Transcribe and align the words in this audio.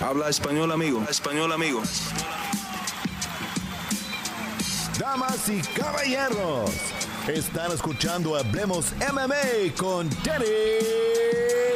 Habla 0.00 0.28
español, 0.28 0.70
amigo. 0.70 1.04
español, 1.10 1.50
amigo. 1.50 1.82
Damas 4.96 5.48
y 5.48 5.60
caballeros, 5.76 6.70
están 7.26 7.72
escuchando 7.72 8.36
Hablemos 8.36 8.92
MMA 9.12 9.74
con 9.76 10.08
Danny 10.22 10.46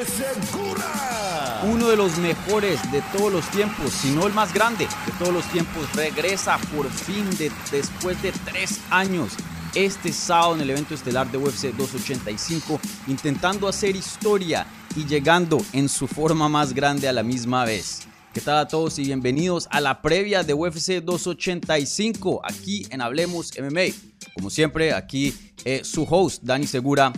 Segura. 0.07 1.63
Uno 1.65 1.89
de 1.89 1.97
los 1.97 2.17
mejores 2.19 2.81
de 2.93 3.03
todos 3.17 3.33
los 3.33 3.45
tiempos, 3.51 3.91
si 3.91 4.13
no 4.13 4.29
el 4.29 4.33
más 4.33 4.55
grande 4.55 4.87
de 4.87 5.13
todos 5.19 5.33
los 5.33 5.45
tiempos, 5.47 5.93
regresa 5.95 6.59
por 6.77 6.89
fin 6.91 7.29
de, 7.39 7.51
después 7.73 8.23
de 8.23 8.31
tres 8.31 8.81
años 8.91 9.33
este 9.75 10.13
sábado 10.13 10.55
en 10.55 10.61
el 10.61 10.71
evento 10.71 10.95
estelar 10.95 11.31
de 11.31 11.39
UFC 11.39 11.73
285, 11.73 12.81
intentando 13.09 13.67
hacer 13.67 13.97
historia 13.97 14.67
y 14.95 15.07
llegando 15.07 15.59
en 15.73 15.89
su 15.89 16.07
forma 16.07 16.49
más 16.49 16.73
grande 16.73 17.09
a 17.09 17.13
la 17.13 17.23
misma 17.23 17.65
vez. 17.65 18.12
¿Qué 18.33 18.41
tal 18.41 18.57
a 18.57 18.67
todos 18.67 18.99
y 18.99 19.05
bienvenidos 19.05 19.69
a 19.71 19.83
la 19.83 20.01
previa 20.01 20.43
de 20.43 20.55
UFC 20.55 21.03
285 21.03 22.41
aquí 22.43 22.87
en 22.89 23.03
Hablemos 23.03 23.53
MMA? 23.61 23.95
Como 24.33 24.49
siempre, 24.49 24.95
aquí 24.95 25.35
eh, 25.67 25.83
su 25.85 26.05
host, 26.05 26.43
Dani 26.43 26.67
Segura. 26.67 27.13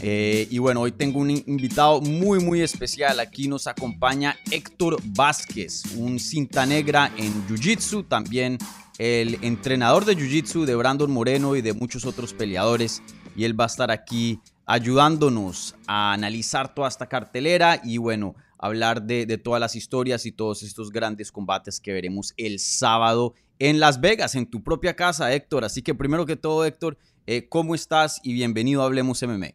Eh, 0.00 0.48
y 0.50 0.56
bueno, 0.56 0.80
hoy 0.80 0.92
tengo 0.92 1.20
un 1.20 1.32
invitado 1.32 2.00
muy, 2.00 2.40
muy 2.40 2.62
especial. 2.62 3.20
Aquí 3.20 3.46
nos 3.46 3.66
acompaña 3.66 4.38
Héctor 4.50 4.96
Vázquez, 5.04 5.82
un 5.96 6.18
cinta 6.18 6.64
negra 6.64 7.12
en 7.18 7.46
Jiu-Jitsu, 7.46 8.08
también 8.08 8.56
el 8.96 9.38
entrenador 9.42 10.06
de 10.06 10.16
Jiu-Jitsu 10.16 10.64
de 10.64 10.74
Brandon 10.76 11.10
Moreno 11.10 11.56
y 11.56 11.60
de 11.60 11.74
muchos 11.74 12.06
otros 12.06 12.32
peleadores. 12.32 13.02
Y 13.36 13.44
él 13.44 13.58
va 13.58 13.64
a 13.64 13.66
estar 13.66 13.90
aquí 13.90 14.40
ayudándonos 14.64 15.74
a 15.86 16.14
analizar 16.14 16.74
toda 16.74 16.88
esta 16.88 17.06
cartelera 17.06 17.82
y 17.84 17.98
bueno, 17.98 18.34
hablar 18.64 19.02
de, 19.02 19.26
todas 19.36 19.60
las 19.60 19.76
historias 19.76 20.24
y 20.24 20.32
todos 20.32 20.62
estos 20.62 20.90
grandes 20.90 21.30
combates 21.30 21.80
que 21.80 21.92
veremos 21.92 22.32
el 22.38 22.58
sábado 22.58 23.34
en 23.58 23.78
Las 23.78 24.00
Vegas, 24.00 24.34
en 24.36 24.50
tu 24.50 24.62
propia 24.62 24.96
casa, 24.96 25.34
Héctor. 25.34 25.64
Así 25.64 25.82
que 25.82 25.94
primero 25.94 26.24
que 26.24 26.36
todo, 26.36 26.64
Héctor, 26.64 26.96
eh, 27.26 27.46
¿cómo 27.46 27.74
estás? 27.74 28.20
Y 28.22 28.32
bienvenido 28.32 28.80
a 28.80 28.86
Hablemos 28.86 29.22
MMA. 29.22 29.48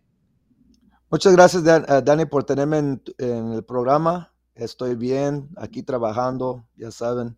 Muchas 1.10 1.34
gracias, 1.34 1.66
eh, 1.66 2.02
Dani, 2.04 2.26
por 2.26 2.44
tenerme 2.44 2.78
en, 2.78 3.02
el 3.52 3.64
programa. 3.64 4.32
Estoy 4.54 4.94
bien, 4.94 5.50
aquí 5.58 5.82
trabajando, 5.82 6.68
ya 6.76 6.92
saben, 6.92 7.36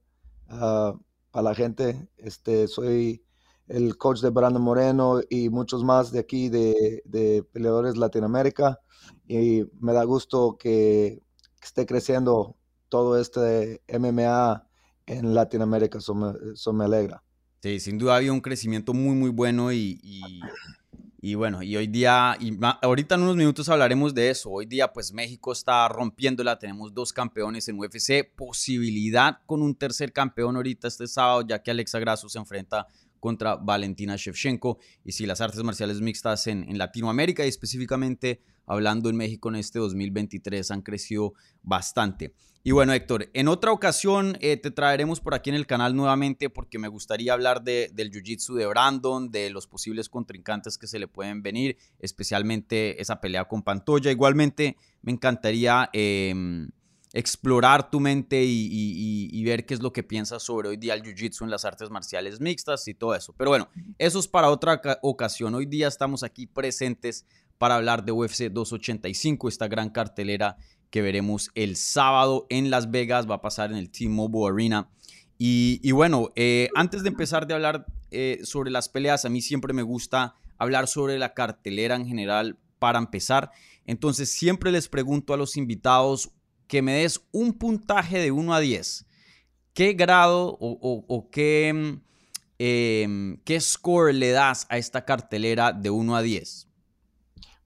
uh, 0.50 1.00
para 1.32 1.44
la 1.44 1.56
gente. 1.56 2.10
Este, 2.18 2.68
soy 2.68 3.24
el 3.68 3.96
coach 3.98 4.20
de 4.20 4.30
Brandon 4.30 4.62
Moreno 4.62 5.22
y 5.30 5.48
muchos 5.48 5.86
más 5.86 6.12
de 6.12 6.20
aquí 6.20 6.50
de 6.50 7.48
peleadores 7.54 7.96
Latinoamérica. 7.96 8.78
Y 9.26 9.64
me 9.80 9.94
da 9.94 10.04
gusto 10.04 10.58
que 10.60 11.22
que 11.62 11.68
esté 11.68 11.86
creciendo 11.86 12.58
todo 12.90 13.22
este 13.22 13.82
MMA 13.88 14.68
en 15.06 15.34
Latinoamérica. 15.34 16.00
Eso 16.00 16.74
me, 16.74 16.84
alegra. 16.84 17.24
Sí, 17.62 17.80
sin 17.80 17.98
duda 17.98 18.18
había 18.18 18.34
un 18.34 18.42
crecimiento 18.42 18.94
muy, 18.94 19.16
muy 19.16 19.30
bueno 19.30 19.72
y, 19.72 20.02
y, 21.22 21.36
bueno, 21.36 21.62
y 21.62 21.78
hoy 21.78 21.86
día, 21.86 22.36
y 22.40 22.58
ahorita 22.82 23.16
en 23.16 23.22
unos 23.22 23.36
minutos 23.36 23.70
hablaremos 23.70 24.16
de 24.16 24.32
eso. 24.32 24.50
Hoy 24.50 24.66
día, 24.66 24.92
pues 24.92 25.14
México 25.14 25.52
está 25.52 25.88
rompiéndola, 25.88 26.58
tenemos 26.58 26.94
dos 26.94 27.14
campeones 27.14 27.68
en 27.70 27.80
UFC, 27.80 28.28
posibilidad 28.36 29.38
con 29.46 29.62
un 29.62 29.76
tercer 29.76 30.12
campeón 30.12 30.56
ahorita 30.56 30.88
este 30.88 31.08
sábado, 31.08 31.44
ya 31.48 31.62
que 31.62 31.70
Alexa 31.70 32.00
Grasso 32.00 32.28
se 32.28 32.40
enfrenta 32.40 32.88
contra 33.22 33.56
Valentina 33.56 34.18
Shevchenko. 34.18 34.80
Y 35.06 35.14
si 35.14 35.26
las 35.26 35.40
artes 35.40 35.64
marciales 35.64 36.02
mixtas 36.02 36.48
en, 36.48 36.78
Latinoamérica 36.78 37.46
y 37.46 37.50
específicamente 37.50 38.42
hablando 38.66 39.10
en 39.10 39.16
México 39.16 39.50
en 39.50 39.56
este 39.56 39.80
2023 39.80 40.72
han 40.72 40.82
crecido 40.82 41.34
bastante. 41.62 42.34
Y 42.64 42.72
bueno, 42.72 42.94
Héctor, 42.94 43.30
en 43.34 43.48
otra 43.48 43.72
ocasión 43.72 44.38
eh, 44.40 44.58
te 44.58 44.72
traeremos 44.72 45.20
por 45.20 45.34
aquí 45.34 45.50
en 45.50 45.56
el 45.56 45.66
canal 45.66 45.96
nuevamente 45.96 46.50
porque 46.50 46.78
me 46.78 46.88
gustaría 46.88 47.34
hablar 47.34 47.64
de, 47.64 47.90
del 47.94 48.12
Jiu-Jitsu 48.12 48.56
de 48.56 48.66
Brandon, 48.68 49.32
de 49.32 49.50
los 49.50 49.68
posibles 49.68 50.10
contrincantes 50.10 50.78
que 50.78 50.88
se 50.88 51.00
le 51.00 51.08
pueden 51.08 51.42
venir, 51.42 51.78
especialmente 52.00 53.02
esa 53.02 53.20
pelea 53.20 53.46
con 53.46 53.64
Pantoya. 53.64 54.12
Igualmente, 54.12 54.78
me 55.02 55.12
encantaría 55.12 55.90
em, 55.94 56.70
explorar 57.14 57.90
tu 57.90 58.00
mente 58.00 58.42
y, 58.44 59.44
ver 59.44 59.66
qué 59.66 59.74
es 59.74 59.82
lo 59.82 59.92
que 59.92 60.04
piensas 60.04 60.44
sobre 60.44 60.70
hoy 60.70 60.78
día 60.78 60.94
el 60.94 61.04
Jiu-Jitsu 61.04 61.44
en 61.44 61.50
las 61.50 61.66
artes 61.66 61.90
marciales 61.90 62.40
mixtas 62.40 62.88
y 62.88 62.94
todo 62.94 63.16
eso. 63.16 63.34
Pero 63.38 63.50
bueno, 63.50 63.70
eso 63.98 64.20
es 64.20 64.28
para 64.28 64.50
otra 64.50 64.82
ocasión. 65.02 65.56
Hoy 65.56 65.66
día 65.66 65.88
estamos 65.88 66.24
aquí 66.24 66.48
presentes 66.48 67.26
para 67.58 67.76
hablar 67.76 68.06
de 68.06 68.12
UFC 68.12 68.50
285, 68.50 69.48
esta 69.48 69.68
gran 69.68 69.90
cartelera 69.90 70.58
que 70.90 71.02
veremos 71.02 71.52
el 71.56 71.76
sábado 71.76 72.48
en 72.50 72.70
Las 72.70 72.92
Vegas, 72.92 73.30
va 73.30 73.36
a 73.36 73.42
pasar 73.42 73.72
en 73.72 73.78
el 73.78 73.92
T-Mobile 73.92 74.54
Arena. 74.54 74.90
Y, 75.38 75.92
bueno, 75.92 76.30
eh, 76.36 76.70
antes 76.76 77.02
de 77.02 77.10
empezar 77.10 77.48
de 77.48 77.56
hablar 77.56 77.88
eh, 78.12 78.42
sobre 78.44 78.70
las 78.70 78.90
peleas, 78.90 79.26
a 79.26 79.30
mí 79.30 79.42
siempre 79.42 79.74
me 79.74 79.82
gusta 79.82 80.36
hablar 80.58 80.88
sobre 80.88 81.18
la 81.18 81.34
cartelera 81.34 81.96
en 81.96 82.06
general 82.06 82.60
para 82.78 83.00
empezar. 83.00 83.52
Entonces 83.86 84.32
siempre 84.32 84.72
les 84.72 84.88
pregunto 84.88 85.34
a 85.34 85.38
los 85.38 85.58
invitados 85.58 86.32
que 86.72 86.82
me 86.82 86.94
des 86.94 87.20
un 87.34 87.52
puntaje 87.52 88.18
de 88.18 88.32
1 88.32 88.54
a 88.54 88.62
10. 88.62 89.06
¿Qué 89.74 89.92
grado 89.92 90.58
o, 90.62 91.28
qué, 91.30 92.00
em, 92.60 93.38
qué 93.44 93.60
score 93.60 94.14
le 94.14 94.32
das 94.32 94.68
a 94.70 94.78
esta 94.78 95.04
cartelera 95.04 95.74
de 95.74 95.90
1 95.90 96.16
a 96.16 96.22
10? 96.22 96.70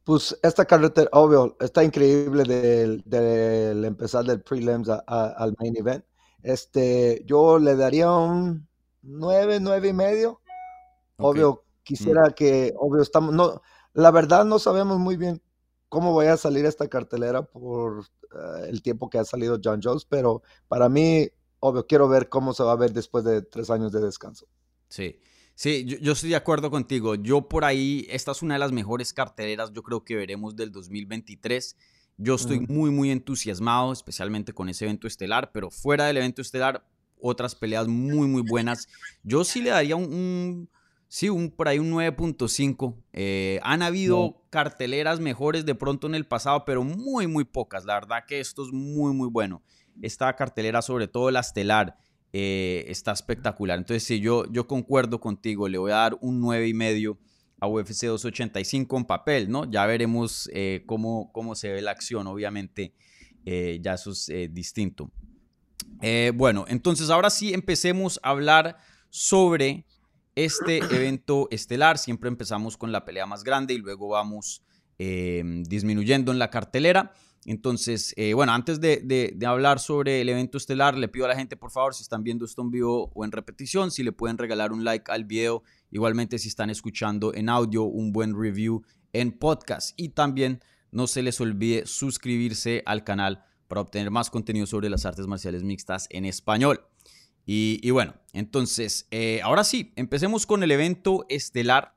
Pues 0.05 0.35
esta 0.41 0.65
carretera, 0.65 1.07
obvio, 1.11 1.55
está 1.59 1.83
increíble 1.83 2.45
del, 2.45 3.85
empezar 3.85 4.25
del 4.25 4.41
prelims 4.41 4.89
al 4.89 5.55
main 5.59 5.77
event. 5.77 6.03
Este, 6.41 7.21
yo 7.27 7.59
le 7.59 7.75
daría 7.75 8.11
un 8.11 8.67
9, 9.03 9.59
9 9.59 9.87
y 9.87 9.93
medio. 9.93 10.41
Obvio, 11.17 11.63
quisiera 11.83 12.29
mm. 12.29 12.33
que, 12.33 12.73
obvio, 12.75 13.03
estamos, 13.03 13.35
no, 13.35 13.61
la 13.93 14.09
verdad 14.09 14.45
no 14.45 14.57
sabemos 14.57 14.97
muy 14.97 15.15
bien 15.15 15.43
cómo 15.95 16.11
voy 16.11 16.25
a 16.25 16.35
salir 16.35 16.65
esta 16.65 16.89
cartelera 16.89 17.41
por 17.41 18.01
eh, 18.01 18.67
el 18.67 18.81
tiempo 18.81 19.09
que 19.09 19.17
ha 19.17 19.23
salido 19.23 19.61
John 19.63 19.79
Jones, 19.81 20.03
pero 20.03 20.43
para 20.67 20.89
mí, 20.89 21.29
obvio, 21.61 21.87
quiero 21.87 22.09
ver 22.09 22.27
cómo 22.27 22.53
se 22.53 22.63
va 22.63 22.73
a 22.73 22.75
ver 22.75 22.91
después 22.91 23.23
de 23.23 23.41
tres 23.41 23.69
años 23.69 23.93
de 23.93 24.01
descanso. 24.01 24.45
Sí. 24.89 25.21
Sí, 25.55 25.85
yo, 25.85 26.11
estoy 26.11 26.31
de 26.31 26.35
acuerdo 26.35 26.69
contigo. 26.69 27.15
Yo 27.15 27.47
por 27.47 27.63
ahí, 27.63 28.05
esta 28.09 28.33
es 28.33 28.41
una 28.41 28.55
de 28.55 28.59
las 28.59 28.73
mejores 28.73 29.13
carteleras, 29.13 29.71
yo 29.71 29.83
creo 29.83 30.03
que 30.03 30.17
veremos 30.17 30.57
del 30.57 30.69
2023. 30.73 31.77
Yo 32.17 32.35
estoy 32.35 32.59
muy, 32.59 32.89
muy 32.89 33.09
entusiasmado, 33.09 33.93
especialmente 33.93 34.51
con 34.51 34.67
ese 34.67 34.83
evento 34.83 35.07
estelar, 35.07 35.53
pero 35.53 35.71
fuera 35.71 36.07
del 36.07 36.17
evento 36.17 36.41
estelar, 36.41 36.85
otras 37.21 37.55
peleas 37.55 37.87
muy, 37.87 38.27
muy 38.27 38.41
buenas. 38.41 38.89
Yo 39.23 39.45
sí 39.45 39.61
le 39.61 39.69
daría 39.69 39.95
un, 39.95 40.69
sí, 41.07 41.29
un 41.29 41.51
por 41.51 41.67
ahí 41.67 41.79
un 41.79 41.91
9.5. 41.91 42.95
Eh, 43.13 43.59
han 43.63 43.81
habido 43.81 44.43
carteleras 44.49 45.19
mejores 45.19 45.65
de 45.65 45.75
pronto 45.75 46.07
en 46.07 46.15
el 46.15 46.25
pasado, 46.25 46.65
pero 46.65 46.83
muy, 46.83 47.27
muy 47.27 47.43
pocas. 47.43 47.85
La 47.85 47.95
verdad 47.95 48.25
que 48.27 48.39
esto 48.39 48.63
es 48.63 48.71
muy, 48.71 49.13
muy 49.13 49.29
bueno. 49.29 49.61
Esta 50.01 50.35
cartelera, 50.35 50.81
sobre 50.81 51.07
todo 51.07 51.31
la 51.31 51.39
estelar, 51.39 51.97
eh, 52.33 52.85
está 52.87 53.11
espectacular. 53.11 53.77
Entonces, 53.77 54.03
sí, 54.03 54.19
yo, 54.19 54.45
yo 54.51 54.67
concuerdo 54.67 55.19
contigo, 55.19 55.67
le 55.67 55.77
voy 55.77 55.91
a 55.91 55.95
dar 55.95 56.17
un 56.21 56.39
9 56.41 56.67
y 56.67 56.73
medio 56.73 57.17
a 57.59 57.67
UFC 57.67 58.07
285 58.07 58.97
en 58.97 59.05
papel, 59.05 59.49
¿no? 59.49 59.69
Ya 59.71 59.85
veremos 59.85 60.49
eh, 60.53 60.83
cómo, 60.85 61.31
cómo 61.31 61.55
se 61.55 61.71
ve 61.71 61.81
la 61.81 61.91
acción, 61.91 62.27
obviamente, 62.27 62.93
ya 63.45 63.93
eso 63.93 64.11
es 64.11 64.31
distinto. 64.51 65.11
bueno, 66.33 66.65
entonces 66.67 67.11
ahora 67.11 67.29
sí 67.29 67.53
empecemos 67.53 68.19
a 68.23 68.31
hablar 68.31 68.77
sobre 69.11 69.85
este 70.35 70.77
evento 70.77 71.47
estelar. 71.51 71.97
Siempre 71.97 72.29
empezamos 72.29 72.77
con 72.77 72.91
la 72.91 73.05
pelea 73.05 73.25
más 73.25 73.43
grande 73.43 73.73
y 73.73 73.77
luego 73.77 74.09
vamos 74.09 74.61
disminuyendo 74.97 76.31
en 76.31 76.39
la 76.39 76.49
cartelera. 76.49 77.13
Entonces, 77.45 78.11
eh, 78.17 78.33
bueno, 78.33 78.53
antes 78.53 78.81
de, 78.81 79.37
hablar 79.45 79.79
sobre 79.79 80.21
el 80.21 80.29
evento 80.29 80.57
estelar, 80.57 80.97
le 80.97 81.07
pido 81.07 81.25
a 81.25 81.27
la 81.27 81.35
gente, 81.35 81.55
por 81.55 81.69
favor, 81.69 81.93
si 81.93 82.01
están 82.01 82.23
viendo 82.23 82.43
esto 82.43 82.63
en 82.63 82.71
vivo 82.71 83.11
o 83.13 83.23
en 83.23 83.31
repetición, 83.31 83.91
si 83.91 84.03
le 84.03 84.11
pueden 84.11 84.39
regalar 84.39 84.71
un 84.71 84.83
like 84.83 85.11
al 85.11 85.25
video. 85.25 85.61
Igualmente, 85.91 86.39
si 86.39 86.47
están 86.47 86.71
escuchando 86.71 87.35
en 87.35 87.49
audio, 87.49 87.83
un 87.83 88.11
buen 88.11 88.35
review 88.35 88.83
en 89.13 89.31
podcast. 89.31 89.93
Y 89.95 90.09
también 90.09 90.59
no 90.91 91.05
se 91.05 91.21
les 91.21 91.39
olvide 91.39 91.85
suscribirse 91.85 92.81
al 92.87 93.03
canal 93.03 93.43
para 93.67 93.81
obtener 93.81 94.09
más 94.09 94.31
contenido 94.31 94.65
sobre 94.65 94.89
las 94.89 95.05
artes 95.05 95.27
marciales 95.27 95.63
mixtas 95.63 96.07
en 96.09 96.25
español. 96.25 96.81
Y, 97.45 97.91
bueno, 97.91 98.15
entonces, 98.33 99.07
eh, 99.11 99.39
ahora 99.43 99.63
sí, 99.63 99.93
empecemos 99.95 100.47
con 100.47 100.63
el 100.63 100.71
evento 100.71 101.25
estelar 101.29 101.95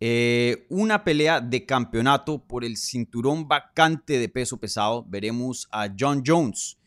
eh, 0.00 0.66
una 0.68 1.04
pelea 1.04 1.40
de 1.40 1.66
campeonato 1.66 2.46
por 2.46 2.64
el 2.64 2.76
cinturón 2.76 3.48
vacante 3.48 4.18
de 4.18 4.28
peso 4.28 4.58
pesado. 4.58 5.04
Veremos 5.08 5.66
a 5.72 5.88
John 5.98 6.22
Jones, 6.26 6.78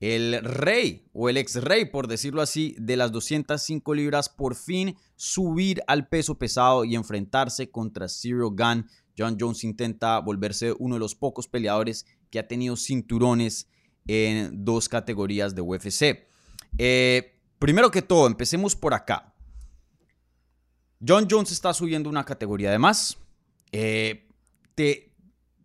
el 0.00 0.42
rey 0.42 1.06
o 1.12 1.28
el 1.28 1.36
ex 1.38 1.62
rey, 1.62 1.86
por 1.86 2.06
decirlo 2.06 2.42
así, 2.42 2.74
de 2.78 2.96
las 2.96 3.12
205 3.12 3.94
libras, 3.94 4.28
por 4.28 4.54
fin 4.54 4.96
subir 5.16 5.82
al 5.86 6.08
peso 6.08 6.38
pesado 6.38 6.84
y 6.84 6.96
enfrentarse 6.96 7.70
contra 7.70 8.08
Cyril 8.08 8.50
Gunn. 8.56 8.86
John 9.18 9.36
Jones 9.38 9.64
intenta 9.64 10.18
volverse 10.18 10.74
uno 10.78 10.96
de 10.96 11.00
los 11.00 11.14
pocos 11.14 11.48
peleadores 11.48 12.06
que 12.30 12.38
ha 12.38 12.48
tenido 12.48 12.76
cinturones 12.76 13.68
en 14.06 14.64
dos 14.64 14.88
categorías 14.88 15.54
de 15.54 15.62
UFC. 15.62 16.31
Eh, 16.78 17.38
primero 17.58 17.90
que 17.90 18.02
todo, 18.02 18.26
empecemos 18.26 18.74
por 18.74 18.94
acá. 18.94 19.34
John 21.06 21.26
Jones 21.30 21.50
está 21.50 21.74
subiendo 21.74 22.08
una 22.08 22.24
categoría 22.24 22.70
de 22.70 22.78
más. 22.78 23.18
Eh, 23.72 24.28
¿te, 24.74 25.12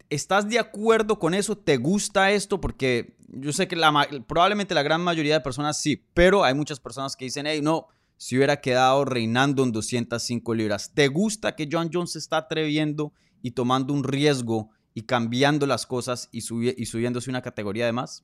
¿Estás 0.09 0.47
de 0.49 0.59
acuerdo 0.59 1.19
con 1.19 1.33
eso? 1.33 1.57
¿Te 1.57 1.77
gusta 1.77 2.31
esto? 2.31 2.61
Porque 2.61 3.17
yo 3.27 3.51
sé 3.51 3.67
que 3.67 3.77
probablemente 4.25 4.73
la 4.73 4.83
gran 4.83 5.01
mayoría 5.01 5.35
de 5.35 5.41
personas 5.41 5.79
sí, 5.79 6.01
pero 6.13 6.43
hay 6.43 6.53
muchas 6.53 6.79
personas 6.79 7.15
que 7.15 7.25
dicen, 7.25 7.45
hey, 7.45 7.59
no, 7.61 7.87
si 8.15 8.37
hubiera 8.37 8.61
quedado 8.61 9.05
reinando 9.05 9.63
en 9.63 9.71
205 9.71 10.53
libras. 10.53 10.91
¿Te 10.93 11.07
gusta 11.07 11.55
que 11.55 11.67
John 11.71 11.89
Jones 11.93 12.13
se 12.13 12.19
está 12.19 12.37
atreviendo 12.37 13.13
y 13.41 13.51
tomando 13.51 13.93
un 13.93 14.03
riesgo 14.03 14.69
y 14.93 15.03
cambiando 15.03 15.67
las 15.67 15.85
cosas 15.85 16.29
y, 16.31 16.39
y 16.39 16.85
subiéndose 16.85 17.29
una 17.29 17.41
categoría 17.41 17.85
de 17.85 17.91
más? 17.91 18.23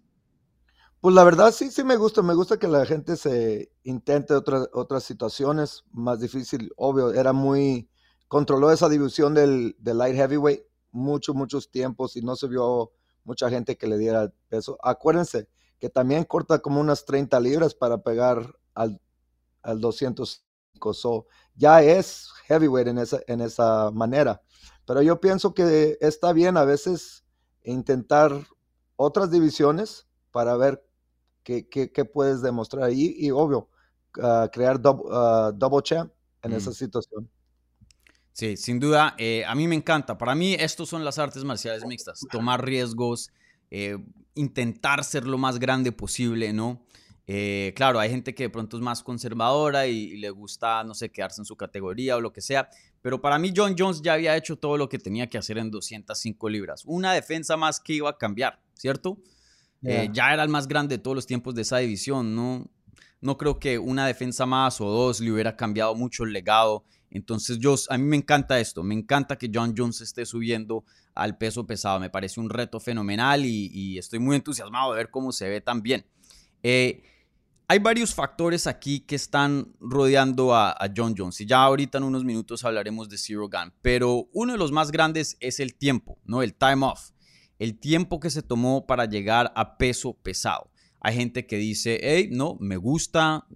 Pues 1.04 1.16
la 1.16 1.26
verdad 1.26 1.52
sí, 1.52 1.70
sí 1.70 1.84
me 1.84 1.98
gusta, 1.98 2.22
me 2.22 2.34
gusta 2.34 2.58
que 2.58 2.70
la 2.70 2.86
gente 2.86 3.18
se 3.18 3.74
intente 3.84 4.34
otras, 4.36 4.70
otras 4.72 5.04
situaciones 5.04 5.84
más 5.92 6.22
difícil, 6.22 6.72
obvio, 6.78 7.12
era 7.12 7.34
muy, 7.34 7.90
controló 8.30 8.72
esa 8.72 8.88
división 8.88 9.34
del, 9.34 9.76
light 9.84 10.16
heavyweight 10.16 10.62
muchos, 10.92 11.36
muchos 11.36 11.70
tiempos 11.70 12.16
y 12.16 12.22
no 12.22 12.38
se 12.38 12.48
vio 12.48 12.94
mucha 13.26 13.50
gente 13.50 13.76
que 13.76 13.86
le 13.86 13.98
diera 13.98 14.32
peso. 14.48 14.78
Acuérdense 14.82 15.50
que 15.78 15.90
también 15.90 16.24
corta 16.24 16.60
como 16.60 16.80
unas 16.80 17.04
30 17.04 17.38
libras 17.42 17.76
para 17.76 17.98
pegar 17.98 18.56
al, 18.74 19.02
al 19.62 19.82
205, 19.82 20.94
so, 20.94 21.28
ya 21.54 21.84
es 21.84 22.30
heavyweight 22.48 22.88
en 22.88 23.00
esa, 23.00 23.20
en 23.28 23.42
esa 23.42 23.92
manera, 23.92 24.42
pero 24.88 25.02
yo 25.02 25.20
pienso 25.20 25.54
que 25.54 25.98
está 26.00 26.32
bien 26.32 26.56
a 26.56 26.64
veces 26.64 27.26
intentar 27.62 28.32
otras 28.96 29.32
divisiones 29.32 30.08
para 30.32 30.56
ver 30.56 30.82
qué, 31.44 32.10
puedes 32.12 32.42
demostrar 32.42 32.86
ahí 32.86 33.16
y 33.18 33.32
obvio, 33.32 33.70
ah, 34.22 34.50
crear 34.52 34.82
ah, 35.12 35.52
double 35.54 35.82
champ 35.84 36.12
en 36.42 36.54
esa 36.54 36.72
mm. 36.72 36.74
situación. 36.74 37.30
Sí, 38.34 38.58
sin 38.58 38.80
duda, 38.80 39.14
eh, 39.20 39.46
a 39.46 39.54
mí 39.54 39.68
me 39.68 39.76
encanta. 39.76 40.18
Para 40.18 40.34
mí, 40.34 40.56
estos 40.56 40.90
son 40.90 41.06
las 41.06 41.20
artes 41.20 41.44
marciales 41.44 41.86
mixtas. 41.86 42.22
Tomar 42.32 42.66
riesgos, 42.66 43.30
eh, 43.70 43.98
intentar 44.34 45.04
ser 45.04 45.26
lo 45.26 45.38
más 45.38 45.60
grande 45.60 45.92
posible, 45.92 46.52
¿no? 46.52 46.84
Eh, 47.28 47.74
claro, 47.76 48.00
hay 48.00 48.10
gente 48.10 48.34
que 48.34 48.44
de 48.44 48.50
pronto 48.50 48.76
es 48.76 48.84
más 48.84 49.04
conservadora 49.04 49.86
y, 49.88 50.18
le 50.18 50.32
gusta, 50.32 50.84
no 50.84 50.96
sé, 50.96 51.12
quedarse 51.12 51.42
en 51.42 51.46
su 51.46 51.56
categoría 51.56 52.18
o 52.18 52.22
lo 52.22 52.34
que 52.34 52.42
sea. 52.42 52.70
Pero 53.02 53.22
para 53.22 53.38
mí, 53.38 53.54
John 53.56 53.76
Jones 53.78 54.02
ya 54.02 54.14
había 54.14 54.36
hecho 54.36 54.58
todo 54.58 54.78
lo 54.78 54.90
que 54.90 54.98
tenía 54.98 55.30
que 55.30 55.38
hacer 55.38 55.60
en 55.60 55.70
205 55.70 56.50
libras. 56.50 56.84
Una 56.86 57.14
defensa 57.14 57.56
más 57.56 57.80
que 57.80 57.94
iba 57.94 58.10
a 58.10 58.18
cambiar, 58.18 58.60
¿cierto? 58.74 59.20
Eh, 59.84 60.10
ya 60.14 60.34
era 60.34 60.44
el 60.44 60.50
más 60.50 60.68
grande 60.68 60.98
de 60.98 61.04
todos 61.04 61.16
los 61.16 61.28
tiempos 61.28 61.56
de 61.56 61.64
esa 61.64 61.78
división, 61.78 62.36
¿no? 62.36 62.70
No 63.22 63.38
creo 63.38 63.60
que 63.60 63.78
una 63.80 64.06
defensa 64.06 64.46
más 64.46 64.80
o 64.82 64.86
dos 64.86 65.20
le 65.20 65.32
hubiera 65.32 65.56
cambiado 65.56 65.96
mucho 65.96 66.24
el 66.24 66.34
legado. 66.34 66.84
Entonces, 67.10 67.60
yo, 67.60 67.76
a 67.90 67.98
mí 67.98 68.04
me 68.04 68.18
encanta 68.18 68.60
esto. 68.60 68.84
Me 68.84 68.94
encanta 68.94 69.38
que 69.38 69.50
John 69.54 69.74
Jones 69.78 70.02
esté 70.02 70.26
subiendo 70.26 70.84
al 71.16 71.38
peso 71.38 71.66
pesado. 71.66 72.00
Me 72.00 72.10
parece 72.10 72.40
un 72.40 72.50
reto 72.50 72.80
fenomenal 72.80 73.46
y, 73.46 73.98
estoy 73.98 74.20
muy 74.20 74.36
entusiasmado 74.36 74.92
de 74.92 74.98
ver 74.98 75.10
cómo 75.10 75.32
se 75.32 75.48
ve 75.48 75.62
también. 75.62 76.06
Eh, 76.64 77.04
hay 77.68 77.80
varios 77.80 78.14
factores 78.14 78.68
aquí 78.68 79.02
que 79.02 79.16
están 79.16 79.74
rodeando 79.80 80.54
a, 80.54 80.72
a, 80.72 80.92
John 80.96 81.16
Jones 81.18 81.40
y 81.42 81.46
ya 81.46 81.64
ahorita 81.64 81.98
en 81.98 82.04
unos 82.04 82.26
minutos 82.26 82.64
hablaremos 82.66 83.10
de 83.10 83.18
Zero 83.18 83.50
Gun, 83.50 83.74
pero 83.82 84.28
uno 84.34 84.52
de 84.52 84.58
los 84.58 84.72
más 84.72 84.92
grandes 84.92 85.38
es 85.40 85.60
el 85.60 85.76
tiempo, 85.76 86.20
¿no? 86.26 86.42
El 86.42 86.54
time 86.54 86.86
off 86.86 87.13
el 87.64 87.80
tiempo 87.80 88.20
que 88.20 88.30
se 88.30 88.42
tomó 88.42 88.86
para 88.86 89.06
llegar 89.06 89.54
a 89.56 89.78
peso 89.78 90.14
pesado. 90.22 90.70
Hay 91.00 91.16
gente 91.16 91.48
que 91.48 91.56
dice, 91.56 91.98
hey, 92.04 92.28
no, 92.30 92.58
me 92.60 92.76
gusta, 92.76 93.48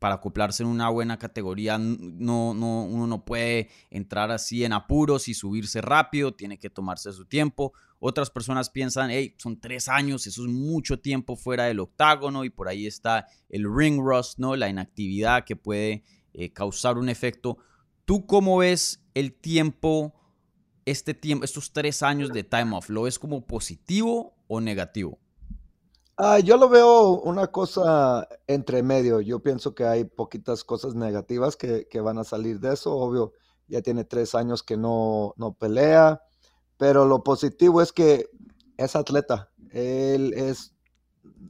para 0.00 0.16
acoplarse 0.16 0.64
en 0.64 0.68
una 0.68 0.88
buena 0.88 1.16
categoría, 1.16 1.78
no, 1.78 2.54
no, 2.54 2.82
uno 2.82 3.06
no 3.06 3.24
puede 3.24 3.68
entrar 3.88 4.32
así 4.32 4.64
en 4.64 4.72
apuros 4.72 5.28
y 5.28 5.34
subirse 5.34 5.80
rápido, 5.80 6.34
tiene 6.34 6.58
que 6.58 6.70
tomarse 6.70 7.12
su 7.12 7.24
tiempo. 7.24 7.72
Otras 8.00 8.30
personas 8.30 8.68
piensan, 8.68 9.12
hey, 9.12 9.36
son 9.38 9.60
tres 9.60 9.88
años, 9.88 10.26
eso 10.26 10.42
es 10.42 10.50
mucho 10.50 10.98
tiempo 10.98 11.36
fuera 11.36 11.66
del 11.66 11.78
octágono 11.78 12.44
y 12.44 12.50
por 12.50 12.66
ahí 12.66 12.88
está 12.88 13.28
el 13.48 13.64
ring 13.72 14.00
rust, 14.00 14.40
¿no? 14.40 14.56
La 14.56 14.68
inactividad 14.68 15.44
que 15.44 15.54
puede 15.54 16.02
eh, 16.32 16.52
causar 16.52 16.98
un 16.98 17.08
efecto. 17.08 17.58
¿Tú 18.04 18.26
cómo 18.26 18.58
ves 18.58 19.04
el 19.14 19.32
tiempo 19.32 20.14
este 20.84 21.14
tiempo, 21.14 21.44
estos 21.44 21.72
tres 21.72 22.02
años 22.02 22.32
de 22.32 22.44
time 22.44 22.76
off? 22.76 22.88
¿Lo 22.88 23.02
ves 23.02 23.18
como 23.18 23.46
positivo 23.46 24.34
o 24.48 24.60
negativo? 24.60 25.18
Ah, 26.16 26.38
yo 26.38 26.56
lo 26.56 26.68
veo 26.68 27.20
una 27.22 27.46
cosa 27.48 28.28
entre 28.46 28.82
medio. 28.82 29.20
Yo 29.20 29.40
pienso 29.40 29.74
que 29.74 29.84
hay 29.84 30.04
poquitas 30.04 30.62
cosas 30.62 30.94
negativas 30.94 31.56
que, 31.56 31.86
van 32.00 32.18
a 32.18 32.24
salir 32.24 32.60
de 32.60 32.74
eso. 32.74 32.94
Obvio, 32.94 33.32
ya 33.66 33.80
tiene 33.82 34.04
tres 34.04 34.34
años 34.34 34.62
que 34.62 34.76
no, 34.76 35.34
no 35.36 35.54
pelea, 35.54 36.22
pero 36.76 37.06
lo 37.06 37.24
positivo 37.24 37.80
es 37.80 37.92
que 37.92 38.28
es 38.76 38.94
atleta. 38.94 39.50
Él 39.70 40.34
es, 40.34 40.74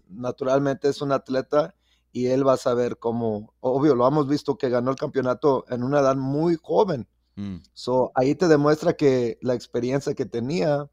naturalmente 0.09 0.89
es 0.89 1.03
un 1.03 1.13
atleta 1.13 1.75
y 2.13 2.27
él 2.27 2.47
va 2.47 2.55
a 2.55 2.59
saber 2.59 2.99
cómo, 2.99 3.55
obvio, 3.61 3.95
lo 3.95 4.07
hemos 4.07 4.29
visto 4.29 4.57
que 4.57 4.69
ganó 4.69 4.91
el 4.91 4.97
campeonato 4.97 5.65
en 5.71 5.83
una 5.83 6.01
edad 6.01 6.17
muy 6.17 6.57
joven. 6.63 7.09
Mm. 7.37 7.57
So, 7.73 8.13
ahí 8.15 8.35
te 8.35 8.49
demuestra 8.49 8.95
que 8.95 9.39
la 9.43 9.55
experiencia 9.55 10.15
que 10.15 10.27
tenía 10.27 10.89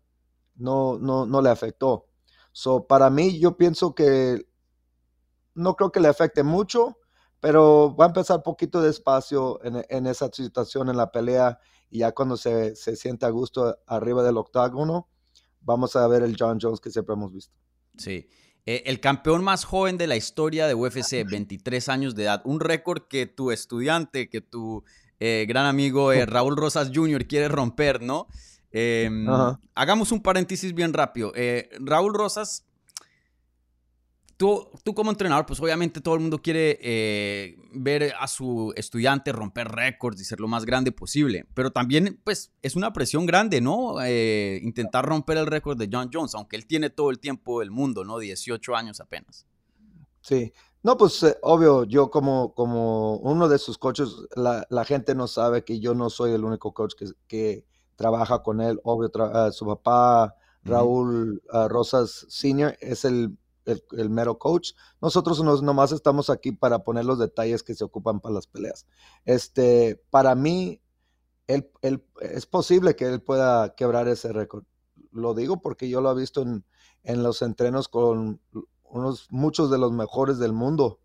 no, 0.56 0.98
no, 1.00 1.26
no 1.26 1.42
le 1.42 1.50
afectó. 1.50 2.08
So, 2.52 2.88
para 2.88 3.10
mí, 3.10 3.40
yo 3.40 3.58
pienso 3.58 3.94
que 3.94 4.46
no 5.56 5.76
creo 5.76 5.92
que 5.92 6.00
le 6.00 6.08
afecte 6.08 6.44
mucho, 6.44 6.98
pero 7.40 7.96
va 7.96 8.06
a 8.06 8.10
empezar 8.10 8.44
poquito 8.44 8.82
despacio 8.82 9.64
en, 9.64 9.86
en 9.90 10.08
esa 10.08 10.30
situación, 10.32 10.90
en 10.90 10.98
la 10.98 11.12
pelea, 11.12 11.60
y 11.90 12.00
ya 12.00 12.12
cuando 12.12 12.38
se, 12.38 12.76
se 12.76 12.96
siente 12.96 13.26
a 13.26 13.30
gusto 13.30 13.78
arriba 13.88 14.24
del 14.24 14.38
octágono, 14.38 15.08
vamos 15.62 15.96
a 15.96 16.08
ver 16.08 16.24
el 16.24 16.36
John 16.38 16.60
Jones 16.62 16.80
que 16.80 16.92
siempre 16.92 17.14
hemos 17.14 17.32
visto. 17.32 17.56
Sí. 17.98 18.28
Eh, 18.66 18.84
el 18.86 19.00
campeón 19.00 19.44
más 19.44 19.64
joven 19.66 19.98
de 19.98 20.08
la 20.08 20.16
historia 20.16 20.68
de 20.68 20.76
UFC, 20.76 21.26
23 21.28 21.90
años 21.90 22.16
de 22.16 22.24
edad. 22.24 22.42
Un 22.46 22.60
récord 22.60 23.08
que 23.10 23.26
tu 23.26 23.52
estudiante, 23.52 24.30
que 24.30 24.42
tu 24.42 24.84
eh, 25.20 25.46
gran 25.48 25.66
amigo 25.66 26.14
eh, 26.14 26.26
Raúl 26.26 26.56
Rosas 26.56 26.92
Jr. 26.94 27.28
quiere 27.28 27.48
romper, 27.48 28.02
¿no? 28.02 28.28
Em, 28.72 29.28
hagamos 29.74 30.12
un 30.12 30.22
paréntesis 30.22 30.74
bien 30.74 30.94
rápido. 30.94 31.34
Eh, 31.36 31.70
Raúl 31.80 32.14
Rosas, 32.14 32.66
tú, 34.38 34.70
tú 34.84 34.94
como 34.94 35.10
entrenador, 35.10 35.46
pues 35.48 35.60
obviamente 35.60 36.02
todo 36.02 36.14
el 36.14 36.22
mundo 36.22 36.40
quiere 36.40 37.58
ver 37.74 38.14
a 38.20 38.28
su 38.28 38.72
estudiante 38.76 39.32
romper 39.32 39.70
récords 39.70 40.22
y 40.22 40.24
ser 40.24 40.40
lo 40.40 40.48
más 40.48 40.66
grande 40.66 40.92
posible, 40.92 41.46
pero 41.56 41.72
también 41.72 42.20
pues 42.24 42.52
es 42.62 42.76
una 42.76 42.94
presión 42.94 43.26
grande, 43.26 43.60
¿no? 43.60 43.96
intentar 44.62 45.04
romper 45.04 45.38
el 45.38 45.48
récord 45.48 45.78
de 45.78 45.90
John 45.92 46.12
Jones, 46.14 46.36
aunque 46.36 46.56
él 46.56 46.68
tiene 46.68 46.92
todo 46.92 47.10
el 47.10 47.18
tiempo 47.18 47.62
del 47.62 47.72
mundo, 47.72 48.06
¿no? 48.06 48.20
18 48.20 48.76
años 48.76 49.00
apenas. 49.00 49.48
Sí, 50.22 50.54
no, 50.82 50.98
pues 50.98 51.22
eh, 51.24 51.38
obvio, 51.42 51.84
yo 51.84 52.10
como, 52.10 52.54
como 52.54 53.18
uno 53.18 53.50
de 53.50 53.58
sus 53.58 53.78
coaches, 53.78 54.10
la, 54.36 54.66
la, 54.70 54.86
gente 54.86 55.14
no 55.14 55.28
sabe 55.28 55.64
que 55.66 55.80
yo 55.80 55.94
no 55.94 56.10
soy 56.10 56.32
el 56.32 56.46
único 56.46 56.74
coach 56.74 56.94
que, 56.96 57.08
que 57.28 57.66
trabaja 57.96 58.44
con 58.44 58.62
él. 58.62 58.80
Obvio, 58.84 59.12
ah, 59.34 59.52
su 59.52 59.66
papá, 59.66 60.36
Raúl 60.64 61.42
ah, 61.52 61.68
Rosas 61.68 62.26
Senior, 62.30 62.78
es 62.80 63.04
el, 63.04 63.38
el, 63.66 64.10
mero 64.10 64.40
coach. 64.40 64.72
Nosotros 65.02 65.44
nos, 65.44 65.62
nomás 65.62 65.92
estamos 65.92 66.30
aquí 66.30 66.54
para 66.54 66.80
poner 66.80 67.04
los 67.04 67.20
detalles 67.20 67.62
que 67.62 67.76
se 67.76 67.84
ocupan 67.84 68.22
para 68.22 68.36
las 68.36 68.48
peleas. 68.48 68.88
Este, 69.26 70.02
para 70.10 70.34
mí, 70.36 70.82
él, 71.48 71.70
él, 71.82 72.06
es 72.22 72.46
posible 72.46 72.96
que 72.96 73.06
él 73.06 73.22
pueda 73.22 73.76
quebrar 73.76 74.08
ese 74.08 74.32
récord. 74.32 74.64
Lo 75.12 75.34
digo 75.34 75.62
porque 75.62 75.90
yo 75.90 76.00
lo 76.00 76.12
he 76.12 76.16
visto 76.16 76.42
en, 76.42 76.64
en 77.04 77.22
los 77.22 77.42
entrenos 77.42 77.90
con 77.90 78.40
unos, 78.90 79.28
muchos 79.30 79.72
de 79.72 79.78
los 79.78 79.92
mejores 79.92 80.40
del 80.40 80.54
mundo 80.54 81.00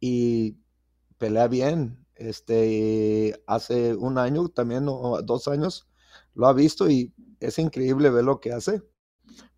y 0.00 0.58
pelea 1.18 1.48
bien. 1.48 2.04
Este, 2.14 3.42
hace 3.46 3.94
un 3.94 4.18
año 4.18 4.48
también, 4.48 4.86
o 4.88 5.20
dos 5.22 5.48
años, 5.48 5.88
lo 6.34 6.46
ha 6.46 6.52
visto 6.52 6.88
y 6.90 7.12
es 7.40 7.58
increíble 7.58 8.10
ver 8.10 8.24
lo 8.24 8.40
que 8.40 8.52
hace. 8.52 8.82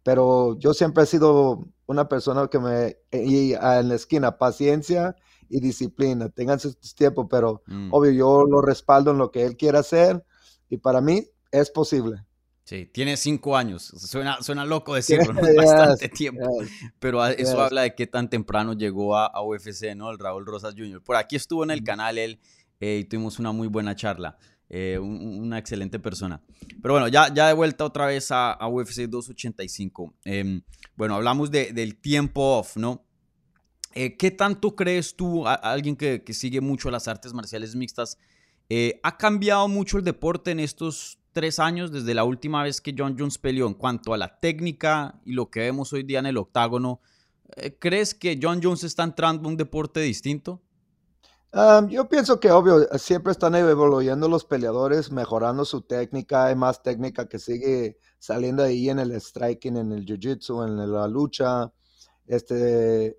Pero 0.02 0.58
yo 0.58 0.74
siempre 0.74 1.04
he 1.04 1.06
sido 1.06 1.66
una 1.86 2.08
persona 2.08 2.48
que 2.48 2.58
me, 2.58 2.96
y 3.12 3.52
en 3.52 3.88
la 3.88 3.94
esquina, 3.94 4.38
paciencia 4.38 5.16
y 5.48 5.60
disciplina, 5.60 6.28
tengan 6.28 6.60
su 6.60 6.74
tiempo, 6.96 7.28
pero 7.28 7.62
mm. 7.66 7.92
obvio 7.92 8.12
yo 8.12 8.44
lo 8.44 8.60
respaldo 8.62 9.10
en 9.10 9.18
lo 9.18 9.30
que 9.30 9.44
él 9.44 9.56
quiera 9.56 9.80
hacer 9.80 10.24
y 10.68 10.78
para 10.78 11.00
mí 11.00 11.26
es 11.50 11.70
posible. 11.70 12.24
Sí, 12.64 12.86
tiene 12.86 13.16
cinco 13.16 13.56
años. 13.56 13.82
Suena, 13.84 14.42
suena 14.42 14.64
loco 14.64 14.94
decirlo, 14.94 15.32
¿no? 15.32 15.40
bastante 15.54 16.08
tiempo. 16.08 16.62
Pero 16.98 17.24
eso 17.26 17.60
habla 17.60 17.82
de 17.82 17.94
qué 17.94 18.06
tan 18.06 18.28
temprano 18.28 18.72
llegó 18.72 19.16
a, 19.16 19.42
UFC, 19.42 19.94
¿no? 19.94 20.10
El 20.10 20.18
Raúl 20.18 20.46
Rosas 20.46 20.74
Jr. 20.76 21.02
Por 21.02 21.16
aquí 21.16 21.36
estuvo 21.36 21.62
en 21.64 21.70
el 21.70 21.84
canal 21.84 22.18
él 22.18 22.40
eh, 22.80 23.00
y 23.02 23.04
tuvimos 23.04 23.38
una 23.38 23.52
muy 23.52 23.68
buena 23.68 23.94
charla. 23.94 24.38
Eh, 24.70 24.98
una 24.98 25.58
excelente 25.58 25.98
persona. 26.00 26.42
Pero 26.82 26.94
bueno, 26.94 27.08
ya, 27.08 27.32
ya 27.32 27.46
de 27.46 27.52
vuelta 27.52 27.84
otra 27.84 28.06
vez 28.06 28.28
a, 28.30 28.58
UFC 28.66 29.02
285. 29.02 30.14
Em, 30.24 30.62
bueno, 30.96 31.14
hablamos 31.14 31.50
del 31.50 31.96
tiempo 31.96 32.58
off, 32.58 32.76
¿no? 32.76 33.04
Eh, 33.94 34.16
¿Qué 34.16 34.30
tanto 34.32 34.74
crees 34.74 35.14
tú, 35.14 35.46
alguien 35.46 35.96
que, 35.96 36.22
sigue 36.32 36.60
mucho 36.60 36.90
las 36.90 37.06
artes 37.06 37.32
marciales 37.32 37.76
mixtas, 37.76 38.18
eh, 38.68 38.98
ha 39.04 39.16
cambiado 39.16 39.68
mucho 39.68 39.98
el 39.98 40.04
deporte 40.04 40.50
en 40.50 40.58
estos 40.58 41.20
tres 41.34 41.58
años 41.58 41.92
desde 41.92 42.14
la 42.14 42.24
última 42.24 42.62
vez 42.62 42.80
que 42.80 42.94
John 42.96 43.16
Jones 43.18 43.36
peleó 43.36 43.66
en 43.66 43.74
cuanto 43.74 44.14
a 44.14 44.16
la 44.18 44.40
técnica 44.40 45.20
y 45.26 45.32
lo 45.32 45.50
que 45.50 45.60
vemos 45.60 45.92
hoy 45.92 46.04
día 46.04 46.20
en 46.20 46.26
el 46.26 46.38
octágono? 46.38 47.00
¿Crees 47.78 48.14
que 48.14 48.38
John 48.40 48.60
Jones 48.62 48.84
está 48.84 49.02
entrando 49.02 49.46
a 49.46 49.50
un 49.50 49.58
deporte 49.58 50.00
distinto? 50.00 50.62
yo 51.88 52.08
pienso 52.08 52.40
que 52.40 52.50
obvio, 52.50 52.82
siempre 52.98 53.30
están 53.30 53.54
evolucionando 53.54 54.28
los 54.28 54.44
peleadores, 54.44 55.12
mejorando 55.12 55.64
su 55.64 55.82
técnica, 55.82 56.46
hay 56.46 56.56
más 56.56 56.82
técnica 56.82 57.28
que 57.28 57.38
sigue 57.38 57.98
saliendo 58.18 58.64
ahí 58.64 58.90
en 58.90 58.98
el 58.98 59.12
striking, 59.20 59.76
en 59.76 59.92
el 59.92 60.04
jiu-jitsu, 60.04 60.66
en 60.66 60.92
la 60.92 61.06
lucha. 61.06 61.72
Este, 62.26 63.16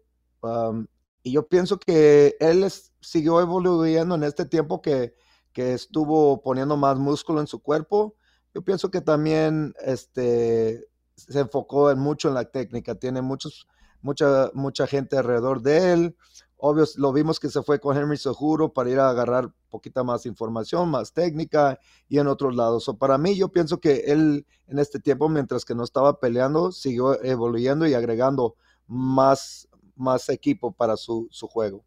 y 1.23 1.31
yo 1.31 1.47
pienso 1.47 1.79
que 1.79 2.35
él 2.39 2.67
siguió 2.99 3.39
evolucionando 3.39 4.15
en 4.15 4.23
este 4.23 4.45
tiempo 4.45 4.81
que, 4.81 5.15
que, 5.55 5.73
estuvo 5.73 6.41
poniendo 6.41 6.77
más 6.77 6.97
músculo 6.99 7.39
en 7.39 7.47
su 7.47 7.59
cuerpo. 7.59 8.15
Yo 8.53 8.61
pienso 8.61 8.91
que 8.91 9.01
también 9.01 9.73
este, 9.83 10.85
se 11.15 11.39
enfocó 11.39 11.89
en 11.89 11.99
mucho 11.99 12.27
en 12.27 12.35
la 12.35 12.45
técnica, 12.45 12.95
tiene 12.95 13.21
muchos, 13.21 13.67
mucha, 14.01 14.51
mucha 14.53 14.85
gente 14.85 15.17
alrededor 15.17 15.61
de 15.61 15.93
él. 15.93 16.17
Obvio, 16.57 16.85
lo 16.97 17.11
vimos 17.13 17.39
que 17.39 17.49
se 17.49 17.63
fue 17.63 17.79
con 17.79 17.97
Henry 17.97 18.17
Seguro 18.17 18.73
para 18.73 18.89
ir 18.89 18.99
a 18.99 19.09
agarrar 19.09 19.51
poquita 19.69 20.03
más 20.03 20.25
información, 20.25 20.89
más 20.89 21.13
técnica 21.13 21.79
y 22.07 22.19
en 22.19 22.27
otros 22.27 22.55
lados. 22.55 22.87
O 22.87 22.97
para 22.97 23.17
mí, 23.17 23.35
yo 23.35 23.49
pienso 23.49 23.79
que 23.79 24.05
él 24.07 24.45
en 24.67 24.79
este 24.79 24.99
tiempo, 24.99 25.29
mientras 25.29 25.65
que 25.65 25.75
no 25.75 25.83
estaba 25.83 26.19
peleando, 26.19 26.71
siguió 26.71 27.21
evoluyendo 27.23 27.87
y 27.87 27.93
agregando 27.93 28.55
más, 28.87 29.67
más 29.95 30.29
equipo 30.29 30.71
para 30.71 30.97
su, 30.97 31.27
su 31.31 31.47
juego. 31.47 31.85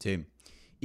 Sí. 0.00 0.26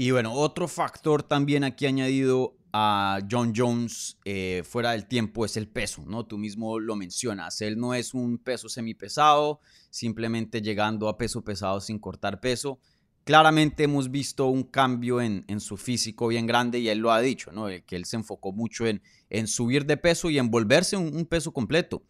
Y 0.01 0.11
bueno, 0.11 0.33
otro 0.33 0.69
factor 0.69 1.23
también 1.23 1.65
aquí 1.65 1.85
añadido 1.85 2.55
a 2.71 3.19
John 3.29 3.51
Jones 3.53 4.17
eh, 4.23 4.63
fuera 4.65 4.91
del 4.91 5.05
tiempo 5.09 5.43
es 5.43 5.57
el 5.57 5.67
peso, 5.67 6.05
¿no? 6.07 6.25
Tú 6.25 6.37
mismo 6.37 6.79
lo 6.79 6.95
mencionas, 6.95 7.59
él 7.59 7.77
no 7.77 7.93
es 7.93 8.13
un 8.13 8.37
peso 8.37 8.69
semipesado, 8.69 9.59
simplemente 9.89 10.61
llegando 10.61 11.09
a 11.09 11.17
peso 11.17 11.43
pesado 11.43 11.81
sin 11.81 11.99
cortar 11.99 12.39
peso. 12.39 12.79
Claramente 13.25 13.83
hemos 13.83 14.09
visto 14.09 14.47
un 14.47 14.63
cambio 14.63 15.19
en, 15.19 15.59
su 15.59 15.75
físico 15.75 16.29
bien 16.29 16.47
grande 16.47 16.79
y 16.79 16.87
él 16.87 16.99
lo 16.99 17.11
ha 17.11 17.19
dicho, 17.19 17.51
¿no? 17.51 17.65
Que 17.85 17.97
él 17.97 18.05
se 18.05 18.15
enfocó 18.15 18.53
mucho 18.53 18.87
en, 18.87 19.01
en 19.29 19.47
subir 19.47 19.85
de 19.85 19.97
peso 19.97 20.29
y 20.29 20.39
en 20.39 20.49
volverse 20.49 20.95
un, 20.95 21.25
peso 21.25 21.51
completo. 21.51 22.03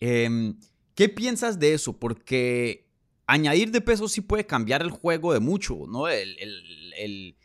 Em, 0.00 0.58
¿Qué 0.94 1.10
piensas 1.10 1.58
de 1.58 1.74
eso? 1.74 1.98
Porque 1.98 2.88
añadir 3.26 3.70
de 3.70 3.80
peso 3.80 4.08
sí 4.08 4.20
puede 4.20 4.46
cambiar 4.46 4.82
el 4.82 4.90
juego 4.90 5.32
de 5.32 5.40
mucho, 5.40 5.86
¿no? 5.88 6.08
el, 6.08 6.36
el 6.38 7.36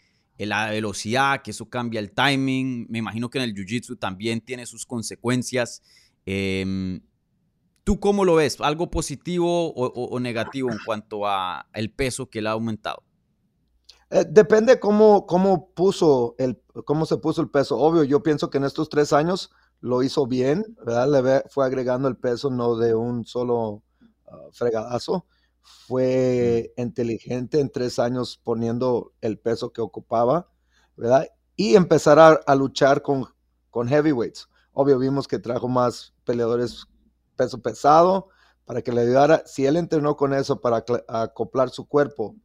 la 0.46 0.70
velocidad, 0.70 1.42
que 1.42 1.52
eso 1.52 1.70
cambia 1.70 2.00
el 2.00 2.12
timing. 2.12 2.88
Me 2.90 3.00
imagino 3.00 3.30
que 3.30 3.40
en 3.40 3.44
el 3.46 3.54
Jiu-Jitsu 3.54 3.98
también 4.00 4.42
tiene 4.42 4.66
sus 4.66 4.86
consecuencias. 4.86 5.82
Em, 6.26 7.02
¿Tú 7.84 8.00
cómo 8.00 8.24
lo 8.24 8.36
ves? 8.36 8.60
¿Algo 8.62 8.90
positivo 8.92 9.74
o, 9.74 10.20
negativo 10.20 10.72
en 10.72 10.78
cuanto 10.86 11.26
a 11.26 11.68
el 11.74 11.92
peso 11.92 12.30
que 12.30 12.40
él 12.40 12.48
ha 12.48 12.52
aumentado? 12.52 13.04
Eh, 14.12 14.26
depende 14.30 14.80
cómo, 14.80 15.26
cómo, 15.26 15.72
puso 15.72 16.36
el, 16.38 16.62
cómo 16.86 17.06
se 17.06 17.18
puso 17.18 17.42
el 17.42 17.50
peso. 17.50 17.78
Obvio, 17.78 18.04
yo 18.04 18.22
pienso 18.22 18.50
que 18.50 18.60
en 18.60 18.66
estos 18.66 18.90
tres 18.90 19.12
años 19.12 19.50
lo 19.82 20.04
hizo 20.04 20.28
bien, 20.28 20.78
¿verdad? 20.86 21.10
Le 21.10 21.50
fue 21.50 21.66
agregando 21.66 22.08
el 22.08 22.16
peso 22.16 22.50
no 22.52 22.78
de 22.78 22.94
un 22.94 23.26
solo 23.26 23.82
uh, 24.28 24.52
fregadazo 24.52 25.26
fue 25.62 26.74
inteligente 26.78 27.60
en 27.60 27.70
tres 27.70 28.00
años 28.00 28.40
poniendo 28.44 29.14
el 29.22 29.40
peso 29.40 29.72
que 29.72 29.82
ocupaba, 29.82 30.50
¿verdad? 30.96 31.28
Y 31.56 31.76
empezar 31.76 32.20
a, 32.20 32.56
luchar 32.56 33.02
con, 33.02 33.26
con 33.70 33.88
heavyweights. 33.88 34.48
Obvio, 34.72 35.00
vimos 35.00 35.28
que 35.28 35.40
trajo 35.40 35.68
más 35.68 36.14
peleadores 36.26 36.86
peso 37.36 37.62
pesado 37.62 38.30
para 38.66 38.82
que 38.82 38.92
le 38.92 39.02
ayudara. 39.02 39.44
Si 39.46 39.66
él 39.66 39.78
entrenó 39.78 40.16
con 40.16 40.34
eso 40.34 40.62
para 40.62 40.84
acoplar 41.08 41.70
su 41.70 41.88
cuerpo 41.88 42.36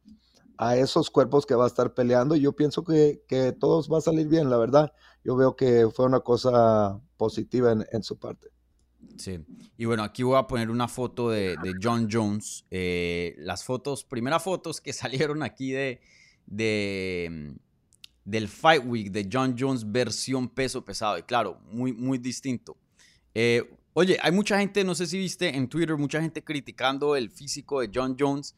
a 0.57 0.77
esos 0.77 1.09
cuerpos 1.11 1.45
que 1.45 1.55
va 1.55 1.65
a 1.65 1.67
estar 1.67 1.93
peleando, 1.93 2.35
yo 2.35 2.55
pienso 2.55 2.83
que, 2.83 3.21
que 3.27 3.51
todos 3.51 3.91
va 3.91 3.97
a 3.97 4.01
salir 4.01 4.27
bien, 4.27 4.49
la 4.49 4.57
verdad. 4.57 4.93
Yo 5.23 5.35
veo 5.35 5.55
que 5.55 5.89
fue 5.93 6.05
una 6.05 6.21
cosa 6.21 6.99
positiva 7.17 7.71
en 7.71 8.03
su 8.03 8.17
parte. 8.17 8.54
Sí. 9.17 9.39
Y 9.77 9.85
bueno, 9.85 10.03
aquí 10.03 10.23
voy 10.23 10.37
a 10.37 10.47
poner 10.47 10.69
una 10.69 10.87
foto 10.87 11.29
de, 11.29 11.57
John 11.81 12.07
Jones. 12.11 12.65
Eh, 12.71 13.35
las 13.37 13.63
fotos, 13.63 14.03
primeras 14.03 14.43
fotos 14.43 14.81
que 14.81 14.93
salieron 14.93 15.43
aquí 15.43 15.71
de, 15.71 16.01
de, 16.45 17.55
del 18.23 18.47
Fight 18.47 18.83
Week 18.85 19.11
de 19.11 19.27
John 19.31 19.55
Jones 19.57 19.89
versión 19.89 20.49
peso 20.49 20.83
pesado. 20.83 21.17
Y 21.17 21.23
claro, 21.23 21.59
muy, 21.71 21.93
muy 21.93 22.17
distinto. 22.17 22.77
Eh, 23.33 23.69
oye, 23.93 24.17
hay 24.21 24.31
mucha 24.31 24.59
gente, 24.59 24.83
no 24.83 24.95
sé 24.95 25.07
si 25.07 25.17
viste 25.17 25.55
en 25.55 25.67
Twitter, 25.67 25.97
mucha 25.97 26.21
gente 26.21 26.43
criticando 26.43 27.15
el 27.15 27.29
físico 27.29 27.81
de 27.81 27.91
John 27.93 28.15
Jones. 28.19 28.55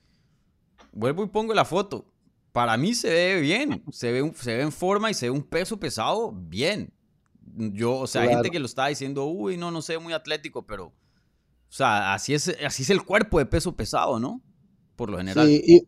Vuelvo 0.91 1.23
y 1.23 1.27
pongo 1.27 1.53
la 1.53 1.65
foto. 1.65 2.05
Para 2.51 2.75
mí 2.77 2.95
se 2.95 3.09
ve 3.09 3.41
bien, 3.41 3.83
se 3.91 4.11
ve, 4.11 4.31
se 4.35 4.55
ve 4.55 4.63
en 4.63 4.71
forma 4.71 5.11
y 5.11 5.13
se 5.13 5.27
ve 5.27 5.29
un 5.29 5.43
peso 5.43 5.79
pesado 5.79 6.31
bien. 6.31 6.91
Yo, 7.55 7.97
o 7.97 8.07
sea, 8.07 8.23
hay 8.23 8.29
gente 8.29 8.49
que 8.49 8.59
lo 8.59 8.65
está 8.65 8.87
diciendo, 8.87 9.25
uy, 9.25 9.57
no, 9.57 9.71
no 9.71 9.81
sé, 9.81 9.97
muy 9.97 10.13
atlético, 10.13 10.65
pero, 10.65 10.85
o 10.87 10.93
sea, 11.69 12.13
así 12.13 12.33
es, 12.33 12.55
así 12.65 12.83
es 12.83 12.89
el 12.89 13.03
cuerpo 13.03 13.39
de 13.39 13.45
peso 13.45 13.75
pesado, 13.75 14.19
¿no? 14.19 14.41
Por 14.95 15.09
lo 15.09 15.17
general. 15.17 15.47
Sí, 15.47 15.87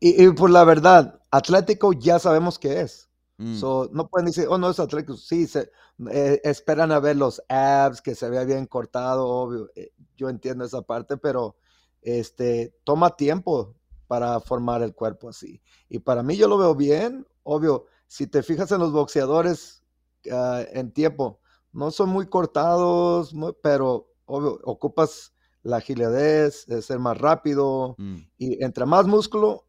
y, 0.00 0.24
y, 0.24 0.30
por 0.30 0.50
la 0.50 0.64
verdad, 0.64 1.20
atlético 1.30 1.92
ya 1.92 2.18
sabemos 2.18 2.58
que 2.58 2.80
es. 2.80 3.06
Mm. 3.38 3.60
no 3.92 4.08
pueden 4.08 4.26
decir, 4.26 4.46
oh, 4.48 4.56
no 4.56 4.70
es 4.70 4.80
atlético. 4.80 5.16
Sí, 5.16 5.46
se, 5.46 5.70
eh, 6.10 6.40
esperan 6.44 6.92
a 6.92 7.00
ver 7.00 7.16
los 7.16 7.42
abs, 7.48 8.00
que 8.00 8.14
se 8.14 8.28
vea 8.30 8.44
bien 8.44 8.66
cortado, 8.66 9.26
obvio. 9.26 9.70
Eh, 9.76 9.92
yo 10.16 10.28
entiendo 10.28 10.64
esa 10.64 10.82
parte, 10.82 11.16
pero 11.16 11.56
este, 12.02 12.74
toma 12.84 13.16
tiempo 13.16 13.74
para 14.06 14.40
formar 14.40 14.82
el 14.82 14.94
cuerpo 14.94 15.28
así. 15.28 15.60
Y 15.88 15.98
para 15.98 16.22
mí 16.22 16.36
yo 16.36 16.48
lo 16.48 16.58
veo 16.58 16.74
bien, 16.74 17.26
obvio. 17.42 17.86
Si 18.06 18.26
te 18.26 18.42
fijas 18.42 18.70
en 18.72 18.78
los 18.78 18.92
boxeadores, 18.92 19.82
Ah, 20.30 20.62
en 20.72 20.92
tiempo. 20.92 21.40
No 21.72 21.90
son 21.90 22.08
muy 22.08 22.26
cortados, 22.26 23.34
pero 23.62 24.12
obvio, 24.24 24.60
ocupas 24.64 25.32
la 25.62 25.78
agilidad, 25.78 26.50
ser 26.50 26.98
más 26.98 27.18
rápido 27.18 27.96
mm. 27.98 28.16
y 28.38 28.64
entre 28.64 28.86
más 28.86 29.06
músculo 29.06 29.66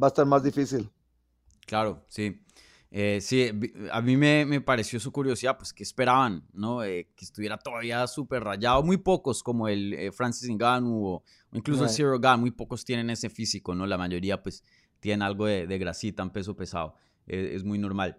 va 0.00 0.06
a 0.06 0.08
estar 0.08 0.26
más 0.26 0.42
difícil. 0.42 0.90
Claro, 1.66 2.04
sí. 2.08 2.42
Eh, 2.90 3.20
sí, 3.20 3.50
a 3.92 4.00
mí 4.00 4.16
me, 4.16 4.60
pareció 4.60 4.98
su 5.00 5.12
curiosidad, 5.12 5.58
pues 5.58 5.72
que 5.72 5.82
esperaban, 5.82 6.46
¿no? 6.52 6.82
Eh, 6.82 7.10
que 7.14 7.24
estuviera 7.24 7.58
todavía 7.58 8.06
súper 8.06 8.42
rayado. 8.42 8.82
Muy 8.82 8.96
pocos, 8.96 9.42
como 9.42 9.68
el 9.68 9.92
eh, 9.92 10.12
Francis 10.12 10.48
Ngannou 10.48 11.04
o, 11.04 11.24
incluso 11.52 11.84
el 11.84 11.90
Zero 11.90 12.18
Gun, 12.18 12.40
muy 12.40 12.52
pocos 12.52 12.84
tienen 12.84 13.10
ese 13.10 13.28
físico, 13.28 13.74
¿no? 13.74 13.86
La 13.86 13.98
mayoría, 13.98 14.42
pues, 14.42 14.62
tienen 15.00 15.22
algo 15.22 15.46
de, 15.46 15.66
de 15.66 15.78
grasita 15.78 16.22
en 16.22 16.30
peso 16.30 16.56
pesado. 16.56 16.94
es 17.26 17.64
muy 17.64 17.78
normal. 17.78 18.18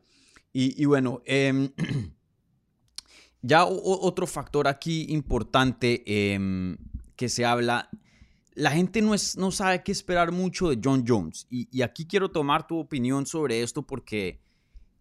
Y, 0.53 0.85
bueno, 0.85 1.21
em, 1.25 1.69
ya 3.41 3.65
otro 3.65 4.25
factor 4.25 4.67
aquí 4.67 5.05
importante 5.09 6.03
em, 6.05 6.77
que 7.15 7.29
se 7.29 7.45
habla, 7.45 7.89
la 8.55 8.71
gente 8.71 9.03
no, 9.03 9.13
es, 9.13 9.37
no 9.37 9.51
sabe 9.51 9.83
qué 9.83 9.91
esperar 9.91 10.31
mucho 10.31 10.69
de 10.69 10.79
John 10.83 11.05
Jones. 11.07 11.45
Y, 11.49 11.81
aquí 11.83 12.07
quiero 12.07 12.31
tomar 12.31 12.65
tu 12.65 12.79
opinión 12.79 13.27
sobre 13.27 13.61
esto 13.61 13.83
porque 13.83 14.41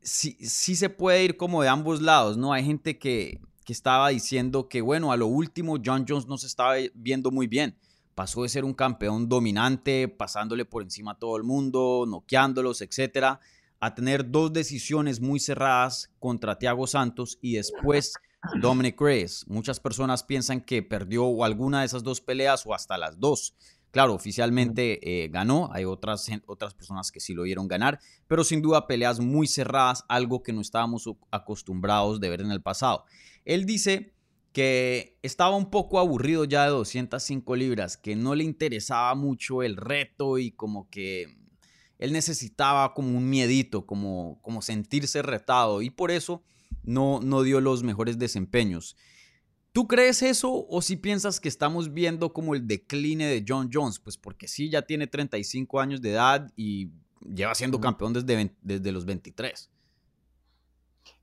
sí, 0.03 0.37
sí, 0.41 0.77
se 0.77 0.91
puede 0.91 1.25
ir 1.25 1.39
como 1.39 1.63
de 1.63 1.69
ambos 1.69 2.03
lados, 2.03 2.37
¿no? 2.37 2.53
Hay 2.53 2.65
gente 2.65 2.99
que, 2.99 3.41
que 3.65 3.73
estaba 3.73 4.11
diciendo 4.11 4.69
que, 4.69 4.83
bueno, 4.83 5.11
a 5.11 5.17
lo 5.17 5.27
último 5.27 5.79
John 5.83 6.05
Jones 6.07 6.27
no 6.27 6.37
se 6.37 6.49
estaba 6.49 6.75
viendo 6.95 7.31
muy 7.31 7.47
bien. 7.47 7.79
Pasó 8.15 8.43
de 8.43 8.51
ser 8.51 8.65
un 8.65 8.75
campeón 8.75 9.29
dominante, 9.29 10.07
pasándole 10.09 10.67
por 10.67 10.83
encima 10.83 11.13
a 11.13 11.19
todo 11.19 11.39
el 11.39 11.43
mundo, 11.43 12.05
noqueándolos, 12.07 12.83
etcétera, 12.83 13.41
a 13.81 13.95
tener 13.95 14.31
dos 14.31 14.53
decisiones 14.53 15.21
muy 15.21 15.41
cerradas 15.41 16.11
contra 16.19 16.59
Thiago 16.59 16.87
Santos 16.87 17.39
y 17.41 17.55
después 17.55 18.15
Dominic 18.61 19.01
Reyes. 19.01 19.45
Muchas 19.49 19.81
personas 19.81 20.23
piensan 20.23 20.61
que 20.61 20.83
perdió 20.83 21.45
alguna 21.45 21.81
de 21.81 21.87
esas 21.87 22.03
dos 22.03 22.21
peleas 22.21 22.65
o 22.67 22.75
hasta 22.75 22.99
las 22.99 23.19
dos. 23.19 23.55
Claro, 23.91 24.15
oficialmente 24.15 25.25
eh, 25.25 25.29
ganó, 25.29 25.71
hay 25.73 25.87
otras, 25.87 26.29
otras 26.47 26.75
personas 26.75 27.11
que 27.11 27.21
sí 27.21 27.33
lo 27.33 27.45
vieron 27.45 27.67
ganar, 27.67 27.99
pero 28.27 28.45
sin 28.45 28.61
duda 28.61 28.87
peleas 28.87 29.21
muy 29.21 29.47
cerradas, 29.47 30.05
algo 30.09 30.43
que 30.43 30.53
no 30.53 30.61
estábamos 30.61 31.09
acostumbrados 31.31 32.21
de 32.21 32.29
ver 32.29 32.43
en 32.43 32.51
el 32.51 32.61
pasado. 32.61 33.05
Él 33.47 33.65
dice 33.65 34.13
que 34.53 35.19
estaba 35.23 35.57
un 35.57 35.71
poco 35.71 35.99
aburrido 35.99 36.45
ya 36.45 36.65
de 36.65 36.71
205 36.71 37.57
libras, 37.57 37.97
que 37.97 38.17
no 38.17 38.35
le 38.35 38.45
interesaba 38.45 39.15
mucho 39.15 39.63
el 39.63 39.77
reto 39.77 40.39
y 40.39 40.51
como 40.51 40.91
que 40.91 41.46
él 41.99 42.13
necesitaba 42.13 42.95
como 42.95 43.17
un 43.17 43.29
miedito, 43.29 43.87
como, 43.87 44.41
como 44.43 44.63
sentirse 44.63 45.23
retado 45.23 45.83
y 45.83 45.91
por 45.91 46.11
eso 46.11 46.43
no, 46.83 47.21
no 47.21 47.43
dio 47.43 47.61
los 47.61 47.83
mejores 47.83 48.19
desempeños. 48.19 48.97
¿Tú 49.73 49.87
crees 49.87 50.23
eso 50.23 50.67
o 50.71 50.81
si 50.81 50.97
piensas 50.97 51.39
que 51.39 51.49
estamos 51.49 51.93
viendo 51.93 52.33
como 52.33 52.55
el 52.55 52.67
decline 52.67 53.27
de 53.27 53.45
John 53.47 53.69
Jones? 53.71 53.99
Pues 53.99 54.17
porque 54.17 54.49
sí, 54.49 54.71
ya 54.71 54.83
tiene 54.83 55.07
35 55.07 55.81
años 55.81 56.01
de 56.01 56.13
edad 56.13 56.51
y 56.57 56.93
lleva 57.21 57.55
siendo 57.55 57.81
campeón 57.81 58.15
desde, 58.15 58.57
desde 58.63 58.93
los 58.93 59.05
23. 59.05 59.71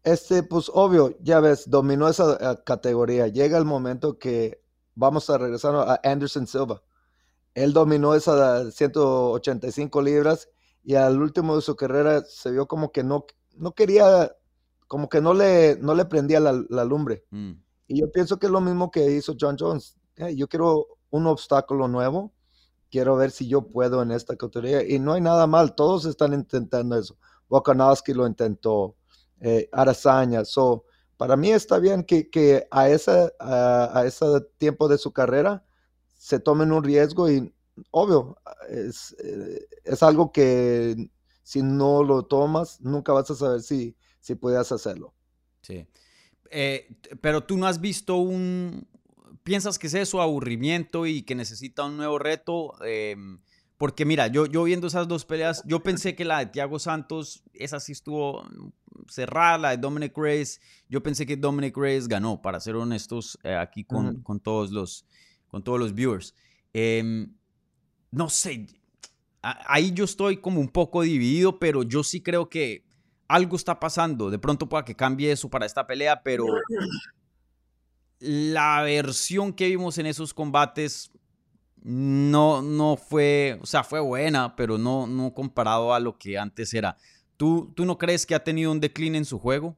Este, 0.04 0.44
pues 0.44 0.70
obvio, 0.74 1.18
ya 1.22 1.40
ves, 1.40 1.70
dominó 1.70 2.08
esa 2.08 2.38
eh, 2.40 2.60
categoría. 2.66 3.28
Llega 3.28 3.58
el 3.58 3.66
momento 3.66 4.20
que 4.20 4.62
vamos 4.96 5.30
a 5.30 5.38
regresar 5.38 5.74
a 5.76 6.00
Anderson 6.04 6.46
Silva. 6.46 6.84
Él 7.56 7.74
dominó 7.74 8.14
esas 8.14 8.74
185 8.76 10.02
libras 10.02 10.50
y 10.84 10.96
al 10.96 11.22
último 11.22 11.56
de 11.56 11.62
su 11.62 11.76
carrera 11.76 12.24
se 12.24 12.52
vio 12.52 12.68
como 12.68 12.92
que 12.92 13.04
no, 13.04 13.26
no 13.56 13.74
quería, 13.74 14.36
como 14.88 15.10
que 15.10 15.22
no 15.22 15.34
le, 15.34 15.78
no 15.78 15.96
le 15.96 16.06
prendía 16.06 16.40
la, 16.40 16.84
lumbre. 16.84 17.26
Mm. 17.32 17.54
Y 17.88 18.02
yo 18.02 18.12
pienso 18.12 18.38
que 18.38 18.48
es 18.48 18.52
lo 18.52 18.62
mismo 18.62 18.92
que 18.92 19.12
hizo 19.12 19.36
John 19.40 19.56
Jones. 19.60 19.98
yo 20.36 20.48
quiero 20.48 20.88
un 21.10 21.28
obstáculo 21.28 21.88
nuevo, 21.88 22.34
quiero 22.90 23.16
ver 23.16 23.32
si 23.32 23.48
yo 23.48 23.68
puedo 23.68 24.02
en 24.02 24.12
esta 24.12 24.36
categoría. 24.36 24.84
Y 24.88 25.00
no 25.00 25.14
hay 25.14 25.22
nada 25.22 25.48
mal, 25.48 25.76
todos 25.76 26.06
están 26.06 26.34
intentando 26.34 26.98
eso. 26.98 27.18
Volkanovski 27.50 28.14
lo 28.14 28.28
intentó, 28.28 28.96
eh, 29.40 29.70
Arazaña. 29.72 30.44
So, 30.44 30.86
para 31.18 31.38
mí 31.38 31.52
está 31.52 31.80
bien 31.80 32.04
que, 32.04 32.30
que 32.30 32.68
a, 32.72 32.90
ese, 32.90 33.34
a, 33.40 34.04
ese 34.06 34.26
tiempo 34.58 34.88
de 34.88 34.98
su 34.98 35.12
carrera 35.12 35.64
se 36.18 36.40
tomen 36.40 36.72
un 36.72 36.84
riesgo 36.84 37.30
y 37.30 37.54
obvio, 37.92 38.38
es, 38.70 39.16
eh, 39.24 39.68
es, 39.84 40.04
algo 40.04 40.32
que 40.32 41.10
si 41.44 41.62
no 41.62 42.04
lo 42.04 42.24
tomas, 42.24 42.82
nunca 42.82 43.14
vas 43.14 43.30
a 43.32 43.36
saber 43.36 43.62
si, 43.62 43.96
si 44.20 44.36
puedes 44.36 44.72
hacerlo. 44.72 45.14
Sí. 45.62 45.86
Eh, 46.50 46.88
pero 47.22 47.44
tú 47.44 47.58
no 47.58 47.68
has 47.68 47.82
visto 47.82 48.18
un... 48.18 48.88
¿Piensas 49.44 49.78
que 49.78 49.88
es 49.88 49.94
eso, 49.94 50.22
aburrimiento 50.22 51.06
y 51.06 51.24
que 51.24 51.36
necesita 51.36 51.84
un 51.84 51.98
nuevo 51.98 52.18
reto? 52.18 52.76
Em, 52.86 53.40
porque 53.78 54.06
mira, 54.06 54.28
yo, 54.28 54.46
yo 54.46 54.64
viendo 54.64 54.88
esas 54.88 55.10
dos 55.10 55.26
peleas, 55.26 55.64
yo 55.66 55.84
pensé 55.84 56.16
que 56.16 56.24
la 56.24 56.40
de 56.40 56.46
Thiago 56.46 56.80
Santos, 56.80 57.44
esa 57.54 57.82
sí 57.82 57.92
estuvo 57.92 58.48
cerrada, 59.10 59.58
la 59.58 59.70
de 59.72 59.78
Dominic 59.78 60.18
Reyes, 60.18 60.62
yo 60.88 61.04
pensé 61.04 61.26
que 61.26 61.36
Dominic 61.36 61.76
Reyes 61.76 62.08
ganó, 62.08 62.42
para 62.42 62.62
ser 62.62 62.78
honestos 62.78 63.38
eh, 63.44 63.56
aquí 63.56 63.84
con, 63.84 64.22
con, 64.22 64.40
todos 64.40 64.72
los, 64.72 65.06
con 65.50 65.62
todos 65.62 65.80
los 65.80 65.94
viewers. 65.94 66.34
No 68.14 68.30
sé, 68.30 68.68
ahí 69.42 69.92
yo 69.92 70.06
estoy 70.06 70.38
como 70.38 70.60
un 70.60 70.70
poco 70.70 71.02
dividido, 71.02 71.58
pero 71.58 71.82
yo 71.82 72.04
sí 72.04 72.22
creo 72.22 72.48
que 72.48 72.86
algo 73.28 73.56
está 73.56 73.80
pasando. 73.80 74.30
De 74.30 74.38
pronto 74.38 74.70
pueda 74.70 74.86
que 74.86 74.96
cambie 74.96 75.32
eso 75.32 75.50
para 75.50 75.66
esta 75.66 75.88
pelea, 75.88 76.22
pero 76.22 76.46
la 78.20 78.84
versión 78.84 79.52
que 79.52 79.68
vimos 79.68 79.98
en 79.98 80.06
esos 80.06 80.32
combates 80.32 81.12
no, 81.82 82.62
no 82.62 82.98
fue, 82.98 83.58
o 83.64 83.66
sea, 83.66 83.84
fue 83.84 84.00
buena, 84.00 84.56
pero 84.56 84.78
no, 84.78 85.08
no 85.08 85.34
comparado 85.34 85.92
a 85.92 86.00
lo 86.00 86.16
que 86.20 86.38
antes 86.38 86.72
era. 86.76 86.96
¿Tú, 87.36 87.74
¿Tú 87.76 87.84
no 87.84 87.98
crees 87.98 88.28
que 88.28 88.36
ha 88.36 88.44
tenido 88.44 88.72
un 88.72 88.80
decline 88.80 89.18
en 89.18 89.26
su 89.26 89.40
juego? 89.40 89.76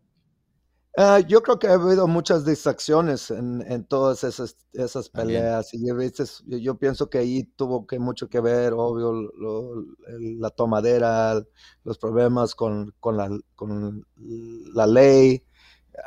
Ah, 0.98 1.20
yo 1.20 1.42
creo 1.44 1.60
que 1.60 1.68
ha 1.68 1.74
habido 1.74 2.08
muchas 2.08 2.46
distracciones 2.46 3.30
en, 3.30 3.62
en 3.70 3.84
todas 3.86 4.24
esas, 4.24 4.56
esas 4.72 5.10
peleas 5.10 5.74
y 5.74 5.86
yo, 5.86 5.94
yo 6.58 6.78
pienso 6.80 7.10
que 7.10 7.18
ahí 7.18 7.44
tuvo 7.58 7.86
que 7.86 8.00
mucho 8.00 8.30
que 8.30 8.40
ver, 8.40 8.72
obvio, 8.74 9.12
la 10.40 10.50
tomadera, 10.52 11.44
los 11.84 11.98
problemas 11.98 12.56
con, 12.56 12.94
con, 13.02 13.18
la, 13.18 13.30
con 13.56 14.06
la 14.16 14.88
ley. 14.88 15.44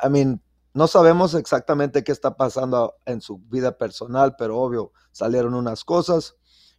I 0.04 0.09
mean, 0.11 0.42
no 0.73 0.87
sabemos 0.87 1.35
exactamente 1.35 2.02
qué 2.02 2.12
está 2.12 2.37
pasando 2.37 2.95
en 3.04 3.21
su 3.21 3.38
vida 3.40 3.76
personal, 3.76 4.37
pero 4.38 4.59
obvio, 4.59 4.92
salieron 5.12 5.52
unas 5.54 5.85
cosas 5.85 6.37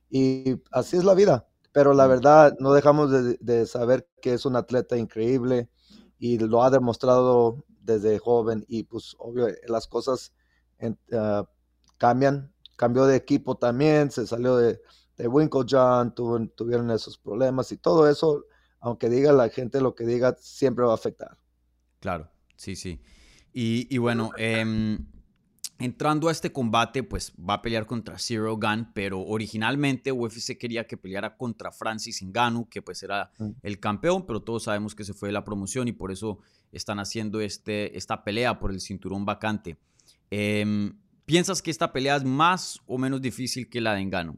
y 0.09 0.55
así 0.71 0.97
es 0.97 1.03
la 1.03 1.13
vida. 1.13 1.47
Pero 1.73 1.93
la 1.93 2.07
verdad, 2.07 2.55
no 2.59 2.73
dejamos 2.73 3.11
de, 3.11 3.37
de 3.39 3.67
saber 3.67 4.09
que 4.21 4.33
es 4.33 4.45
un 4.45 4.55
atleta 4.55 4.97
increíble 4.97 5.69
y 6.17 6.39
lo 6.39 6.63
ha 6.63 6.71
demostrado 6.71 7.63
desde 7.89 8.19
joven 8.19 8.65
y 8.67 8.83
pues 8.83 9.15
obvio 9.19 9.47
eh, 9.47 9.59
las 9.67 9.87
cosas 9.87 10.33
ah, 11.13 11.49
cambian. 11.97 12.53
Cambió 12.77 13.05
de 13.05 13.17
equipo 13.17 13.57
también, 13.57 14.09
se 14.09 14.25
salió 14.25 14.55
de, 14.55 14.79
de 15.17 15.27
Winklejohn, 15.27 16.15
tuvieron 16.15 16.91
esos 16.91 17.17
problemas 17.17 17.73
y 17.73 17.77
todo 17.77 18.07
eso, 18.09 18.45
aunque 18.79 19.09
diga 19.09 19.33
la 19.33 19.49
gente 19.49 19.81
lo 19.81 19.93
que 19.93 20.05
diga, 20.05 20.37
siempre 20.39 20.85
va 20.85 20.91
a 20.91 20.95
afectar. 20.95 21.37
Claro, 21.99 22.31
sí, 22.55 22.77
sí. 22.77 23.01
Y, 23.51 23.97
bueno, 23.97 24.31
em, 24.37 25.05
entrando 25.79 26.27
a 26.27 26.31
este 26.31 26.51
combate, 26.51 27.03
pues 27.03 27.33
va 27.37 27.55
a 27.55 27.61
pelear 27.61 27.85
contra 27.85 28.19
Zero 28.19 28.57
Gun, 28.57 28.91
pero 28.93 29.21
originalmente 29.21 30.11
UFC 30.11 30.57
quería 30.57 30.85
que 30.85 30.97
peleara 30.97 31.37
contra 31.37 31.71
Francis 31.71 32.21
Ngannou, 32.21 32.67
que 32.67 32.81
pues 32.81 33.01
era 33.01 33.31
mm. 33.39 33.49
el 33.63 33.79
campeón, 33.79 34.25
pero 34.25 34.41
todos 34.41 34.63
sabemos 34.63 34.93
que 34.93 35.05
se 35.05 35.13
fue 35.13 35.29
de 35.29 35.33
la 35.33 35.45
promoción 35.45 35.87
y 35.87 35.93
por 35.93 36.11
eso 36.11 36.39
están 36.73 36.99
haciendo 36.99 37.39
este, 37.39 37.97
esta 37.97 38.23
pelea 38.23 38.59
por 38.59 38.71
el 38.71 38.81
cinturón 38.81 39.25
vacante. 39.25 39.77
Em, 40.29 40.99
¿Piensas 41.25 41.61
que 41.61 41.71
esta 41.71 41.93
pelea 41.93 42.17
es 42.17 42.23
más 42.23 42.79
o 42.85 42.97
menos 42.97 43.21
difícil 43.21 43.69
que 43.69 43.81
la 43.81 43.93
de 43.93 44.01
Engano? 44.01 44.37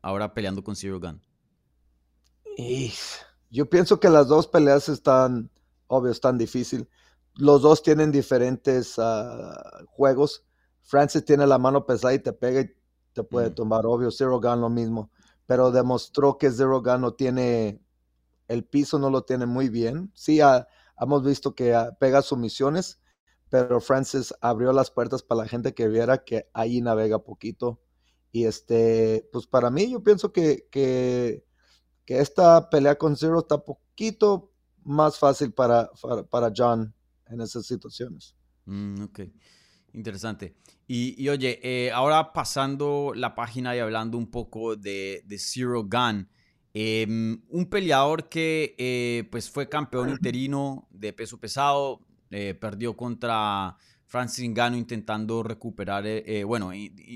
Ahora 0.00 0.32
peleando 0.32 0.62
con 0.62 0.76
Zero 0.76 1.00
Gun. 1.00 1.20
yo 3.50 3.68
pienso 3.68 3.98
que 3.98 4.08
las 4.08 4.28
dos 4.28 4.46
peleas 4.46 4.88
están, 4.88 5.50
obvio, 5.88 6.12
están 6.12 6.38
difíciles. 6.38 6.86
Los 7.34 7.62
dos 7.62 7.82
tienen 7.82 8.12
diferentes 8.12 8.94
ah, 8.98 9.84
juegos. 9.86 10.44
Francis 10.88 11.22
tiene 11.22 11.46
la 11.46 11.58
mano 11.58 11.84
pesada 11.84 12.14
y 12.14 12.18
te 12.18 12.32
pega 12.32 12.62
y 12.62 12.74
te 13.12 13.22
puede 13.22 13.50
tomar, 13.50 13.84
obvio. 13.84 14.10
Zero 14.10 14.40
Gun 14.40 14.62
lo 14.62 14.70
mismo. 14.70 15.10
Pero 15.44 15.70
demostró 15.70 16.38
que 16.38 16.50
Zero 16.50 16.82
Gun 16.82 17.02
no 17.02 17.12
tiene, 17.12 17.82
el 18.48 18.64
piso 18.64 18.98
no 18.98 19.10
lo 19.10 19.22
tiene 19.22 19.44
muy 19.44 19.68
bien. 19.68 20.10
Sí, 20.14 20.40
a, 20.40 20.66
hemos 20.98 21.22
visto 21.22 21.54
que 21.54 21.74
ah, 21.74 21.94
pega 22.00 22.22
sumisiones, 22.22 23.02
pero 23.50 23.82
Francis 23.82 24.32
abrió 24.40 24.72
las 24.72 24.90
puertas 24.90 25.22
para 25.22 25.42
la 25.42 25.48
gente 25.48 25.74
que 25.74 25.88
viera 25.88 26.24
que 26.24 26.48
ahí 26.54 26.80
navega 26.80 27.18
poquito. 27.18 27.82
Y 28.32 28.46
este, 28.46 29.28
pues 29.30 29.46
para 29.46 29.70
mí 29.70 29.90
yo 29.90 30.02
pienso 30.02 30.32
que, 30.32 30.68
que, 30.70 31.44
esta 32.06 32.70
pelea 32.70 32.96
con 32.96 33.14
Zero 33.14 33.40
está 33.40 33.62
poquito 33.62 34.54
más 34.84 35.18
fácil 35.18 35.52
para, 35.52 35.90
para, 36.30 36.50
John 36.56 36.94
en 37.26 37.42
esas 37.42 37.66
situaciones. 37.66 38.34
Mm, 38.64 39.02
ok, 39.02 39.20
interesante. 39.98 40.54
Y, 40.86 41.28
oye, 41.28 41.60
eh, 41.62 41.90
ahora 41.90 42.32
pasando 42.32 43.12
la 43.14 43.34
página 43.34 43.76
y 43.76 43.78
hablando 43.78 44.16
un 44.16 44.30
poco 44.30 44.76
de, 44.76 45.22
de 45.26 45.38
Zero 45.38 45.84
Gun. 45.84 46.28
Em, 46.72 47.42
un 47.48 47.66
peleador 47.66 48.28
que 48.28 48.74
eh, 48.78 49.28
pues 49.30 49.50
fue 49.50 49.68
campeón 49.68 50.10
interino 50.10 50.86
de 50.90 51.12
peso 51.12 51.38
pesado, 51.38 52.00
eh, 52.30 52.54
perdió 52.54 52.96
contra 52.96 53.76
Francis 54.06 54.48
Ngannou 54.48 54.78
intentando 54.78 55.42
recuperar, 55.42 56.04
bueno, 56.46 56.70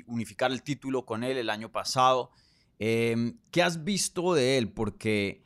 unificar 0.06 0.50
el 0.52 0.62
título 0.62 1.06
con 1.06 1.22
él 1.22 1.38
el 1.38 1.48
año 1.48 1.70
pasado. 1.70 2.30
Em, 2.78 3.38
¿Qué 3.50 3.62
has 3.62 3.84
visto 3.84 4.34
de 4.34 4.58
él? 4.58 4.72
Porque 4.72 5.42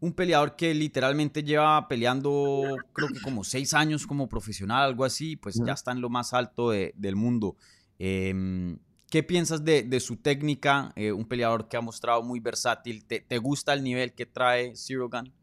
un 0.00 0.14
peleador 0.14 0.56
que 0.56 0.74
literalmente 0.74 1.42
lleva 1.42 1.86
peleando 1.86 2.62
creo 2.92 3.08
que 3.08 3.20
como 3.20 3.44
seis 3.44 3.74
años 3.74 4.06
como 4.06 4.28
profesional, 4.28 4.82
algo 4.82 5.04
así, 5.04 5.36
pues 5.36 5.60
ya 5.64 5.74
está 5.74 5.92
en 5.92 6.00
lo 6.00 6.08
más 6.08 6.32
alto 6.32 6.70
del 6.70 7.16
mundo. 7.16 7.56
Em, 7.98 8.78
¿Qué 9.10 9.22
piensas 9.22 9.64
de, 9.64 10.00
su 10.00 10.16
técnica? 10.16 10.92
Eh, 10.94 11.12
un 11.12 11.26
peleador 11.26 11.68
que 11.68 11.76
ha 11.76 11.80
mostrado 11.80 12.22
muy 12.22 12.38
versátil. 12.38 13.04
¿Te, 13.04 13.38
gusta 13.38 13.72
el 13.72 13.82
nivel 13.82 14.14
que 14.14 14.24
trae 14.24 14.74
Zero 14.76 15.10
Gun? 15.10 15.34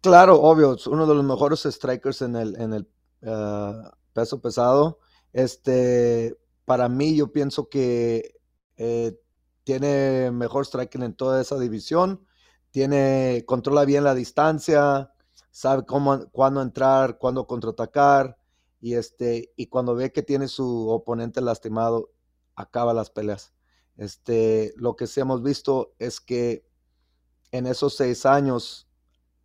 Claro, 0.00 0.40
obvio, 0.40 0.74
es 0.74 0.86
uno 0.86 1.06
de 1.06 1.14
los 1.14 1.24
mejores 1.24 1.62
strikers 1.62 2.22
en 2.22 2.36
el, 2.36 2.54
en 2.60 2.72
el 2.72 2.88
ah, 3.26 3.96
peso 4.12 4.40
pesado. 4.40 5.00
Este, 5.32 6.38
para 6.64 6.88
mí, 6.88 7.16
yo 7.16 7.32
pienso 7.32 7.68
que 7.68 8.40
eh, 8.76 9.18
tiene 9.64 10.30
mejor 10.30 10.64
striking 10.64 11.02
en 11.02 11.14
toda 11.14 11.40
esa 11.40 11.58
división. 11.58 12.24
Tiene, 12.74 13.44
controla 13.46 13.84
bien 13.84 14.02
la 14.02 14.16
distancia, 14.16 15.12
sabe 15.52 15.86
cómo, 15.86 16.28
cuándo 16.32 16.60
entrar, 16.60 17.18
cuándo 17.18 17.46
contraatacar. 17.46 18.36
Y, 18.80 18.94
este, 18.94 19.52
y 19.54 19.68
cuando 19.68 19.94
ve 19.94 20.10
que 20.10 20.24
tiene 20.24 20.48
su 20.48 20.88
oponente 20.88 21.40
lastimado, 21.40 22.10
acaba 22.56 22.92
las 22.92 23.10
peleas. 23.10 23.52
Este, 23.96 24.74
lo 24.76 24.96
que 24.96 25.06
sí 25.06 25.20
hemos 25.20 25.40
visto 25.40 25.94
es 26.00 26.20
que 26.20 26.66
en 27.52 27.68
esos 27.68 27.94
seis 27.94 28.26
años 28.26 28.88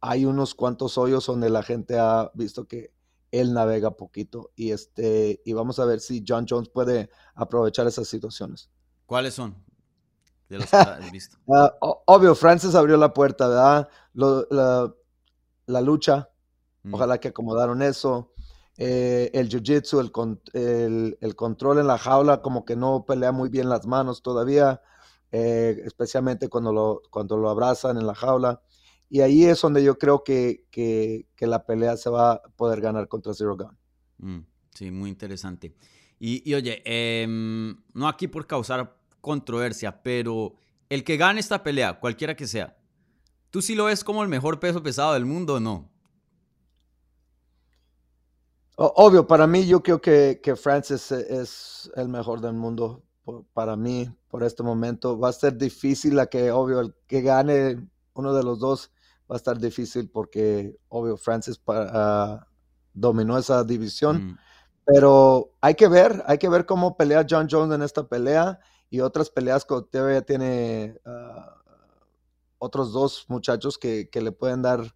hay 0.01 0.25
unos 0.25 0.55
cuantos 0.55 0.97
hoyos 0.97 1.27
donde 1.27 1.51
la 1.51 1.61
gente 1.61 1.99
ha 1.99 2.31
visto 2.33 2.67
que 2.67 2.91
él 3.29 3.53
navega 3.53 3.95
poquito 3.95 4.49
y 4.55 4.71
este 4.71 5.39
y 5.45 5.53
vamos 5.53 5.77
a 5.77 5.85
ver 5.85 5.99
si 5.99 6.23
John 6.27 6.47
Jones 6.49 6.69
puede 6.69 7.11
aprovechar 7.35 7.85
esas 7.85 8.07
situaciones. 8.07 8.71
¿Cuáles 9.05 9.35
son? 9.35 9.68
De 10.49 10.57
los 10.59 10.69
que 10.69 10.77
has 10.77 11.12
visto? 11.12 11.38
Ah, 11.51 11.75
obvio, 12.07 12.35
Francis 12.35 12.75
abrió 12.75 12.97
la 12.97 13.13
puerta, 13.13 13.47
¿verdad? 13.47 13.89
Lo- 14.13 14.45
la, 14.49 14.93
la 15.67 15.81
lucha, 15.81 16.29
Mm, 16.83 16.93
ojalá 16.93 17.19
que 17.19 17.27
acomodaron 17.27 17.81
eso. 17.81 18.31
Eh, 18.77 19.29
el 19.33 19.49
jiu-jitsu, 19.49 19.99
el, 19.99 20.12
con- 20.13 20.41
el- 20.53 21.17
el 21.19 21.35
control 21.35 21.79
en 21.79 21.88
la 21.88 21.97
jaula, 21.97 22.41
como 22.41 22.63
que 22.63 22.77
no 22.77 23.03
pelea 23.05 23.33
muy 23.33 23.49
bien 23.49 23.67
las 23.67 23.85
manos 23.85 24.21
todavía, 24.21 24.81
eh, 25.31 25.81
especialmente 25.85 26.47
cuando 26.47 26.71
lo, 26.71 27.01
cuando 27.12 27.35
lo 27.38 27.49
abrazan 27.49 27.97
en 27.97 28.07
la 28.07 28.15
jaula. 28.15 28.62
Y 29.09 29.19
ahí 29.21 29.43
es 29.43 29.59
donde 29.62 29.83
yo 29.83 29.97
creo 29.97 30.23
que, 30.23 30.65
que- 30.71 31.27
que 31.35 31.47
la 31.47 31.65
pelea 31.65 31.97
se 31.97 32.09
va 32.09 32.31
a 32.33 32.41
poder 32.55 32.79
ganar 32.79 33.09
contra 33.09 33.33
Zero 33.33 33.57
Gun. 33.57 33.77
mm, 34.19 34.45
sí, 34.73 34.89
muy 34.91 35.09
interesante. 35.09 35.75
Y, 36.17 36.49
y 36.49 36.53
oye, 36.53 36.81
em, 36.85 37.75
no 37.93 38.07
aquí 38.07 38.27
por 38.29 38.47
causar 38.47 38.98
controversia, 39.21 40.01
pero 40.03 40.55
el 40.89 41.03
que 41.03 41.17
gane 41.17 41.39
esta 41.39 41.63
pelea, 41.63 41.99
cualquiera 41.99 42.36
que 42.36 42.47
sea, 42.47 42.77
¿tú 43.51 43.62
sí 43.62 43.75
lo 43.75 43.86
ves 43.86 44.03
como 44.03 44.23
el 44.23 44.29
mejor 44.29 44.60
peso 44.60 44.84
pesado 44.84 45.13
del 45.13 45.25
mundo 45.25 45.55
o 45.55 45.60
no? 45.60 45.89
Obvio, 48.75 49.27
para 49.27 49.45
mí 49.45 49.65
yo 49.67 49.84
creo 49.84 49.99
que, 49.99 50.39
que 50.41 50.55
Francis 50.55 51.12
e- 51.12 51.41
es 51.41 51.91
el 51.95 52.08
mejor 52.10 52.39
del 52.41 52.53
mundo. 52.53 53.03
para 53.53 53.75
mí, 53.75 54.10
por 54.29 54.41
este 54.43 54.63
momento, 54.63 55.19
va 55.19 55.29
a 55.29 55.34
ser 55.34 55.55
difícil 55.58 56.15
la 56.15 56.25
que, 56.27 56.49
obvio, 56.51 56.79
el 56.79 56.95
que 57.05 57.21
gane 57.21 57.88
uno 58.13 58.34
de 58.34 58.41
los 58.43 58.58
dos 58.60 58.91
va 59.29 59.36
a 59.36 59.38
estar 59.38 59.60
difícil 59.60 60.10
porque, 60.10 60.75
obvio, 60.88 61.15
Francis 61.17 61.60
pa- 61.60 61.88
ah, 61.91 62.47
dominó 62.93 63.38
esa 63.38 63.63
división. 63.63 64.17
Mm, 64.34 64.38
Pero 64.86 65.51
hay 65.62 65.75
que 65.75 65.88
ver, 65.88 66.23
hay 66.25 66.38
que 66.39 66.49
ver 66.49 66.65
cómo 66.65 66.97
pelea 66.97 67.25
John 67.29 67.47
Jones 67.51 67.75
en 67.75 67.84
esta 67.84 68.08
pelea 68.08 68.60
y 68.89 68.99
otras 69.02 69.30
peleas 69.30 69.65
que 69.65 69.75
todavía 69.91 70.21
tiene 70.21 70.99
ah, 71.06 71.56
otros 72.58 72.91
dos 72.91 73.25
muchachos 73.28 73.78
que, 73.78 74.10
que 74.10 74.21
le 74.21 74.32
pueden 74.32 74.62
dar 74.62 74.95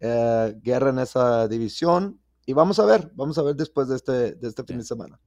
eh, 0.00 0.54
guerra 0.62 0.90
en 0.90 0.98
esa 0.98 1.48
división. 1.48 2.20
Y 2.46 2.52
vamos 2.52 2.78
a 2.78 2.84
ver, 2.84 3.10
vamos 3.14 3.38
a 3.38 3.42
ver 3.42 3.56
después 3.56 3.88
de 3.88 3.96
este, 3.96 4.34
de 4.34 4.48
este 4.48 4.64
fin 4.64 4.78
de 4.78 4.84
semana. 4.84 5.18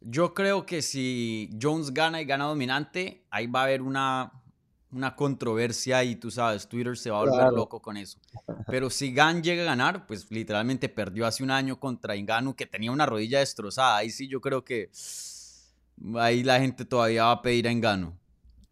Yo 0.00 0.32
creo 0.32 0.64
que 0.64 0.80
si 0.80 1.50
Jones 1.60 1.92
gana 1.92 2.20
y 2.20 2.24
gana 2.24 2.44
dominante, 2.44 3.26
ahí 3.30 3.46
va 3.48 3.60
a 3.60 3.64
haber 3.64 3.82
una, 3.82 4.32
una 4.92 5.16
controversia 5.16 6.04
y 6.04 6.14
tú 6.16 6.30
sabes, 6.30 6.68
Twitter 6.68 6.96
se 6.96 7.10
va 7.10 7.18
a 7.18 7.20
volver 7.20 7.40
Claro. 7.40 7.56
loco 7.56 7.82
con 7.82 7.96
eso. 7.96 8.18
Pero 8.66 8.88
si 8.90 9.12
Gan 9.12 9.42
llega 9.42 9.62
a 9.62 9.66
ganar, 9.66 10.06
pues 10.06 10.30
literalmente 10.30 10.88
perdió 10.88 11.26
hace 11.26 11.42
un 11.42 11.50
año 11.50 11.78
contra 11.80 12.16
Inganu 12.16 12.54
que 12.54 12.64
tenía 12.66 12.92
una 12.92 13.06
rodilla 13.06 13.40
destrozada. 13.40 13.96
Ahí 13.96 14.10
sí 14.10 14.28
yo 14.28 14.40
creo 14.40 14.64
que 14.64 14.88
ahí 16.16 16.42
la 16.42 16.60
gente 16.60 16.84
todavía 16.84 17.24
va 17.24 17.32
a 17.32 17.42
pedir 17.42 17.68
a 17.68 17.70
Engano. 17.70 18.18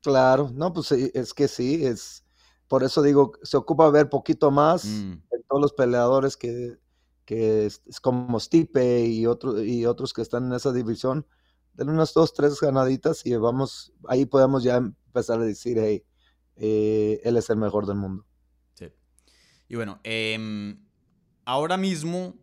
Claro, 0.02 0.50
no, 0.54 0.72
pues 0.72 0.92
es 0.92 1.34
que 1.34 1.48
sí, 1.48 1.84
es 1.84 2.26
por 2.68 2.82
eso 2.82 3.02
digo, 3.02 3.32
se 3.42 3.56
ocupa 3.56 3.90
ver 3.90 4.08
poquito 4.08 4.50
más 4.50 4.84
Mm, 4.84 5.12
en 5.30 5.42
todos 5.48 5.62
los 5.62 5.72
peleadores 5.72 6.36
que, 6.36 6.76
que 7.24 7.66
es, 7.66 7.82
es 7.86 8.00
como 8.00 8.38
Stipe 8.40 9.06
y, 9.06 9.26
otro, 9.26 9.62
y 9.62 9.86
otros 9.86 10.12
que 10.12 10.22
están 10.22 10.46
en 10.46 10.54
esa 10.54 10.72
división. 10.72 11.26
Den 11.74 11.90
unas 11.90 12.12
dos, 12.14 12.32
tres 12.32 12.58
ganaditas 12.60 13.24
y 13.26 13.36
vamos, 13.36 13.92
ahí 14.08 14.24
podemos 14.26 14.64
ya 14.64 14.76
empezar 14.76 15.40
a 15.40 15.44
decir, 15.44 15.78
hey, 15.78 16.04
eh, 16.56 17.20
él 17.22 17.36
es 17.36 17.50
el 17.50 17.58
mejor 17.58 17.86
del 17.86 17.96
mundo. 17.96 18.24
sí. 18.74 18.90
Y 19.68 19.76
bueno, 19.76 20.00
em, 20.02 20.84
ahora 21.44 21.76
mismo, 21.76 22.34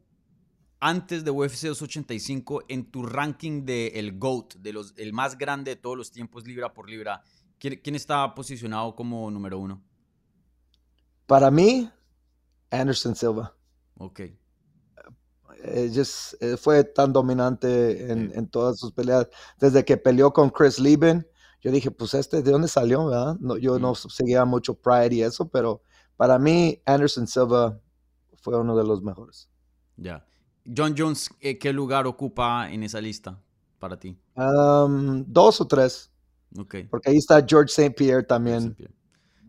antes 0.86 1.24
de 1.24 1.32
UFC 1.32 1.68
285, 1.68 2.64
en 2.68 2.92
tu 2.92 3.06
ranking 3.06 3.64
de 3.64 3.88
el 3.96 4.20
GOAT, 4.20 4.56
de 4.56 4.74
los, 4.74 4.94
el 4.98 5.14
más 5.14 5.38
grande 5.38 5.72
de 5.72 5.76
todos 5.78 5.96
los 5.96 6.12
tiempos, 6.12 6.46
libra 6.46 6.74
por 6.74 6.90
libra, 6.90 7.22
¿quién, 7.58 7.80
quién 7.82 7.96
está 7.96 8.36
posicionado 8.36 8.94
como 8.94 9.32
número 9.32 9.60
uno? 9.60 9.82
Para 11.26 11.50
mí, 11.50 11.90
Anderson 12.70 13.16
Silva. 13.16 13.56
Ok. 13.98 14.20
eh, 15.64 15.92
just, 15.96 16.34
eh, 16.42 16.58
fue 16.58 16.84
tan 16.84 17.14
dominante 17.14 18.12
en, 18.12 18.34
en 18.36 18.50
todas 18.50 18.78
sus 18.78 18.92
peleas. 18.92 19.30
Desde 19.58 19.86
que 19.86 19.96
peleó 19.96 20.34
con 20.34 20.50
Chris 20.50 20.80
Lieben, 20.80 21.26
yo 21.62 21.72
dije, 21.72 21.92
pues 21.92 22.14
este, 22.14 22.42
¿de 22.42 22.52
dónde 22.52 22.68
salió? 22.68 23.06
verdad? 23.06 23.38
No, 23.40 23.56
yo 23.56 23.80
no 23.80 23.96
seguía 23.96 24.44
mucho 24.44 24.74
Pride 24.74 25.16
y 25.16 25.22
eso, 25.22 25.48
pero 25.48 25.82
para 26.18 26.38
mí 26.38 26.82
Anderson 26.86 27.26
Silva 27.26 27.80
fue 28.36 28.60
uno 28.60 28.76
de 28.76 28.84
los 28.84 29.02
mejores. 29.02 29.50
Ya. 29.96 30.28
John 30.66 30.96
Jones, 30.98 31.30
eh, 31.42 31.58
¿qué 31.58 31.74
lugar 31.74 32.08
ocupa 32.08 32.72
en 32.72 32.84
esa 32.84 33.02
lista 33.02 33.40
para 33.80 34.00
ti? 34.00 34.18
Um, 34.36 35.24
dos 35.28 35.60
o 35.62 35.68
tres, 35.68 36.12
Ok. 36.58 36.76
porque 36.90 37.10
ahí 37.10 37.18
está 37.18 37.44
George 37.48 37.70
St. 37.72 37.92
Pierre 37.96 38.24
también. 38.24 38.58
St. 38.60 38.76
Pierre. 38.76 38.94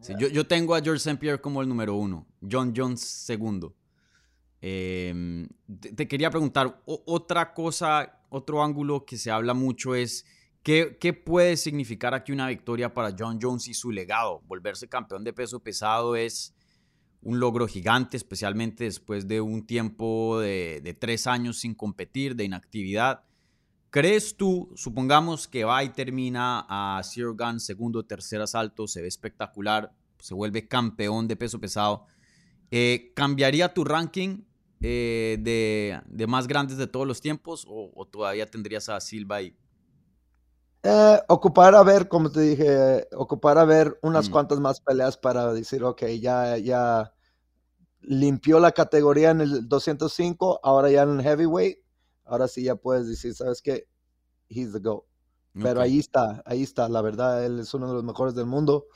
Sí, 0.01 0.13
yo, 0.19 0.29
yo 0.29 0.47
tengo 0.47 0.75
a 0.75 0.81
George 0.83 0.99
St. 0.99 1.17
Pierre 1.19 1.41
como 1.41 1.63
el 1.63 1.69
número 1.69 1.95
uno, 1.95 2.27
John 2.51 2.73
Jones 2.77 3.01
segundo. 3.01 3.75
Em, 4.61 5.47
te, 5.81 5.93
te 5.93 6.09
quería 6.09 6.31
preguntar, 6.31 6.81
o- 6.87 7.03
otra 7.07 7.53
cosa, 7.53 8.21
otro 8.31 8.63
ángulo 8.63 9.05
que 9.05 9.17
se 9.19 9.31
habla 9.31 9.53
mucho 9.55 9.95
es, 9.95 10.25
¿qué, 10.63 10.97
¿qué 11.01 11.13
puede 11.13 11.57
significar 11.57 12.15
aquí 12.15 12.33
una 12.33 12.49
victoria 12.49 12.93
para 12.93 13.15
John 13.19 13.39
Jones 13.41 13.69
y 13.69 13.75
su 13.75 13.91
legado? 13.91 14.41
Volverse 14.47 14.89
campeón 14.89 15.23
de 15.25 15.33
peso 15.35 15.61
pesado 15.61 16.17
es 16.17 16.54
un 17.25 17.41
logro 17.41 17.67
gigante, 17.67 18.17
especialmente 18.17 18.85
después 18.85 19.27
de 19.27 19.41
un 19.41 19.67
tiempo 19.67 20.39
de, 20.41 20.81
de 20.85 20.95
tres 20.95 21.27
años 21.27 21.59
sin 21.59 21.75
competir, 21.75 22.37
de 22.37 22.45
inactividad. 22.45 23.25
¿Crees 23.91 24.37
tú, 24.37 24.73
supongamos 24.77 25.49
que 25.49 25.65
va 25.65 25.85
y 25.85 25.91
termina 25.91 26.67
a 26.69 27.01
Zero 27.05 27.35
Gun, 27.37 27.61
segundo 27.61 28.01
o 28.01 28.05
tercer 28.05 28.41
asalto, 28.41 28.89
se 28.89 29.01
ve 29.03 29.09
espectacular, 29.09 29.93
se 30.19 30.35
vuelve 30.35 30.69
campeón 30.69 31.29
de 31.29 31.37
peso 31.37 31.61
pesado, 31.61 32.07
eh, 32.71 33.13
¿cambiaría 33.15 33.73
tu 33.75 33.85
ranking 33.85 34.45
eh, 34.83 35.39
de, 35.41 36.01
de 36.07 36.27
más 36.27 36.47
grandes 36.49 36.77
de 36.77 36.87
todos 36.89 37.07
los 37.07 37.21
tiempos 37.21 37.65
o, 37.69 37.93
o 37.95 38.07
todavía 38.07 38.51
tendrías 38.51 38.89
a 38.89 39.01
Silva 39.01 39.37
ahí? 39.37 39.57
Eh, 40.83 41.21
ocupar 41.29 41.75
a 41.75 41.83
ver, 41.83 42.09
como 42.09 42.31
te 42.31 42.41
dije, 42.41 43.09
ocupar 43.17 43.57
a 43.59 43.65
ver 43.65 43.99
unas 44.03 44.29
Mm. 44.29 44.33
cuantas 44.33 44.61
más 44.61 44.81
peleas 44.81 45.17
para 45.17 45.53
decir, 45.55 45.83
ok, 45.83 46.03
ya, 46.21 46.59
ya 46.59 47.14
limpió 48.07 48.61
la 48.61 48.73
categoría 48.73 49.31
en 49.31 49.41
el 49.41 49.69
205, 49.69 50.61
ahora 50.63 50.91
ya 50.91 51.03
en 51.03 51.19
el 51.19 51.23
heavyweight, 51.23 51.79
ahora 52.25 52.49
sí 52.49 52.63
ya 52.65 52.77
puedes 52.77 53.07
decir, 53.09 53.35
¿sabes 53.35 53.61
qué? 53.63 53.87
He's 54.49 54.73
the 54.73 54.79
GOAT. 54.79 55.05
Pero 55.55 55.81
Ok. 55.81 55.85
ahí 55.85 55.99
está, 55.99 56.43
ahí 56.47 56.63
está, 56.63 56.89
la 56.89 57.01
verdad, 57.01 57.45
él 57.45 57.61
es 57.61 57.73
uno 57.75 57.87
de 57.89 57.95
los 57.95 58.05
mejores 58.05 58.35
del 58.35 58.47
mundo. 58.47 58.87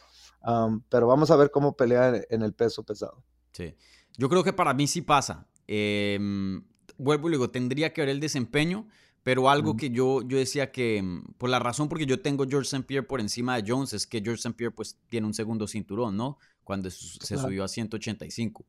Um, 0.45 0.83
pero 0.89 1.07
vamos 1.07 1.31
a 1.31 1.37
ver 1.37 1.51
cómo 1.51 1.77
pelea 1.77 2.23
en, 2.31 2.43
el 2.43 2.53
peso 2.53 2.85
pesado. 2.85 3.25
Sí. 3.53 3.75
Yo 4.17 4.29
creo 4.29 4.45
que 4.45 4.53
para 4.53 4.73
mí 4.75 4.87
sí 4.87 5.03
pasa. 5.03 5.47
Em, 5.67 6.65
vuelvo 6.97 7.29
y 7.29 7.33
digo, 7.33 7.51
tendría 7.51 7.93
que 7.93 8.01
ver 8.03 8.09
el 8.09 8.21
desempeño, 8.21 8.89
pero 9.23 9.51
algo 9.51 9.71
Ujú. 9.71 9.79
que 9.79 9.91
yo, 9.91 10.23
yo 10.23 10.39
decía 10.39 10.71
que, 10.73 11.03
mm, 11.03 11.33
por 11.39 11.51
la 11.51 11.59
razón 11.59 11.89
porque 11.89 12.07
yo 12.07 12.21
tengo 12.21 12.45
George 12.49 12.67
St. 12.69 12.85
Pierre 12.87 13.07
por 13.07 13.21
encima 13.21 13.57
de 13.57 13.65
Jones, 13.71 13.93
es 13.93 14.07
que 14.07 14.21
George 14.21 14.41
St. 14.41 14.55
Pierre 14.57 14.75
pues 14.75 14.97
tiene 15.09 15.27
un 15.27 15.35
segundo 15.35 15.67
cinturón, 15.67 16.17
¿no? 16.17 16.39
Cuando 16.65 16.91
se 16.91 17.19
Claro. 17.35 17.43
subió 17.43 17.65
a 17.65 17.69
185. 17.69 18.65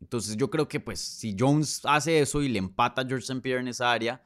Entonces 0.00 0.36
yo 0.36 0.50
creo 0.50 0.68
que 0.68 0.80
pues 0.80 1.00
si 1.00 1.36
Jones 1.38 1.82
hace 1.84 2.20
eso 2.20 2.42
y 2.42 2.48
le 2.48 2.58
empata 2.58 3.02
a 3.02 3.06
George 3.06 3.24
St. 3.24 3.40
Pierre 3.40 3.60
en 3.60 3.68
esa 3.68 3.92
área, 3.92 4.22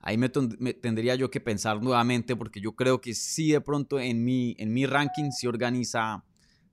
ahí 0.00 0.16
me, 0.16 0.30
me 0.58 0.72
tendría 0.74 1.14
yo 1.16 1.30
que 1.30 1.40
pensar 1.40 1.82
nuevamente 1.82 2.36
porque 2.36 2.60
yo 2.60 2.76
creo 2.76 3.00
que 3.00 3.14
sí 3.14 3.50
de 3.50 3.60
pronto 3.60 3.98
en 3.98 4.24
mi, 4.24 4.54
en 4.58 4.72
mi 4.72 4.86
ranking 4.86 5.30
se 5.32 5.48
organiza, 5.48 6.24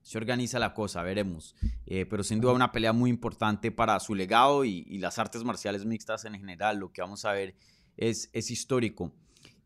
se 0.01 0.17
organiza 0.17 0.59
la 0.59 0.73
cosa, 0.73 1.01
veremos. 1.01 1.55
Eh, 1.85 2.05
pero 2.05 2.23
sin 2.23 2.39
duda 2.39 2.53
una 2.53 2.71
pelea 2.71 2.93
muy 2.93 3.09
importante 3.09 3.71
para 3.71 3.99
su 3.99 4.13
legado 4.13 4.65
y, 4.65 4.85
y 4.87 4.99
las 4.99 5.17
artes 5.17 5.43
marciales 5.43 5.85
mixtas 5.85 6.25
en 6.25 6.35
general. 6.35 6.77
Lo 6.77 6.91
que 6.91 7.01
vamos 7.01 7.25
a 7.25 7.31
ver 7.31 7.55
es, 7.97 8.29
es 8.33 8.51
histórico. 8.51 9.11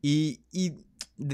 Y, 0.02 0.42
y 0.52 0.72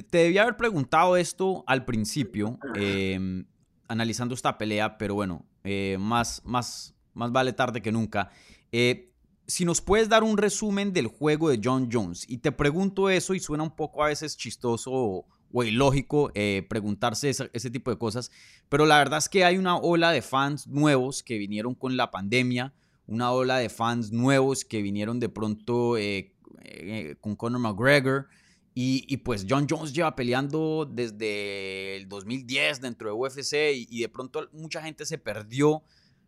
te 0.09 0.19
debía 0.19 0.43
haber 0.43 0.57
preguntado 0.57 1.17
esto 1.17 1.63
al 1.67 1.85
principio, 1.85 2.57
eh, 2.75 3.43
analizando 3.87 4.33
esta 4.33 4.57
pelea, 4.57 4.97
pero 4.97 5.15
bueno, 5.15 5.45
eh, 5.63 5.97
más, 5.99 6.41
más, 6.45 6.95
más 7.13 7.31
vale 7.31 7.53
tarde 7.53 7.81
que 7.81 7.91
nunca. 7.91 8.29
Eh, 8.71 9.09
si 9.45 9.65
nos 9.65 9.81
puedes 9.81 10.07
dar 10.09 10.23
un 10.23 10.37
resumen 10.37 10.93
del 10.93 11.07
juego 11.07 11.49
de 11.49 11.59
John 11.63 11.89
Jones, 11.91 12.25
y 12.29 12.37
te 12.37 12.51
pregunto 12.51 13.09
eso 13.09 13.33
y 13.33 13.39
suena 13.39 13.63
un 13.63 13.75
poco 13.75 14.03
a 14.03 14.07
veces 14.07 14.37
chistoso 14.37 14.91
o, 14.93 15.25
ilógico 15.63 16.31
eh, 16.33 16.65
preguntarse 16.67 17.29
esa- 17.29 17.49
ese 17.53 17.69
tipo 17.69 17.91
de 17.91 17.97
cosas, 17.97 18.31
pero 18.69 18.85
la 18.87 18.97
verdad 18.97 19.19
es 19.19 19.29
que 19.29 19.45
hay 19.45 19.57
una 19.57 19.77
ola 19.77 20.11
de 20.11 20.21
fans 20.23 20.65
nuevos 20.67 21.21
que 21.21 21.37
vinieron 21.37 21.75
con 21.75 21.95
la 21.97 22.09
pandemia, 22.09 22.73
una 23.05 23.31
ola 23.31 23.57
de 23.57 23.69
fans 23.69 24.11
nuevos 24.11 24.65
que 24.65 24.81
vinieron 24.81 25.19
de 25.19 25.29
pronto 25.29 25.97
eh, 25.97 26.33
eh, 26.63 27.15
con 27.21 27.35
Conor 27.35 27.59
McGregor. 27.59 28.27
Y, 28.75 29.17
pues 29.17 29.45
John 29.47 29.67
Jones 29.69 29.93
lleva 29.93 30.15
peleando 30.15 30.89
desde 30.91 31.95
el 31.95 32.09
2010 32.09 32.81
dentro 32.81 33.07
de 33.07 33.13
UFC 33.13 33.53
y 33.87 34.01
de 34.01 34.09
pronto 34.09 34.49
mucha 34.51 34.81
gente 34.81 35.05
se 35.05 35.19
perdió 35.19 35.83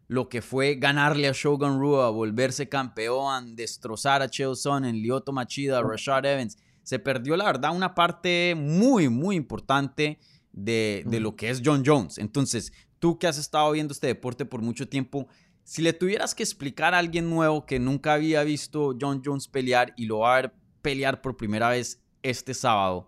lo 0.08 0.30
que 0.30 0.42
fue 0.42 0.76
ganarle 0.76 1.28
a 1.28 1.32
Shogun 1.34 1.80
Rua, 1.80 2.10
volverse 2.10 2.70
campeón, 2.70 3.56
destrozar 3.56 4.22
a 4.22 4.30
Chael 4.30 4.56
Sonnen, 4.56 4.98
Lyoto 4.98 5.32
Machida, 5.32 5.82
Rashad 5.82 6.26
Evans. 6.26 6.58
Se 6.84 7.00
perdió, 7.00 7.36
la 7.36 7.46
verdad, 7.46 7.76
una 7.76 7.96
parte 7.96 8.54
muy, 8.56 9.10
muy 9.10 9.36
importante 9.36 10.20
de, 10.52 11.04
de 11.08 11.20
lo 11.20 11.36
que 11.36 11.50
es 11.50 11.62
John 11.66 11.84
Jones. 11.86 12.20
Entonces, 12.20 12.72
tú 13.00 13.18
que 13.18 13.28
has 13.28 13.38
estado 13.38 13.72
viendo 13.72 13.94
este 13.94 14.08
deporte 14.08 14.46
por 14.46 14.62
mucho 14.62 14.88
tiempo, 14.88 15.28
si 15.64 15.82
le 15.82 15.94
tuvieras 15.94 16.36
que 16.36 16.44
explicar 16.44 16.94
a 16.94 17.00
alguien 17.00 17.28
nuevo 17.28 17.66
que 17.66 17.80
nunca 17.80 18.14
había 18.14 18.44
visto 18.44 18.96
John 19.00 19.24
Jones 19.26 19.48
pelear 19.48 19.94
y 19.98 20.06
lo 20.06 20.20
va 20.20 20.34
a 20.34 20.42
ver 20.42 20.54
pelear 20.84 21.22
por 21.22 21.36
primera 21.36 21.70
vez 21.70 22.04
este 22.22 22.54
sábado, 22.54 23.08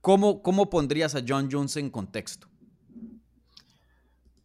¿cómo, 0.00 0.42
cómo 0.42 0.68
pondrías 0.68 1.14
a 1.14 1.22
John 1.26 1.48
Jones 1.50 1.76
en 1.76 1.90
contexto? 1.90 2.48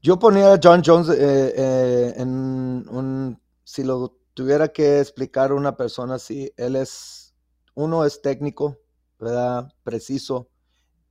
Yo 0.01 0.17
ponía 0.17 0.53
a 0.53 0.59
John 0.63 0.81
Jones 0.85 1.09
eh, 1.09 1.53
eh, 1.57 2.13
en 2.15 2.29
un, 2.29 3.41
si 3.65 3.83
lo 3.83 4.17
tuviera 4.33 4.69
que 4.69 5.01
explicar 5.01 5.51
una 5.51 5.75
persona 5.75 6.15
así, 6.15 6.53
él 6.55 6.77
es, 6.77 7.35
uno 7.75 8.05
es 8.05 8.21
técnico, 8.21 8.77
¿verdad? 9.19 9.73
Preciso, 9.83 10.47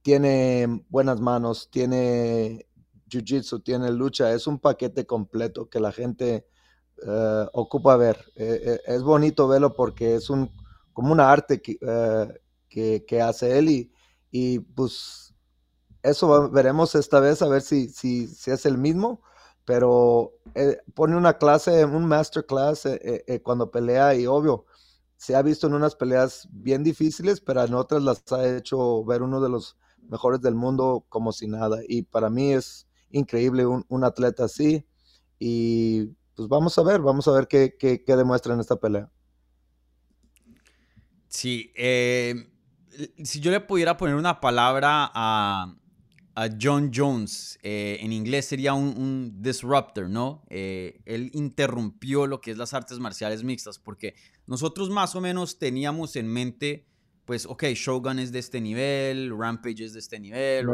tiene 0.01 0.87
buenas 0.89 1.21
manos, 1.21 1.69
tiene 1.71 2.67
jiu-jitsu, 3.11 3.63
tiene 3.63 3.91
lucha, 3.93 4.33
es 4.33 4.47
un 4.47 4.59
paquete 4.59 5.05
completo 5.05 5.69
que 5.69 5.81
la 5.81 5.93
gente 5.93 6.47
eh, 7.07 7.47
ocupa 7.53 7.95
ver. 7.99 8.33
es 8.37 9.03
bonito 9.03 9.49
verlo 9.49 9.75
porque 9.75 10.15
es 10.15 10.31
un, 10.31 10.51
como 10.95 11.13
una 11.13 11.31
arte 11.31 11.61
que, 11.61 11.79
que, 13.07 13.21
hace 13.21 13.59
él 13.59 13.69
y, 13.69 13.93
y 14.31 14.61
pues 14.61 15.28
eso 16.09 16.51
veremos 16.51 16.95
esta 16.95 17.21
vez 17.21 17.43
a 17.43 17.49
ver 17.49 17.63
si, 17.63 17.89
si, 17.89 18.27
si 18.27 18.51
es 18.51 18.67
el 18.67 18.79
mismo, 18.79 19.23
pero 19.65 20.33
eh, 20.55 20.79
pone 20.95 21.15
una 21.15 21.37
clase, 21.37 21.85
un 21.85 22.07
masterclass 22.07 22.87
eh, 22.87 23.25
eh, 23.27 23.43
cuando 23.43 23.71
pelea 23.71 24.15
y 24.15 24.27
obvio, 24.27 24.65
se 25.17 25.37
ha 25.37 25.43
visto 25.43 25.67
en 25.67 25.75
unas 25.75 25.95
peleas 25.95 26.49
bien 26.51 26.83
difíciles, 26.83 27.43
pero 27.43 27.63
en 27.63 27.75
otras 27.75 28.03
las 28.03 28.23
ha 28.33 28.57
hecho 28.57 29.05
ver 29.05 29.21
uno 29.21 29.43
de 29.43 29.51
los 29.51 29.77
mejores 30.09 30.41
del 30.41 30.55
mundo 30.55 31.05
como 31.11 31.33
si 31.33 31.49
nada. 31.49 31.81
Y 31.87 32.03
para 32.03 32.31
mí 32.31 32.55
es 32.55 32.87
increíble 33.11 33.67
un, 33.67 33.85
un 33.89 34.05
atleta 34.05 34.45
así. 34.45 34.87
Y 35.39 36.07
pues 36.35 36.49
vamos 36.49 36.79
a 36.79 36.83
ver, 36.83 37.03
vamos 37.03 37.29
a 37.29 37.33
ver 37.33 37.47
qué, 37.47 37.77
qué 37.77 38.17
demuestra 38.17 38.55
en 38.55 38.61
esta 38.61 38.77
pelea. 38.77 39.11
Sí, 41.29 41.73
si 43.23 43.41
yo 43.41 43.51
le 43.51 43.61
pudiera 43.61 43.99
poner 43.99 44.15
una 44.15 44.41
palabra 44.41 45.11
a, 45.15 45.75
a 46.39 46.49
John 46.61 46.93
Jones, 46.95 47.59
eh, 47.65 47.99
en 48.01 48.13
inglés 48.13 48.47
sería 48.47 48.73
un, 48.73 49.43
disruptor, 49.43 50.09
¿no? 50.09 50.45
Eh, 50.49 51.01
él 51.05 51.33
interrumpió 51.35 52.29
lo 52.29 52.41
que 52.41 52.53
es 52.53 52.57
las 52.57 52.75
artes 52.75 53.01
marciales 53.01 53.43
mixtas, 53.43 53.81
porque 53.81 54.15
nosotros 54.47 54.89
más 54.89 55.17
o 55.17 55.21
menos 55.21 55.59
teníamos 55.59 56.15
en 56.15 56.29
mente, 56.29 56.87
pues, 57.25 57.45
ok, 57.45 57.65
Shogun 57.75 58.21
es 58.21 58.31
de 58.31 58.39
este 58.39 58.61
nivel, 58.61 59.37
Rampage 59.37 59.83
es 59.83 59.95
de 59.95 59.99
este 59.99 60.21
nivel, 60.21 60.69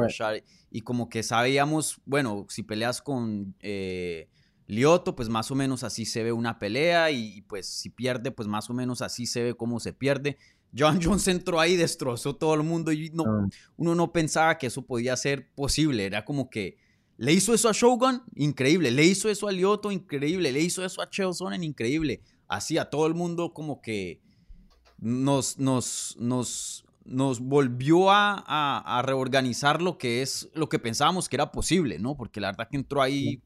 y 0.71 0.83
como 0.83 1.09
que 1.09 1.23
sabíamos, 1.23 1.99
bueno, 2.05 2.45
si 2.51 2.63
peleas 2.63 3.01
con 3.01 3.55
eh, 3.61 4.29
Lioto, 4.67 5.17
pues 5.17 5.31
más 5.31 5.51
o 5.51 5.55
menos 5.55 5.83
así 5.83 6.05
se 6.05 6.23
ve 6.23 6.33
una 6.33 6.59
pelea, 6.59 7.11
y, 7.11 7.39
y 7.39 7.41
pues 7.41 7.67
si 7.67 7.89
pierde, 7.89 8.33
pues 8.33 8.49
más 8.49 8.69
o 8.69 8.75
menos 8.75 9.01
así 9.01 9.25
se 9.25 9.43
ve 9.43 9.55
cómo 9.55 9.81
se 9.81 9.95
pierde. 9.95 10.37
John 10.77 11.01
Jones 11.03 11.29
entró 11.29 11.61
ahí, 11.61 11.77
destrozó 11.77 12.35
todo 12.35 12.55
el 12.55 12.63
mundo 12.63 12.93
y 12.93 13.11
no, 13.11 13.25
ah. 13.25 13.49
uno 13.77 13.95
no 13.95 14.13
pensaba 14.13 14.59
que 14.59 14.67
eso 14.67 14.83
podía 14.83 15.17
ser 15.17 15.51
posible. 15.55 16.05
Era 16.05 16.25
como 16.25 16.51
que 16.51 16.79
le 17.17 17.33
hizo 17.33 17.55
eso 17.55 17.69
a 17.69 17.73
Shogun, 17.73 18.23
increíble. 18.35 18.91
Le 18.91 19.05
hizo 19.05 19.29
eso 19.29 19.47
a 19.47 19.53
Lyoto, 19.53 19.93
increíble. 19.93 20.51
Le 20.51 20.61
hizo 20.61 20.85
eso 20.85 21.01
a 21.01 21.09
Chael 21.09 21.33
increíble. 21.63 22.21
Así 22.49 22.77
a 22.77 22.91
todo 22.91 23.07
el 23.07 23.15
mundo 23.15 23.53
como 23.53 23.81
que 23.81 24.21
nos, 24.99 25.59
nos, 25.59 26.17
nos, 26.19 26.85
nos 27.05 27.41
volvió 27.41 28.11
a, 28.11 29.03
reorganizar 29.05 29.81
lo 29.81 29.97
que 29.97 30.23
es 30.23 30.51
lo 30.55 30.69
que 30.69 30.79
pensábamos 30.79 31.29
que 31.29 31.37
era 31.37 31.53
posible, 31.53 31.99
¿no? 31.99 32.17
Porque 32.17 32.41
la 32.41 32.49
verdad 32.49 32.69
que 32.71 32.77
entró 32.77 33.01
ahí 33.01 33.41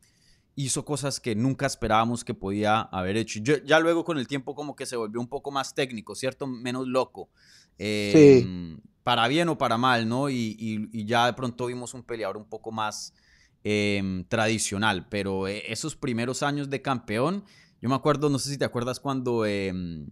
hizo 0.58 0.84
cosas 0.84 1.20
que 1.20 1.36
nunca 1.36 1.66
esperábamos 1.66 2.24
que 2.24 2.34
podía 2.34 2.80
haber 2.80 3.16
hecho. 3.16 3.40
ya 3.40 3.78
luego 3.78 4.04
con 4.04 4.18
el 4.18 4.26
tiempo 4.26 4.56
como 4.56 4.74
que 4.74 4.86
se 4.86 4.96
volvió 4.96 5.20
un 5.20 5.28
poco 5.28 5.52
más 5.52 5.72
técnico, 5.72 6.16
¿cierto? 6.16 6.48
Menos 6.48 6.88
loco. 6.88 7.30
sí. 7.78 8.40
Em, 8.42 8.80
para 9.04 9.26
bien 9.28 9.48
o 9.48 9.56
para 9.56 9.78
mal, 9.78 10.06
¿no? 10.08 10.28
Y, 10.28 10.90
ya 11.06 11.26
de 11.26 11.32
pronto 11.32 11.66
vimos 11.66 11.94
un 11.94 12.02
peleador 12.02 12.36
un 12.36 12.44
poco 12.44 12.72
más 12.72 13.14
em, 13.62 14.24
tradicional, 14.24 15.08
pero 15.08 15.46
eh, 15.46 15.62
esos 15.68 15.96
primeros 15.96 16.42
años 16.42 16.68
de 16.68 16.82
campeón, 16.82 17.44
yo 17.80 17.88
me 17.88 17.94
acuerdo, 17.94 18.28
no 18.28 18.38
sé 18.38 18.50
si 18.50 18.58
te 18.58 18.64
acuerdas 18.64 18.98
cuando... 19.00 19.46
Em, 19.46 20.08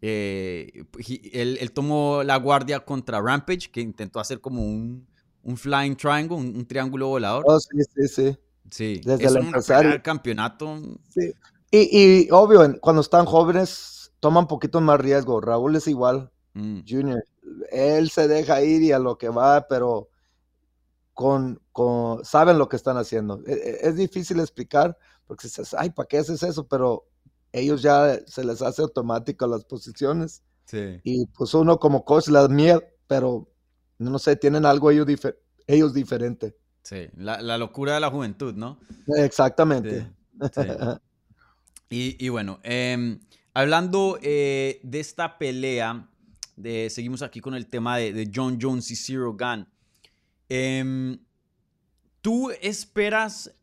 eh, 0.00 0.84
él, 1.32 1.70
tomó 1.72 2.22
la 2.24 2.36
guardia 2.36 2.80
contra 2.80 3.20
Rampage, 3.20 3.70
que 3.70 3.80
intentó 3.82 4.18
hacer 4.18 4.40
como 4.40 4.62
un, 4.64 5.06
flying 5.56 5.94
triangle, 5.94 6.36
un, 6.36 6.56
un 6.56 6.66
triángulo 6.66 7.08
volador. 7.08 7.44
Oh, 7.46 7.60
sí, 7.60 7.78
sí, 7.94 8.08
sí. 8.08 8.38
Sí, 8.70 9.00
desde 9.04 9.26
el 9.26 9.36
empresario. 9.36 10.02
campeonato. 10.02 10.80
Sí. 11.10 11.32
Y, 11.70 12.30
obvio, 12.30 12.80
cuando 12.80 13.02
están 13.02 13.24
jóvenes, 13.26 14.12
toman 14.20 14.44
un 14.44 14.48
poquito 14.48 14.80
más 14.80 15.00
riesgo. 15.00 15.40
Raúl 15.40 15.76
es 15.76 15.88
igual, 15.88 16.30
mm. 16.54 16.80
Junior. 16.88 17.24
Él 17.72 18.10
se 18.10 18.28
deja 18.28 18.62
ir 18.62 18.82
y 18.82 18.92
a 18.92 18.98
lo 18.98 19.18
que 19.18 19.28
va, 19.28 19.66
pero 19.68 20.08
con, 21.12 21.60
con 21.72 22.24
saben 22.24 22.58
lo 22.58 22.68
que 22.68 22.76
están 22.76 22.96
haciendo. 22.96 23.42
E, 23.46 23.52
e, 23.52 23.88
es, 23.88 23.96
difícil 23.96 24.40
explicar 24.40 24.96
porque 25.26 25.48
dices, 25.48 25.74
ay, 25.76 25.90
¿para 25.90 26.06
qué 26.06 26.18
haces 26.18 26.42
eso? 26.42 26.66
Pero 26.66 27.06
ellos 27.52 27.82
ya 27.82 28.18
se 28.26 28.44
les 28.44 28.62
hace 28.62 28.82
automático 28.82 29.46
las 29.46 29.64
posiciones. 29.64 30.42
Sí. 30.66 31.00
Y 31.02 31.26
pues 31.26 31.54
uno 31.54 31.78
como 31.78 32.04
coach 32.04 32.28
las 32.28 32.48
mía, 32.48 32.80
pero 33.06 33.48
no 33.98 34.18
sé, 34.18 34.36
tienen 34.36 34.64
algo 34.64 34.90
ellos, 34.90 35.06
ellos 35.66 35.92
diferente. 35.92 36.56
Sí, 36.84 37.08
la, 37.16 37.58
locura 37.58 37.94
de 37.94 38.00
la 38.00 38.10
juventud, 38.10 38.54
¿no? 38.54 38.78
Exactamente. 39.16 40.06
Y, 41.96 42.28
bueno, 42.28 42.58
em, 42.64 43.20
hablando 43.52 44.18
eh, 44.20 44.80
de 44.82 44.98
esta 44.98 45.38
pelea, 45.38 46.08
de, 46.56 46.90
seguimos 46.90 47.22
aquí 47.22 47.40
con 47.40 47.54
el 47.54 47.68
tema 47.68 47.98
de, 47.98 48.28
John 48.34 48.58
Jones 48.60 48.90
y 48.90 48.96
Zero 48.96 49.36
Gun. 49.38 49.68
Em, 50.48 51.20
¿Tú 52.20 52.50
esperas 52.62 53.54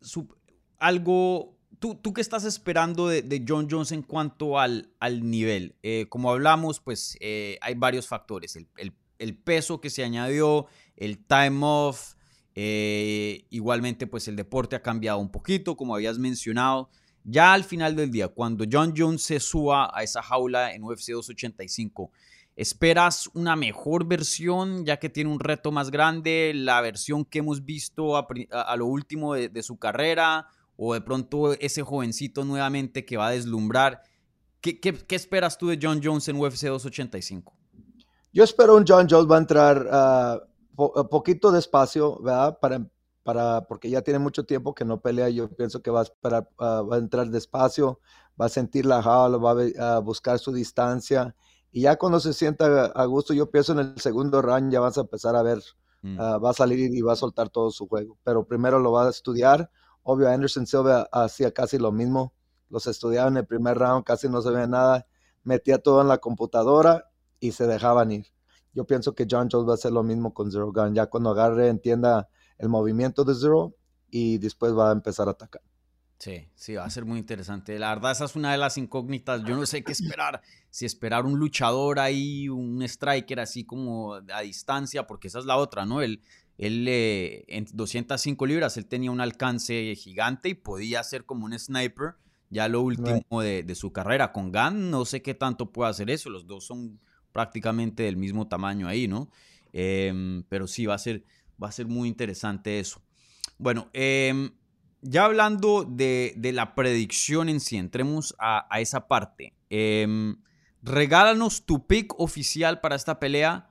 algo, 0.78 1.58
tú, 1.80 1.96
tú 1.96 2.14
qué 2.14 2.22
estás 2.22 2.46
esperando 2.46 3.10
de, 3.10 3.44
John 3.46 3.68
Jones 3.70 3.92
en 3.92 4.04
cuanto 4.04 4.58
al, 4.58 4.94
al 5.00 5.30
nivel? 5.30 5.76
Eh, 5.84 6.06
como 6.08 6.32
hablamos, 6.32 6.80
pues 6.80 7.18
eh, 7.20 7.58
hay 7.62 7.74
varios 7.76 8.08
factores. 8.08 8.56
El, 8.56 8.94
el, 9.18 9.36
peso 9.36 9.82
que 9.82 9.90
se 9.90 10.06
añadió, 10.06 10.68
el 10.96 11.18
time 11.26 11.60
off, 11.64 12.14
eh, 12.56 13.46
igualmente, 13.50 14.08
pues 14.08 14.28
el 14.28 14.36
deporte 14.36 14.76
ha 14.76 14.82
cambiado 14.82 15.20
un 15.20 15.32
poquito, 15.32 15.76
como 15.76 15.96
habías 15.96 16.20
mencionado. 16.20 16.90
Ya 17.24 17.54
al 17.54 17.64
final 17.64 17.96
del 17.96 18.12
día, 18.12 18.30
cuando 18.30 18.66
John 18.70 18.94
Jones 18.98 19.24
se 19.24 19.40
suba 19.40 19.92
a 19.94 20.04
esa 20.04 20.24
jaula 20.24 20.74
en 20.74 20.84
UFC 20.84 21.12
285, 21.12 22.12
¿esperas 22.56 23.30
una 23.34 23.56
mejor 23.56 24.06
versión 24.06 24.86
ya 24.86 24.98
que 24.98 25.10
tiene 25.10 25.30
un 25.30 25.40
reto 25.40 25.72
más 25.72 25.92
grande? 25.92 26.52
¿La 26.56 26.82
versión 26.82 27.24
que 27.24 27.40
hemos 27.40 27.64
visto 27.64 28.18
a, 28.18 28.76
lo 28.76 28.86
último 28.88 29.36
de, 29.36 29.64
su 29.64 29.78
carrera? 29.78 30.48
¿O 30.78 30.96
de 30.96 31.02
pronto 31.02 31.54
ese 31.54 31.84
jovencito 31.84 32.44
nuevamente 32.44 33.06
que 33.06 33.18
va 33.18 33.28
a 33.28 33.32
deslumbrar? 33.32 34.02
¿Qué, 34.60 34.80
esperas 35.10 35.58
tú 35.58 35.68
de 35.68 35.80
John 35.82 36.02
Jones 36.04 36.28
en 36.28 36.38
UFC 36.38 36.66
285? 36.66 37.54
Yo 38.34 38.44
espero 38.44 38.76
un 38.76 38.86
John 38.88 39.08
Jones 39.08 39.30
va 39.30 39.36
a 39.36 39.40
entrar 39.40 40.48
eh, 40.88 41.04
poquito 41.10 41.52
despacio, 41.52 42.20
¿verdad? 42.22 42.60
Para, 42.60 42.86
para, 43.24 43.66
porque 43.68 43.90
ya 43.90 44.02
tiene 44.02 44.20
mucho 44.20 44.46
tiempo 44.46 44.74
que 44.74 44.86
no 44.86 45.02
pelea. 45.02 45.30
Yo 45.30 45.50
pienso 45.50 45.82
que 45.82 45.92
va 45.92 46.02
a 46.02 46.04
esperar, 46.04 46.50
ah, 46.60 46.82
va 46.82 46.96
a 46.96 47.00
entrar 47.00 47.30
despacio, 47.30 48.00
va 48.40 48.46
a 48.46 48.50
sentir 48.50 48.86
la 48.86 49.02
jaula, 49.02 49.38
va 49.38 49.96
a, 49.96 50.00
buscar 50.00 50.40
su 50.40 50.52
distancia. 50.52 51.36
Y 51.72 51.82
ya 51.82 51.98
cuando 51.98 52.20
se 52.20 52.34
sienta 52.34 52.86
a 52.86 53.06
gusto, 53.06 53.34
yo 53.34 53.50
pienso 53.50 53.74
en 53.74 53.80
el 53.80 54.00
segundo 54.00 54.42
round 54.42 54.72
ya 54.72 54.80
vas 54.80 54.98
a 54.98 55.02
empezar 55.02 55.36
a 55.36 55.44
ver, 55.44 55.62
mm. 56.02 56.18
ah, 56.20 56.38
va 56.38 56.52
a 56.52 56.54
salir 56.54 56.80
y 56.94 57.02
va 57.02 57.14
a 57.14 57.16
soltar 57.16 57.50
todo 57.50 57.72
su 57.72 57.88
juego. 57.88 58.18
Pero 58.24 58.46
primero 58.46 58.80
lo 58.80 58.92
va 58.92 59.08
a 59.08 59.10
estudiar. 59.10 59.70
Obvio, 60.04 60.30
Anderson 60.30 60.66
Silva 60.66 61.08
hacía 61.12 61.52
casi 61.52 61.78
lo 61.78 61.92
mismo. 61.92 62.34
Los 62.70 62.88
estudiaba 62.88 63.28
en 63.30 63.38
el 63.38 63.46
primer 63.46 63.78
round, 63.78 64.04
casi 64.04 64.30
no 64.30 64.42
se 64.42 64.50
veía 64.52 64.68
nada. 64.68 65.08
Metía 65.44 65.80
todo 65.80 66.02
en 66.02 66.08
la 66.08 66.20
computadora 66.20 67.12
y 67.40 67.52
se 67.52 67.68
dejaban 67.68 68.12
ir. 68.12 68.28
Yo 68.74 68.86
pienso 68.86 69.14
que 69.14 69.28
John 69.30 69.50
Jones 69.52 69.68
va 69.68 69.74
a 69.74 69.76
hacer 69.76 69.92
lo 69.92 70.04
mismo 70.04 70.34
con 70.34 70.52
Zero 70.52 70.72
Gun, 70.72 70.96
ya 70.96 71.08
cuando 71.08 71.32
agarre, 71.32 71.68
entienda 71.68 72.30
el 72.58 72.70
movimiento 72.70 73.24
de 73.24 73.36
Zero 73.36 73.76
y 74.10 74.38
después 74.38 74.74
va 74.74 74.90
a 74.90 74.94
empezar 74.94 75.28
a 75.28 75.32
atacar. 75.32 75.62
Sí, 76.22 76.48
sí, 76.54 76.76
va 76.76 76.86
a 76.86 76.90
ser 76.92 77.04
muy 77.04 77.18
interesante. 77.18 77.80
La 77.80 77.96
verdad, 77.96 78.12
esa 78.12 78.26
es 78.26 78.36
una 78.36 78.52
de 78.52 78.60
las 78.60 78.78
incógnitas. 78.78 79.44
Yo 79.44 79.56
no 79.56 79.66
sé 79.66 79.84
qué 79.84 79.92
esperar. 79.92 80.42
Si 80.70 80.86
esperar 80.86 81.26
un 81.26 81.40
luchador 81.40 82.00
ahí, 82.00 82.48
un 82.48 82.84
striker 82.84 83.40
así 83.40 83.64
como 83.64 84.14
a 84.14 84.42
distancia, 84.42 85.08
porque 85.08 85.30
esa 85.30 85.40
es 85.40 85.46
la 85.46 85.58
otra, 85.58 85.88
¿no? 85.88 86.04
Él, 86.04 86.22
él 86.60 86.86
eh, 86.88 87.44
en 87.48 87.66
205 87.74 88.46
libras, 88.46 88.78
él 88.78 88.86
tenía 88.86 89.10
un 89.10 89.20
alcance 89.20 89.96
gigante 89.96 90.50
y 90.50 90.54
podía 90.54 91.02
ser 91.04 91.26
como 91.26 91.46
un 91.46 91.58
sniper. 91.58 92.14
Ya 92.52 92.68
lo 92.68 92.82
último 92.82 93.42
de, 93.42 93.64
de, 93.64 93.76
su 93.76 93.92
carrera. 93.92 94.32
Con 94.32 94.52
Gunn, 94.52 94.92
no 94.92 95.06
sé 95.06 95.24
qué 95.24 95.34
tanto 95.34 95.72
puede 95.72 95.90
hacer 95.90 96.12
eso. 96.12 96.30
Los 96.30 96.46
dos 96.46 96.66
son 96.66 97.00
prácticamente 97.32 98.04
del 98.04 98.18
mismo 98.18 98.48
tamaño 98.48 98.88
ahí, 98.88 99.08
¿no? 99.08 99.30
Em, 99.74 100.44
pero 100.50 100.68
sí, 100.68 100.86
va 100.86 100.96
a 100.96 100.98
ser, 100.98 101.24
Va 101.62 101.68
a 101.68 101.72
ser 101.72 101.88
muy 101.88 102.08
interesante 102.08 102.80
eso. 102.80 103.02
Bueno, 103.58 103.90
em, 103.94 104.52
ya 105.02 105.26
hablando 105.26 105.86
de, 105.88 106.34
la 106.54 106.74
predicción 106.74 107.50
en 107.50 107.60
sí, 107.60 107.78
entremos 107.78 108.36
a, 108.40 108.68
esa 108.80 109.08
parte. 109.08 109.54
Em, 109.70 110.42
regálanos 110.82 111.66
tu 111.66 111.86
pick 111.86 112.20
oficial 112.20 112.80
para 112.82 112.96
esta 112.96 113.20
pelea 113.20 113.70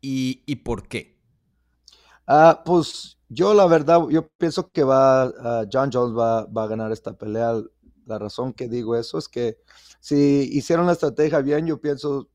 y, 0.00 0.56
por 0.56 0.86
qué. 0.86 1.18
Ah, 2.26 2.62
pues 2.64 3.18
yo 3.28 3.52
la 3.54 3.66
verdad, 3.66 4.02
yo 4.10 4.28
pienso 4.38 4.70
que 4.70 4.84
va, 4.84 5.24
ah, 5.24 5.64
John 5.72 5.90
Jones 5.92 6.16
va, 6.16 6.46
va, 6.46 6.64
a 6.64 6.68
ganar 6.68 6.92
esta 6.92 7.14
pelea. 7.14 7.54
La 8.06 8.18
razón 8.18 8.52
que 8.52 8.68
digo 8.68 8.96
eso 8.96 9.18
es 9.18 9.28
que 9.28 9.58
si 9.98 10.48
hicieron 10.52 10.86
la 10.86 10.92
estrategia 10.92 11.40
bien, 11.40 11.66
yo 11.66 11.80
pienso 11.80 12.28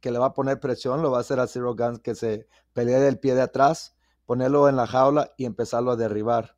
que 0.00 0.10
le 0.10 0.18
va 0.18 0.26
a 0.26 0.34
poner 0.34 0.60
presión, 0.60 1.02
lo 1.02 1.10
va 1.10 1.18
a 1.18 1.20
hacer 1.20 1.40
a 1.40 1.46
Zero 1.46 1.74
Guns 1.74 2.00
que 2.00 2.14
se 2.14 2.46
pelee 2.72 3.00
del 3.00 3.18
pie 3.18 3.34
de 3.34 3.42
atrás, 3.42 3.96
ponerlo 4.24 4.68
en 4.68 4.76
la 4.76 4.86
jaula 4.86 5.32
y 5.36 5.44
empezarlo 5.44 5.92
a 5.92 5.96
derribar. 5.96 6.56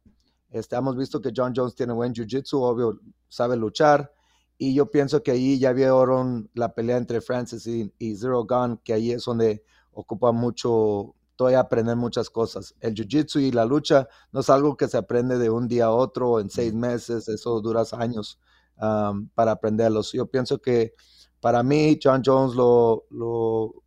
Este, 0.51 0.77
hemos 0.77 0.97
visto 0.97 1.21
que 1.21 1.33
John 1.35 1.53
Jones 1.55 1.75
tiene 1.75 1.93
buen 1.93 2.13
jiu-jitsu, 2.13 2.61
obvio, 2.61 3.01
sabe 3.29 3.57
luchar. 3.57 4.13
Y 4.57 4.75
yo 4.75 4.91
pienso 4.91 5.23
que 5.23 5.31
ahí 5.31 5.59
ya 5.59 5.73
vieron 5.73 6.51
la 6.55 6.75
pelea 6.75 6.97
entre 6.97 7.21
Francis 7.21 7.67
y, 7.67 8.17
Zero 8.17 8.45
Gun, 8.45 8.79
que 8.83 8.93
ahí 8.93 9.13
es 9.13 9.25
donde 9.25 9.63
ocupa 9.93 10.33
mucho, 10.33 11.15
todavía 11.37 11.61
aprender 11.61 11.97
muchas 11.97 12.29
cosas. 12.29 12.75
El 12.81 12.95
jiu-jitsu 12.95 13.41
y 13.41 13.53
la 13.53 13.65
lucha 13.65 14.09
no 14.33 14.41
es 14.41 14.51
algo 14.51 14.77
que 14.77 14.89
se 14.89 14.97
aprende 14.97 15.39
de 15.39 15.51
un 15.51 15.69
día 15.69 15.87
a 15.87 15.93
otro, 15.93 16.41
en 16.41 16.51
seis 16.51 16.75
meses, 16.75 17.29
eso 17.29 17.61
dura 17.61 17.85
años 17.93 18.41
um, 18.81 19.29
para 19.29 19.53
aprenderlos. 19.53 20.13
Yo 20.13 20.27
pienso 20.27 20.61
que 20.61 20.95
para 21.41 21.63
mí, 21.63 21.99
John 22.03 22.23
Jones 22.25 22.55
lo, 22.55 23.85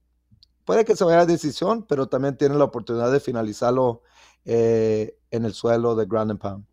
puede 0.66 0.86
que 0.86 0.96
se 0.96 1.04
vaya 1.04 1.22
a 1.22 1.26
decisión, 1.26 1.86
pero 1.88 2.08
también 2.08 2.38
tiene 2.38 2.56
la 2.56 2.64
oportunidad 2.66 3.12
de 3.12 3.20
finalizarlo 3.20 4.04
eh, 4.46 5.18
en 5.32 5.46
el 5.46 5.54
suelo 5.54 5.96
de 5.96 6.06
Ground 6.06 6.32
and 6.32 6.40
Pound. 6.40 6.66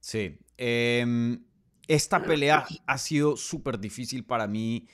Sí. 0.00 0.38
Em, 0.56 1.44
esta 1.88 2.22
pelea 2.22 2.66
ha 2.86 2.98
sido 2.98 3.36
súper 3.36 3.78
difícil 3.78 4.24
para 4.24 4.46
mí 4.46 4.86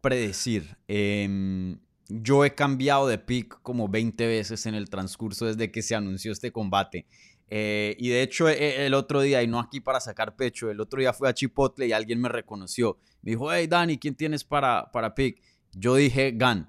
predecir. 0.00 0.76
Em, 0.86 1.78
yo 2.08 2.44
he 2.44 2.54
cambiado 2.54 3.06
de 3.06 3.18
pick 3.18 3.60
como 3.62 3.88
20 3.88 4.26
veces 4.26 4.66
en 4.66 4.74
el 4.74 4.90
transcurso 4.90 5.46
desde 5.46 5.70
que 5.70 5.82
se 5.82 5.94
anunció 5.94 6.32
este 6.32 6.52
combate. 6.52 7.06
Eh, 7.54 7.96
y 7.98 8.08
de 8.08 8.22
hecho, 8.22 8.48
e, 8.48 8.86
el 8.86 8.94
otro 8.94 9.20
día, 9.20 9.42
y 9.42 9.46
no 9.46 9.60
aquí 9.60 9.78
para 9.78 10.00
sacar 10.00 10.36
pecho, 10.36 10.70
el 10.70 10.80
otro 10.80 11.00
día 11.00 11.12
fui 11.12 11.28
a 11.28 11.34
Chipotle 11.34 11.86
y 11.86 11.92
alguien 11.92 12.18
me 12.18 12.30
reconoció. 12.30 12.96
Me 13.20 13.32
dijo, 13.32 13.52
hey 13.52 13.66
Dani, 13.66 13.98
¿quién 13.98 14.14
tienes 14.14 14.42
para, 14.42 14.90
para 14.90 15.14
pick? 15.14 15.42
Yo 15.72 15.96
dije 15.96 16.32
Gun, 16.32 16.66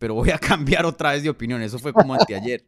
pero 0.00 0.14
voy 0.14 0.30
a 0.30 0.38
cambiar 0.40 0.84
otra 0.84 1.12
vez 1.12 1.22
de 1.22 1.30
opinión. 1.30 1.62
Eso 1.62 1.78
fue 1.78 1.92
como 1.92 2.12
anteayer. 2.14 2.66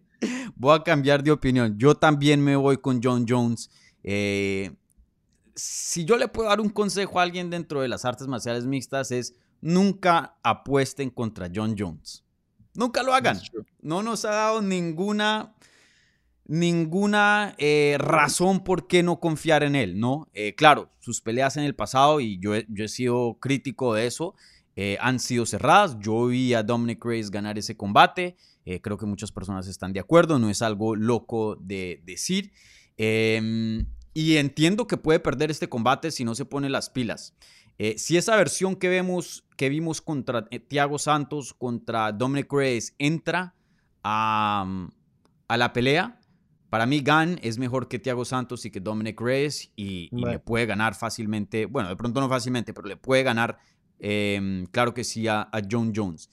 voy 0.55 0.77
a 0.77 0.85
cambiar 0.85 1.21
de 1.25 1.33
opinión. 1.33 1.77
Yo 1.77 1.97
también 1.97 2.41
me 2.41 2.55
voy 2.55 2.77
con 2.77 3.01
John 3.03 3.27
Jones. 3.29 3.71
Eh, 4.05 4.71
si 5.57 6.05
yo 6.05 6.17
le 6.17 6.29
puedo 6.29 6.49
dar 6.51 6.61
un 6.61 6.69
consejo 6.69 7.19
a 7.19 7.25
alguien 7.25 7.51
dentro 7.51 7.81
de 7.81 7.89
las 7.89 8.05
artes 8.05 8.29
marciales 8.29 8.67
mixtas 8.67 9.11
es 9.11 9.35
nunca 9.61 10.39
apuesten 10.45 11.11
contra 11.11 11.51
John 11.53 11.75
Jones. 11.77 12.23
Nunca 12.75 13.03
lo 13.03 13.15
hagan. 13.15 13.41
No 13.81 14.05
nos 14.05 14.25
ha 14.25 14.31
dado 14.31 14.63
ninguna 14.63 15.57
ninguna 16.49 17.55
eh, 17.59 17.97
razón 17.99 18.65
por 18.65 18.89
qué 18.89 19.03
no 19.03 19.21
confiar 19.21 19.63
en 19.63 19.77
él, 19.77 20.01
¿no? 20.01 20.29
Eh, 20.35 20.55
claro, 20.57 20.91
sus 20.99 21.21
peleas 21.21 21.57
en 21.57 21.63
el 21.63 21.77
pasado, 21.77 22.21
y 22.21 22.41
yo, 22.41 22.55
he 22.55 22.89
sido 22.89 23.39
crítico 23.41 23.95
de 23.95 24.07
eso, 24.07 24.35
han 25.01 25.19
sido 25.19 25.45
cerradas. 25.45 25.99
Yo 25.99 26.27
vi 26.27 26.55
a 26.55 26.63
Dominic 26.63 27.05
Reyes 27.05 27.33
ganar 27.33 27.59
ese 27.59 27.77
combate. 27.77 28.37
Eh, 28.69 28.83
creo 28.83 28.99
que 28.99 29.07
muchas 29.07 29.33
personas 29.33 29.67
están 29.67 29.95
de 29.95 30.01
acuerdo, 30.01 30.39
no 30.39 30.51
es 30.51 30.61
algo 30.61 30.95
loco 30.95 31.57
de 31.57 32.03
decir. 32.05 32.53
Em, 32.99 33.87
y 34.13 34.37
entiendo 34.37 34.87
que 34.87 34.99
puede 34.99 35.21
perder 35.21 35.51
este 35.51 35.71
combate 35.71 36.11
si 36.11 36.23
no 36.23 36.35
se 36.35 36.45
pone 36.45 36.69
las 36.69 36.91
pilas. 36.91 37.35
Eh, 37.79 37.95
si 37.97 38.19
esa 38.19 38.37
versión 38.37 38.77
que, 38.77 38.91
vemos, 38.91 39.47
que 39.57 39.71
vimos 39.71 40.03
contra 40.03 40.47
eh, 40.51 40.61
Thiago 40.61 40.99
Santos, 40.99 41.55
contra 41.55 42.13
Dominic 42.13 42.53
Reyes, 42.53 42.95
entra 42.99 43.55
a, 44.03 44.91
la 45.49 45.73
pelea, 45.73 46.21
para 46.71 46.87
mí 46.87 47.01
Gan 47.01 47.39
es 47.43 47.59
mejor 47.59 47.89
que 47.89 47.99
Thiago 47.99 48.25
Santos 48.25 48.65
y 48.65 48.71
que 48.71 48.81
Dominic 48.81 49.21
Reyes 49.21 49.73
y, 49.77 50.09
le 50.13 50.39
puede 50.39 50.67
ganar 50.67 50.95
fácilmente, 50.95 51.67
bueno, 51.67 51.89
de 51.89 51.97
pronto 51.97 52.21
no 52.21 52.29
fácilmente, 52.29 52.75
pero 52.75 52.89
le 52.89 52.97
puede 52.97 53.23
ganar, 53.23 53.59
em, 53.99 54.67
claro 54.67 54.95
que 54.95 55.05
sí, 55.05 55.27
a 55.29 55.51
John 55.71 55.93
Jones. 55.95 56.29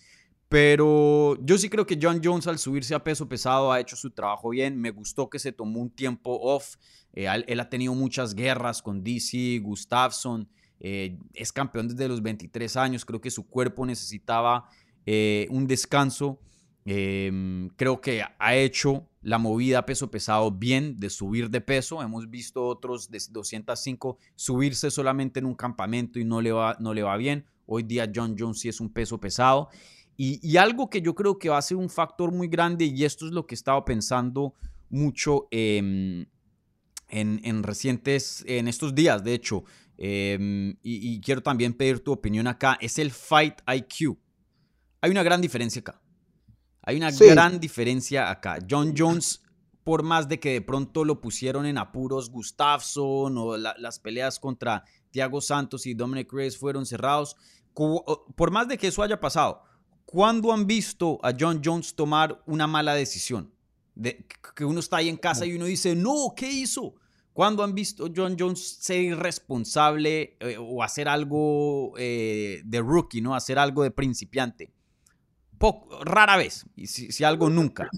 Pero 0.47 1.37
yo 1.43 1.57
sí 1.57 1.69
creo 1.69 1.85
que 1.85 1.97
John 2.01 2.21
Jones 2.23 2.47
al 2.47 2.59
subirse 2.59 2.93
a 2.93 3.03
peso 3.03 3.27
pesado 3.27 3.71
ha 3.71 3.79
hecho 3.79 3.95
su 3.95 4.11
trabajo 4.11 4.49
bien. 4.49 4.79
Me 4.79 4.91
gustó 4.91 5.29
que 5.29 5.39
se 5.39 5.51
tomó 5.51 5.81
un 5.81 5.89
tiempo 5.89 6.39
off. 6.39 6.75
Eh, 7.13 7.27
él, 7.47 7.59
ha 7.59 7.69
tenido 7.69 7.93
muchas 7.95 8.35
guerras 8.35 8.81
con 8.81 9.03
DC, 9.03 9.59
Gustafsson. 9.59 10.47
Eh, 10.79 11.17
es 11.33 11.51
campeón 11.51 11.87
desde 11.87 12.07
los 12.07 12.21
23 12.21 12.77
años. 12.77 13.05
Creo 13.05 13.19
que 13.21 13.31
su 13.31 13.47
cuerpo 13.47 13.85
necesitaba 13.85 14.69
eh, 15.05 15.47
un 15.49 15.65
descanso. 15.65 16.39
Em, 16.87 17.69
creo 17.69 17.99
que 17.99 18.23
ha 18.37 18.55
hecho 18.55 19.09
la 19.23 19.39
movida 19.39 19.87
peso 19.87 20.11
pesado 20.11 20.51
bien 20.51 20.99
de 20.99 21.09
subir 21.09 21.49
de 21.49 21.59
peso. 21.59 22.01
Hemos 22.01 22.29
visto 22.29 22.65
otros 22.65 23.09
de 23.09 23.19
205 23.31 24.19
subirse 24.35 24.91
solamente 24.91 25.39
en 25.39 25.47
un 25.47 25.55
campamento 25.55 26.19
y 26.19 26.25
no 26.25 26.41
le 26.41 26.51
va, 26.51 26.77
no 26.79 26.93
le 26.93 27.01
va 27.01 27.17
bien. 27.17 27.45
Hoy 27.65 27.81
día 27.81 28.11
John 28.13 28.35
Jones 28.37 28.59
sí 28.59 28.69
es 28.69 28.79
un 28.79 28.93
peso 28.93 29.19
pesado. 29.19 29.69
Y, 30.17 30.55
algo 30.55 30.89
que 30.89 31.01
yo 31.01 31.13
creo 31.13 31.37
que 31.37 31.49
va 31.49 31.57
a 31.57 31.61
ser 31.61 31.75
un 31.75 31.89
factor 31.89 32.31
muy 32.31 32.47
grande, 32.47 32.85
y 32.85 33.03
esto 33.03 33.25
es 33.25 33.33
lo 33.33 33.45
que 33.45 33.53
he 33.53 33.57
estado 33.57 33.83
pensando 33.83 34.53
mucho 34.89 35.49
em, 35.51 36.25
en, 37.09 37.63
recientes, 37.63 38.41
en 38.47 38.69
estos 38.69 38.95
días, 38.95 39.25
de 39.25 39.33
hecho, 39.33 39.65
em, 39.97 40.77
y, 40.81 41.19
quiero 41.19 41.43
también 41.43 41.73
pedir 41.73 41.99
tu 41.99 42.13
opinión 42.13 42.47
acá, 42.47 42.77
es 42.79 42.97
el 42.97 43.11
Fight 43.11 43.59
IQ. 43.67 44.17
Hay 45.01 45.11
una 45.11 45.23
gran 45.23 45.41
diferencia 45.41 45.81
acá. 45.81 46.01
Hay 46.85 46.97
una 46.97 47.11
gran 47.11 47.59
diferencia 47.59 48.29
acá. 48.29 48.59
John 48.69 48.93
Jones, 48.95 49.41
por 49.83 50.03
más 50.03 50.27
de 50.29 50.39
que 50.39 50.53
de 50.53 50.61
pronto 50.61 51.03
lo 51.03 51.19
pusieron 51.19 51.65
en 51.65 51.77
apuros 51.77 52.29
Gustafsson 52.29 53.37
o 53.37 53.57
las 53.57 53.99
peleas 53.99 54.39
contra 54.39 54.83
Thiago 55.11 55.41
Santos 55.41 55.85
y 55.85 55.93
Dominic 55.93 56.31
Reyes 56.31 56.57
fueron 56.57 56.85
cerrados, 56.85 57.35
por 57.73 58.51
más 58.51 58.67
de 58.67 58.77
que 58.77 58.87
eso 58.87 59.03
haya 59.03 59.19
pasado, 59.19 59.63
¿Cuándo 60.05 60.53
han 60.53 60.67
visto 60.67 61.19
a 61.23 61.33
John 61.37 61.61
Jones 61.63 61.95
tomar 61.95 62.41
una 62.45 62.67
mala 62.67 62.93
decisión? 62.93 63.51
De, 63.95 64.25
que 64.55 64.65
uno 64.65 64.79
está 64.79 64.97
ahí 64.97 65.09
en 65.09 65.17
casa 65.17 65.45
y 65.45 65.55
uno 65.55 65.65
dice, 65.65 65.95
no, 65.95 66.33
¿qué 66.35 66.49
hizo? 66.49 66.95
¿Cuándo 67.33 67.63
han 67.63 67.73
visto 67.73 68.05
a 68.05 68.09
John 68.15 68.37
Jones 68.39 68.77
ser 68.79 69.01
irresponsable 69.01 70.37
eh, 70.39 70.57
o 70.59 70.83
hacer 70.83 71.09
algo 71.09 71.93
eh, 71.97 72.61
de 72.63 72.79
rookie, 72.81 73.19
¿no? 73.19 73.35
Hacer 73.35 73.57
algo 73.57 73.83
de 73.83 73.91
principiante? 73.91 74.71
Poco, 75.57 76.03
rara 76.03 76.37
vez, 76.37 76.65
y 76.75 76.87
si, 76.87 77.23
algo 77.23 77.49
nunca. 77.49 77.89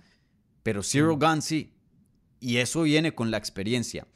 Pero 0.63 0.83
Zero 0.83 1.17
Gun 1.17 1.41
sí. 1.41 1.73
Y 2.39 2.57
eso 2.57 2.83
viene 2.83 3.15
con 3.15 3.31
la 3.31 3.37
experiencia. 3.37 4.07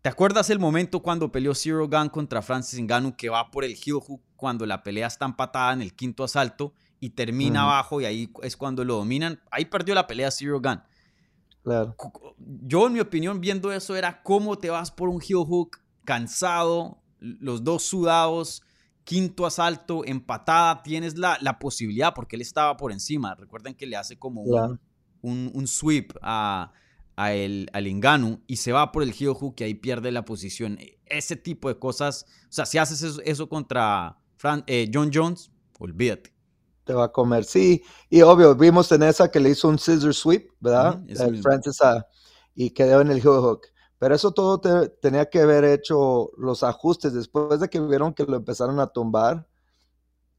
¿Te 0.00 0.08
acuerdas 0.08 0.50
el 0.50 0.58
momento 0.58 1.00
cuando 1.00 1.30
peleó 1.30 1.54
Zero 1.54 1.88
Gun 1.88 2.08
contra 2.08 2.42
Francis 2.42 2.80
Ngannou 2.80 3.16
que 3.16 3.28
va 3.28 3.50
por 3.50 3.64
el 3.64 3.72
heel 3.72 4.00
hook 4.00 4.22
cuando 4.34 4.66
la 4.66 4.82
pelea 4.82 5.06
está 5.06 5.26
empatada 5.26 5.72
en 5.72 5.82
el 5.82 5.94
quinto 5.94 6.24
asalto 6.24 6.74
y 6.98 7.10
termina 7.10 7.62
abajo 7.62 8.00
y 8.00 8.04
ahí 8.06 8.32
es 8.42 8.56
cuando 8.56 8.84
lo 8.84 8.96
dominan. 8.96 9.40
Ahí 9.50 9.64
perdió 9.66 9.94
la 9.94 10.06
pelea 10.06 10.30
Zero 10.30 10.60
Gun. 10.60 10.82
Claro. 11.62 11.94
Yo, 12.38 12.86
en 12.88 12.94
mi 12.94 13.00
opinión, 13.00 13.40
viendo 13.40 13.72
eso, 13.72 13.94
era 13.94 14.22
cómo 14.22 14.58
te 14.58 14.70
vas 14.70 14.90
por 14.90 15.08
un 15.08 15.20
heel 15.20 15.44
hook 15.46 15.78
cansado, 16.04 17.00
los 17.20 17.62
dos 17.62 17.84
sudados, 17.84 18.62
quinto 19.04 19.46
asalto, 19.46 20.04
empatada, 20.04 20.82
tienes 20.82 21.18
la, 21.18 21.38
la 21.40 21.58
posibilidad, 21.58 22.14
porque 22.14 22.36
él 22.36 22.42
estaba 22.42 22.76
por 22.76 22.92
encima. 22.92 23.34
Recuerden 23.34 23.74
que 23.74 23.86
le 23.86 23.96
hace 23.96 24.18
como 24.18 24.42
un, 24.42 25.50
un, 25.54 25.66
sweep 25.66 26.12
a, 26.22 26.72
a 27.16 27.32
el, 27.32 27.68
al 27.72 27.86
Inganu 27.86 28.40
y 28.46 28.56
se 28.56 28.72
va 28.72 28.92
por 28.92 29.02
el 29.02 29.14
heel 29.18 29.34
hook 29.34 29.56
y 29.58 29.64
ahí 29.64 29.74
pierde 29.74 30.12
la 30.12 30.24
posición. 30.24 30.78
Ese 31.06 31.36
tipo 31.36 31.68
de 31.68 31.78
cosas, 31.78 32.26
o 32.44 32.52
sea, 32.52 32.66
si 32.66 32.78
haces 32.78 33.02
eso, 33.02 33.20
eso 33.24 33.48
contra 33.48 34.18
eh, 34.66 34.90
John 34.92 35.10
Jones, 35.12 35.50
olvídate 35.78 36.32
te 36.84 36.94
va 36.94 37.04
a 37.04 37.12
comer. 37.12 37.44
Sí, 37.44 37.82
y 38.10 38.22
obvio, 38.22 38.54
vimos 38.54 38.90
en 38.92 39.04
esa 39.04 39.30
que 39.30 39.40
le 39.40 39.50
hizo 39.50 39.68
un 39.68 39.78
scissor 39.78 40.14
sweep, 40.14 40.50
¿verdad? 40.60 41.00
Francis 41.40 41.78
y 42.54 42.70
quedó 42.70 43.00
en 43.00 43.10
el 43.10 43.18
heel 43.18 43.40
hook. 43.40 43.62
Pero 44.02 44.16
eso 44.16 44.32
todo 44.32 44.60
tenía 45.00 45.30
que 45.30 45.42
haber 45.42 45.62
hecho 45.62 46.32
los 46.36 46.64
ajustes 46.64 47.14
después 47.14 47.60
de 47.60 47.70
que 47.70 47.78
vieron 47.78 48.12
que 48.12 48.24
lo 48.24 48.34
empezaron 48.34 48.80
a 48.80 48.88
tumbar. 48.88 49.46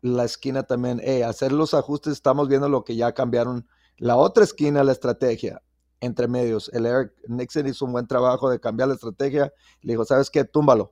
La 0.01 0.26
esquina 0.26 0.64
también, 0.64 0.99
eh, 1.01 1.24
hacer 1.24 1.53
los 1.53 1.74
ajustes, 1.74 2.11
estamos 2.11 2.49
viendo 2.49 2.68
lo 2.68 2.84
que 2.84 2.97
ya 2.97 3.14
cambiaron. 3.14 3.66
La 3.95 4.18
otra 4.18 4.43
esquina, 4.43 4.84
la 4.84 4.91
estrategia, 4.91 5.61
entre 6.01 6.28
medios. 6.28 6.70
El 6.74 6.86
Eric 6.86 7.14
Nixon 7.30 7.66
hizo 7.66 7.86
un 7.86 7.93
buen 7.93 8.05
trabajo 8.05 8.49
de 8.49 8.59
cambiar 8.59 8.89
la 8.89 8.95
estrategia. 8.95 9.53
Le 9.80 9.93
dijo, 9.93 10.03
¿sabes 10.03 10.30
qué? 10.30 10.43
Túmbalo. 10.43 10.91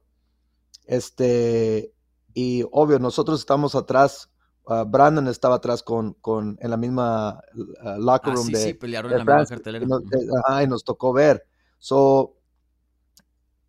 Este, 0.86 1.94
y 2.34 2.64
obvio, 2.72 3.00
nosotros 3.00 3.42
estamos 3.42 3.76
atrás 3.76 4.30
uh, 4.68 4.86
Brandon 4.86 5.28
estaba 5.28 5.56
atrás 5.56 5.84
con, 5.84 6.14
con 6.14 6.58
en 6.62 6.70
la 6.70 6.78
misma 6.78 7.42
uh, 7.54 8.00
locker 8.02 8.32
Ah, 8.32 8.36
room 8.36 8.46
sí, 8.48 8.54
de, 8.54 8.60
sí, 8.60 8.74
pelearon 8.76 9.12
de 9.12 9.16
en 9.16 9.20
la 9.20 9.26
misma 9.26 9.46
cartelera. 9.46 9.84
y 9.84 9.90
nos, 9.90 10.04
Ujú. 10.04 10.22
eh, 10.22 10.28
ajá, 10.46 10.64
y 10.64 10.68
nos 10.68 10.86
tocó 10.86 11.12
ver. 11.12 11.46
So, 11.80 12.38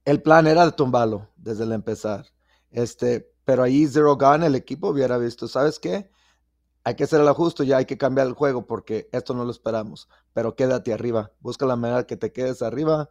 el 0.04 0.22
plan 0.22 0.46
era 0.46 0.64
de 0.64 0.72
tumbarlo 0.72 1.28
desde 1.36 1.64
el 1.64 1.72
empezar. 1.72 2.26
Este, 2.70 3.30
pero 3.44 3.62
ahí 3.62 3.86
Zero 3.86 4.16
Gun, 4.16 4.42
el 4.42 4.54
equipo 4.54 4.88
hubiera 4.88 5.18
visto, 5.18 5.48
¿sabes 5.48 5.78
qué? 5.78 6.10
Hay 6.84 6.96
que 6.96 7.04
hacer 7.04 7.20
el 7.20 7.28
ajuste, 7.28 7.64
ya 7.64 7.76
hay 7.76 7.84
que 7.84 7.98
cambiar 7.98 8.26
el 8.26 8.32
juego 8.32 8.66
porque 8.66 9.08
esto 9.12 9.34
no 9.34 9.44
lo 9.44 9.50
esperamos. 9.50 10.08
Pero 10.32 10.56
quédate 10.56 10.92
arriba, 10.92 11.32
busca 11.40 11.66
la 11.66 11.76
manera 11.76 12.06
que 12.06 12.16
te 12.16 12.32
quedes 12.32 12.62
arriba 12.62 13.08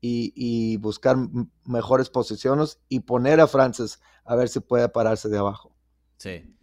y, 0.00 0.32
y 0.34 0.78
buscar 0.78 1.16
mejores 1.64 2.08
posiciones 2.08 2.80
y 2.88 3.00
poner 3.00 3.40
a 3.40 3.46
Francis 3.46 4.00
a 4.24 4.36
ver 4.36 4.48
si 4.48 4.60
puede 4.60 4.88
pararse 4.88 5.28
de 5.28 5.38
abajo. 5.38 5.74
Sí. 6.16 6.56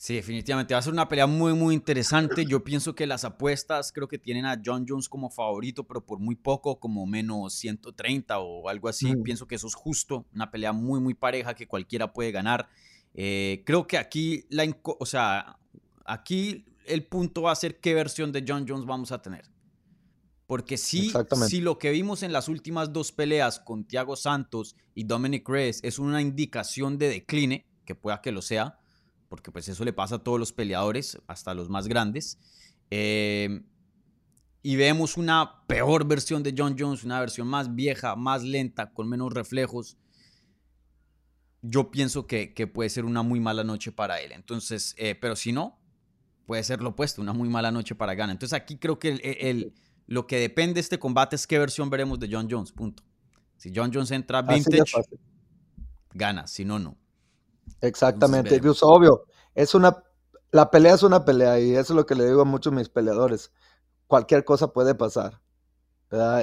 Sí, 0.00 0.14
definitivamente. 0.14 0.74
Va 0.74 0.78
a 0.78 0.82
ser 0.82 0.92
una 0.92 1.08
pelea 1.08 1.26
muy, 1.26 1.54
muy 1.54 1.74
interesante. 1.74 2.46
Yo 2.46 2.62
pienso 2.62 2.94
que 2.94 3.04
las 3.04 3.24
apuestas 3.24 3.90
creo 3.90 4.06
que 4.06 4.16
tienen 4.16 4.46
a 4.46 4.62
John 4.64 4.86
Jones 4.88 5.08
como 5.08 5.28
favorito, 5.28 5.82
pero 5.82 6.06
por 6.06 6.20
muy 6.20 6.36
poco, 6.36 6.78
como 6.78 7.04
menos 7.04 7.54
130 7.54 8.38
o 8.38 8.68
algo 8.68 8.88
así. 8.88 9.16
Mm. 9.16 9.24
Pienso 9.24 9.48
que 9.48 9.56
eso 9.56 9.66
es 9.66 9.74
justo. 9.74 10.24
Una 10.32 10.52
pelea 10.52 10.72
muy, 10.72 11.00
muy 11.00 11.14
pareja 11.14 11.54
que 11.54 11.66
cualquiera 11.66 12.12
puede 12.12 12.30
ganar. 12.30 12.68
Eh, 13.12 13.64
creo 13.66 13.88
que 13.88 13.98
aquí, 13.98 14.44
la, 14.50 14.72
o 14.84 15.04
sea, 15.04 15.58
aquí 16.04 16.64
el 16.86 17.04
punto 17.04 17.42
va 17.42 17.50
a 17.50 17.56
ser 17.56 17.80
qué 17.80 17.92
versión 17.92 18.30
de 18.30 18.44
John 18.46 18.66
Jones 18.68 18.86
vamos 18.86 19.10
a 19.10 19.20
tener. 19.20 19.50
Porque 20.46 20.76
si, 20.76 21.12
si 21.48 21.60
lo 21.60 21.76
que 21.80 21.90
vimos 21.90 22.22
en 22.22 22.32
las 22.32 22.48
últimas 22.48 22.92
dos 22.92 23.10
peleas 23.10 23.58
con 23.58 23.84
Thiago 23.84 24.14
Santos 24.14 24.76
y 24.94 25.02
Dominic 25.02 25.48
Reyes 25.48 25.80
es 25.82 25.98
una 25.98 26.22
indicación 26.22 26.98
de 26.98 27.08
decline, 27.08 27.66
que 27.84 27.96
pueda 27.96 28.22
que 28.22 28.30
lo 28.30 28.42
sea, 28.42 28.78
porque 29.28 29.50
pues 29.52 29.68
eso 29.68 29.84
le 29.84 29.92
pasa 29.92 30.16
a 30.16 30.18
todos 30.18 30.38
los 30.38 30.52
peleadores, 30.52 31.18
hasta 31.26 31.54
los 31.54 31.68
más 31.68 31.86
grandes, 31.88 32.38
eh, 32.90 33.62
y 34.62 34.76
vemos 34.76 35.16
una 35.16 35.64
peor 35.66 36.06
versión 36.06 36.42
de 36.42 36.54
John 36.56 36.76
Jones, 36.78 37.04
una 37.04 37.20
versión 37.20 37.46
más 37.46 37.74
vieja, 37.74 38.16
más 38.16 38.42
lenta, 38.42 38.92
con 38.92 39.08
menos 39.08 39.32
reflejos, 39.32 39.96
yo 41.62 41.90
pienso 41.90 42.26
que, 42.26 42.54
que 42.54 42.66
puede 42.66 42.88
ser 42.90 43.04
una 43.04 43.22
muy 43.22 43.40
mala 43.40 43.64
noche 43.64 43.92
para 43.92 44.20
él. 44.20 44.32
Entonces, 44.32 44.94
eh, 44.98 45.14
pero 45.14 45.36
si 45.36 45.52
no, 45.52 45.78
puede 46.46 46.62
ser 46.64 46.80
lo 46.82 46.90
opuesto, 46.90 47.20
una 47.20 47.32
muy 47.32 47.48
mala 47.48 47.70
noche 47.70 47.94
para 47.94 48.14
Gana. 48.14 48.32
Entonces 48.32 48.56
aquí 48.58 48.76
creo 48.78 48.98
que 48.98 49.08
el- 49.08 49.20
el- 49.22 49.72
lo 50.06 50.26
que 50.26 50.36
depende 50.38 50.74
de 50.74 50.80
este 50.80 50.98
combate 50.98 51.36
es 51.36 51.46
qué 51.46 51.58
versión 51.58 51.90
veremos 51.90 52.18
de 52.18 52.28
John 52.30 52.48
Jones, 52.50 52.72
punto. 52.72 53.02
Si 53.56 53.72
John 53.74 53.90
Jones 53.92 54.10
entra 54.12 54.40
vintage, 54.76 54.92
gana, 56.14 56.46
si 56.46 56.64
no, 56.64 56.78
no. 56.78 56.96
Exactamente, 57.80 58.50
veremos. 58.50 58.80
pues, 58.80 58.90
obvio, 58.90 59.24
es 59.54 59.74
una, 59.74 60.02
la 60.50 60.70
pelea 60.70 60.94
es 60.94 61.02
una 61.02 61.24
pelea 61.24 61.60
y 61.60 61.72
eso 61.72 61.92
es 61.92 61.96
lo 61.96 62.06
que 62.06 62.14
le 62.14 62.26
digo 62.26 62.42
a 62.42 62.44
muchos 62.44 62.72
de 62.72 62.78
mis 62.78 62.88
peleadores. 62.88 63.52
Cualquier 64.06 64.44
cosa 64.44 64.72
puede 64.72 64.94
pasar. 64.94 65.40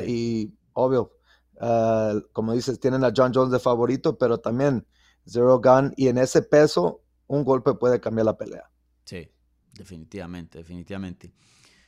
Y 0.05 0.53
obvio, 0.73 1.11
ah, 1.59 2.13
como 2.31 2.53
dices, 2.53 2.79
tienen 2.79 3.03
a 3.03 3.11
John 3.15 3.31
Jones 3.33 3.51
de 3.51 3.59
favorito, 3.59 4.17
pero 4.17 4.37
también 4.39 4.85
Zero 5.25 5.59
Gun 5.59 5.93
y 5.97 6.07
en 6.07 6.17
ese 6.19 6.41
peso 6.43 7.01
un 7.27 7.43
golpe 7.43 7.73
puede 7.73 7.99
cambiar 7.99 8.25
la 8.25 8.37
pelea. 8.37 8.69
Sí, 9.03 9.27
definitivamente, 9.73 10.59
definitivamente. 10.59 11.33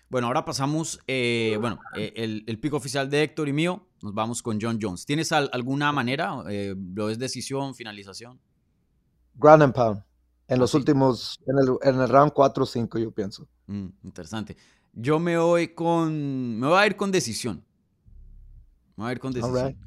Bueno, 0.10 0.28
ahora 0.28 0.46
pasamos, 0.46 1.00
eh, 1.06 1.58
bueno, 1.60 1.80
eh, 1.96 2.14
el, 2.16 2.44
el 2.48 2.60
pico 2.60 2.78
oficial 2.78 3.10
de 3.10 3.24
Héctor 3.24 3.50
y 3.50 3.54
mío, 3.54 3.88
nos 4.02 4.14
vamos 4.14 4.42
con 4.42 4.58
John 4.60 4.80
Jones. 4.82 5.06
¿Tienes 5.06 5.32
al- 5.34 5.50
alguna 5.52 5.92
manera? 5.92 6.44
Eh, 6.50 6.74
¿Lo 6.96 7.10
es 7.10 7.20
decisión, 7.20 7.76
finalización? 7.76 8.40
Ground 9.38 9.64
and 9.64 9.74
pound. 9.74 10.04
En 10.48 10.56
Ah, 10.56 10.60
los 10.60 10.74
últimos, 10.74 11.40
en 11.46 11.58
el, 11.60 11.78
en 11.82 12.02
el 12.02 12.10
round 12.10 12.32
4 12.34 12.64
o 12.64 12.66
5, 12.66 13.00
yo 13.00 13.12
pienso. 13.12 13.48
Mm, 13.68 13.88
interesante. 14.04 14.56
Yo 14.94 15.20
me 15.20 15.38
voy 15.38 15.70
con, 15.70 16.58
me 16.60 16.68
voy 16.68 16.78
a 16.78 16.88
ir 16.88 16.96
con 16.96 17.12
decisión. 17.12 17.64
Me 18.96 19.04
voy 19.04 19.10
a 19.10 19.12
ir 19.12 19.20
con 19.20 19.34
decisión. 19.34 19.78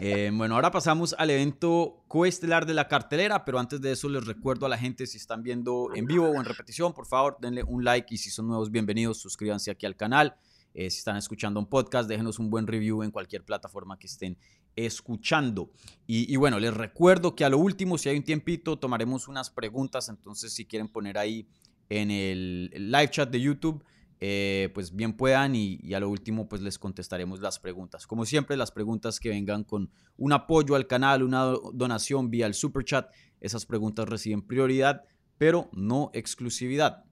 Eh, 0.00 0.30
bueno, 0.34 0.56
ahora 0.56 0.70
pasamos 0.70 1.14
al 1.18 1.30
evento 1.30 2.04
coestelar 2.08 2.66
de 2.66 2.74
la 2.74 2.88
cartelera, 2.88 3.44
pero 3.44 3.58
antes 3.58 3.80
de 3.80 3.92
eso 3.92 4.08
les 4.08 4.26
recuerdo 4.26 4.66
a 4.66 4.68
la 4.68 4.76
gente 4.76 5.06
si 5.06 5.16
están 5.16 5.42
viendo 5.42 5.88
en 5.94 6.04
vivo 6.04 6.28
o 6.28 6.34
en 6.34 6.44
repetición, 6.44 6.92
por 6.92 7.06
favor 7.06 7.38
denle 7.40 7.62
un 7.62 7.82
like 7.84 8.14
y 8.14 8.18
si 8.18 8.28
son 8.28 8.48
nuevos 8.48 8.70
bienvenidos, 8.70 9.18
suscríbanse 9.18 9.70
aquí 9.70 9.86
al 9.86 9.96
canal. 9.96 10.36
Eh, 10.74 10.90
si 10.90 10.98
están 10.98 11.16
escuchando 11.16 11.58
un 11.58 11.66
podcast, 11.66 12.06
déjenos 12.06 12.38
un 12.38 12.50
buen 12.50 12.66
review 12.66 13.02
en 13.02 13.10
cualquier 13.10 13.42
plataforma 13.42 13.98
que 13.98 14.08
estén 14.08 14.36
escuchando. 14.76 15.70
Y, 16.06 16.36
bueno, 16.36 16.60
les 16.60 16.72
recuerdo 16.72 17.34
que 17.34 17.44
a 17.44 17.48
lo 17.48 17.58
último, 17.58 17.98
si 17.98 18.08
hay 18.08 18.16
un 18.16 18.22
tiempito, 18.22 18.78
tomaremos 18.78 19.26
unas 19.26 19.50
preguntas, 19.50 20.08
entonces 20.08 20.52
si 20.52 20.66
quieren 20.66 20.88
poner 20.88 21.18
ahí 21.18 21.48
en 21.88 22.10
el, 22.10 22.70
live 22.72 23.10
chat 23.10 23.30
de 23.30 23.40
YouTube, 23.40 23.82
eh, 24.20 24.70
pues 24.72 24.94
bien 24.94 25.14
puedan 25.14 25.54
y, 25.54 25.92
a 25.94 26.00
lo 26.00 26.08
último 26.08 26.48
pues 26.48 26.62
les 26.62 26.78
contestaremos 26.78 27.40
las 27.40 27.58
preguntas. 27.58 28.06
Como 28.06 28.24
siempre, 28.24 28.56
las 28.56 28.70
preguntas 28.70 29.18
que 29.18 29.30
vengan 29.30 29.64
con 29.64 29.90
un 30.16 30.32
apoyo 30.32 30.74
al 30.74 30.86
canal, 30.86 31.22
una 31.22 31.42
do- 31.42 31.70
donación 31.74 32.30
vía 32.30 32.46
el 32.46 32.54
super 32.54 32.84
chat, 32.84 33.10
esas 33.40 33.66
preguntas 33.66 34.08
reciben 34.08 34.42
prioridad, 34.42 35.02
pero 35.38 35.68
no 35.72 36.10
exclusividad. 36.14 37.04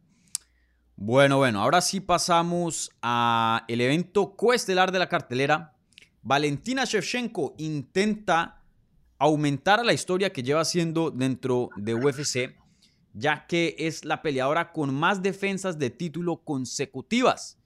Bueno, 0.96 1.38
bueno, 1.38 1.60
ahora 1.60 1.80
sí 1.80 2.00
pasamos 2.00 2.90
a 3.02 3.64
el 3.68 3.80
evento 3.80 4.36
coestelar 4.36 4.92
de 4.92 5.00
la 5.00 5.08
cartelera. 5.08 5.73
Valentina 6.24 6.86
Shevchenko 6.86 7.54
intenta 7.58 8.62
aumentar 9.18 9.84
la 9.84 9.92
historia 9.92 10.32
que 10.32 10.42
lleva 10.42 10.62
haciendo 10.62 11.10
dentro 11.10 11.68
de 11.76 11.94
UFC, 11.94 12.56
ya 13.12 13.46
que 13.46 13.76
es 13.78 14.06
la 14.06 14.22
peleadora 14.22 14.72
con 14.72 14.94
más 14.94 15.22
defensas 15.22 15.78
de 15.78 15.90
título 15.90 16.38
consecutivas. 16.38 17.58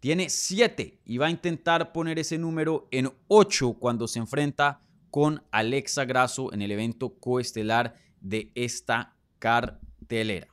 Tiene 0.00 0.30
7 0.30 1.00
y 1.04 1.18
va 1.18 1.26
a 1.26 1.30
intentar 1.30 1.92
poner 1.92 2.18
ese 2.18 2.38
número 2.38 2.88
en 2.90 3.12
8 3.28 3.74
cuando 3.74 4.08
se 4.08 4.20
enfrenta 4.20 4.80
con 5.10 5.42
Alexa 5.50 6.06
Grasso 6.06 6.52
en 6.54 6.62
el 6.62 6.70
evento 6.72 7.14
coestelar 7.18 7.94
de 8.22 8.50
esta 8.54 9.16
cartelera. 9.38 10.48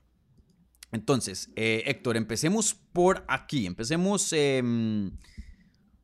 Entonces, 0.92 1.50
eh, 1.56 1.84
Héctor, 1.86 2.18
empecemos 2.18 2.74
por 2.74 3.24
aquí. 3.28 3.66
Empecemos 3.66 4.32
em, 4.34 5.12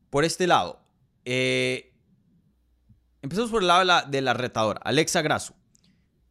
por 0.10 0.24
este 0.24 0.48
lado. 0.48 0.81
Eh, 1.26 1.94
empecemos 3.22 3.52
por 3.52 3.62
el 3.62 3.68
lado 3.68 3.80
de 3.80 3.86
la, 3.86 4.02
de 4.04 4.22
la 4.22 4.34
retadora. 4.34 4.82
Alexa 4.84 5.22
Grasso 5.22 5.56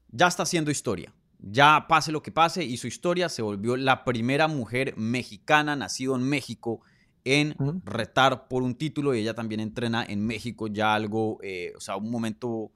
ya 0.09 0.27
está 0.27 0.43
haciendo 0.43 0.71
historia. 0.71 1.15
Ya 1.39 1.87
pase 1.89 2.13
lo 2.13 2.23
que 2.23 2.33
pase, 2.33 2.65
hizo 2.65 2.87
historia. 2.87 3.29
Se 3.29 3.43
volvió 3.43 3.77
la 3.77 4.05
primera 4.05 4.49
mujer 4.49 4.95
mexicana 4.97 5.77
nacida 5.77 6.15
en 6.15 6.23
México 6.23 6.83
en 7.25 7.55
retar 7.85 8.49
por 8.49 8.63
un 8.63 8.75
título 8.75 9.15
y 9.15 9.21
ella 9.21 9.35
también 9.35 9.61
entrena 9.61 10.05
en 10.05 10.27
México 10.27 10.69
ya 10.69 10.95
algo, 10.95 11.39
eh, 11.43 11.73
o 11.77 11.81
sea, 11.81 11.97
un 11.97 12.11
momento, 12.11 12.73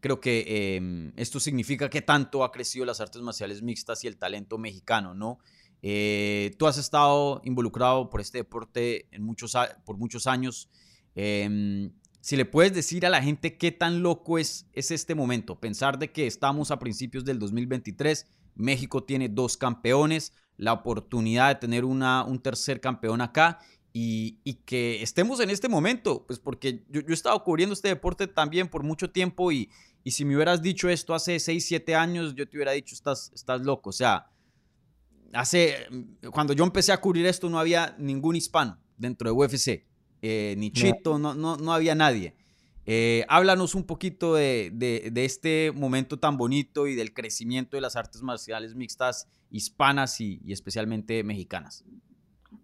creo 0.00 0.20
que 0.20 0.44
eh, 0.46 1.12
esto 1.16 1.40
significa 1.40 1.88
que 1.88 2.02
tanto 2.02 2.44
ha 2.44 2.52
crecido 2.52 2.84
las 2.84 3.00
artes 3.00 3.22
marciales 3.22 3.62
mixtas 3.62 4.04
y 4.04 4.06
el 4.06 4.18
talento 4.18 4.58
mexicano, 4.58 5.14
¿no? 5.14 5.38
Eh, 5.82 6.54
tú 6.58 6.66
has 6.66 6.78
estado 6.78 7.40
involucrado 7.44 8.10
por 8.10 8.20
este 8.20 8.38
deporte 8.38 9.06
en 9.12 9.22
muchos, 9.22 9.56
por 9.84 9.96
muchos 9.96 10.26
años. 10.26 10.68
Eh, 11.16 11.90
si 12.20 12.36
le 12.36 12.44
puedes 12.44 12.74
decir 12.74 13.06
a 13.06 13.10
la 13.10 13.22
gente 13.22 13.56
qué 13.56 13.70
tan 13.70 14.02
loco 14.02 14.38
es, 14.38 14.66
es 14.72 14.90
este 14.90 15.14
momento, 15.14 15.60
pensar 15.60 15.98
de 15.98 16.10
que 16.10 16.26
estamos 16.26 16.72
a 16.72 16.78
principios 16.78 17.24
del 17.24 17.38
2023, 17.38 18.26
México 18.56 19.04
tiene 19.04 19.28
dos 19.28 19.56
campeones, 19.56 20.32
la 20.56 20.72
oportunidad 20.72 21.48
de 21.48 21.54
tener 21.54 21.84
un 21.84 22.40
tercer 22.42 22.80
campeón 22.80 23.20
acá 23.20 23.60
y, 23.92 24.40
que 24.66 25.02
estemos 25.02 25.38
en 25.40 25.50
este 25.50 25.68
momento, 25.68 26.26
pues 26.26 26.38
porque 26.40 26.84
yo, 26.88 27.00
yo 27.00 27.10
he 27.10 27.14
estado 27.14 27.42
cubriendo 27.44 27.74
este 27.74 27.88
deporte 27.88 28.26
también 28.26 28.68
por 28.68 28.82
mucho 28.82 29.10
tiempo 29.10 29.52
y, 29.52 29.70
y 30.02 30.10
si 30.10 30.24
me 30.24 30.34
hubieras 30.34 30.60
dicho 30.60 30.88
esto 30.88 31.14
hace 31.14 31.38
6, 31.38 31.64
7 31.64 31.94
años, 31.94 32.34
yo 32.34 32.48
te 32.48 32.56
hubiera 32.56 32.72
dicho, 32.72 32.94
estás, 32.94 33.30
estás 33.34 33.60
loco, 33.60 33.90
o 33.90 33.92
sea, 33.92 34.30
hace, 35.32 35.86
cuando 36.32 36.52
yo 36.52 36.64
empecé 36.64 36.92
a 36.92 37.00
cubrir 37.00 37.24
esto 37.26 37.48
no 37.48 37.58
había 37.58 37.94
ningún 37.98 38.36
hispano 38.36 38.78
dentro 38.96 39.30
de 39.30 39.36
UFC, 39.36 39.84
eh, 40.22 40.54
ni 40.58 40.70
Chito, 40.72 41.18
no, 41.18 41.34
no, 41.34 41.56
no 41.56 41.72
había 41.72 41.94
nadie. 41.94 42.34
Eh, 42.88 43.24
háblanos 43.28 43.74
un 43.74 43.84
poquito 43.84 44.34
de, 44.34 44.70
de, 44.72 45.10
de, 45.12 45.24
este 45.24 45.72
momento 45.74 46.20
tan 46.20 46.36
bonito 46.36 46.86
y 46.86 46.94
del 46.94 47.12
crecimiento 47.12 47.76
de 47.76 47.80
las 47.80 47.96
artes 47.96 48.22
marciales 48.22 48.76
mixtas 48.76 49.26
hispanas 49.50 50.20
y, 50.20 50.40
y 50.44 50.52
especialmente 50.52 51.24
mexicanas. 51.24 51.84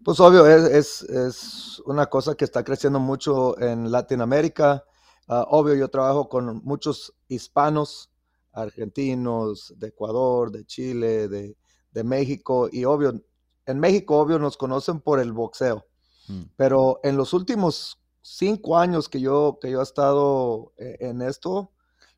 Pues 0.03 0.21
obvio, 0.21 0.47
es, 0.47 0.63
es, 0.63 1.09
es, 1.09 1.81
una 1.85 2.05
cosa 2.05 2.35
que 2.35 2.45
está 2.45 2.63
creciendo 2.63 2.99
mucho 2.99 3.59
en 3.59 3.91
Latinoamérica. 3.91 4.85
Uh, 5.27 5.43
obvio, 5.47 5.75
yo 5.75 5.89
trabajo 5.89 6.29
con 6.29 6.61
muchos 6.63 7.13
hispanos, 7.27 8.09
argentinos, 8.53 9.73
de 9.77 9.87
Ecuador, 9.87 10.51
de 10.51 10.65
Chile, 10.65 11.27
de, 11.27 11.57
de 11.91 12.03
México, 12.03 12.69
y 12.71 12.85
obvio, 12.85 13.21
en 13.65 13.79
México, 13.79 14.17
obvio, 14.19 14.39
nos 14.39 14.57
conocen 14.57 14.99
por 15.01 15.19
el 15.19 15.31
boxeo. 15.31 15.85
Mm. 16.27 16.41
Pero 16.55 16.99
en 17.03 17.17
los 17.17 17.33
últimos 17.33 17.99
cinco 18.21 18.77
años 18.77 19.09
que 19.09 19.19
yo, 19.19 19.59
que 19.61 19.71
yo 19.71 19.79
he 19.79 19.83
estado 19.83 20.73
en 20.77 21.21
esto, 21.21 21.71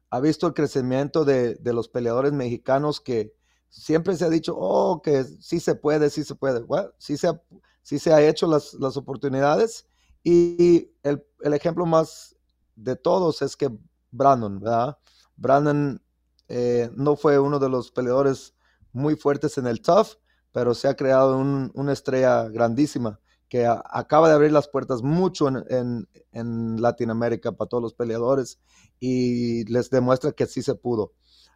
ha 0.10 0.20
visto 0.20 0.48
el 0.48 0.54
crecimiento 0.54 1.26
de, 1.26 1.56
de 1.56 1.74
los 1.74 1.90
peleadores 1.90 2.32
mexicanos 2.32 3.02
que 3.02 3.34
siempre 3.70 4.16
se 4.16 4.26
ha 4.26 4.30
dicho, 4.30 4.56
oh, 4.58 5.02
que 5.02 5.24
sí 5.24 5.60
se 5.60 5.76
puede, 5.76 6.10
sí 6.10 6.24
se 6.24 6.36
puede. 6.36 6.62
Bueno, 6.62 6.90
sí 6.98 7.18
se 7.18 7.28
ha, 7.28 7.42
sí 7.82 8.00
se 8.00 8.14
ha 8.14 8.22
hecho 8.22 8.48
las, 8.48 8.74
las 8.76 8.98
oportunidades 8.98 9.86
y 10.24 10.92
el, 11.04 11.24
el, 11.42 11.54
ejemplo 11.54 11.86
más 11.86 12.36
de 12.76 12.96
todos 12.96 13.42
es 13.42 13.56
que 13.56 13.70
Brandon, 14.12 14.60
¿verdad? 14.60 14.98
Brandon 15.36 16.02
eh, 16.48 16.90
no 16.96 17.16
fue 17.16 17.38
uno 17.38 17.60
de 17.60 17.70
los 17.70 17.92
peleadores 17.92 18.56
muy 18.92 19.16
fuertes 19.16 19.58
en 19.58 19.68
el 19.68 19.82
tough, 19.82 20.18
pero 20.52 20.74
se 20.74 20.88
ha 20.88 20.96
creado 20.96 21.38
un, 21.38 21.72
una 21.76 21.94
estrella 21.94 22.48
grandísima 22.50 23.20
que 23.50 23.68
acaba 23.68 24.28
de 24.28 24.36
abrir 24.36 24.52
las 24.52 24.68
puertas 24.68 25.02
mucho 25.04 25.48
en, 25.48 25.64
en, 25.70 26.08
en, 26.32 26.82
Latinoamérica 26.82 27.52
para 27.52 27.70
todos 27.70 27.84
los 27.84 27.94
peleadores 27.94 28.60
y 29.00 29.66
les 29.72 29.90
demuestra 29.90 30.32
que 30.32 30.48
sí 30.48 30.62
se 30.62 30.76
pudo. 30.76 31.14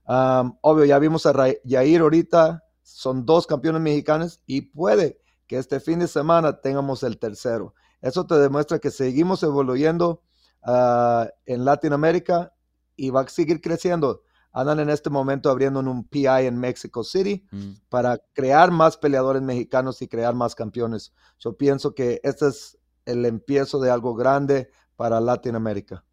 Um, 0.08 0.58
obvio, 0.62 0.86
ya 0.86 1.00
vimos 1.00 1.26
a 1.26 1.34
Yair 1.64 2.02
ahorita, 2.02 2.64
son 2.84 3.26
dos 3.26 3.48
campeones 3.48 3.82
mexicanos 3.82 4.42
y 4.46 4.62
puede 4.62 5.20
que 5.48 5.58
este 5.58 5.80
fin 5.80 6.00
de 6.00 6.08
semana 6.08 6.62
tengamos 6.62 7.04
el 7.04 7.18
tercero. 7.18 7.74
Eso 8.02 8.26
te 8.26 8.36
demuestra 8.36 8.80
que 8.80 8.92
seguimos 8.92 9.44
evoluyendo 9.44 10.22
uh, 10.66 11.26
en 11.46 11.66
Latinoamérica 11.66 12.54
y 12.96 13.10
va 13.10 13.22
a 13.22 13.28
seguir 13.28 13.62
creciendo 13.62 14.22
andan 14.52 14.80
en 14.80 14.90
este 14.90 15.10
momento 15.10 15.50
abriendo 15.50 15.80
un 15.80 16.04
PI 16.04 16.46
en 16.46 16.58
Mexico 16.58 17.04
City 17.04 17.46
mm. 17.52 17.72
para 17.90 18.18
crear 18.34 18.72
más 18.72 18.98
peleadores 18.98 19.42
mexicanos 19.42 20.02
y 20.02 20.08
crear 20.08 20.34
más 20.34 20.56
campeones. 20.56 21.14
Yo 21.40 21.58
pienso 21.58 21.94
que 21.94 22.20
este 22.24 22.48
es 22.48 22.78
el 23.06 23.26
empiezo 23.26 23.80
de 23.80 23.92
algo 23.92 24.16
grande 24.16 24.70
para 24.96 25.20
Latinoamérica. 25.20 26.04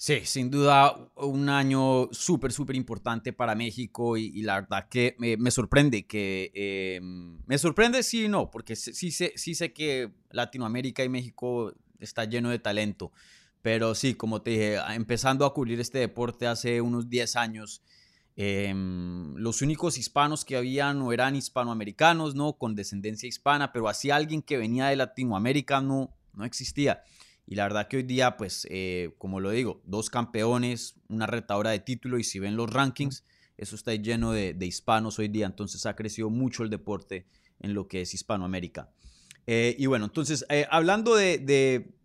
Sí, 0.00 0.20
sin 0.24 0.48
duda 0.48 1.10
un 1.16 1.48
año 1.48 2.08
súper, 2.12 2.52
súper 2.52 2.76
importante 2.76 3.32
para 3.32 3.56
México 3.56 4.16
y, 4.16 4.42
la 4.42 4.60
verdad 4.60 4.88
que 4.88 5.16
me, 5.18 5.50
sorprende 5.50 6.06
que... 6.06 6.52
Em, 6.54 7.40
me 7.46 7.58
sorprende 7.58 8.04
sí 8.04 8.26
y 8.26 8.28
no, 8.28 8.48
porque 8.48 8.76
sí, 8.76 9.10
sé, 9.10 9.32
sí 9.34 9.56
sé 9.56 9.72
que 9.72 10.12
Latinoamérica 10.30 11.02
y 11.02 11.08
México 11.08 11.72
está 11.98 12.26
lleno 12.26 12.50
de 12.50 12.60
talento. 12.60 13.10
Pero 13.68 13.94
sí, 13.94 14.14
como 14.14 14.40
te 14.40 14.52
dije, 14.52 14.78
empezando 14.94 15.44
a 15.44 15.52
cubrir 15.52 15.78
este 15.78 15.98
deporte 15.98 16.46
hace 16.46 16.80
unos 16.80 17.10
10 17.10 17.36
años, 17.36 17.82
em, 18.34 19.34
los 19.36 19.60
únicos 19.60 19.98
hispanos 19.98 20.46
que 20.46 20.56
habían 20.56 21.02
eran 21.12 21.36
hispanoamericanos, 21.36 22.34
¿no? 22.34 22.54
Con 22.54 22.74
descendencia 22.74 23.28
hispana, 23.28 23.70
pero 23.70 23.90
así 23.90 24.10
alguien 24.10 24.40
que 24.40 24.56
venía 24.56 24.86
de 24.86 24.96
Latinoamérica 24.96 25.82
no, 25.82 26.16
no 26.32 26.46
existía. 26.46 27.02
Y 27.46 27.56
la 27.56 27.64
verdad 27.64 27.88
que 27.88 27.98
hoy 27.98 28.04
día, 28.04 28.38
pues, 28.38 28.66
eh, 28.70 29.14
como 29.18 29.38
lo 29.38 29.50
digo, 29.50 29.82
dos 29.84 30.08
campeones, 30.08 30.94
una 31.10 31.26
retadora 31.26 31.68
de 31.68 31.80
título 31.80 32.18
y 32.18 32.24
si 32.24 32.38
ven 32.38 32.56
los 32.56 32.70
rankings, 32.70 33.22
eso 33.58 33.76
está 33.76 33.94
lleno 33.94 34.32
de, 34.32 34.56
hispanos 34.62 35.18
hoy 35.18 35.28
día. 35.28 35.44
Entonces 35.44 35.84
ha 35.84 35.94
crecido 35.94 36.30
mucho 36.30 36.62
el 36.62 36.70
deporte 36.70 37.26
en 37.60 37.74
lo 37.74 37.86
que 37.86 38.00
es 38.00 38.14
Hispanoamérica. 38.14 38.88
Eh, 39.46 39.76
y 39.78 39.84
bueno, 39.84 40.06
entonces, 40.06 40.46
eh, 40.48 40.66
hablando 40.70 41.14
de, 41.14 41.36
de 41.36 41.97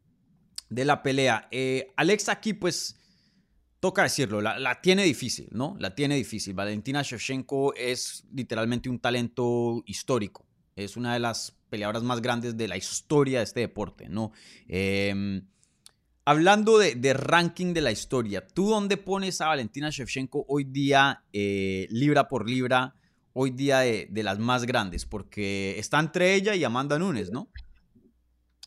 la 0.70 1.04
pelea. 1.04 1.48
Eh, 1.52 1.94
Alexa 1.96 2.32
aquí, 2.34 2.54
pues, 2.54 2.96
toca 3.84 4.04
decirlo, 4.04 4.40
la, 4.40 4.80
tiene 4.80 5.04
difícil, 5.04 5.50
¿no? 5.52 5.76
La 5.78 5.94
tiene 5.94 6.16
difícil. 6.16 6.54
Valentina 6.54 7.02
Shevchenko 7.02 7.74
es 7.74 8.24
literalmente 8.34 8.88
un 8.90 8.98
talento 8.98 9.84
histórico. 9.86 10.46
Es 10.78 10.96
una 10.96 11.12
de 11.12 11.20
las 11.20 11.58
peleadoras 11.70 12.02
más 12.02 12.22
grandes 12.22 12.56
de 12.56 12.70
la 12.70 12.78
historia 12.78 13.40
de 13.40 13.44
este 13.44 13.60
deporte, 13.60 14.08
¿no? 14.08 14.32
Em, 14.70 15.46
hablando 16.24 16.78
de, 16.78 17.14
ranking 17.14 17.74
de 17.74 17.82
la 17.82 17.92
historia, 17.92 18.48
¿tú 18.48 18.70
dónde 18.70 18.96
pones 18.96 19.42
a 19.42 19.48
Valentina 19.48 19.90
Shevchenko 19.90 20.46
hoy 20.48 20.64
día, 20.64 21.26
eh, 21.34 21.88
libra 21.90 22.30
por 22.30 22.50
libra, 22.50 22.96
hoy 23.34 23.52
día 23.52 23.80
de, 23.80 24.08
de, 24.10 24.24
las 24.24 24.40
más 24.40 24.66
grandes? 24.66 25.06
Porque 25.06 25.78
está 25.78 26.00
entre 26.00 26.36
ella 26.36 26.56
y 26.56 26.64
Amanda 26.64 26.98
Nunes, 26.98 27.32
¿no? 27.32 27.50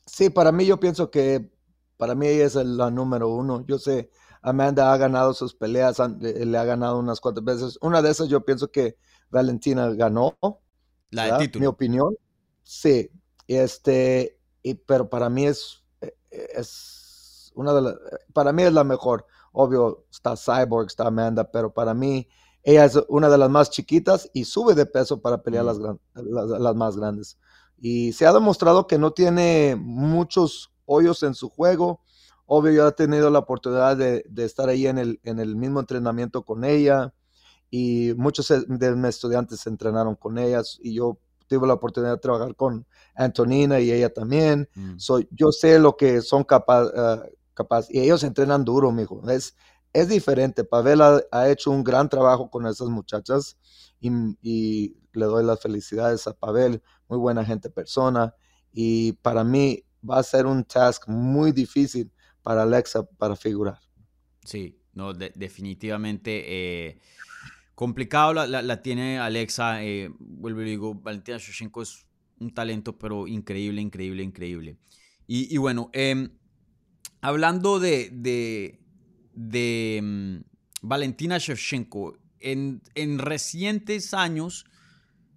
Sí, 0.04 0.28
para 0.28 0.52
mí 0.52 0.66
yo 0.66 0.78
pienso 0.78 1.10
que 1.10 1.55
para 1.96 2.14
mí 2.14 2.26
ella 2.26 2.44
es 2.44 2.54
la 2.54 2.90
número 2.90 3.28
uno. 3.28 3.64
Yo 3.66 3.78
sé, 3.78 4.10
Amanda 4.42 4.92
ha 4.92 4.96
ganado 4.96 5.34
sus 5.34 5.54
peleas, 5.54 5.98
le 6.20 6.58
ha 6.58 6.64
ganado 6.64 6.98
unas 6.98 7.20
cuantas 7.20 7.44
veces. 7.44 7.78
Una 7.80 8.02
de 8.02 8.10
esas 8.10 8.28
yo 8.28 8.44
pienso 8.44 8.70
que 8.70 8.96
Valentina 9.30 9.88
ganó. 9.90 10.36
La 11.10 11.38
de 11.38 11.46
título. 11.46 11.60
Mi 11.60 11.66
opinión. 11.66 12.16
Sí. 12.62 13.10
Este, 13.48 14.38
y, 14.62 14.74
pero 14.74 15.08
para 15.08 15.28
mí 15.28 15.46
es, 15.46 15.84
e, 16.00 16.14
e, 16.30 16.48
es 16.54 17.52
una 17.54 17.72
de 17.72 17.82
las, 17.82 17.94
para 18.32 18.52
mí 18.52 18.62
es 18.62 18.72
la 18.72 18.84
mejor. 18.84 19.26
Obvio, 19.52 20.04
está 20.10 20.36
Cyborg, 20.36 20.86
está 20.86 21.06
Amanda, 21.06 21.50
pero 21.50 21.72
para 21.72 21.94
mí 21.94 22.28
ella 22.62 22.84
es 22.84 22.98
una 23.08 23.28
de 23.28 23.38
las 23.38 23.48
más 23.48 23.70
chiquitas 23.70 24.30
y 24.34 24.44
sube 24.44 24.74
de 24.74 24.86
peso 24.86 25.20
para 25.20 25.42
pelear 25.42 25.64
las, 25.64 25.78
las, 25.78 26.48
las 26.60 26.74
más 26.74 26.96
grandes. 26.96 27.38
Y 27.78 28.12
se 28.12 28.26
ha 28.26 28.32
demostrado 28.32 28.86
que 28.86 28.98
no 28.98 29.12
tiene 29.12 29.76
muchos 29.78 30.72
hoyos 30.86 31.22
en 31.22 31.34
su 31.34 31.48
juego. 31.48 32.00
Obvio, 32.46 32.72
yo 32.72 32.88
he 32.88 32.92
tenido 32.92 33.28
la 33.30 33.40
oportunidad 33.40 33.96
de, 33.96 34.24
estar 34.36 34.68
ahí 34.68 34.86
en 34.86 34.98
el, 34.98 35.20
en 35.24 35.40
el, 35.40 35.56
mismo 35.56 35.80
entrenamiento 35.80 36.44
con 36.44 36.64
ella 36.64 37.12
y 37.70 38.14
muchos 38.16 38.48
de 38.48 38.94
mis 38.94 39.08
estudiantes 39.08 39.60
se 39.60 39.68
entrenaron 39.68 40.14
con 40.14 40.38
ellas 40.38 40.78
y 40.80 40.94
yo 40.94 41.18
tuve 41.48 41.66
la 41.66 41.74
oportunidad 41.74 42.12
de 42.12 42.20
trabajar 42.20 42.54
con 42.54 42.86
Antonina 43.14 43.80
y 43.80 43.90
ella 43.92 44.12
también. 44.12 44.68
Mm. 44.74 44.96
yo 45.30 45.52
sé 45.52 45.78
lo 45.78 45.96
que 45.96 46.20
son 46.20 46.44
capaz, 46.44 46.88
ah, 46.96 47.22
capaz 47.54 47.86
y 47.90 48.00
ellos 48.00 48.22
entrenan 48.22 48.64
duro, 48.64 48.92
mijo. 48.92 49.28
Es, 49.28 49.56
es 49.92 50.08
diferente. 50.08 50.64
Pavel 50.64 51.00
ha, 51.02 51.48
hecho 51.48 51.70
un 51.70 51.82
gran 51.82 52.08
trabajo 52.08 52.50
con 52.50 52.66
esas 52.66 52.88
muchachas 52.88 53.56
y, 54.00 54.10
y, 54.42 54.96
le 55.12 55.24
doy 55.24 55.42
las 55.42 55.60
felicidades 55.60 56.26
a 56.26 56.34
Pavel, 56.34 56.82
muy 57.08 57.18
buena 57.18 57.42
gente 57.42 57.70
persona. 57.70 58.34
Y 58.70 59.12
para 59.14 59.44
mí, 59.44 59.85
va 60.08 60.18
a 60.18 60.22
ser 60.22 60.46
un 60.46 60.64
task 60.64 61.08
muy 61.08 61.52
difícil 61.52 62.10
para 62.42 62.62
Alexa 62.62 63.04
para 63.04 63.36
figurar. 63.36 63.78
Sí, 64.44 64.78
no, 64.94 65.12
definitivamente 65.12 66.44
eh, 66.46 66.98
complicado 67.74 68.32
la, 68.32 68.82
tiene 68.82 69.18
Alexa. 69.18 69.84
Eh, 69.84 70.10
vuelvo 70.18 70.62
y 70.62 70.64
digo, 70.64 70.94
Valentina 70.94 71.38
Shoshenko 71.38 71.82
es 71.82 72.06
un 72.38 72.54
talento, 72.54 72.98
pero 72.98 73.26
increíble, 73.26 73.80
increíble, 73.80 74.22
increíble. 74.22 74.78
Y, 75.28 75.56
bueno, 75.56 75.90
em, 75.92 76.30
hablando 77.20 77.80
de, 77.80 78.10
de, 78.12 78.78
de 79.34 80.00
mm, 80.00 80.36
Valentina 80.82 81.38
Shevchenko, 81.38 82.16
en, 82.38 82.80
en 82.94 83.18
recientes 83.18 84.14
años, 84.14 84.66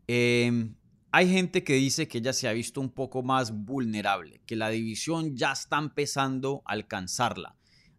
eh, 0.08 0.76
hay 1.12 1.30
gente 1.30 1.64
que 1.64 1.74
dice 1.74 2.08
que 2.08 2.20
ella 2.20 2.34
se 2.34 2.48
ha 2.48 2.54
visto 2.54 2.82
un 2.82 2.90
poco 2.90 3.24
más 3.24 3.52
vulnerable, 3.52 4.42
que 4.46 4.56
la 4.56 4.70
división 4.70 5.36
ya 5.36 5.52
está 5.52 5.78
empezando 5.78 6.62
a 6.66 6.74
alcanzarla. 6.74 7.56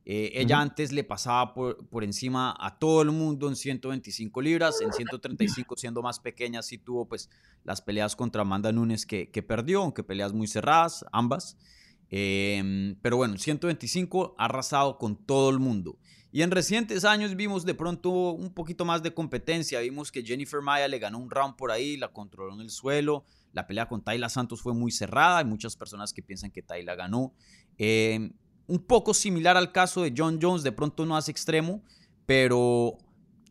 Eh, 0.07 0.33
ella 0.35 0.61
antes 0.61 0.93
le 0.93 1.05
pasaba 1.05 1.53
por, 1.53 1.87
por, 1.89 2.03
encima 2.03 2.57
a 2.59 2.79
todo 2.79 3.03
el 3.03 3.11
mundo 3.11 3.49
en 3.49 3.55
125 3.55 4.41
libras, 4.41 4.81
en 4.81 4.93
135 4.93 5.77
siendo 5.77 6.03
más 6.03 6.19
pequeña, 6.19 6.63
sí 6.63 6.79
tuvo 6.79 7.07
pues 7.07 7.29
las 7.65 7.83
peleas 7.83 8.17
contra 8.17 8.43
Amanda 8.43 8.73
Nunes 8.73 9.07
que, 9.07 9.31
que 9.31 9.43
perdió, 9.43 9.83
aunque 9.83 10.03
peleas 10.03 10.33
muy 10.33 10.49
cerradas, 10.49 11.05
ambas. 11.13 11.57
Em, 12.09 12.97
pero 13.03 13.19
bueno, 13.19 13.39
125 13.39 14.35
ha 14.37 14.47
arrasado 14.47 14.99
con 14.99 15.17
todo 15.17 15.51
el 15.51 15.61
mundo. 15.61 15.97
Y 16.33 16.43
en 16.43 16.51
recientes 16.51 17.05
años 17.05 17.35
vimos 17.35 17.65
de 17.65 17.75
pronto 17.75 18.11
un 18.11 18.53
poquito 18.53 18.85
más 18.85 19.03
de 19.03 19.13
competencia. 19.13 19.81
Vimos 19.81 20.13
que 20.13 20.23
Jennifer 20.23 20.61
Maya 20.61 20.87
le 20.87 20.99
ganó 20.99 21.19
un 21.19 21.31
round 21.31 21.57
por 21.57 21.73
ahí, 21.73 21.97
la 21.97 22.09
controló 22.09 22.55
en 22.55 22.61
el 22.61 22.71
suelo. 22.71 23.25
La 23.53 23.67
pelea 23.67 23.89
con 23.89 24.03
Tayla 24.03 24.29
Santos 24.29 24.63
fue 24.63 24.73
muy 24.73 24.93
cerrada. 24.93 25.39
Hay 25.39 25.45
muchas 25.45 25.77
personas 25.77 26.13
que 26.13 26.23
piensan 26.23 26.53
que 26.53 26.63
Tayla 26.63 26.95
ganó. 26.95 27.35
Eh, 27.79 28.31
un 28.69 28.79
poco 28.79 29.13
similar 29.13 29.57
al 29.57 29.73
caso 29.73 30.03
de 30.03 30.15
John 30.17 30.39
Jones, 30.41 30.63
de 30.63 30.71
pronto 30.71 31.05
no 31.05 31.17
hace 31.17 31.33
extremo, 31.33 31.83
pero 32.25 32.97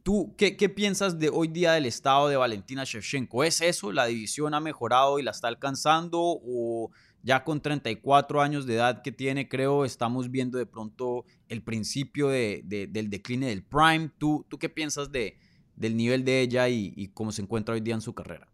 ¿tú 0.02 0.34
qué, 0.38 0.56
qué 0.56 0.70
piensas 0.70 1.20
de 1.20 1.28
hoy 1.28 1.50
día 1.50 1.74
del 1.74 1.86
estado 1.86 2.30
de 2.30 2.38
Valentina 2.38 2.86
Shevchenko? 2.86 3.44
¿Es 3.44 3.60
eso? 3.60 3.92
¿La 3.92 4.06
división 4.06 4.54
ha 4.54 4.62
mejorado 4.62 5.20
y 5.20 5.24
la 5.24 5.32
está 5.32 5.50
alcanzando? 5.50 6.20
¿O 6.22 6.92
ya 7.24 7.44
con 7.44 7.62
34 7.62 8.42
años 8.42 8.66
de 8.66 8.76
edad 8.76 9.02
que 9.02 9.12
tiene, 9.12 9.50
creo, 9.50 9.86
estamos 9.86 10.32
viendo 10.32 10.58
de 10.58 10.66
pronto 10.66 11.26
el 11.48 11.64
principio 11.64 12.30
de, 12.30 12.64
del 12.66 13.10
decline 13.10 13.48
del 13.48 13.64
Prime. 13.64 14.12
¿Tú, 14.18 14.46
tú 14.50 14.58
qué 14.58 14.70
piensas 14.70 15.12
de, 15.12 15.38
del 15.76 15.96
nivel 15.96 16.24
de 16.26 16.42
ella 16.42 16.68
y, 16.70 17.12
cómo 17.14 17.32
se 17.32 17.42
encuentra 17.42 17.74
hoy 17.74 17.82
día 17.82 17.96
en 17.96 18.02
su 18.02 18.14
carrera? 18.14 18.48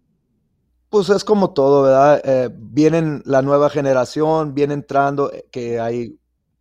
Pues 0.89 1.09
es 1.09 1.23
como 1.23 1.51
todo, 1.51 1.83
¿verdad? 1.83 2.21
Eh, 2.23 2.49
vienen 2.53 3.21
la 3.25 3.41
nueva 3.41 3.69
generación, 3.69 4.53
viene 4.53 4.75
entrando, 4.75 5.31
eh, 5.33 5.45
que 5.51 5.79
hay, 5.79 6.17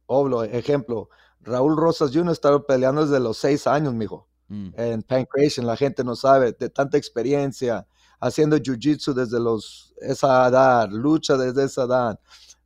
obvio, 0.06 0.42
ejemplo, 0.42 1.08
Raúl 1.40 1.76
Rosas 1.76 2.10
Jr. 2.12 2.32
estaba 2.32 2.66
peleando 2.66 3.06
desde 3.06 3.20
los 3.20 3.36
seis 3.36 3.66
años, 3.66 3.94
mijo. 3.94 4.26
Mm. 4.48 4.70
En 4.76 5.02
Pancration, 5.02 5.66
la 5.66 5.76
gente 5.76 6.02
no 6.02 6.16
sabe, 6.16 6.52
de 6.52 6.68
tanta 6.70 6.96
experiencia, 6.96 7.86
haciendo 8.24 8.56
jiu-jitsu 8.56 9.12
desde 9.12 9.38
los, 9.38 9.94
esa 9.98 10.48
edad, 10.48 10.88
lucha 10.90 11.36
desde 11.36 11.64
esa 11.64 11.84
edad. 11.84 12.20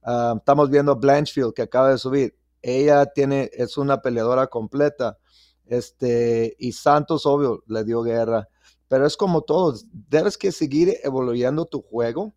Ah, 0.05 0.35
estamos 0.39 0.71
viendo 0.71 0.95
Blanchfield 0.95 1.53
que 1.53 1.63
acaba 1.63 1.91
de 1.91 1.99
subir. 1.99 2.39
Ella 2.63 3.07
tiene, 3.07 3.51
es 3.53 3.77
una 3.77 4.01
peleadora 4.01 4.47
completa. 4.47 5.19
Este, 5.67 6.55
y 6.61 6.73
Santos, 6.73 7.27
obvio, 7.27 7.65
le 7.67 7.85
dio 7.85 8.03
guerra. 8.03 8.49
pero 8.87 9.07
es 9.07 9.17
como 9.17 9.43
todo, 9.43 9.75
debes 9.93 10.39
que 10.39 10.51
seguir 10.53 10.97
evolucionando 11.03 11.67
tu 11.67 11.83
juego 11.83 12.35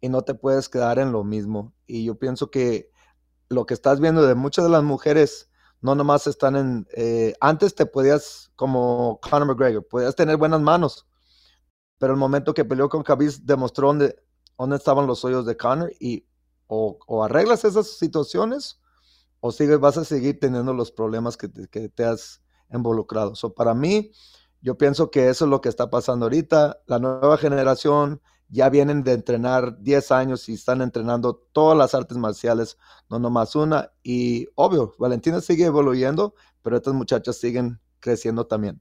y 0.00 0.08
no 0.08 0.22
te 0.22 0.34
puedes 0.34 0.68
quedar 0.68 0.98
en 0.98 1.12
lo 1.12 1.22
mismo. 1.24 1.72
Y 1.86 2.04
yo 2.04 2.16
pienso 2.16 2.50
que 2.50 2.90
lo 3.48 3.64
que 3.64 3.74
estás 3.74 4.00
viendo 4.00 4.26
de 4.26 4.34
muchas 4.34 4.64
de 4.64 4.70
las 4.72 4.82
mujeres, 4.82 5.48
no 5.80 5.94
nomás 5.94 6.26
están 6.26 6.56
en, 6.56 6.86
eh, 6.96 7.34
antes 7.40 7.76
te 7.76 7.86
podías, 7.86 8.50
como 8.56 9.20
Conor 9.22 9.46
McGregor, 9.46 9.86
podías 9.86 10.16
tener 10.16 10.36
buenas 10.36 10.60
manos, 10.60 11.06
pero 11.98 12.12
el 12.12 12.18
momento 12.18 12.54
que 12.54 12.64
peleó 12.64 12.88
con 12.88 13.02
Khabib 13.02 13.32
demostró 13.42 13.88
dónde, 13.88 14.16
dónde 14.58 14.76
estaban 14.76 15.06
los 15.06 15.24
hoyos 15.24 15.46
de 15.46 15.56
Conor 15.56 15.92
y 15.98 16.26
o, 16.66 17.24
arreglas 17.24 17.64
esas 17.64 17.86
situaciones 17.98 18.80
o 19.40 19.52
sigues, 19.52 19.78
vas 19.78 19.96
a 19.96 20.04
seguir 20.04 20.40
teniendo 20.40 20.72
los 20.72 20.90
problemas 20.90 21.36
que 21.36 21.48
te, 21.48 21.68
que 21.68 21.88
te 21.88 22.04
has 22.04 22.42
involucrado. 22.72 23.34
So, 23.36 23.54
para 23.54 23.74
mí, 23.74 24.10
yo 24.60 24.76
pienso 24.76 25.10
que 25.10 25.28
eso 25.28 25.44
es 25.44 25.50
lo 25.50 25.60
que 25.60 25.68
está 25.68 25.90
pasando 25.90 26.26
ahorita. 26.26 26.80
La 26.86 26.98
nueva 26.98 27.38
generación 27.38 28.20
ya 28.48 28.68
vienen 28.68 29.02
de 29.02 29.12
entrenar 29.12 29.80
10 29.80 30.10
años 30.12 30.48
y 30.48 30.54
están 30.54 30.80
entrenando 30.80 31.36
todas 31.52 31.76
las 31.76 31.94
artes 31.94 32.16
marciales, 32.16 32.78
no 33.08 33.18
nomás 33.18 33.54
una. 33.54 33.92
Y 34.02 34.48
obvio, 34.54 34.94
Valentina 34.98 35.40
sigue 35.40 35.66
evoluyendo, 35.66 36.34
pero 36.62 36.76
estas 36.76 36.94
muchachas 36.94 37.36
siguen 37.36 37.80
creciendo 38.00 38.46
también. 38.46 38.80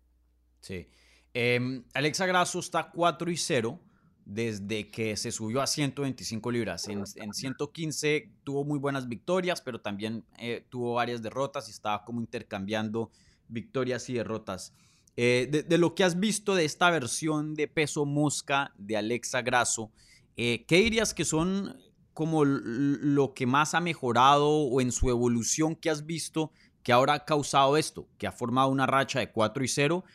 Sí. 0.61 0.89
Em, 1.37 1.83
Alexa 1.93 2.25
Grasso 2.25 2.59
está 2.59 2.89
4 2.89 3.29
y 3.29 3.35
0 3.35 3.77
desde 4.23 4.89
que 4.89 5.17
se 5.17 5.33
subió 5.33 5.61
a 5.61 5.67
125 5.67 6.49
libras. 6.49 6.87
En, 6.87 7.05
115 7.05 8.31
tuvo 8.45 8.63
muy 8.63 8.79
buenas 8.79 9.09
victorias, 9.09 9.59
pero 9.61 9.81
también 9.81 10.23
eh, 10.39 10.65
tuvo 10.69 10.93
varias 10.93 11.21
derrotas 11.21 11.67
y 11.67 11.71
estaba 11.71 12.05
como 12.05 12.21
intercambiando 12.21 13.11
victorias 13.49 14.09
y 14.09 14.13
derrotas. 14.13 14.73
Eh, 15.17 15.65
de, 15.67 15.77
lo 15.77 15.93
que 15.93 16.05
has 16.05 16.21
visto 16.21 16.55
de 16.55 16.63
esta 16.63 16.89
versión 16.89 17.53
de 17.53 17.67
peso 17.67 18.05
mosca 18.05 18.73
de 18.77 18.95
Alexa 18.95 19.41
Grasso, 19.41 19.91
eh, 20.37 20.63
¿qué 20.69 20.77
dirías 20.77 21.13
que 21.13 21.25
son 21.25 21.77
como 22.13 22.45
lo 22.45 23.33
que 23.33 23.45
más 23.45 23.73
ha 23.73 23.81
mejorado 23.81 24.47
o 24.47 24.79
en 24.79 24.93
su 24.93 25.09
evolución 25.09 25.75
que 25.75 25.89
has 25.89 26.05
visto 26.05 26.53
que 26.81 26.93
ahora 26.93 27.13
ha 27.13 27.25
causado 27.25 27.75
esto, 27.75 28.07
que 28.17 28.25
ha 28.25 28.31
formado 28.31 28.69
una 28.69 28.85
racha 28.85 29.19
de 29.19 29.33
4 29.33 29.65
y 29.65 29.67
0 29.67 30.05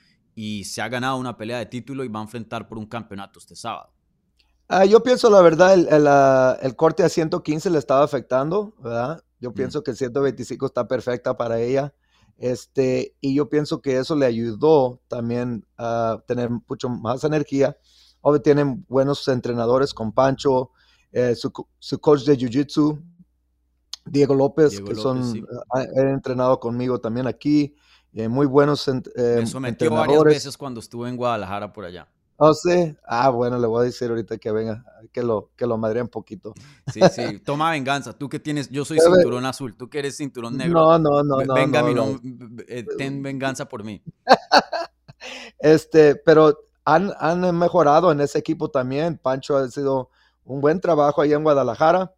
y 0.42 0.64
se 0.64 0.80
ha 0.80 0.88
ganado 0.88 1.18
una 1.18 1.36
pelea 1.36 1.58
de 1.58 1.66
título 1.66 2.02
y 2.02 2.08
va 2.08 2.18
a 2.18 2.22
enfrentar 2.22 2.66
por 2.66 2.78
un 2.78 2.86
campeonato 2.86 3.38
este 3.38 3.54
sábado? 3.54 3.92
Ah, 4.68 4.86
yo 4.86 5.02
pienso, 5.02 5.28
la 5.28 5.42
verdad, 5.42 5.74
el, 5.74 6.06
ah, 6.06 6.56
el, 6.62 6.76
corte 6.76 7.02
a 7.02 7.10
115 7.10 7.68
le 7.68 7.78
estaba 7.78 8.02
afectando, 8.04 8.72
¿verdad? 8.78 9.22
Yo 9.38 9.52
pienso 9.52 9.82
que 9.82 9.90
el 9.90 9.98
125 9.98 10.64
está 10.64 10.88
perfecta 10.88 11.36
para 11.36 11.60
ella. 11.60 11.92
Este, 12.38 13.14
y 13.20 13.34
yo 13.34 13.50
pienso 13.50 13.82
que 13.82 13.98
eso 13.98 14.16
le 14.16 14.24
ayudó 14.24 15.02
también 15.08 15.66
a 15.76 16.22
tener 16.26 16.48
mucho 16.48 16.88
más 16.88 17.22
energía. 17.24 17.76
Hoy 18.22 18.40
tienen 18.40 18.86
buenos 18.88 19.28
entrenadores 19.28 19.92
con 19.92 20.12
Pancho, 20.12 20.70
eh, 21.12 21.34
su, 21.34 21.52
coach 22.00 22.24
de 22.24 22.38
Jiu-Jitsu, 22.38 22.98
Diego 24.06 24.34
López, 24.34 24.80
que 24.80 24.94
son, 24.94 25.46
ha, 25.74 25.82
entrenado 26.00 26.58
conmigo 26.58 26.98
también 26.98 27.26
aquí. 27.26 27.74
Eh, 28.12 28.28
muy 28.28 28.46
buenos 28.46 28.88
eh, 28.88 29.00
Me 29.14 29.46
sometió 29.46 29.90
varias 29.90 30.24
veces 30.24 30.56
cuando 30.56 30.80
estuve 30.80 31.08
en 31.08 31.16
Guadalajara 31.16 31.72
por 31.72 31.84
allá. 31.84 32.08
Oh, 32.42 32.54
sí. 32.54 32.96
Ah, 33.06 33.28
bueno, 33.28 33.58
le 33.58 33.66
voy 33.66 33.82
a 33.82 33.84
decir 33.84 34.08
ahorita 34.08 34.38
que 34.38 34.50
venga, 34.50 34.82
que 35.12 35.22
lo, 35.22 35.50
que 35.56 35.66
lo 35.66 35.76
madre 35.76 36.00
un 36.00 36.08
poquito. 36.08 36.54
Sí, 36.90 37.00
sí. 37.12 37.38
Toma 37.44 37.70
venganza. 37.70 38.14
Tú 38.14 38.30
que 38.30 38.40
tienes, 38.40 38.70
yo 38.70 38.86
soy 38.86 38.98
cinturón 38.98 39.44
azul, 39.44 39.76
tú 39.76 39.90
que 39.90 39.98
eres 39.98 40.16
cinturón 40.16 40.56
negro. 40.56 40.80
No, 40.80 40.98
no, 40.98 41.22
no, 41.22 41.44
no. 41.44 41.54
Venga, 41.54 41.82
no, 41.82 42.18
eh, 42.66 42.86
ten 42.96 43.22
venganza 43.22 43.68
por 43.68 43.84
mí. 43.84 44.02
Este, 45.58 46.16
pero 46.16 46.56
han, 46.86 47.12
han 47.18 47.54
mejorado 47.58 48.10
en 48.10 48.22
ese 48.22 48.38
equipo 48.38 48.70
también. 48.70 49.18
Pancho 49.18 49.58
ha 49.58 49.68
sido 49.68 50.08
un 50.44 50.62
buen 50.62 50.80
trabajo 50.80 51.20
allá 51.20 51.36
en 51.36 51.42
Guadalajara. 51.42 52.14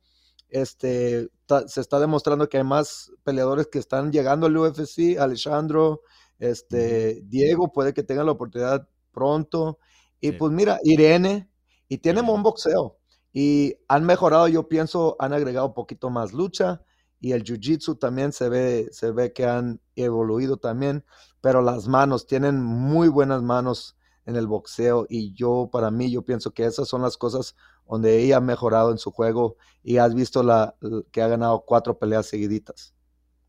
Este, 0.52 1.30
se 1.66 1.80
está 1.80 1.98
demostrando 1.98 2.50
que 2.50 2.58
hay 2.58 2.64
más 2.64 3.10
peleadores 3.24 3.68
que 3.68 3.78
están 3.78 4.12
llegando 4.12 4.46
al 4.46 4.56
UFC. 4.56 5.16
Alejandro, 5.18 6.02
este, 6.38 7.22
Diego 7.24 7.72
puede 7.72 7.94
que 7.94 8.02
tenga 8.02 8.22
la 8.22 8.32
oportunidad 8.32 8.86
pronto. 9.12 9.78
Y 10.20 10.32
pues 10.32 10.52
mira, 10.52 10.78
Irene, 10.84 11.48
y 11.88 11.98
tienen 11.98 12.26
buen 12.26 12.42
boxeo. 12.42 12.98
Y 13.32 13.76
han 13.88 14.04
mejorado, 14.04 14.46
yo 14.46 14.68
pienso, 14.68 15.16
han 15.18 15.32
agregado 15.32 15.68
un 15.68 15.74
poquito 15.74 16.10
más 16.10 16.34
lucha. 16.34 16.82
Y 17.18 17.32
el 17.32 17.44
jiu-jitsu 17.44 17.98
también 17.98 18.32
se 18.32 18.50
ve, 18.50 18.88
se 18.92 19.10
ve 19.10 19.32
que 19.32 19.46
han 19.46 19.80
evoluido 19.96 20.58
también. 20.58 21.02
Pero 21.40 21.62
las 21.62 21.88
manos, 21.88 22.26
tienen 22.26 22.62
muy 22.62 23.08
buenas 23.08 23.42
manos 23.42 23.96
en 24.26 24.36
el 24.36 24.46
boxeo. 24.46 25.06
Y 25.08 25.32
yo, 25.32 25.70
para 25.72 25.90
mí, 25.90 26.10
yo 26.10 26.22
pienso 26.22 26.50
que 26.50 26.66
esas 26.66 26.88
son 26.88 27.00
las 27.00 27.16
cosas 27.16 27.56
donde 27.88 28.22
ella 28.22 28.38
ha 28.38 28.40
mejorado 28.40 28.90
en 28.90 28.98
su 28.98 29.10
juego. 29.10 29.56
Y 29.82 29.96
has 29.96 30.14
visto 30.14 30.42
la, 30.42 30.74
que 31.10 31.22
ha 31.22 31.28
ganado 31.28 31.64
cuatro 31.66 31.98
peleas 31.98 32.26
seguiditas. 32.26 32.94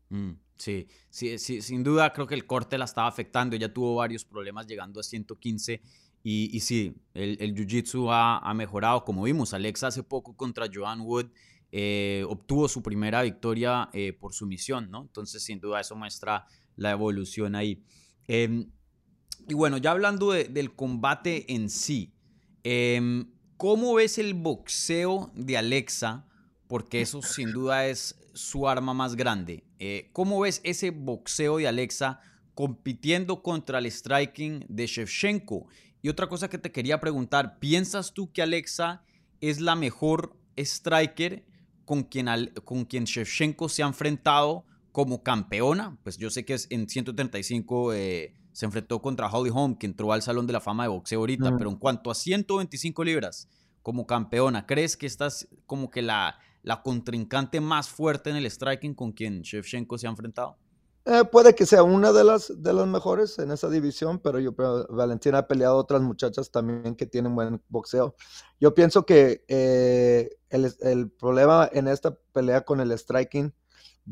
Mm, 0.08 0.32
sí, 0.56 0.88
sí, 1.10 1.38
sin 1.38 1.84
duda 1.84 2.12
creo 2.12 2.26
que 2.26 2.34
el 2.34 2.46
corte 2.46 2.78
la 2.78 2.84
estaba 2.84 3.08
afectando. 3.08 3.56
Ella 3.56 3.72
tuvo 3.72 3.96
varios 3.96 4.24
problemas 4.24 4.66
llegando 4.66 5.00
a 5.00 5.02
115 5.02 5.80
y, 6.26 6.58
sí, 6.60 6.96
el, 7.12 7.54
Jiu-Jitsu 7.54 8.08
ha, 8.10 8.54
mejorado. 8.54 9.04
Como 9.04 9.24
vimos, 9.24 9.52
Alexa 9.52 9.88
hace 9.88 10.02
poco 10.02 10.34
contra 10.34 10.66
Joan 10.72 11.02
Wood 11.02 11.26
eh, 11.70 12.24
obtuvo 12.28 12.66
su 12.66 12.82
primera 12.82 13.20
victoria 13.22 13.90
eh, 13.92 14.14
por 14.14 14.32
sumisión, 14.32 14.90
¿no? 14.90 15.02
Entonces, 15.02 15.42
sin 15.42 15.60
duda, 15.60 15.80
eso 15.80 15.94
muestra 15.96 16.46
la 16.76 16.92
evolución 16.92 17.54
ahí. 17.54 17.84
Em, 18.26 18.70
y 19.48 19.52
bueno, 19.52 19.76
ya 19.76 19.90
hablando 19.90 20.30
del 20.30 20.74
combate 20.74 21.52
en 21.52 21.68
sí, 21.68 22.14
em, 22.62 23.33
¿cómo 23.64 23.94
ves 23.94 24.18
el 24.18 24.34
boxeo 24.34 25.30
de 25.34 25.56
Alexa? 25.56 26.26
Porque 26.66 27.00
eso 27.00 27.22
sin 27.22 27.50
duda 27.50 27.86
es 27.86 28.14
su 28.34 28.68
arma 28.68 28.92
más 28.92 29.16
grande. 29.16 29.64
Eh, 29.78 30.10
¿Cómo 30.12 30.38
ves 30.40 30.60
ese 30.64 30.90
boxeo 30.90 31.56
de 31.56 31.66
Alexa 31.66 32.20
compitiendo 32.54 33.42
contra 33.42 33.78
el 33.78 33.90
striking 33.90 34.66
de 34.68 34.86
Shevchenko? 34.86 35.66
Y 36.02 36.10
otra 36.10 36.28
cosa 36.28 36.50
que 36.50 36.58
te 36.58 36.72
quería 36.72 37.00
preguntar, 37.00 37.58
¿piensas 37.58 38.12
tú 38.12 38.30
que 38.30 38.42
Alexa 38.42 39.02
es 39.40 39.62
la 39.62 39.76
mejor 39.76 40.36
striker 40.58 41.46
con 41.86 42.02
quien, 42.02 42.28
con 42.64 42.84
quien 42.84 43.04
Shevchenko 43.04 43.70
se 43.70 43.82
ha 43.82 43.86
enfrentado 43.86 44.66
como 44.92 45.22
campeona? 45.22 45.96
Pues 46.02 46.18
yo 46.18 46.28
sé 46.28 46.44
que 46.44 46.54
en 46.68 46.86
135 46.86 47.94
eh, 47.94 48.34
se 48.54 48.64
enfrentó 48.64 49.02
contra 49.02 49.28
Holly 49.28 49.50
Holm, 49.52 49.76
que 49.76 49.86
entró 49.86 50.12
al 50.12 50.22
Salón 50.22 50.46
de 50.46 50.52
la 50.52 50.60
Fama 50.60 50.84
de 50.84 50.90
Boxeo 50.90 51.18
ahorita, 51.18 51.56
pero 51.58 51.68
en 51.68 51.76
cuanto 51.76 52.10
a 52.10 52.14
125 52.14 53.04
libras 53.04 53.48
como 53.82 54.06
campeona, 54.06 54.64
¿crees 54.64 54.96
que 54.96 55.06
estás 55.06 55.48
como 55.66 55.90
que 55.90 56.02
la, 56.02 56.38
la 56.62 56.80
contrincante 56.80 57.60
más 57.60 57.88
fuerte 57.88 58.30
en 58.30 58.36
el 58.36 58.50
striking 58.50 58.94
con 58.94 59.12
quien 59.12 59.42
Shevchenko 59.42 59.98
se 59.98 60.06
ha 60.06 60.10
enfrentado? 60.10 60.56
Eh, 61.06 61.22
puede 61.30 61.54
que 61.54 61.66
sea 61.66 61.82
una 61.82 62.12
de 62.12 62.24
las, 62.24 62.62
de 62.62 62.72
las 62.72 62.86
mejores 62.86 63.38
en 63.38 63.50
esa 63.50 63.68
división, 63.68 64.20
pero 64.20 64.38
yo 64.38 64.54
Valentina 64.88 65.38
ha 65.38 65.46
peleado 65.46 65.76
otras 65.76 66.00
muchachas 66.00 66.50
también 66.50 66.94
que 66.94 67.04
tienen 67.04 67.34
buen 67.34 67.60
boxeo. 67.68 68.14
Yo 68.58 68.72
pienso 68.72 69.04
que 69.04 69.44
eh, 69.48 70.30
el, 70.48 71.10
problema 71.10 71.68
en 71.70 71.88
esta 71.88 72.16
pelea 72.32 72.62
con 72.62 72.80
el 72.80 72.96
striking 72.96 73.52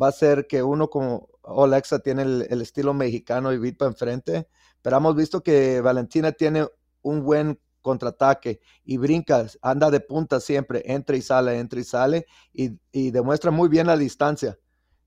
va 0.01 0.09
a 0.09 0.13
ser 0.13 0.47
que 0.47 0.63
uno 0.63 0.89
como 0.89 1.29
Alexa 1.45 1.99
tiene 1.99 2.23
el, 2.23 2.63
estilo 2.63 2.95
mexicano 2.95 3.53
y 3.53 3.59
Vitpa 3.59 3.87
enfrente, 3.87 4.49
pero 4.81 4.97
hemos 4.97 5.17
visto 5.17 5.43
que 5.43 5.81
Valentina 5.81 6.33
tiene 6.33 6.67
un 7.03 7.23
buen 7.23 7.61
contraataque 7.81 8.61
y 8.85 8.97
brinca, 8.97 9.47
anda 9.61 9.91
de 9.91 10.01
punta 10.01 10.41
siempre, 10.41 10.83
entra 10.87 11.17
y 11.17 11.23
sale, 11.23 11.59
entra 11.59 11.81
y 11.81 11.85
sale 11.85 12.27
y, 12.53 13.11
demuestra 13.11 13.51
muy 13.51 13.69
bien 13.69 13.87
la 13.87 13.97
distancia. 13.97 14.59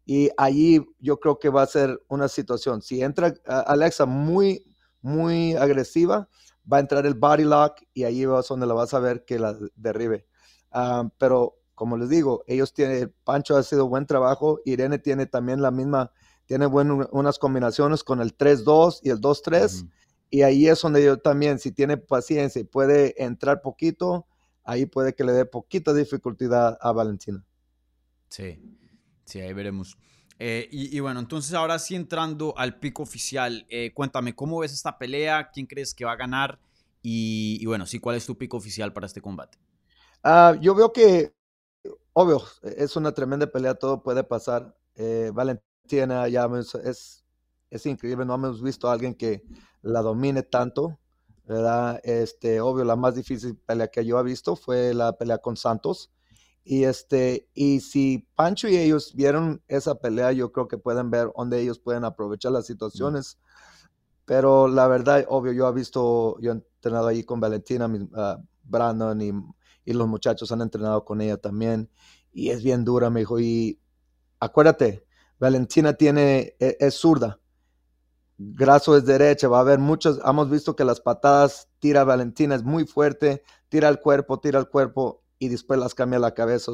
Y 0.05 0.29
allí 0.37 0.85
yo 0.99 1.19
creo 1.19 1.39
que 1.39 1.49
va 1.49 1.63
a 1.63 1.67
ser 1.67 1.99
una 2.09 2.27
situación. 2.27 2.81
Si 2.81 3.01
entra 3.01 3.33
Alexa 3.45 4.05
muy, 4.05 4.63
muy 5.01 5.55
agresiva, 5.55 6.29
va 6.71 6.77
a 6.77 6.81
entrar 6.81 7.05
el 7.05 7.15
body 7.15 7.43
lock 7.43 7.81
y 7.93 8.03
allí 8.03 8.23
es 8.23 8.47
donde 8.47 8.67
la 8.67 8.73
vas 8.73 8.93
a 8.93 8.99
ver 8.99 9.25
que 9.25 9.39
la 9.39 9.57
derribe. 9.75 10.27
Ah, 10.71 11.09
pero 11.17 11.57
como 11.75 11.97
les 11.97 12.09
digo, 12.09 12.43
ellos 12.47 12.73
tienen, 12.73 13.13
Pancho 13.23 13.55
ha 13.57 13.63
sido 13.63 13.87
buen 13.87 14.05
trabajo, 14.05 14.59
Irene 14.65 14.97
tiene 14.97 15.25
también 15.25 15.61
la 15.61 15.71
misma, 15.71 16.11
tiene 16.45 16.67
unas 16.67 17.37
combinaciones 17.37 18.03
con 18.03 18.21
el 18.21 18.35
3-2 18.35 19.01
y 19.03 19.09
el 19.09 19.19
2-3. 19.19 19.87
Y 20.31 20.41
ahí 20.41 20.67
es 20.67 20.81
donde 20.81 21.03
yo 21.03 21.17
también, 21.17 21.59
si 21.59 21.71
tiene 21.71 21.97
paciencia 21.97 22.59
y 22.59 22.63
puede 22.63 23.21
entrar 23.23 23.61
poquito, 23.61 24.25
ahí 24.63 24.85
puede 24.85 25.13
que 25.13 25.23
le 25.23 25.31
dé 25.31 25.45
poquita 25.45 25.93
dificultad 25.93 26.77
a 26.81 26.91
Valentina. 26.91 27.43
Sí. 28.29 28.59
Sí, 29.25 29.39
ahí 29.39 29.53
veremos. 29.53 29.97
Eh, 30.37 30.67
y, 30.71 30.99
bueno, 30.99 31.19
entonces 31.21 31.53
ahora 31.53 31.79
sí 31.79 31.95
entrando 31.95 32.57
al 32.57 32.77
pico 32.79 33.03
oficial, 33.03 33.65
eh, 33.69 33.91
cuéntame, 33.93 34.35
¿cómo 34.35 34.59
ves 34.59 34.73
esta 34.73 34.97
pelea? 34.97 35.49
¿Quién 35.51 35.65
crees 35.65 35.93
que 35.93 36.03
va 36.03 36.11
a 36.11 36.17
ganar? 36.17 36.59
Y, 37.01 37.65
bueno, 37.65 37.85
sí, 37.85 37.99
¿cuál 37.99 38.17
es 38.17 38.25
tu 38.25 38.37
pico 38.37 38.57
oficial 38.57 38.91
para 38.91 39.05
este 39.05 39.21
combate? 39.21 39.57
Ah, 40.23 40.57
yo 40.59 40.75
veo 40.75 40.91
que, 40.91 41.33
obvio, 42.15 42.41
es 42.63 42.95
una 42.95 43.13
tremenda 43.13 43.45
pelea, 43.47 43.75
todo 43.75 44.01
puede 44.01 44.23
pasar. 44.23 44.75
Eh, 44.95 45.31
Valentina 45.33 46.27
ya 46.27 46.49
es, 46.83 47.23
es 47.69 47.85
increíble, 47.85 48.25
no 48.25 48.33
hemos 48.33 48.63
visto 48.63 48.89
a 48.89 48.93
alguien 48.93 49.13
que 49.13 49.43
la 49.81 50.01
domine 50.01 50.41
tanto. 50.41 50.97
¿verdad? 51.47 51.99
Este, 52.03 52.59
obvio, 52.59 52.85
la 52.85 52.95
más 52.95 53.15
difícil 53.15 53.55
pelea 53.55 53.87
que 53.87 54.05
yo 54.05 54.19
he 54.19 54.23
visto 54.23 54.55
fue 54.55 54.93
la 54.93 55.13
pelea 55.13 55.37
con 55.37 55.57
Santos. 55.57 56.11
Y 56.63 56.85
este, 56.85 57.47
y 57.53 57.81
si 57.81 58.27
Pancho 58.35 58.67
y 58.67 58.77
ellos 58.77 59.13
vieron 59.15 59.61
esa 59.67 59.95
pelea, 59.95 60.31
yo 60.31 60.51
creo 60.51 60.67
que 60.67 60.79
pueden 60.79 61.11
ver 61.11 61.29
dónde 61.35 61.61
ellos 61.61 61.79
pueden 61.79 62.03
aprovechar 62.05 62.51
las 62.51 62.65
situaciones. 62.65 63.37
Pero 64.25 64.67
la 64.67 64.87
verdad, 64.87 65.25
obvio, 65.29 65.51
yo 65.53 65.69
he 65.69 65.73
visto, 65.73 66.39
yo 66.41 66.51
he 66.51 66.55
entrenado 66.55 67.07
ahí 67.07 67.23
con 67.23 67.39
Valentina, 67.39 67.85
uh, 67.87 68.43
Brandon 68.63 69.21
y, 69.21 69.31
y, 69.85 69.93
los 69.93 70.07
muchachos 70.07 70.51
han 70.51 70.61
entrenado 70.61 71.05
con 71.05 71.21
ella 71.21 71.37
también. 71.37 71.89
Y 72.31 72.49
es 72.49 72.63
bien 72.63 72.83
dura, 72.83 73.09
me 73.09 73.21
dijo. 73.21 73.39
Y 73.39 73.79
acuérdate, 74.39 75.05
Valentina 75.39 75.93
tiene, 75.93 76.55
es, 76.59 76.77
es 76.79 76.95
zurda. 76.95 77.39
Graso 78.37 78.97
es 78.97 79.05
derecha, 79.05 79.47
va 79.47 79.59
a 79.59 79.61
haber 79.61 79.79
muchos, 79.79 80.19
hemos 80.25 80.49
visto 80.49 80.75
que 80.75 80.83
las 80.83 80.99
patadas 80.99 81.69
tira 81.79 82.03
Valentina, 82.03 82.55
es 82.55 82.63
muy 82.63 82.85
fuerte, 82.85 83.43
tira 83.69 83.87
el 83.87 84.01
cuerpo, 84.01 84.41
tira 84.41 84.59
el 84.59 84.67
cuerpo 84.67 85.23
y 85.39 85.47
después 85.47 85.79
las 85.79 85.95
cambia 85.95 86.19
la 86.19 86.33
cabeza. 86.33 86.73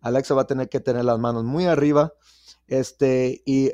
Alexa 0.00 0.34
va 0.34 0.42
a 0.42 0.46
tener 0.46 0.70
que 0.70 0.80
tener 0.80 1.04
las 1.04 1.18
manos 1.18 1.44
muy 1.44 1.66
arriba 1.66 2.14
este, 2.66 3.42
y 3.44 3.72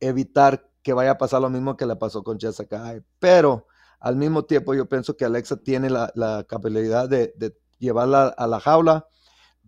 evitar 0.00 0.68
que 0.82 0.92
vaya 0.92 1.12
a 1.12 1.18
pasar 1.18 1.42
lo 1.42 1.50
mismo 1.50 1.76
que 1.76 1.86
le 1.86 1.96
pasó 1.96 2.22
con 2.22 2.38
Jessica 2.38 3.02
Pero 3.18 3.66
al 4.00 4.16
mismo 4.16 4.44
tiempo 4.44 4.74
yo 4.74 4.88
pienso 4.88 5.16
que 5.16 5.24
Alexa 5.24 5.56
tiene 5.56 5.90
la, 5.90 6.12
la 6.14 6.44
capacidad 6.48 7.08
de, 7.08 7.34
llevarla 7.78 8.28
a 8.28 8.46
la 8.46 8.60
jaula, 8.60 9.08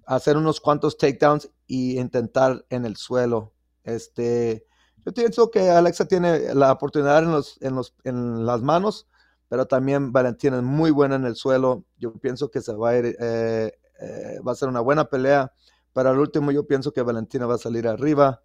hacer 0.06 0.36
unos 0.36 0.60
cuantos 0.60 0.96
takedowns 0.98 1.50
y 1.66 1.98
intentar 1.98 2.64
en 2.68 2.84
el 2.84 2.96
suelo. 2.96 3.52
Este, 3.84 4.66
yo 5.04 5.12
pienso 5.12 5.50
que 5.50 5.70
Alexa 5.70 6.06
tiene 6.06 6.54
la 6.54 6.72
oportunidad 6.72 7.22
en, 7.22 7.30
los, 7.30 7.60
en, 7.62 7.74
los, 7.74 7.94
en 8.04 8.44
las 8.44 8.62
manos, 8.62 9.08
pero 9.48 9.66
también 9.66 10.12
Valentina 10.12 10.56
es 10.58 10.62
muy 10.62 10.90
buena 10.90 11.16
en 11.16 11.24
el 11.24 11.36
suelo. 11.36 11.84
Yo 11.98 12.12
pienso 12.14 12.50
que 12.50 12.60
se 12.60 12.74
va 12.74 12.90
a 12.90 12.98
ir, 12.98 13.16
eh, 13.18 13.72
eh, 14.00 14.40
va 14.46 14.52
a 14.52 14.56
ser 14.56 14.68
una 14.68 14.80
buena 14.80 15.06
pelea. 15.06 15.52
Para 15.92 16.10
el 16.10 16.18
último, 16.18 16.52
yo 16.52 16.66
pienso 16.66 16.92
que 16.92 17.02
Valentina 17.02 17.46
va 17.46 17.54
a 17.54 17.58
salir 17.58 17.88
arriba 17.88 18.42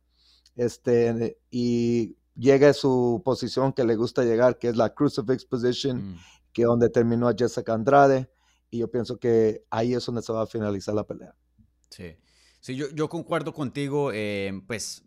este, 0.55 1.37
y 1.51 2.17
llega 2.35 2.69
a 2.69 2.73
su 2.73 3.21
posición 3.23 3.73
que 3.73 3.83
le 3.83 3.95
gusta 3.95 4.23
llegar, 4.23 4.57
que 4.57 4.69
es 4.69 4.77
la 4.77 4.93
crucifix 4.93 5.45
position, 5.45 6.11
mm. 6.11 6.17
que 6.53 6.63
donde 6.63 6.89
terminó 6.89 7.27
a 7.27 7.35
Jessica 7.37 7.73
Andrade. 7.73 8.31
Y 8.75 8.79
yo 8.79 8.91
pienso 8.91 9.17
que 9.17 9.63
ahí 9.69 9.93
es 9.93 10.05
donde 10.05 10.21
se 10.21 10.33
va 10.33 10.43
a 10.43 10.47
finalizar 10.47 10.93
la 10.93 11.05
pelea. 11.05 11.33
Sí, 11.89 12.17
sí 12.59 12.75
yo, 12.75 12.87
yo 12.93 13.07
concuerdo 13.07 13.53
contigo. 13.53 14.11
Eh, 14.13 14.51
pues 14.67 15.05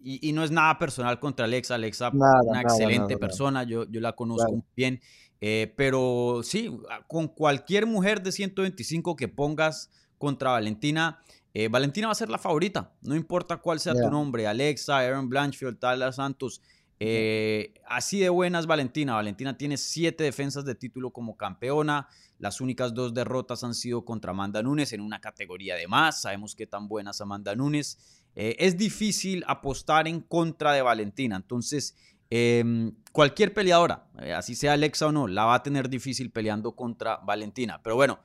y, 0.00 0.28
y, 0.28 0.32
no 0.32 0.42
es 0.42 0.50
nada 0.50 0.78
personal 0.78 1.20
contra 1.20 1.46
Alexa. 1.46 1.76
Alexa, 1.76 2.10
nada, 2.12 2.42
una 2.42 2.62
nada, 2.62 2.74
excelente 2.74 3.14
nada, 3.14 3.18
persona, 3.18 3.62
yo, 3.62 3.84
yo 3.84 4.00
la 4.00 4.14
conozco 4.14 4.48
claro. 4.48 4.66
bien. 4.76 5.00
Eh, 5.40 5.72
pero 5.76 6.40
sí, 6.42 6.76
con 7.06 7.28
cualquier 7.28 7.86
mujer 7.86 8.22
de 8.22 8.32
125 8.32 9.14
que 9.14 9.28
pongas 9.28 9.90
contra 10.18 10.50
Valentina, 10.50 11.20
eh, 11.52 11.68
Valentina 11.68 12.08
va 12.08 12.12
a 12.12 12.16
ser 12.16 12.30
la 12.30 12.38
favorita. 12.38 12.92
No 13.02 13.14
importa 13.14 13.58
cuál 13.58 13.78
sea 13.78 13.92
yeah. 13.92 14.02
tu 14.02 14.10
nombre, 14.10 14.46
Alexa, 14.46 14.98
Aaron 14.98 15.28
Blanchfield, 15.28 15.78
Tala 15.78 16.12
Santos. 16.12 16.60
Eh, 17.00 17.74
así 17.86 18.20
de 18.20 18.28
buena 18.28 18.58
es 18.58 18.66
Valentina. 18.66 19.14
Valentina 19.14 19.56
tiene 19.56 19.76
siete 19.76 20.24
defensas 20.24 20.64
de 20.64 20.74
título 20.74 21.10
como 21.10 21.36
campeona. 21.36 22.08
Las 22.38 22.60
únicas 22.60 22.94
dos 22.94 23.14
derrotas 23.14 23.64
han 23.64 23.74
sido 23.74 24.04
contra 24.04 24.32
Amanda 24.32 24.62
Nunes 24.62 24.92
en 24.92 25.00
una 25.00 25.20
categoría 25.20 25.76
de 25.76 25.88
más. 25.88 26.22
Sabemos 26.22 26.54
qué 26.54 26.66
tan 26.66 26.88
buena 26.88 27.12
es 27.12 27.20
Amanda 27.20 27.54
Nunes. 27.54 27.98
Eh, 28.36 28.56
es 28.58 28.76
difícil 28.76 29.44
apostar 29.46 30.08
en 30.08 30.20
contra 30.20 30.72
de 30.72 30.82
Valentina. 30.82 31.36
Entonces, 31.36 31.96
eh, 32.30 32.92
cualquier 33.12 33.54
peleadora, 33.54 34.08
eh, 34.20 34.32
así 34.32 34.54
sea 34.54 34.72
Alexa 34.72 35.06
o 35.06 35.12
no, 35.12 35.28
la 35.28 35.44
va 35.44 35.54
a 35.54 35.62
tener 35.62 35.88
difícil 35.88 36.30
peleando 36.30 36.74
contra 36.74 37.18
Valentina. 37.18 37.80
Pero 37.82 37.94
bueno, 37.94 38.18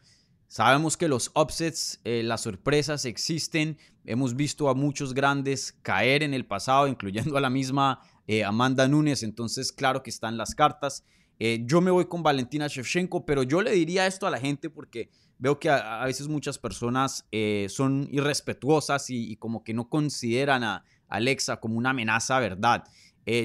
sabemos 0.48 0.98
que 0.98 1.08
los 1.08 1.32
upsets, 1.36 2.00
las 2.04 2.42
sorpresas 2.42 3.06
existen. 3.06 3.78
Hemos 4.06 4.36
visto 4.36 4.70
a 4.70 4.74
muchos 4.74 5.14
grandes 5.14 5.74
caer 5.84 6.24
en 6.24 6.34
el 6.34 6.46
pasado, 6.46 6.88
incluyendo 6.90 7.38
a 7.38 7.42
la 7.42 7.52
misma 7.52 8.02
eh, 8.30 8.44
Amanda 8.44 8.88
Nunes. 8.88 9.24
Entonces, 9.24 9.72
claro 9.72 10.04
que 10.04 10.12
están 10.12 10.38
las 10.38 10.54
cartas. 10.54 11.04
Eh, 11.40 11.64
yo 11.66 11.82
me 11.82 11.90
voy 11.90 12.06
con 12.06 12.22
Valentina 12.22 12.68
Shevchenko, 12.68 13.26
pero 13.26 13.42
yo 13.42 13.64
le 13.64 13.72
diría 13.72 14.06
esto 14.06 14.28
a 14.28 14.30
la 14.30 14.40
gente 14.40 14.70
porque 14.70 15.10
veo 15.40 15.60
que 15.60 15.68
a, 15.68 16.06
veces 16.06 16.28
muchas 16.28 16.60
personas 16.60 17.26
eh, 17.32 17.66
son 17.70 18.08
irrespetuosas 18.12 19.10
y, 19.10 19.36
como 19.38 19.64
que 19.64 19.74
no 19.74 19.90
consideran 19.90 20.64
a 20.64 20.86
Alexa 21.08 21.60
como 21.60 21.80
una 21.80 21.90
amenaza, 21.90 22.40
¿verdad? 22.40 22.84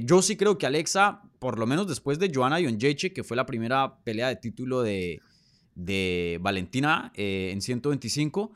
Yo 0.04 0.22
sí 0.22 0.36
creo 0.36 0.56
que 0.56 0.64
Alexa, 0.64 1.20
por 1.38 1.58
lo 1.58 1.66
menos 1.66 1.86
después 1.86 2.18
de 2.18 2.30
Joanna 2.34 2.58
Jonjeche, 2.58 3.12
que 3.12 3.22
fue 3.22 3.36
la 3.36 3.44
primera 3.44 3.98
pelea 4.02 4.28
de 4.28 4.36
título 4.36 4.80
de, 4.80 5.20
de 5.74 6.38
Valentina 6.40 7.12
en 7.14 7.60
125, 7.60 8.52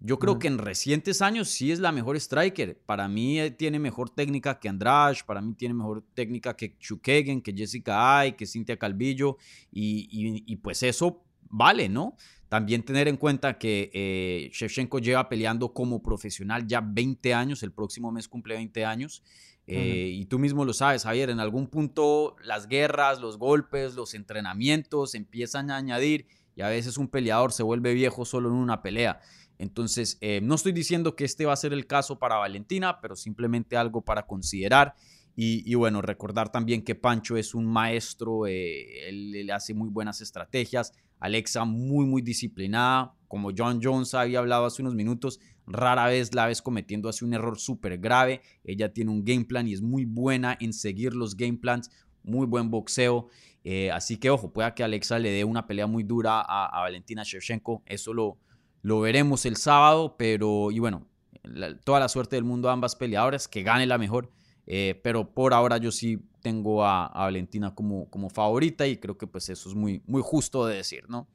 yo 0.00 0.18
creo 0.18 0.32
uh 0.32 0.36
-huh. 0.36 0.40
que 0.40 0.48
en 0.48 0.58
recientes 0.58 1.20
años 1.20 1.48
sí 1.48 1.70
es 1.70 1.78
la 1.78 1.92
mejor 1.92 2.16
striker. 2.16 2.78
Para 2.86 3.06
mí 3.06 3.38
eh, 3.38 3.50
tiene 3.50 3.78
mejor 3.78 4.08
técnica 4.10 4.58
que 4.58 4.68
Andrade, 4.68 5.18
para 5.26 5.42
mí 5.42 5.54
tiene 5.54 5.74
mejor 5.74 6.02
técnica 6.14 6.56
que 6.56 6.76
Chukegen, 6.78 7.42
que 7.42 7.52
Jessica 7.52 8.18
Ay, 8.18 8.32
que 8.32 8.46
Cintia 8.46 8.78
Calvillo, 8.78 9.36
y, 9.70 10.08
y, 10.10 10.42
y 10.46 10.56
pues 10.56 10.82
eso 10.82 11.22
vale, 11.50 11.88
¿no? 11.88 12.16
También 12.48 12.82
tener 12.82 13.08
en 13.08 13.16
cuenta 13.16 13.58
que 13.58 13.90
eh, 13.92 14.50
Shevchenko 14.52 14.98
lleva 14.98 15.28
peleando 15.28 15.72
como 15.72 16.02
profesional 16.02 16.66
ya 16.66 16.80
20 16.80 17.34
años, 17.34 17.62
el 17.62 17.72
próximo 17.72 18.10
mes 18.10 18.26
cumple 18.26 18.54
20 18.54 18.84
años. 18.84 19.22
Eh, 19.66 19.76
uh 19.76 19.80
-huh. 19.80 20.20
Y 20.22 20.24
tú 20.26 20.38
mismo 20.38 20.64
lo 20.64 20.72
sabes, 20.72 21.04
Javier, 21.04 21.30
en 21.30 21.40
algún 21.40 21.68
punto 21.68 22.36
las 22.42 22.66
guerras, 22.66 23.20
los 23.20 23.36
golpes, 23.38 23.94
los 23.94 24.14
entrenamientos 24.14 25.14
empiezan 25.14 25.70
a 25.70 25.76
añadir 25.76 26.26
y 26.56 26.62
a 26.62 26.68
veces 26.68 26.98
un 26.98 27.08
peleador 27.08 27.52
se 27.52 27.62
vuelve 27.62 27.94
viejo 27.94 28.24
solo 28.24 28.48
en 28.48 28.54
una 28.56 28.82
pelea. 28.82 29.20
Entonces, 29.60 30.16
eh, 30.22 30.40
no 30.42 30.54
estoy 30.54 30.72
diciendo 30.72 31.14
que 31.14 31.24
este 31.24 31.44
va 31.44 31.52
a 31.52 31.56
ser 31.56 31.74
el 31.74 31.86
caso 31.86 32.18
para 32.18 32.36
Valentina, 32.36 32.98
pero 33.02 33.14
simplemente 33.14 33.76
algo 33.76 34.00
para 34.00 34.26
considerar. 34.26 34.94
Y, 35.36 35.74
bueno, 35.74 36.02
recordar 36.02 36.50
también 36.50 36.82
que 36.82 36.94
Pancho 36.94 37.36
es 37.36 37.54
un 37.54 37.66
maestro, 37.66 38.46
eh, 38.46 39.08
él, 39.08 39.34
él, 39.34 39.50
hace 39.50 39.74
muy 39.74 39.88
buenas 39.88 40.20
estrategias. 40.22 40.92
Alexa 41.18 41.64
muy, 41.64 42.06
muy 42.06 42.22
disciplinada. 42.22 43.14
Como 43.28 43.50
John 43.56 43.80
Jones 43.82 44.14
había 44.14 44.38
hablado 44.38 44.64
hace 44.64 44.82
unos 44.82 44.94
minutos, 44.94 45.40
rara 45.66 46.06
vez 46.06 46.34
la 46.34 46.46
ves 46.46 46.62
cometiendo 46.62 47.08
así 47.08 47.24
un 47.24 47.34
error 47.34 47.58
súper 47.58 47.98
grave. 47.98 48.40
Ella 48.64 48.92
tiene 48.92 49.10
un 49.10 49.24
game 49.24 49.44
plan 49.44 49.68
y 49.68 49.74
es 49.74 49.82
muy 49.82 50.06
buena 50.06 50.56
en 50.60 50.72
seguir 50.72 51.14
los 51.14 51.36
game 51.36 51.58
plans. 51.58 51.90
Muy 52.22 52.46
buen 52.46 52.70
boxeo. 52.70 53.28
Eh, 53.64 53.90
así 53.90 54.16
que, 54.16 54.30
ojo, 54.30 54.52
pueda 54.52 54.74
que 54.74 54.84
Alexa 54.84 55.18
le 55.18 55.30
dé 55.30 55.44
una 55.44 55.66
pelea 55.66 55.86
muy 55.86 56.02
dura 56.02 56.40
a, 56.40 56.66
a 56.66 56.80
Valentina 56.80 57.22
Shevchenko. 57.24 57.82
Eso 57.86 58.12
lo, 58.12 58.38
lo 58.82 59.00
veremos 59.00 59.46
el 59.46 59.56
sábado, 59.56 60.16
pero, 60.16 60.70
y 60.70 60.78
bueno, 60.78 61.06
la, 61.42 61.78
toda 61.78 62.00
la 62.00 62.08
suerte 62.08 62.36
del 62.36 62.44
mundo 62.44 62.68
a 62.68 62.72
ambas 62.72 62.96
peleadoras, 62.96 63.48
que 63.48 63.62
gane 63.62 63.86
la 63.86 63.98
mejor. 63.98 64.30
Eh, 64.72 65.00
pero 65.02 65.34
por 65.34 65.52
ahora 65.52 65.78
yo 65.78 65.90
sí 65.90 66.22
tengo 66.42 66.84
a, 66.84 67.06
a, 67.06 67.24
Valentina 67.24 67.74
como, 67.74 68.08
como 68.08 68.30
favorita 68.30 68.86
y 68.86 68.98
creo 68.98 69.18
que 69.18 69.26
pues 69.26 69.48
eso 69.48 69.68
es 69.68 69.74
muy, 69.74 70.00
muy 70.06 70.22
justo 70.22 70.64
de 70.64 70.76
decir, 70.76 71.08
¿no? 71.08 71.26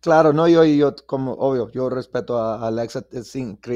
Claro, 0.00 0.32
no, 0.32 0.46
yo, 0.46 0.64
yo 0.64 0.94
como 1.06 1.32
obvio, 1.32 1.68
yo 1.72 1.90
respeto 1.90 2.38
a 2.38 2.64
Alexa, 2.64 3.04
es 3.10 3.34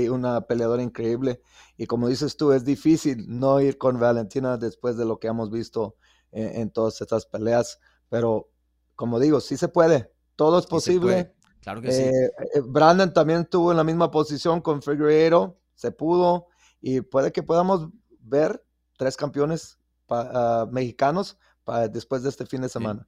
una 0.08 0.42
peleadora 0.42 0.84
increíble 0.84 1.40
y 1.76 1.86
como 1.86 2.06
dices 2.06 2.36
tú, 2.36 2.52
es 2.52 2.64
difícil 2.64 3.24
no 3.26 3.60
ir 3.60 3.76
con 3.76 3.98
Valentina 3.98 4.56
después 4.56 4.96
de 4.96 5.04
lo 5.04 5.18
que 5.18 5.26
hemos 5.26 5.50
visto 5.50 5.96
en, 6.30 6.60
en 6.60 6.70
todas 6.70 7.00
estas 7.00 7.26
peleas, 7.26 7.80
pero 8.08 8.50
como 8.94 9.18
digo, 9.18 9.40
sí 9.40 9.56
se 9.56 9.66
puede, 9.66 10.12
todo 10.36 10.60
es 10.60 10.66
posible. 10.66 11.34
Sí 11.60 11.64
claro 11.64 11.82
que 11.82 11.88
eh, 11.88 12.32
sí. 12.54 12.60
Brandon 12.66 13.12
también 13.12 13.42
estuvo 13.42 13.70
en 13.70 13.76
la 13.76 13.84
misma 13.84 14.10
posición 14.10 14.60
con 14.60 14.82
Figueiredo, 14.82 15.58
se 15.74 15.92
pudo 15.92 16.46
y 16.80 17.02
puede 17.02 17.32
que 17.32 17.42
podamos 17.42 17.88
ver 18.20 18.64
tres 18.96 19.16
campeones 19.16 19.78
pa, 20.06 20.64
uh, 20.64 20.72
mexicanos 20.72 21.38
pa, 21.64 21.88
después 21.88 22.22
de 22.22 22.30
este 22.30 22.46
fin 22.46 22.62
de 22.62 22.68
semana. 22.68 23.06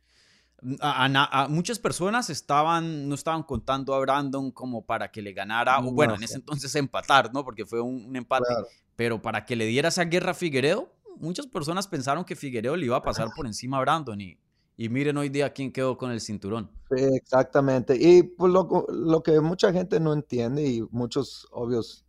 Sí. 0.62 0.76
A, 0.80 1.06
a, 1.06 1.42
a, 1.42 1.48
muchas 1.48 1.78
personas 1.78 2.30
estaban, 2.30 3.08
no 3.08 3.14
estaban 3.16 3.42
contando 3.42 3.94
a 3.94 4.00
Brandon 4.00 4.52
como 4.52 4.84
para 4.84 5.10
que 5.10 5.20
le 5.20 5.32
ganara, 5.32 5.80
no, 5.80 5.88
o 5.88 5.92
bueno, 5.92 6.14
en 6.14 6.22
ese 6.22 6.36
entonces 6.36 6.72
empatar, 6.76 7.32
¿no? 7.34 7.44
Porque 7.44 7.66
fue 7.66 7.80
un, 7.80 8.04
un 8.04 8.14
empate, 8.14 8.44
claro. 8.46 8.68
pero 8.94 9.20
para 9.20 9.44
que 9.44 9.56
le 9.56 9.66
diera 9.66 9.88
esa 9.88 10.04
guerra 10.04 10.32
a 10.32 10.34
Figueredo, 10.34 10.94
muchas 11.16 11.46
personas 11.46 11.88
pensaron 11.88 12.24
que 12.24 12.36
Figueredo 12.36 12.76
le 12.76 12.86
iba 12.86 12.96
a 12.96 13.02
pasar 13.02 13.30
por 13.34 13.46
encima 13.46 13.78
a 13.78 13.80
Brandon 13.80 14.20
y, 14.20 14.38
y 14.76 14.88
miren 14.88 15.16
hoy 15.16 15.28
día 15.28 15.52
quién 15.52 15.72
quedó 15.72 15.96
con 15.96 16.10
el 16.10 16.20
cinturón. 16.20 16.70
Sí, 16.90 17.02
exactamente. 17.14 17.96
Y 17.98 18.22
pues, 18.22 18.52
lo, 18.52 18.86
lo, 18.88 19.22
que 19.22 19.40
mucha 19.40 19.72
gente 19.72 20.00
no 20.00 20.12
entiende 20.12 20.66
y 20.66 20.82
muchos 20.90 21.46
obvios 21.50 22.04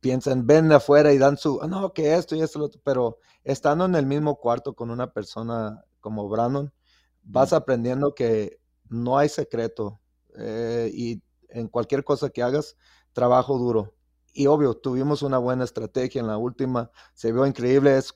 piensan, 0.00 0.46
ven 0.46 0.68
de 0.68 0.74
afuera 0.74 1.12
y 1.12 1.18
dan 1.18 1.36
su, 1.36 1.56
oh, 1.56 1.66
no, 1.66 1.92
que 1.92 2.14
esto 2.14 2.36
y 2.36 2.42
esto, 2.42 2.58
lo 2.58 2.66
otro, 2.66 2.80
pero 2.84 3.18
estando 3.42 3.86
en 3.86 3.94
el 3.94 4.06
mismo 4.06 4.36
cuarto 4.36 4.74
con 4.74 4.90
una 4.90 5.12
persona 5.12 5.82
como 6.00 6.28
Brandon, 6.28 6.72
vas 7.22 7.52
mm. 7.52 7.54
aprendiendo 7.54 8.14
que 8.14 8.60
no 8.90 9.16
hay 9.16 9.28
secreto 9.28 10.00
eh, 10.36 10.90
y 10.92 11.22
en 11.48 11.68
cualquier 11.68 12.04
cosa 12.04 12.28
que 12.30 12.42
hagas, 12.42 12.76
trabajo 13.12 13.56
duro. 13.58 13.94
Y 14.32 14.46
obvio, 14.46 14.74
tuvimos 14.74 15.22
una 15.22 15.38
buena 15.38 15.64
estrategia 15.64 16.20
en 16.20 16.26
la 16.26 16.36
última, 16.36 16.90
se 17.14 17.32
vio 17.32 17.46
increíble, 17.46 17.96
es, 17.96 18.14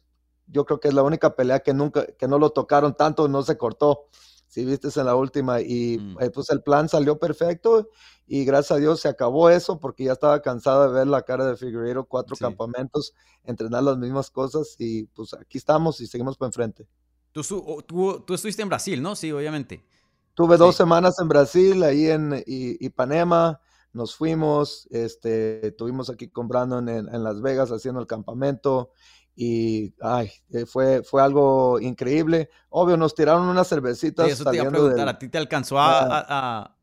yo 0.48 0.64
creo 0.64 0.80
que 0.80 0.88
es 0.88 0.94
la 0.94 1.02
única 1.02 1.36
pelea 1.36 1.60
que 1.60 1.72
nunca, 1.74 2.06
que 2.06 2.26
no 2.28 2.38
lo 2.38 2.50
tocaron 2.50 2.94
tanto, 2.96 3.28
no 3.28 3.42
se 3.42 3.56
cortó. 3.56 4.06
si 4.50 4.64
viste 4.64 4.88
en 4.98 5.04
la 5.04 5.14
última, 5.14 5.60
y 5.60 5.98
Mm. 5.98 6.22
eh, 6.22 6.30
pues 6.30 6.48
el 6.48 6.62
plan 6.62 6.88
salió 6.88 7.18
perfecto 7.18 7.90
y 8.26 8.46
gracias 8.46 8.70
a 8.78 8.80
Dios 8.80 8.98
se 8.98 9.08
acabó 9.08 9.50
eso 9.50 9.78
porque 9.78 10.04
ya 10.04 10.12
estaba 10.12 10.40
cansado 10.40 10.88
de 10.88 10.94
ver 10.98 11.06
la 11.06 11.20
cara 11.20 11.44
de 11.44 11.54
Figueiredo, 11.54 12.06
cuatro 12.06 12.34
Sí. 12.34 12.42
campamentos, 12.44 13.12
entrenar 13.44 13.82
las 13.82 13.98
mismas 13.98 14.30
cosas 14.30 14.74
y 14.78 15.04
pues 15.08 15.34
aquí 15.34 15.58
estamos 15.58 16.00
y 16.00 16.06
seguimos 16.06 16.38
para 16.38 16.48
enfrente. 16.48 16.88
Tú, 17.30 17.42
tú- 17.86 18.24
tú 18.26 18.32
estuviste 18.34 18.62
en 18.62 18.70
Brasil, 18.70 19.02
¿no? 19.02 19.14
Sí, 19.16 19.30
obviamente. 19.30 19.84
Tuve 20.32 20.56
dos 20.56 20.74
Sí. 20.74 20.78
semanas 20.78 21.18
en 21.20 21.28
Brasil, 21.28 21.82
ahí 21.82 22.06
en 22.06 22.42
Ipanema, 22.46 23.60
nos 23.92 24.14
fuimos, 24.16 24.88
este, 24.90 25.66
estuvimos 25.68 26.08
aquí 26.10 26.28
con 26.28 26.48
Brandon 26.48 26.88
en, 26.88 27.14
en 27.14 27.22
Las 27.22 27.42
Vegas 27.42 27.70
haciendo 27.70 28.00
el 28.00 28.06
campamento 28.06 28.92
y 29.40 29.94
ay, 30.00 30.32
eh, 30.50 30.66
fue, 30.66 31.04
fue 31.04 31.22
algo 31.22 31.78
increíble. 31.78 32.50
Obvio, 32.70 32.96
nos 32.96 33.14
tiraron 33.14 33.46
unas 33.46 33.68
Sí, 33.68 33.74
cervecitas 33.76 34.28
eso 34.32 34.42
te 34.44 34.56
iba 34.56 34.64
a 34.66 34.68
preguntar. 34.70 34.98
del- 34.98 35.08
¿A 35.10 35.16
ti 35.16 35.28
te 35.28 35.38
alcanzó 35.38 35.78
a, 35.78 36.00
Ah. 36.00 36.06
a- 36.18 36.58
a- 36.58 36.76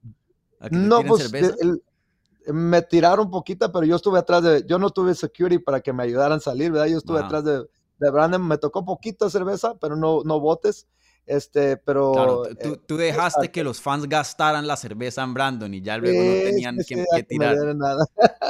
a 0.61 0.69
que 0.69 0.75
No, 0.77 1.03
pues 1.03 1.23
cerveza? 1.23 1.53
el- 1.59 1.81
el- 2.47 2.53
me 2.53 2.81
tiraron 2.81 3.29
poquita, 3.29 3.73
pero 3.73 3.85
yo 3.85 3.97
estuve 3.97 4.19
atrás 4.19 4.41
de, 4.41 4.63
yo 4.65 4.79
no 4.79 4.89
tuve 4.89 5.15
security 5.15 5.59
para 5.59 5.81
que 5.81 5.91
me 5.91 6.03
ayudaran 6.03 6.37
a 6.37 6.39
salir, 6.39 6.71
¿verdad? 6.71 6.87
Yo 6.87 6.97
estuve 6.99 7.19
atrás 7.19 7.43
de, 7.43 7.65
de 7.97 8.09
Brandon, 8.09 8.47
me 8.47 8.57
tocó 8.57 8.85
poquita 8.85 9.29
cerveza, 9.29 9.75
pero 9.75 9.97
no, 9.97 10.21
no 10.23 10.39
botes, 10.39 10.87
este, 11.25 11.75
pero... 11.75 12.13
Claro, 12.13 12.43
tú, 12.55 12.73
eh, 12.75 12.81
tú- 12.87 12.95
dejaste 12.97 13.51
que 13.51 13.65
los 13.65 13.81
fans 13.81 14.07
gastaran 14.07 14.65
la 14.65 14.77
cerveza 14.77 15.23
en 15.23 15.33
Brandon 15.33 15.73
y 15.73 15.81
ya 15.81 15.97
luego 15.97 16.23
no 16.23 16.31
Sí, 16.35 16.43
tenían 16.43 16.77
sí, 16.79 16.95
que, 16.95 17.01
sí, 17.01 17.05
que 17.17 17.23
tirar. 17.23 17.55
dieran 17.57 17.79
nada. 17.79 18.05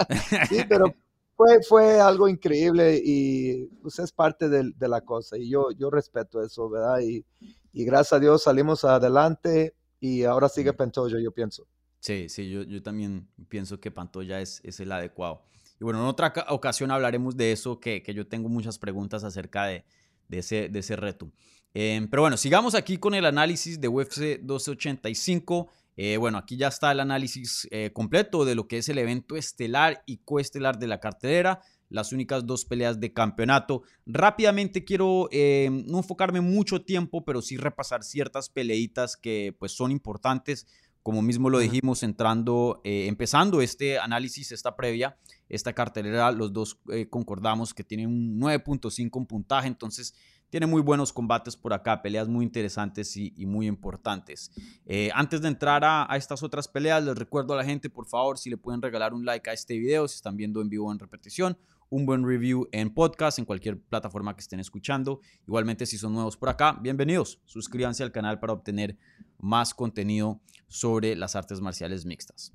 Sí, 0.49 0.63
pero 0.69 0.93
fue, 1.35 1.61
fue 1.67 1.99
algo 1.99 2.27
increíble 2.27 3.01
y 3.03 3.65
pues 3.81 3.99
es 3.99 4.11
parte 4.11 4.49
de, 4.49 4.73
la 4.87 5.01
cosa 5.01 5.37
y 5.37 5.49
yo, 5.49 5.71
yo 5.71 5.89
respeto 5.89 6.41
eso, 6.41 6.69
¿verdad? 6.69 6.99
Y, 7.01 7.25
y 7.73 7.85
gracias 7.85 8.13
a 8.13 8.19
Dios 8.19 8.43
salimos 8.43 8.85
adelante 8.85 9.75
y 9.99 10.23
ahora 10.23 10.49
sigue. 10.49 10.73
Pentoyo, 10.73 11.19
yo 11.19 11.31
pienso. 11.31 11.67
Sí, 11.99 12.29
sí, 12.29 12.49
yo, 12.49 12.61
yo 12.63 12.83
también 12.83 13.27
pienso 13.49 13.79
que 13.79 13.89
Pantoya 13.91 14.39
es, 14.39 14.61
es 14.63 14.79
el 14.79 14.91
adecuado. 14.91 15.41
Y 15.79 15.83
bueno, 15.83 15.99
en 16.01 16.05
otra 16.05 16.31
ca- 16.31 16.45
ocasión 16.49 16.91
hablaremos 16.91 17.35
de 17.35 17.51
eso, 17.51 17.79
que, 17.79 18.03
que 18.03 18.13
yo 18.13 18.27
tengo 18.27 18.47
muchas 18.47 18.77
preguntas 18.77 19.23
acerca 19.23 19.65
de, 19.65 19.83
de, 20.27 20.37
ese, 20.39 20.69
de 20.69 20.79
ese 20.79 20.95
reto. 20.95 21.31
Em, 21.73 22.07
pero 22.07 22.21
bueno, 22.21 22.37
sigamos 22.37 22.75
aquí 22.75 22.97
con 22.97 23.15
el 23.15 23.25
análisis 23.25 23.81
de 23.81 23.87
UFC 23.87 24.39
1285. 24.39 25.69
Eh, 25.97 26.17
bueno, 26.17 26.37
aquí 26.37 26.57
ya 26.57 26.67
está 26.67 26.91
el 26.91 26.99
análisis 26.99 27.67
eh, 27.71 27.91
completo 27.93 28.43
de 28.43 28.55
lo 28.55 28.67
que 28.67 28.77
es 28.77 28.89
el 28.89 28.97
evento 28.97 29.37
estelar 29.37 30.03
y 30.05 30.17
coestelar 30.17 30.77
de 30.77 30.87
la 30.87 30.99
cartelera, 30.99 31.61
las 31.89 32.11
únicas 32.11 32.45
dos 32.45 32.65
peleas 32.65 32.99
de 32.99 33.13
campeonato. 33.13 33.83
Rápidamente 34.05 34.83
quiero 34.83 35.29
eh, 35.31 35.69
no 35.87 35.99
enfocarme 35.99 36.41
mucho 36.41 36.81
tiempo, 36.81 37.23
pero 37.23 37.41
sí 37.41 37.57
repasar 37.57 38.03
ciertas 38.03 38.49
peleitas 38.49 39.15
que 39.15 39.55
pues 39.57 39.71
son 39.71 39.91
importantes. 39.91 40.67
Como 41.01 41.21
mismo 41.21 41.51
lo 41.51 41.59
dijimos, 41.59 42.01
entrando, 42.01 42.81
empezando 42.83 43.61
este 43.61 43.99
análisis, 43.99 44.51
esta 44.51 44.75
previa, 44.75 45.15
esta 45.49 45.71
cartelera, 45.71 46.31
los 46.31 46.51
dos 46.51 46.79
concordamos 47.11 47.75
que 47.75 47.83
tiene 47.83 48.07
un 48.07 48.39
9.5 48.39 49.19
en 49.19 49.25
puntaje, 49.27 49.67
entonces 49.67 50.15
tiene 50.49 50.65
muy 50.65 50.81
buenos 50.81 51.11
combates 51.11 51.55
por 51.55 51.73
acá, 51.73 52.01
peleas 52.01 52.27
muy 52.27 52.45
interesantes 52.45 53.15
y, 53.17 53.45
muy 53.45 53.67
importantes. 53.67 54.51
Eh, 54.85 55.09
antes 55.13 55.41
de 55.41 55.47
entrar 55.47 55.83
a, 55.83 56.11
a 56.11 56.17
estas 56.17 56.43
otras 56.43 56.67
peleas, 56.67 57.03
les 57.03 57.17
recuerdo 57.17 57.53
a 57.53 57.57
la 57.57 57.65
gente, 57.65 57.89
por 57.89 58.05
favor, 58.05 58.37
si 58.37 58.49
le 58.49 58.57
pueden 58.57 58.81
regalar 58.81 59.13
un 59.13 59.25
like 59.25 59.49
a 59.49 59.53
este 59.53 59.77
video, 59.77 60.07
si 60.07 60.15
están 60.15 60.37
viendo 60.37 60.61
en 60.61 60.69
vivo 60.69 60.87
o 60.87 60.91
en 60.91 60.99
repetición, 60.99 61.57
un 61.89 62.05
buen 62.05 62.25
review 62.25 62.67
en 62.71 62.93
podcast, 62.93 63.39
en 63.39 63.45
cualquier 63.45 63.79
plataforma 63.79 64.35
que 64.35 64.41
estén 64.41 64.59
escuchando. 64.59 65.21
Igualmente, 65.47 65.85
si 65.85 65.97
son 65.97 66.13
nuevos 66.13 66.37
por 66.37 66.49
acá, 66.49 66.77
bienvenidos. 66.81 67.39
Suscríbanse 67.45 68.03
al 68.03 68.11
canal 68.11 68.39
para 68.39 68.53
obtener 68.53 68.97
más 69.39 69.73
contenido 69.73 70.41
sobre 70.67 71.15
las 71.15 71.35
artes 71.35 71.61
marciales 71.61 72.05
mixtas. 72.05 72.53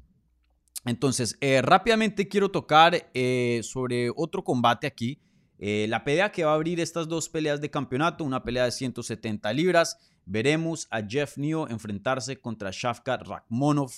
Entonces, 0.84 1.36
eh, 1.40 1.62
rápidamente 1.62 2.28
quiero 2.28 2.50
tocar 2.50 3.10
eh, 3.14 3.60
sobre 3.62 4.10
otro 4.14 4.42
combate 4.42 4.86
aquí. 4.86 5.20
Eh, 5.62 5.86
la 5.88 6.04
pelea 6.04 6.32
que 6.32 6.42
va 6.42 6.52
a 6.52 6.54
abrir 6.54 6.80
estas 6.80 7.06
dos 7.06 7.28
peleas 7.28 7.60
de 7.60 7.70
campeonato, 7.70 8.24
una 8.24 8.42
pelea 8.42 8.64
de 8.64 8.72
170 8.72 9.52
libras. 9.52 9.98
Veremos 10.24 10.88
a 10.90 11.02
Jeff 11.06 11.36
Neo 11.36 11.68
enfrentarse 11.68 12.40
contra 12.40 12.70
Shafkat 12.72 13.22
Rakhmonov. 13.26 13.92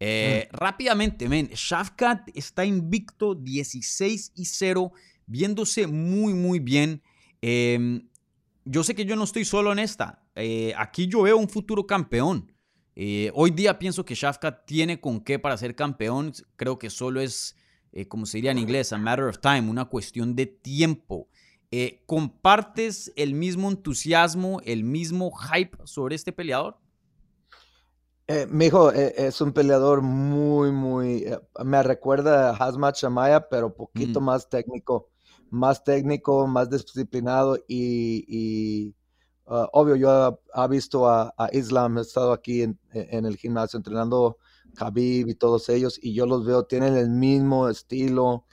Eh, 0.00 0.48
Rápidamente, 0.52 1.28
men, 1.28 1.48
Shafkat 1.48 2.28
está 2.34 2.64
invicto 2.64 3.34
16 3.34 4.32
y 4.36 4.44
0, 4.44 4.92
viéndose 5.26 5.86
muy, 5.86 6.34
muy 6.34 6.60
bien. 6.60 7.02
Eh, 7.42 8.02
yo 8.64 8.84
sé 8.84 8.94
que 8.94 9.06
yo 9.06 9.16
no 9.16 9.24
estoy 9.24 9.44
solo 9.44 9.72
en 9.72 9.78
esta. 9.78 10.22
Eh, 10.34 10.72
aquí 10.76 11.08
yo 11.08 11.22
veo 11.22 11.36
un 11.36 11.48
futuro 11.48 11.86
campeón. 11.86 12.52
Hoy 13.32 13.52
día 13.52 13.78
pienso 13.78 14.04
que 14.04 14.16
Shafkat 14.16 14.66
tiene 14.66 15.00
con 15.00 15.20
qué 15.20 15.38
para 15.38 15.56
ser 15.56 15.76
campeón. 15.76 16.32
Creo 16.56 16.80
que 16.80 16.90
solo 16.90 17.20
es, 17.20 17.54
eh, 17.92 18.06
como 18.06 18.26
se 18.26 18.38
diría 18.38 18.50
en 18.52 18.58
inglés, 18.58 18.92
a 18.92 18.98
matter 18.98 19.26
of 19.26 19.38
time, 19.38 19.70
una 19.70 19.86
cuestión 19.86 20.34
de 20.34 20.46
tiempo. 20.46 21.28
Eh, 21.70 22.02
¿Compartes 22.06 23.12
el 23.16 23.34
mismo 23.34 23.68
entusiasmo, 23.70 24.60
el 24.64 24.84
mismo 24.84 25.30
hype 25.32 25.76
sobre 25.84 26.14
este 26.16 26.32
peleador? 26.32 26.78
Eh, 28.26 28.46
mijo, 28.50 28.92
eh, 28.92 29.14
es 29.16 29.40
un 29.40 29.52
peleador 29.52 30.02
muy, 30.02 30.70
muy, 30.70 31.24
eh, 31.24 31.40
me 31.64 31.82
recuerda 31.82 32.50
a 32.50 32.56
Hazmat 32.56 32.96
Shamaya, 32.96 33.48
pero 33.48 33.74
poquito 33.74 34.20
Mm. 34.20 34.24
más 34.24 34.48
técnico, 34.50 35.08
más 35.50 35.82
técnico, 35.82 36.46
más 36.46 36.68
disciplinado 36.68 37.56
y, 37.66 38.24
y, 38.28 38.94
uh, 39.46 39.66
obvio, 39.72 39.96
yo 39.96 40.40
he 40.54 40.68
visto 40.68 41.08
a, 41.08 41.32
a 41.38 41.48
Islam, 41.54 41.96
he 41.96 42.02
estado 42.02 42.32
aquí 42.32 42.62
en, 42.62 42.78
en 42.92 43.24
el 43.24 43.36
gimnasio 43.38 43.78
entrenando 43.78 44.36
Khabib 44.78 45.28
y 45.28 45.34
todos 45.34 45.68
ellos 45.68 45.98
y 46.02 46.14
yo 46.14 46.26
los 46.26 46.46
veo, 46.46 46.64
tienen 46.64 46.96
el 46.96 47.10
mismo 47.10 47.68
estilo, 47.68 48.46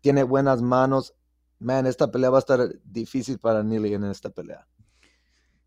tiene 0.00 0.22
buenas 0.22 0.62
manos. 0.62 1.14
Man, 1.60 1.86
esta 1.86 2.10
pelea 2.10 2.30
va 2.30 2.38
a 2.38 2.40
estar 2.40 2.60
difícil 2.84 3.38
para 3.38 3.62
Neely 3.62 3.94
en 3.94 4.04
esta 4.04 4.30
pelea. 4.30 4.66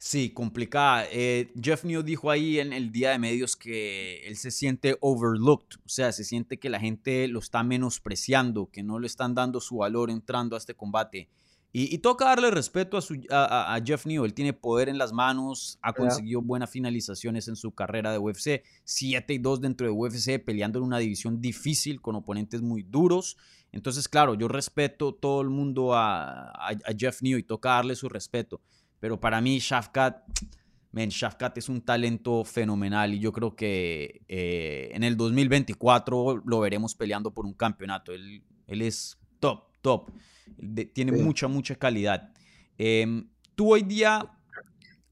Sí, 0.03 0.31
complicada. 0.31 1.05
Eh, 1.11 1.53
Jeff 1.61 1.83
New 1.83 2.01
dijo 2.01 2.31
ahí 2.31 2.59
en 2.59 2.73
el 2.73 2.91
día 2.91 3.11
de 3.11 3.19
medios 3.19 3.55
que 3.55 4.25
él 4.25 4.35
se 4.35 4.49
siente 4.49 4.97
overlooked, 4.99 5.77
o 5.85 5.89
sea, 5.89 6.11
se 6.11 6.23
siente 6.23 6.57
que 6.57 6.71
la 6.71 6.79
gente 6.79 7.27
lo 7.27 7.37
está 7.37 7.61
menospreciando, 7.61 8.71
que 8.71 8.81
no 8.81 8.97
le 8.97 9.05
están 9.05 9.35
dando 9.35 9.59
su 9.59 9.77
valor 9.77 10.09
entrando 10.09 10.55
a 10.55 10.57
este 10.57 10.73
combate. 10.73 11.29
Y, 11.73 11.93
y 11.95 11.99
toca 11.99 12.25
darle 12.25 12.51
respeto 12.51 12.97
a, 12.97 13.01
su, 13.01 13.15
a, 13.29 13.73
a- 13.75 13.81
Jeff 13.83 14.05
New, 14.05 14.25
él 14.25 14.33
tiene 14.33 14.51
poder 14.51 14.89
en 14.89 14.97
las 14.97 15.13
manos, 15.13 15.79
ha 15.81 15.93
conseguido 15.93 16.41
buenas 16.41 16.69
finalizaciones 16.69 17.47
en 17.47 17.55
su 17.55 17.71
carrera 17.71 18.11
de 18.11 18.17
UFC, 18.17 18.61
7 18.83 19.33
y 19.33 19.37
2 19.37 19.61
dentro 19.61 19.87
de 19.87 19.91
UFC, 19.93 20.43
peleando 20.43 20.79
en 20.79 20.85
una 20.85 20.97
división 20.97 21.39
difícil 21.39 22.01
con 22.01 22.15
oponentes 22.15 22.61
muy 22.61 22.83
duros. 22.83 23.37
Entonces, 23.71 24.09
claro, 24.09 24.33
yo 24.35 24.49
respeto 24.49 25.13
todo 25.13 25.41
el 25.41 25.49
mundo 25.49 25.93
a, 25.93 26.49
a- 26.51 26.71
a 26.71 26.93
Jeff 26.97 27.21
New 27.21 27.37
y 27.37 27.43
toca 27.43 27.69
darle 27.69 27.95
su 27.95 28.09
respeto. 28.09 28.59
Pero 28.99 29.17
para 29.19 29.39
mí, 29.39 29.57
Shafkat, 29.59 30.17
man, 30.91 31.07
Shafkat 31.07 31.57
es 31.57 31.69
un 31.69 31.79
talento 31.79 32.43
fenomenal 32.43 33.13
y 33.13 33.19
yo 33.19 33.31
creo 33.31 33.55
que 33.55 34.21
eh, 34.27 34.89
en 34.93 35.03
el 35.05 35.15
2024 35.15 36.41
lo 36.45 36.59
veremos 36.59 36.95
peleando 36.95 37.31
por 37.33 37.45
un 37.45 37.53
campeonato. 37.53 38.11
Él, 38.11 38.43
él 38.67 38.81
es 38.81 39.17
top, 39.39 39.63
top. 39.81 40.11
De- 40.57 40.85
tiene 40.85 41.11
Sí. 41.11 41.23
mucha, 41.23 41.47
mucha 41.47 41.75
calidad. 41.75 42.31
Em, 42.77 43.27
Tú 43.55 43.73
hoy 43.73 43.83
día, 43.83 44.31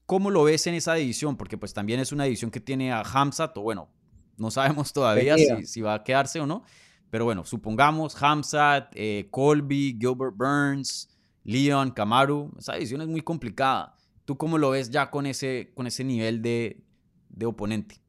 ¿cómo 0.06 0.30
lo 0.30 0.44
ves 0.44 0.66
en 0.66 0.74
esa 0.74 0.94
división? 0.94 1.36
Porque 1.36 1.58
pues 1.58 1.72
también 1.74 2.00
es 2.00 2.12
una 2.12 2.24
división 2.24 2.50
que 2.50 2.60
tiene 2.60 2.92
a 2.92 3.02
Hamzat, 3.02 3.56
o 3.58 3.62
bueno, 3.62 3.90
no 4.36 4.50
sabemos 4.50 4.92
todavía 4.92 5.38
si, 5.38 5.66
si 5.66 5.80
va 5.80 5.94
a 5.94 6.04
quedarse 6.04 6.40
o 6.40 6.46
no. 6.46 6.64
Pero 7.10 7.24
bueno, 7.24 7.44
supongamos 7.44 8.20
Hamzat, 8.22 8.92
eh, 8.94 9.28
Colby, 9.30 9.96
Gilbert 10.00 10.36
Burns, 10.36 11.08
Leon, 11.44 11.90
Kamaru. 11.90 12.52
Esa 12.58 12.74
división 12.74 13.02
es 13.02 13.08
muy 13.08 13.20
complicada. 13.22 13.96
¿Tú 14.24 14.36
cómo 14.36 14.58
lo 14.58 14.70
ves 14.70 14.90
ya 14.90 15.10
con 15.10 15.26
ese, 15.26 15.72
con 15.74 15.86
ese 15.86 16.04
nivel 16.04 16.40
de, 16.42 16.84
de 17.28 17.46
oponente? 17.46 18.00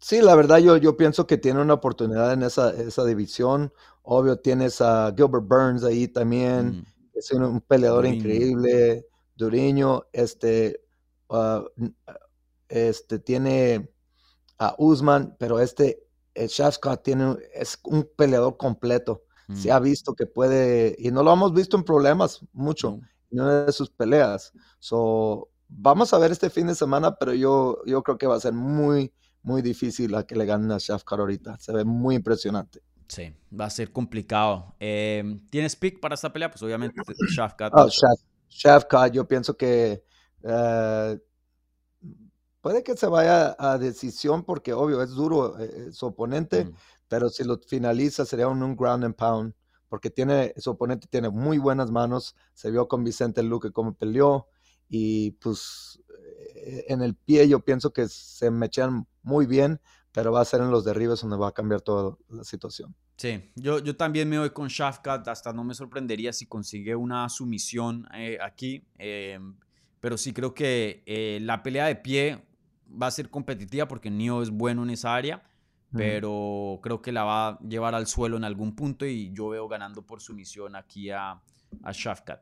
Sí, 0.00 0.20
la 0.22 0.34
verdad 0.34 0.58
yo, 0.58 0.76
yo 0.78 0.96
pienso 0.96 1.26
que 1.26 1.36
tiene 1.36 1.60
una 1.60 1.74
oportunidad 1.74 2.32
en 2.32 2.42
esa, 2.42 2.70
esa 2.70 3.04
división. 3.04 3.72
Obvio, 4.12 4.36
tienes 4.38 4.80
a 4.80 5.12
Gilbert 5.16 5.46
Burns 5.46 5.84
ahí 5.84 6.08
también, 6.08 6.76
Mm, 6.78 6.84
es 7.14 7.30
un, 7.32 7.44
un 7.44 7.60
peleador 7.60 8.04
Duriño. 8.04 8.14
increíble. 8.16 9.06
Duriño, 9.36 10.04
este, 10.12 10.80
n- 11.76 11.94
este 12.68 13.18
tiene 13.18 13.90
a 14.58 14.74
Usman, 14.78 15.36
pero 15.38 15.60
este, 15.60 16.02
el 16.34 16.48
Shafkat 16.48 17.02
tiene, 17.02 17.36
es 17.54 17.78
un 17.84 18.08
peleador 18.16 18.56
completo. 18.56 19.24
Se 19.52 19.68
mm, 19.68 19.72
ha 19.72 19.80
visto 19.80 20.14
que 20.14 20.26
puede, 20.26 20.94
y 20.98 21.10
no 21.10 21.22
lo 21.22 21.32
hemos 21.32 21.52
visto 21.54 21.76
en 21.76 21.84
problemas 21.84 22.40
mucho 22.52 22.92
no. 22.92 23.08
en 23.30 23.40
una 23.40 23.64
de 23.66 23.72
sus 23.72 23.90
peleas. 23.90 24.52
So, 24.78 25.50
vamos 25.68 26.12
a 26.14 26.18
ver 26.18 26.32
este 26.32 26.50
fin 26.50 26.66
de 26.68 26.74
semana, 26.74 27.16
pero 27.16 27.34
yo, 27.34 27.78
yo 27.86 28.02
creo 28.02 28.18
que 28.18 28.26
va 28.26 28.36
a 28.36 28.40
ser 28.40 28.52
muy, 28.52 29.12
muy 29.42 29.62
difícil 29.62 30.14
a 30.14 30.24
que 30.26 30.36
le 30.36 30.46
ganen 30.46 30.70
a 30.72 30.78
Shafkat 30.78 31.18
ahorita. 31.20 31.58
Se 31.58 31.72
ve 31.72 31.84
muy 31.84 32.16
impresionante. 32.16 32.82
Sí, 33.10 33.34
va 33.58 33.64
a 33.64 33.70
ser 33.70 33.90
complicado. 33.90 34.76
Eh, 34.78 35.40
¿Tienes 35.50 35.74
pick 35.74 35.98
para 36.00 36.14
esta 36.14 36.32
pelea? 36.32 36.48
Pues 36.50 36.62
obviamente 36.62 37.00
Shafkat. 37.34 37.72
Oh, 37.74 37.86
Shaf- 37.88 38.24
Shafkat, 38.48 39.12
yo 39.12 39.26
pienso 39.26 39.56
que 39.56 40.04
eh, 40.44 41.18
puede 42.60 42.82
que 42.82 42.96
se 42.96 43.06
vaya 43.06 43.56
a 43.58 43.78
decisión 43.78 44.44
porque 44.44 44.72
obvio 44.72 45.02
es 45.02 45.10
duro 45.10 45.58
eh, 45.58 45.92
su 45.92 46.06
oponente, 46.06 46.66
Mm. 46.66 46.74
pero 47.08 47.28
si 47.30 47.42
lo 47.44 47.58
finaliza 47.58 48.24
sería 48.24 48.48
un, 48.48 48.62
un 48.62 48.76
ground 48.76 49.04
and 49.04 49.16
pound 49.16 49.54
porque 49.88 50.08
tiene, 50.10 50.54
su 50.56 50.70
oponente 50.70 51.08
tiene 51.08 51.30
muy 51.30 51.58
buenas 51.58 51.90
manos, 51.90 52.36
se 52.54 52.70
vio 52.70 52.86
con 52.86 53.02
Vicente 53.02 53.42
Luque 53.42 53.72
cómo 53.72 53.94
peleó 53.94 54.46
y 54.88 55.32
pues 55.32 56.00
eh, 56.54 56.84
en 56.88 57.02
el 57.02 57.16
pie 57.16 57.48
yo 57.48 57.58
pienso 57.64 57.92
que 57.92 58.08
se 58.08 58.52
mechan 58.52 59.08
muy 59.22 59.46
bien, 59.46 59.80
pero 60.12 60.32
va 60.32 60.40
a 60.40 60.44
ser 60.44 60.60
en 60.60 60.70
los 60.70 60.84
derribes 60.84 61.20
donde 61.20 61.36
va 61.36 61.48
a 61.48 61.52
cambiar 61.52 61.80
toda 61.80 62.16
la 62.28 62.44
situación. 62.44 62.94
Sí, 63.16 63.50
yo, 63.54 63.78
yo 63.80 63.96
también 63.96 64.28
me 64.28 64.38
voy 64.38 64.50
con 64.50 64.68
Shafkat, 64.68 65.28
hasta 65.28 65.52
no 65.52 65.62
me 65.62 65.74
sorprendería 65.74 66.32
si 66.32 66.46
consigue 66.46 66.96
una 66.96 67.28
sumisión 67.28 68.08
eh, 68.14 68.38
aquí, 68.42 68.82
eh, 68.98 69.38
pero 70.00 70.16
sí 70.16 70.32
creo 70.32 70.54
que 70.54 71.02
eh, 71.06 71.38
la 71.42 71.62
pelea 71.62 71.86
de 71.86 71.96
pie 71.96 72.42
va 72.90 73.08
a 73.08 73.10
ser 73.10 73.28
competitiva 73.28 73.86
porque 73.86 74.10
Nio 74.10 74.42
es 74.42 74.50
bueno 74.50 74.82
en 74.82 74.90
esa 74.90 75.14
área, 75.14 75.42
pero 75.92 76.78
creo 76.82 77.02
que 77.02 77.10
la 77.10 77.24
va 77.24 77.48
a 77.48 77.58
llevar 77.60 77.94
al 77.96 78.06
suelo 78.06 78.36
en 78.36 78.44
algún 78.44 78.76
punto 78.76 79.04
y 79.04 79.32
yo 79.32 79.48
veo 79.48 79.66
ganando 79.66 80.02
por 80.02 80.20
sumisión 80.20 80.76
aquí 80.76 81.10
a, 81.10 81.32
a 81.82 81.92
Shafkat. 81.92 82.40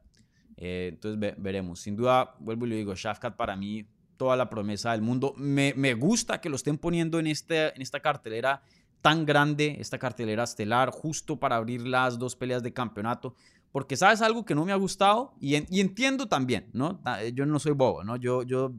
Entonces 0.57 1.19
ve- 1.19 1.35
veremos. 1.39 1.81
Sin 1.81 1.97
duda, 1.97 2.35
vuelvo 2.41 2.67
y 2.67 2.69
le 2.71 2.77
digo, 2.77 2.95
Shafkat 2.95 3.37
para 3.37 3.57
mí, 3.57 3.87
toda 4.19 4.37
la 4.37 4.51
promesa 4.51 4.93
del 4.93 5.01
mundo. 5.01 5.33
Me, 5.39 5.73
me 5.77 5.95
gusta 5.95 6.41
que 6.43 6.51
lo 6.51 6.57
estén 6.57 6.77
poniendo 6.77 7.19
en, 7.19 7.27
este, 7.29 7.75
en 7.75 7.81
esta 7.81 8.01
cartelera 8.01 8.63
tan 9.01 9.25
grande, 9.25 9.77
esta 9.81 9.99
cartelera 9.99 10.45
estelar, 10.45 10.91
justo 10.91 11.39
para 11.41 11.57
abrir 11.57 11.87
las 11.87 12.19
dos 12.19 12.37
peleas 12.37 12.63
de 12.63 12.73
campeonato. 12.75 13.35
Porque 13.73 13.97
sabes 13.97 14.21
algo 14.23 14.45
que 14.45 14.55
no 14.55 14.65
me 14.67 14.73
ha 14.73 14.77
gustado 14.77 15.35
y, 15.41 15.55
en- 15.55 15.67
y 15.71 15.81
entiendo 15.81 16.27
también, 16.29 16.69
¿no? 16.75 16.99
Ta- 17.01 17.27
Yo 17.29 17.47
no 17.47 17.59
soy 17.59 17.73
bobo, 17.73 18.05
¿no? 18.05 18.17
Yo, 18.17 18.43
yo 18.43 18.73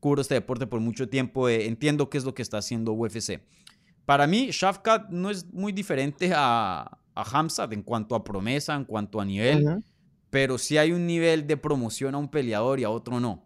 cubro 0.00 0.20
este 0.20 0.34
deporte 0.34 0.66
por 0.66 0.80
mucho 0.80 1.08
tiempo, 1.08 1.48
eh, 1.48 1.66
entiendo 1.66 2.10
qué 2.10 2.18
es 2.18 2.24
lo 2.24 2.34
que 2.34 2.42
está 2.42 2.58
haciendo 2.58 2.92
UFC. 2.92 3.40
Para 4.04 4.26
mí, 4.26 4.48
Shafkat 4.50 5.08
no 5.10 5.30
es 5.30 5.46
muy 5.52 5.72
diferente 5.72 6.32
a, 6.34 6.98
a 7.14 7.22
Hamzat 7.22 7.72
en 7.72 7.82
cuanto 7.82 8.14
a 8.14 8.24
promesa, 8.24 8.74
en 8.74 8.84
cuanto 8.84 9.20
a 9.20 9.24
nivel, 9.24 9.62
pero 10.30 10.58
sí 10.58 10.76
hay 10.78 10.92
un 10.92 11.06
nivel 11.06 11.46
de 11.46 11.56
promoción 11.56 12.14
a 12.14 12.18
un 12.18 12.28
peleador 12.28 12.80
y 12.80 12.84
a 12.84 12.90
otro 12.90 13.20
no. 13.20 13.43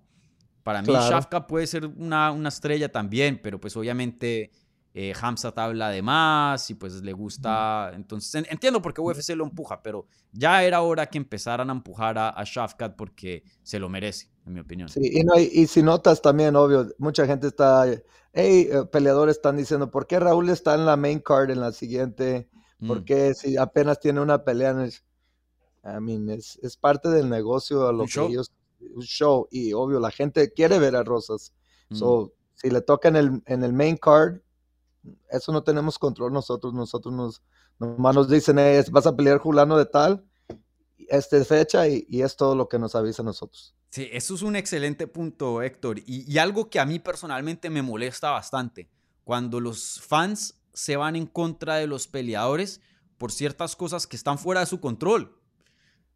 Para 0.69 0.83
mí, 0.83 0.87
Claro. 0.87 1.11
Shafkat 1.11 1.47
puede 1.47 1.67
ser 1.67 1.87
una, 1.87 2.31
una 2.33 2.49
estrella 2.51 2.91
también, 2.93 3.41
pero 3.43 3.59
pues 3.61 3.77
obviamente 3.77 4.51
eh, 4.93 5.15
Hamzat 5.21 5.59
habla 5.59 5.89
de 5.91 6.03
más 6.03 6.69
y 6.71 6.75
pues 6.75 6.95
le 7.03 7.13
gusta. 7.13 7.91
Entonces, 7.95 8.35
en- 8.35 8.47
entiendo 8.51 8.83
por 8.83 8.93
qué 8.93 9.01
UFC 9.01 9.35
lo 9.37 9.45
empuja, 9.45 9.83
pero 9.83 10.07
ya 10.33 10.63
era 10.65 10.83
hora 10.83 11.07
que 11.07 11.19
empezaran 11.19 11.71
a 11.71 11.73
empujar 11.73 12.19
a, 12.19 12.29
a 12.31 12.45
Shafkat 12.45 12.97
porque 12.97 13.45
se 13.63 13.79
lo 13.79 13.89
merece, 13.89 14.31
en 14.47 14.53
mi 14.55 14.61
opinión. 14.61 14.89
Sí, 14.89 15.01
y, 15.03 15.23
no, 15.25 15.39
y, 15.39 15.45
y 15.53 15.67
si 15.67 15.83
notas 15.83 16.23
también, 16.23 16.57
obvio, 16.57 16.89
mucha 16.99 17.27
gente 17.27 17.47
está, 17.49 17.85
hey, 18.33 18.69
eh, 18.71 18.85
peleadores 18.91 19.37
están 19.37 19.57
diciendo, 19.57 19.91
¿por 19.91 20.07
qué 20.07 20.19
Raúl 20.21 20.49
está 20.51 20.75
en 20.75 20.87
la 20.87 20.97
main 20.97 21.21
card 21.21 21.51
en 21.51 21.61
la 21.61 21.73
siguiente? 21.73 22.49
¿Por 22.87 22.99
Mm, 22.99 23.05
qué 23.05 23.35
si 23.35 23.57
apenas 23.57 24.01
tiene 24.01 24.21
una 24.21 24.45
pelea 24.45 24.71
en 24.71 24.81
el... 24.81 24.93
I 25.85 26.01
mean, 26.01 26.29
es, 26.31 26.59
es 26.63 26.77
parte 26.77 27.09
del 27.09 27.29
negocio 27.29 27.89
a 27.89 27.93
lo 27.93 28.09
que 28.11 28.11
show. 28.13 28.29
ellos... 28.29 28.53
Un 28.81 29.03
show, 29.03 29.49
y 29.51 29.73
obvio, 29.73 30.01
la 30.01 30.11
gente 30.11 30.53
quiere 30.53 30.79
ver 30.79 30.97
a 30.97 31.03
Rosas. 31.03 31.53
mm. 31.91 31.97
So, 31.97 32.33
si 32.55 32.71
le 32.71 32.81
toca 32.81 33.09
en 33.09 33.17
el, 33.17 33.43
en 33.47 33.63
el 33.63 33.73
main 33.73 33.97
card, 33.97 34.41
eso 35.31 35.53
no 35.53 35.63
tenemos 35.63 35.99
control 35.99 36.33
nosotros, 36.33 36.75
nosotros 36.75 37.15
nos, 37.15 37.43
nomás 37.79 38.15
nos 38.15 38.29
dicen, 38.29 38.59
"Eh, 38.59 38.85
vas 38.91 39.07
a 39.07 39.15
pelear 39.17 39.39
Julano 39.39 39.79
de 39.79 39.87
tal, 39.87 40.25
esta 41.09 41.43
fecha, 41.45 41.89
y, 41.89 42.05
y 42.09 42.23
es 42.23 42.37
todo 42.37 42.55
lo 42.55 42.69
que 42.69 42.79
nos 42.79 42.95
avisa 42.95 43.23
a 43.23 43.25
nosotros. 43.25 43.75
Sí, 43.91 44.09
eso 44.13 44.35
es 44.35 44.43
un 44.43 44.57
excelente 44.57 45.07
punto, 45.07 45.63
Héctor. 45.63 46.01
Y, 46.01 46.31
y 46.31 46.39
algo 46.39 46.69
que 46.69 46.81
a 46.81 46.85
mí 46.85 46.99
personalmente 46.99 47.71
me 47.71 47.81
molesta 47.81 48.31
bastante, 48.31 48.91
cuando 49.25 49.61
los 49.61 50.01
fans 50.01 50.61
se 50.75 50.97
van 50.97 51.17
en 51.17 51.27
contra 51.27 51.77
de 51.77 51.87
los 51.87 52.07
peleadores 52.07 52.81
por 53.17 53.33
ciertas 53.33 53.77
cosas 53.77 54.07
que 54.07 54.17
están 54.17 54.39
fuera 54.39 54.61
de 54.61 54.67
su 54.67 54.81
control. 54.81 55.38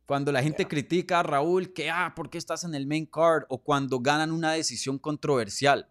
Cuando 0.07 0.33
la 0.33 0.43
gente 0.43 0.67
critica 0.67 1.21
a 1.21 1.23
Raúl 1.23 1.73
que, 1.73 1.91
ah, 1.91 2.13
¿por 2.15 2.29
qué 2.29 2.39
estás 2.39 2.65
en 2.65 2.75
el 2.75 2.87
main 2.87 3.07
card? 3.07 3.45
O 3.49 3.59
cuando 3.63 4.01
ganan 4.01 4.31
una 4.33 4.53
decisión 4.53 4.99
controversial. 4.99 5.89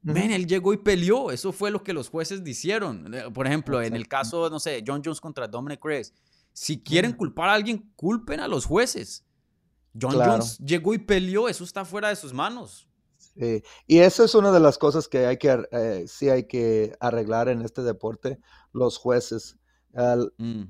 Men, 0.00 0.30
él 0.30 0.46
llegó 0.46 0.72
y 0.72 0.76
peleó. 0.78 1.30
Eso 1.32 1.52
fue 1.52 1.70
lo 1.70 1.82
que 1.82 1.92
los 1.92 2.08
jueces 2.08 2.42
dijeron. 2.44 3.12
Eh, 3.12 3.24
Por 3.34 3.46
ejemplo, 3.46 3.82
en 3.82 3.94
el 3.94 4.06
caso, 4.06 4.48
no 4.48 4.60
sé, 4.60 4.82
John 4.86 5.02
Jones 5.04 5.20
contra 5.20 5.48
Dominic 5.48 5.84
Reyes. 5.84 6.14
Si 6.52 6.80
quieren 6.80 7.12
culpar 7.12 7.48
a 7.48 7.54
alguien, 7.54 7.92
culpen 7.96 8.40
a 8.40 8.48
los 8.48 8.64
jueces. 8.64 9.24
John 10.00 10.12
Claro. 10.12 10.32
Jones 10.32 10.58
llegó 10.58 10.94
y 10.94 10.98
peleó. 10.98 11.48
Eso 11.48 11.64
está 11.64 11.84
fuera 11.84 12.08
de 12.08 12.16
sus 12.16 12.32
manos. 12.32 12.88
Sí, 13.16 13.62
y 13.86 13.98
eso 13.98 14.24
es 14.24 14.34
una 14.34 14.50
de 14.52 14.60
las 14.60 14.78
cosas 14.78 15.08
que 15.08 15.26
hay 15.26 15.36
que, 15.36 15.66
eh, 15.72 16.04
sí 16.06 16.28
hay 16.28 16.46
que 16.46 16.96
arreglar 17.00 17.48
en 17.48 17.62
este 17.62 17.82
deporte, 17.82 18.38
los 18.72 18.98
jueces. 18.98 19.56
Mm, 20.38 20.62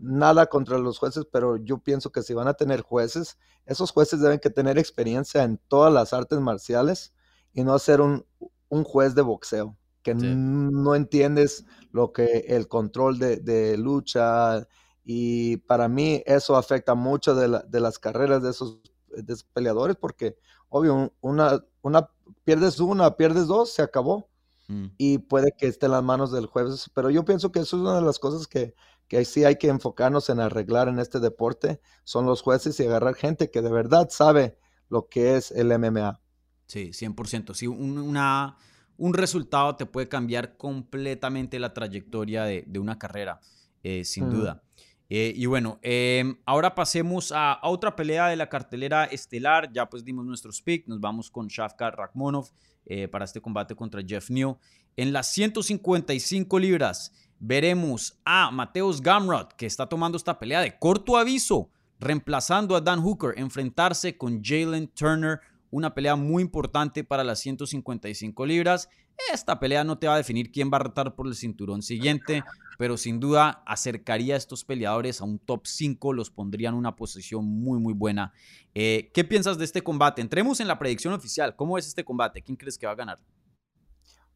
nada 0.00 0.46
contra 0.46 0.78
los 0.78 0.98
jueces, 0.98 1.26
pero 1.30 1.56
yo 1.56 1.78
pienso 1.78 2.10
que 2.12 2.22
si 2.22 2.34
van 2.34 2.48
a 2.48 2.54
tener 2.54 2.82
jueces, 2.82 3.38
esos 3.66 3.90
jueces 3.90 4.20
deben 4.20 4.38
que 4.40 4.50
tener 4.50 4.78
experiencia 4.78 5.42
en 5.44 5.58
todas 5.68 5.92
las 5.92 6.12
artes 6.12 6.40
marciales 6.40 7.12
y 7.52 7.64
no 7.64 7.78
ser 7.78 8.00
un, 8.00 8.26
un 8.68 8.84
juez 8.84 9.14
de 9.14 9.22
boxeo, 9.22 9.76
que 10.02 10.12
Sí. 10.18 10.26
no 10.36 10.94
entiendes 10.94 11.64
lo 11.92 12.12
que 12.12 12.44
el 12.48 12.68
control 12.68 13.18
de, 13.18 13.36
de 13.38 13.76
lucha 13.78 14.66
y 15.04 15.58
para 15.58 15.88
mí 15.88 16.22
eso 16.26 16.56
afecta 16.56 16.94
mucho 16.94 17.34
de, 17.34 17.48
la- 17.48 17.62
de 17.62 17.80
las 17.80 17.98
carreras 17.98 18.42
de 18.42 18.50
esos, 18.50 18.80
de 19.08 19.32
esos 19.32 19.44
peleadores 19.52 19.96
porque 19.96 20.36
obvio, 20.68 20.94
un- 20.94 21.12
una, 21.20 21.64
una, 21.82 22.10
pierdes 22.44 22.80
una, 22.80 23.16
pierdes 23.16 23.46
dos, 23.46 23.72
se 23.72 23.82
acabó 23.82 24.28
mm. 24.68 24.86
y 24.98 25.18
puede 25.18 25.52
que 25.56 25.66
esté 25.68 25.86
en 25.86 25.92
las 25.92 26.02
manos 26.02 26.32
del 26.32 26.46
juez, 26.46 26.90
pero 26.94 27.10
yo 27.10 27.24
pienso 27.24 27.52
que 27.52 27.60
eso 27.60 27.76
es 27.76 27.82
una 27.82 27.96
de 27.96 28.02
las 28.02 28.18
cosas 28.18 28.46
que, 28.48 28.74
que 29.08 29.24
sí 29.24 29.44
hay 29.44 29.56
que 29.56 29.68
enfocarnos 29.68 30.30
en 30.30 30.40
arreglar 30.40 30.88
en 30.88 30.98
este 30.98 31.20
deporte, 31.20 31.80
son 32.04 32.26
los 32.26 32.42
jueces 32.42 32.78
y 32.80 32.84
agarrar 32.84 33.14
gente 33.14 33.50
que 33.50 33.62
de 33.62 33.70
verdad 33.70 34.08
sabe 34.10 34.56
lo 34.88 35.08
que 35.08 35.36
es 35.36 35.50
el 35.50 35.68
MMA. 35.78 36.20
Sí, 36.66 36.90
100%. 36.92 37.54
Sí, 37.54 37.66
un, 37.66 37.98
una, 37.98 38.56
un 38.96 39.12
resultado 39.14 39.76
te 39.76 39.86
puede 39.86 40.08
cambiar 40.08 40.56
completamente 40.56 41.58
la 41.58 41.74
trayectoria 41.74 42.44
de, 42.44 42.64
de 42.66 42.78
una 42.78 42.98
carrera, 42.98 43.40
eh, 43.82 44.04
sin 44.04 44.28
Mm. 44.28 44.30
duda. 44.32 44.62
Eh, 45.10 45.34
y 45.36 45.44
bueno, 45.44 45.78
em, 45.82 46.38
ahora 46.46 46.74
pasemos 46.74 47.30
a, 47.30 47.52
a 47.52 47.68
otra 47.68 47.94
pelea 47.94 48.28
de 48.28 48.36
la 48.36 48.48
cartelera 48.48 49.04
estelar. 49.04 49.70
Ya 49.72 49.88
pues 49.90 50.02
dimos 50.02 50.24
nuestros 50.24 50.62
pick. 50.62 50.88
Nos 50.88 50.98
vamos 50.98 51.30
con 51.30 51.46
Shafkat 51.46 51.94
Rakhmonov 51.94 52.48
eh, 52.86 53.06
para 53.08 53.26
este 53.26 53.40
combate 53.40 53.74
contra 53.74 54.02
Jeff 54.04 54.30
Neal. 54.30 54.56
En 54.96 55.12
las 55.12 55.30
155 55.32 56.58
libras 56.58 57.12
veremos 57.46 58.18
a 58.24 58.50
Mateus 58.50 59.02
Gamrot, 59.02 59.52
que 59.54 59.66
está 59.66 59.86
tomando 59.86 60.16
esta 60.16 60.38
pelea 60.38 60.60
de 60.60 60.78
corto 60.78 61.16
aviso, 61.16 61.70
reemplazando 62.00 62.74
a 62.74 62.80
Dan 62.80 63.00
Hooker, 63.02 63.34
enfrentarse 63.36 64.16
con 64.16 64.42
Jalen 64.42 64.88
Turner 64.88 65.40
una 65.70 65.92
pelea 65.92 66.14
muy 66.14 66.42
importante 66.42 67.02
para 67.02 67.24
las 67.24 67.40
155 67.40 68.46
libras. 68.46 68.88
Esta 69.32 69.58
pelea 69.58 69.82
no 69.82 69.98
te 69.98 70.06
va 70.06 70.14
a 70.14 70.18
definir 70.18 70.52
quién 70.52 70.70
va 70.72 70.76
a 70.76 70.84
retar 70.84 71.16
por 71.16 71.26
el 71.26 71.34
cinturón 71.34 71.82
siguiente, 71.82 72.44
pero 72.78 72.96
sin 72.96 73.18
duda 73.18 73.62
acercaría 73.66 74.34
a 74.34 74.38
estos 74.38 74.64
peleadores 74.64 75.20
a 75.20 75.24
un 75.24 75.40
top 75.40 75.66
5, 75.66 76.12
los 76.12 76.30
pondría 76.30 76.68
en 76.68 76.76
una 76.76 76.94
posición 76.94 77.44
muy, 77.44 77.80
muy 77.80 77.92
buena. 77.92 78.32
Eh, 78.72 79.10
¿Qué 79.12 79.24
piensas 79.24 79.58
de 79.58 79.64
este 79.64 79.82
combate? 79.82 80.22
Entremos 80.22 80.60
en 80.60 80.68
la 80.68 80.78
predicción 80.78 81.12
oficial. 81.12 81.56
¿Cómo 81.56 81.76
es 81.76 81.88
este 81.88 82.04
combate? 82.04 82.40
¿Quién 82.40 82.56
crees 82.56 82.78
que 82.78 82.86
va 82.86 82.92
a 82.92 82.96
ganar? 82.96 83.18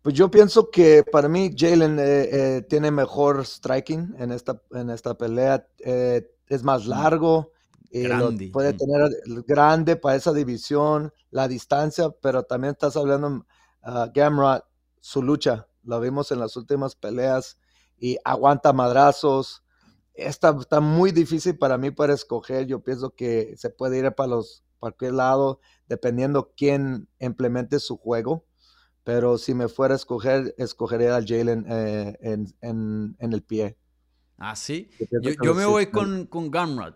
Pues 0.03 0.15
yo 0.15 0.31
pienso 0.31 0.71
que 0.71 1.03
para 1.05 1.29
mí 1.29 1.53
Jalen 1.57 1.99
eh, 1.99 2.29
eh, 2.59 2.63
tiene 2.69 2.91
mejor 2.91 3.45
striking 3.45 4.15
en 4.19 4.31
esta, 4.31 4.63
en 4.71 4.91
esta 4.91 5.15
pelea, 5.19 5.67
eh, 5.81 6.31
es 6.47 6.63
más 6.63 6.87
largo, 6.87 7.53
y 7.91 8.13
lo 8.13 8.31
Grande. 8.31 8.51
puede 8.53 8.73
Mm. 8.75 8.77
tener 8.77 9.11
grande 9.47 9.97
para 9.97 10.17
esa 10.17 10.33
división, 10.33 11.13
la 11.31 11.49
distancia, 11.49 12.11
pero 12.23 12.45
también 12.45 12.73
estás 12.73 12.97
hablando 12.97 13.45
a 13.83 14.07
Gamrot, 14.15 14.65
su 15.01 15.23
lucha, 15.23 15.67
la 15.83 15.99
vimos 15.99 16.31
en 16.33 16.39
las 16.41 16.57
últimas 16.57 16.95
peleas 16.95 17.59
y 17.99 18.19
aguanta 18.25 18.73
madrazos. 18.73 19.65
Está, 20.15 20.57
está 20.61 20.81
muy 20.81 21.13
difícil 21.13 21.57
para 21.59 21.79
mí 21.79 21.91
para 21.91 22.13
escoger. 22.15 22.67
Yo 22.67 22.81
pienso 22.83 23.11
que 23.15 23.55
se 23.57 23.71
puede 23.71 23.99
ir 23.99 24.13
para 24.15 24.29
los 24.29 24.63
para 24.81 24.93
cualquier 24.93 25.15
lado, 25.15 25.61
dependiendo 25.89 26.53
quién 26.57 27.09
implemente 27.19 27.81
su 27.81 27.97
juego. 27.97 28.45
Pero 29.09 29.39
si 29.39 29.55
me 29.55 29.69
fuera 29.69 29.95
a 29.95 29.97
escoger, 29.97 30.55
escogería 30.59 31.17
a 31.17 31.23
Jalen 31.27 31.65
eh, 31.67 32.19
en, 32.21 32.55
en, 32.61 33.17
en 33.19 33.33
el 33.33 33.41
pie. 33.43 33.75
Ah, 34.37 34.55
sí. 34.55 34.91
Yo 35.43 35.55
me 35.55 35.65
voy 35.65 35.87
con, 35.87 36.27
con. 36.27 36.51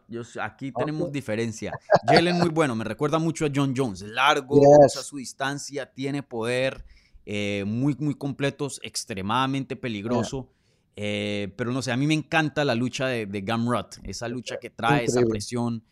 Yo, 0.08 0.22
sé- 0.22 0.38
aquí 0.38 0.72
tenemos 0.72 1.10
diferencia. 1.10 1.72
Jalen 2.06 2.36
muy 2.36 2.50
bueno, 2.50 2.76
me 2.76 2.84
recuerda 2.84 3.18
mucho 3.18 3.46
a 3.46 3.50
John 3.54 3.72
Jones. 3.74 4.02
Largo, 4.02 4.56
Yes. 4.60 4.92
usa 4.92 5.02
su 5.02 5.16
distancia, 5.16 5.90
tiene 5.90 6.22
poder, 6.22 6.84
eh, 7.24 7.64
muy, 7.66 7.96
muy 7.98 8.14
completos, 8.14 8.78
extremadamente 8.84 9.74
peligroso. 9.74 10.50
Eh, 10.96 11.54
pero 11.56 11.72
no 11.72 11.80
sé, 11.80 11.92
a 11.92 11.96
mí 11.96 12.06
me 12.06 12.12
encanta 12.12 12.62
la 12.66 12.74
lucha 12.74 13.06
de, 13.06 13.24
de 13.24 13.40
Gamrot. 13.40 14.00
Esa 14.02 14.28
lucha 14.28 14.58
que 14.60 14.68
trae, 14.68 15.06
esa 15.06 15.22
presión. 15.22 15.82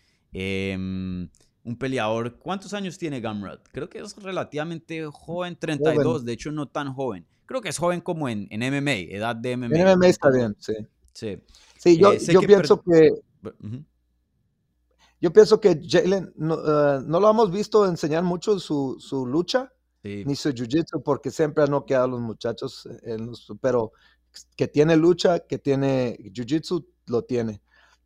Un 1.65 1.77
peleador. 1.77 2.37
¿Cuántos 2.39 2.73
años 2.75 2.97
tiene 2.99 3.21
Gamrot? 3.21 3.69
Creo 3.73 3.89
que 3.89 3.99
es 3.99 4.17
relativamente 4.17 5.05
joven, 5.13 5.57
32, 5.57 6.25
de 6.25 6.33
hecho 6.33 6.51
no 6.53 6.67
tan 6.69 6.93
joven. 6.95 7.27
Creo 7.47 7.61
que 7.61 7.69
es 7.69 7.79
joven 7.79 8.01
como 8.01 8.29
en, 8.29 8.47
en 8.51 8.63
MMA, 8.63 8.93
edad 9.15 9.35
de 9.37 9.57
MMA. 9.57 9.77
En 9.77 9.83
MMA 9.99 10.07
está 10.09 10.31
bien, 10.31 10.57
sí. 10.59 10.75
Sí. 11.13 11.39
Sí, 11.79 11.99
yo, 11.99 12.13
Eh, 12.13 12.21
sé 12.21 12.33
yo 12.33 12.41
que 12.41 12.47
pienso 12.47 12.81
que 12.83 13.11
yo 15.21 15.33
pienso 15.33 15.61
que 15.61 15.81
Jalen 15.87 16.33
no, 16.37 16.55
eh, 16.55 17.03
no 17.07 17.21
lo 17.21 17.31
hemos 17.31 17.51
visto 17.51 17.87
enseñar 17.87 18.23
mucho 18.23 18.59
su, 18.59 18.97
su 18.99 19.27
lucha 19.27 19.73
Sí. 20.03 20.23
ni 20.27 20.35
su 20.35 20.49
jiu-jitsu 20.51 21.03
porque 21.03 21.31
siempre 21.31 21.63
han 21.63 21.73
noqueado 21.73 22.05
a 22.05 22.09
los 22.09 22.21
muchachos 22.21 22.89
en 23.03 23.27
los- 23.27 23.53
pero 23.61 23.93
que 24.57 24.67
tiene 24.67 24.97
lucha, 24.97 25.41
que 25.41 25.59
tiene 25.59 26.17
jiu-jitsu, 26.33 26.87
lo 27.07 27.23
tiene. 27.23 27.61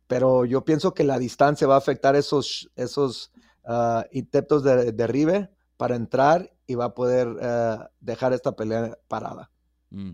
Pero 0.07 0.43
yo 0.43 0.65
pienso 0.65 0.93
que 0.93 1.05
la 1.05 1.17
distancia 1.17 1.67
va 1.67 1.75
a 1.75 1.77
afectar 1.77 2.17
esos, 2.17 2.69
esos 2.75 3.31
ah, 3.65 4.05
intentos 4.11 4.63
de 4.63 4.91
derribe 4.91 5.49
para 5.77 5.95
entrar 5.95 6.51
y 6.67 6.75
va 6.75 6.85
a 6.85 6.93
poder 6.93 7.27
ah, 7.41 7.91
dejar 7.99 8.33
esta 8.33 8.55
pelea 8.55 8.97
parada. 9.07 9.51
Mm. 9.89 10.11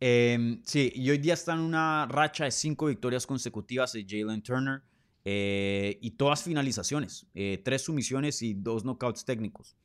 Em, 0.00 0.62
sí, 0.64 0.90
y 0.94 1.10
hoy 1.10 1.18
día 1.18 1.34
está 1.34 1.52
en 1.52 1.60
una 1.60 2.06
racha 2.06 2.44
de 2.44 2.50
cinco 2.50 2.86
victorias 2.86 3.26
consecutivas 3.26 3.92
de 3.92 4.06
Jalen 4.08 4.42
Turner 4.42 4.82
eh, 5.24 5.98
y 6.00 6.12
todas 6.12 6.42
finalizaciones, 6.42 7.26
eh, 7.34 7.60
tres 7.62 7.82
sumisiones 7.82 8.40
y 8.40 8.54
dos 8.54 8.84
knockouts 8.84 9.24
técnicos. 9.24 9.76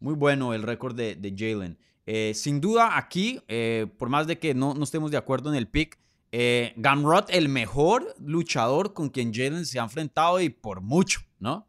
Muy 0.00 0.14
bueno 0.14 0.52
el 0.52 0.62
récord 0.62 0.94
de, 0.94 1.16
de 1.16 1.34
Jalen. 1.36 1.78
Eh, 2.06 2.32
sin 2.34 2.60
duda, 2.60 2.98
aquí, 2.98 3.40
eh, 3.48 3.86
por 3.98 4.08
más 4.08 4.26
de 4.26 4.38
que 4.38 4.54
no, 4.54 4.74
no 4.74 4.84
estemos 4.84 5.10
de 5.10 5.16
acuerdo 5.16 5.50
en 5.50 5.56
el 5.56 5.68
pick, 5.68 5.98
eh, 6.32 6.74
Gamrot, 6.76 7.30
el 7.30 7.48
mejor 7.48 8.14
luchador 8.18 8.92
con 8.92 9.08
quien 9.08 9.32
Jalen 9.32 9.64
se 9.64 9.78
ha 9.78 9.84
enfrentado 9.84 10.40
y 10.40 10.50
por 10.50 10.80
mucho, 10.80 11.20
¿no? 11.38 11.66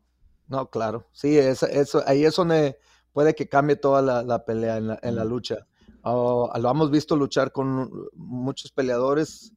No, 0.48 0.70
claro. 0.70 1.08
Sí, 1.12 1.38
es- 1.38 1.64
eso, 1.64 2.04
ahí 2.06 2.26
es 2.26 2.36
donde 2.36 2.78
puede 3.14 3.34
que 3.36 3.48
cambie 3.50 3.76
toda 3.76 4.02
la, 4.02 4.24
la 4.24 4.46
pelea 4.46 4.78
en 4.78 4.88
la, 4.88 5.00
en 5.02 5.16
la 5.16 5.26
lucha. 5.26 5.68
Ah, 6.04 6.58
lo 6.60 6.70
hemos 6.70 6.92
visto 6.92 7.16
luchar 7.16 7.52
con 7.52 7.90
muchos 8.14 8.72
peleadores 8.72 9.54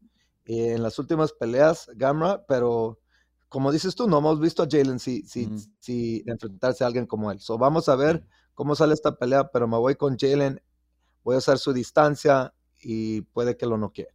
eh, 0.47 0.73
en 0.75 0.83
las 0.83 0.99
últimas 0.99 1.33
peleas, 1.33 1.91
Gamra, 1.95 2.45
pero 2.47 2.99
como 3.51 3.71
dices 3.73 3.95
tú, 3.95 4.09
no 4.09 4.19
hemos 4.19 4.41
visto 4.41 4.63
a 4.63 4.69
Jalen 4.71 4.99
si, 4.99 5.23
si, 5.27 5.49
si 5.79 6.23
enfrentarse 6.27 6.85
a 6.85 6.87
alguien 6.87 7.07
como 7.07 7.31
él. 7.31 7.41
So, 7.41 7.59
vamos 7.59 7.89
a 7.89 7.97
ver 7.97 8.25
cómo 8.55 8.75
sale 8.75 8.95
esta 8.95 9.17
pelea, 9.17 9.51
pero 9.51 9.69
me 9.69 9.77
voy 9.79 9.95
con 9.97 10.17
Jalen, 10.19 10.63
voy 11.25 11.35
a 11.35 11.39
usar 11.39 11.59
su 11.59 11.73
distancia 11.73 12.55
y 12.83 13.23
puede 13.23 13.57
que 13.57 13.67
lo 13.67 13.77
noquee. 13.77 14.09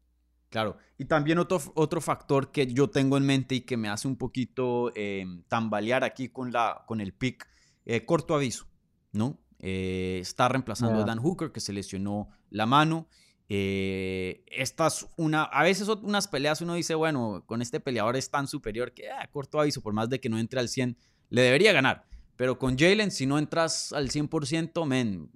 Claro. 0.53 0.77
Y 0.99 1.05
también 1.05 1.39
otro, 1.39 1.59
otro 1.73 1.99
factor 1.99 2.51
que 2.51 2.67
yo 2.67 2.87
tengo 2.87 3.17
en 3.17 3.25
mente 3.25 3.55
y 3.55 3.61
que 3.61 3.75
me 3.75 3.89
hace 3.89 4.07
un 4.07 4.17
poquito 4.17 4.91
eh, 4.93 5.25
tambalear 5.47 6.03
aquí 6.03 6.29
con, 6.29 6.51
la, 6.51 6.83
con 6.85 7.01
el 7.01 7.11
pick, 7.11 7.47
eh, 7.87 8.05
corto 8.05 8.35
aviso, 8.35 8.67
¿no? 9.13 9.39
Eh, 9.57 10.19
está 10.21 10.47
reemplazando 10.49 11.01
a. 11.01 11.05
Dan 11.05 11.17
Hooker, 11.17 11.51
que 11.51 11.59
se 11.59 11.73
lesionó 11.73 12.29
la 12.51 12.67
mano. 12.67 13.07
Eh, 13.49 14.45
estas 14.45 15.07
una, 15.17 15.41
a 15.41 15.63
veces 15.63 15.87
unas 15.87 16.27
peleas 16.27 16.61
uno 16.61 16.75
dice, 16.75 16.93
bueno, 16.93 17.43
con 17.47 17.63
este 17.63 17.79
peleador 17.79 18.15
es 18.15 18.29
tan 18.29 18.45
superior 18.45 18.93
que 18.93 19.09
ah, 19.09 19.27
corto 19.31 19.59
aviso, 19.59 19.81
por 19.81 19.93
más 19.93 20.07
de 20.07 20.19
que 20.19 20.29
no 20.29 20.37
entre 20.37 20.59
al 20.59 20.69
100, 20.69 20.95
le 21.31 21.41
debería 21.41 21.73
ganar. 21.73 22.05
Pero 22.35 22.59
con 22.59 22.77
Jalen, 22.77 23.09
si 23.09 23.25
no 23.25 23.39
entras 23.39 23.91
al 23.91 24.11
100%, 24.11 24.85
men, 24.85 25.31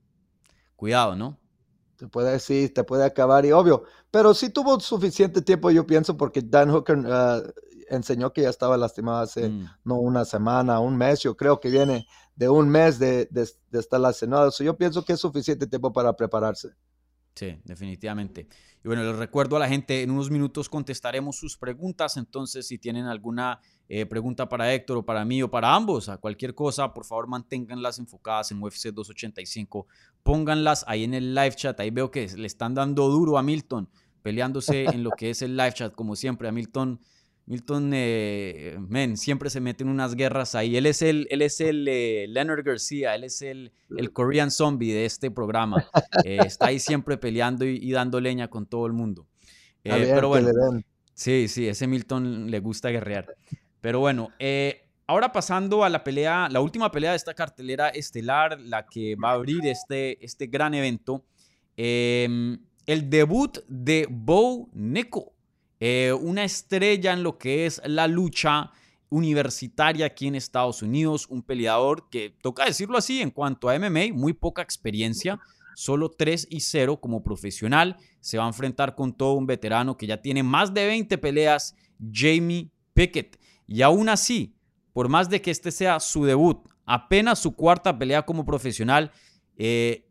cuidado, 0.76 1.16
¿no? 1.16 1.40
Te 1.98 2.08
puede 2.08 2.32
decir, 2.32 2.74
te 2.74 2.84
puede 2.84 3.04
acabar 3.06 3.46
y 3.46 3.52
obvio, 3.52 3.84
pero 4.12 4.34
sí 4.34 4.50
tuvo 4.52 4.80
suficiente 4.80 5.42
tiempo, 5.42 5.72
yo 5.72 5.86
pienso, 5.88 6.16
porque 6.16 6.42
Dan 6.44 6.70
Hooker 6.72 7.00
ah, 7.08 7.42
enseñó 7.90 8.32
que 8.34 8.44
ya 8.44 8.50
estaba 8.50 8.78
lastimado 8.78 9.20
hace 9.20 9.50
Mm. 9.50 9.66
no 9.84 9.96
una 9.96 10.24
semana, 10.26 10.80
un 10.80 10.96
mes, 10.98 11.22
yo 11.22 11.36
creo 11.36 11.60
que 11.60 11.70
viene 11.70 12.08
de 12.36 12.50
un 12.50 12.70
mes 12.70 13.00
de, 13.00 13.28
de, 13.32 13.50
de 13.72 13.80
estar 13.80 14.00
lastimado. 14.00 14.52
So, 14.52 14.64
yo 14.64 14.78
pienso 14.78 15.04
que 15.04 15.14
es 15.14 15.20
suficiente 15.20 15.66
tiempo 15.68 15.92
para 15.92 16.14
prepararse. 16.16 16.70
Sí, 17.38 17.56
definitivamente. 17.66 18.48
Y 18.84 18.88
bueno, 18.88 19.04
les 19.04 19.16
recuerdo 19.16 19.58
a 19.58 19.60
la 19.60 19.68
gente, 19.68 20.02
en 20.02 20.10
unos 20.10 20.32
minutos 20.32 20.70
contestaremos 20.70 21.36
sus 21.38 21.56
preguntas, 21.56 22.18
entonces 22.18 22.68
si 22.68 22.80
tienen 22.80 23.06
alguna 23.06 23.60
eh, 23.90 24.08
pregunta 24.08 24.50
para 24.50 24.74
Héctor 24.74 24.98
o 24.98 25.06
para 25.06 25.24
mí 25.24 25.44
o 25.44 25.52
para 25.52 25.76
ambos, 25.76 26.10
a 26.10 26.18
cualquier 26.18 26.56
cosa, 26.56 26.96
por 26.96 27.06
favor 27.06 27.28
manténganlas 27.28 28.00
enfocadas 28.00 28.52
en 28.52 28.64
UFC 28.64 28.88
285, 28.88 29.86
pónganlas 30.24 30.84
ahí 30.88 31.04
en 31.04 31.14
el 31.14 31.36
live 31.36 31.54
chat, 31.54 31.80
ahí 31.80 31.92
veo 31.92 32.10
que 32.10 32.28
le 32.28 32.48
están 32.48 32.74
dando 32.74 33.08
duro 33.08 33.38
a 33.38 33.44
Milton, 33.44 33.88
peleándose 34.24 34.86
en 34.86 35.04
lo 35.04 35.12
que 35.12 35.30
es 35.30 35.44
el 35.44 35.56
live 35.56 35.74
chat, 35.74 35.94
como 35.94 36.16
siempre, 36.16 36.48
a 36.48 36.52
Milton. 36.52 37.00
Milton, 37.48 37.92
eh, 37.94 38.78
men, 38.78 39.16
siempre 39.16 39.50
se 39.50 39.62
mete 39.62 39.84
en 39.84 39.90
unas 39.90 40.16
guerras 40.16 40.54
ahí. 40.54 40.76
Él 40.76 40.86
es 40.86 41.02
el, 41.02 41.28
él 41.32 41.42
es 41.42 41.62
el 41.62 41.88
eh, 41.88 42.26
Leonard 42.28 42.64
García, 42.64 43.16
él 43.16 43.24
es 43.24 43.42
el, 43.42 43.72
el 43.98 44.12
Korean 44.12 44.52
Zombie 44.52 44.94
de 44.94 45.06
este 45.06 45.32
programa. 45.32 45.88
Eh, 46.26 46.40
está 46.46 46.68
ahí 46.68 46.80
siempre 46.80 47.18
peleando 47.18 47.66
y, 47.66 47.80
y 47.82 47.92
dando 47.92 48.20
leña 48.20 48.50
con 48.50 48.66
todo 48.66 48.86
el 48.86 48.94
mundo. 48.94 49.26
Ver, 49.84 50.10
pero 50.14 50.28
bueno, 50.28 50.50
sí, 51.14 51.48
sí, 51.48 51.68
ese 51.68 51.88
Milton 51.88 52.52
le 52.52 52.60
gusta 52.60 52.90
guerrear. 52.90 53.34
Pero 53.80 54.02
bueno, 54.02 54.30
ahora 55.08 55.32
pasando 55.32 55.86
a 55.86 55.90
la 55.90 56.04
pelea, 56.04 56.50
la 56.52 56.60
última 56.60 56.92
pelea 56.92 57.12
de 57.12 57.18
esta 57.18 57.34
cartelera 57.34 57.88
estelar, 57.88 58.60
la 58.60 58.86
que 58.86 59.16
va 59.16 59.30
a 59.30 59.34
abrir 59.36 59.66
este, 59.66 60.24
este 60.24 60.48
gran 60.48 60.74
evento, 60.74 61.24
eh, 61.78 62.58
el 62.86 63.10
debut 63.10 63.60
de 63.70 64.08
Bo 64.10 64.70
Nico, 64.74 65.34
eh, 65.80 66.14
una 66.14 66.44
estrella 66.44 67.14
en 67.14 67.24
lo 67.24 67.38
que 67.38 67.66
es 67.66 67.82
la 67.86 68.08
lucha 68.08 68.72
universitaria 69.10 70.06
aquí 70.08 70.28
en 70.28 70.36
Estados 70.36 70.82
Unidos, 70.82 71.28
un 71.30 71.42
peleador 71.42 72.10
que, 72.10 72.36
toca 72.42 72.66
decirlo 72.66 72.98
así, 72.98 73.22
en 73.22 73.32
cuanto 73.32 73.70
a 73.70 73.78
MMA, 73.78 74.14
muy 74.14 74.34
poca 74.34 74.62
experiencia, 74.62 75.40
solo 75.76 76.10
3 76.10 76.48
y 76.50 76.60
0 76.60 77.00
como 77.00 77.24
profesional, 77.24 77.98
se 78.20 78.38
va 78.38 78.46
a 78.46 78.48
enfrentar 78.48 78.96
con 78.96 79.14
todo 79.14 79.34
un 79.34 79.46
veterano 79.46 79.96
que 79.96 80.08
ya 80.08 80.22
tiene 80.22 80.44
más 80.44 80.74
de 80.74 80.88
20 80.88 81.18
peleas, 81.20 81.76
Jamie 82.12 82.72
Pickett. 82.94 83.40
Y 83.68 83.82
aún 83.82 84.10
así, 84.10 84.56
por 84.94 85.08
más 85.08 85.30
de 85.30 85.42
que 85.42 85.52
este 85.52 85.72
sea 85.72 86.00
su 86.00 86.26
debut, 86.26 86.68
apenas 86.86 87.40
su 87.40 87.56
cuarta 87.56 87.98
pelea 87.98 88.26
como 88.26 88.46
profesional, 88.46 89.12
eh, 89.56 90.08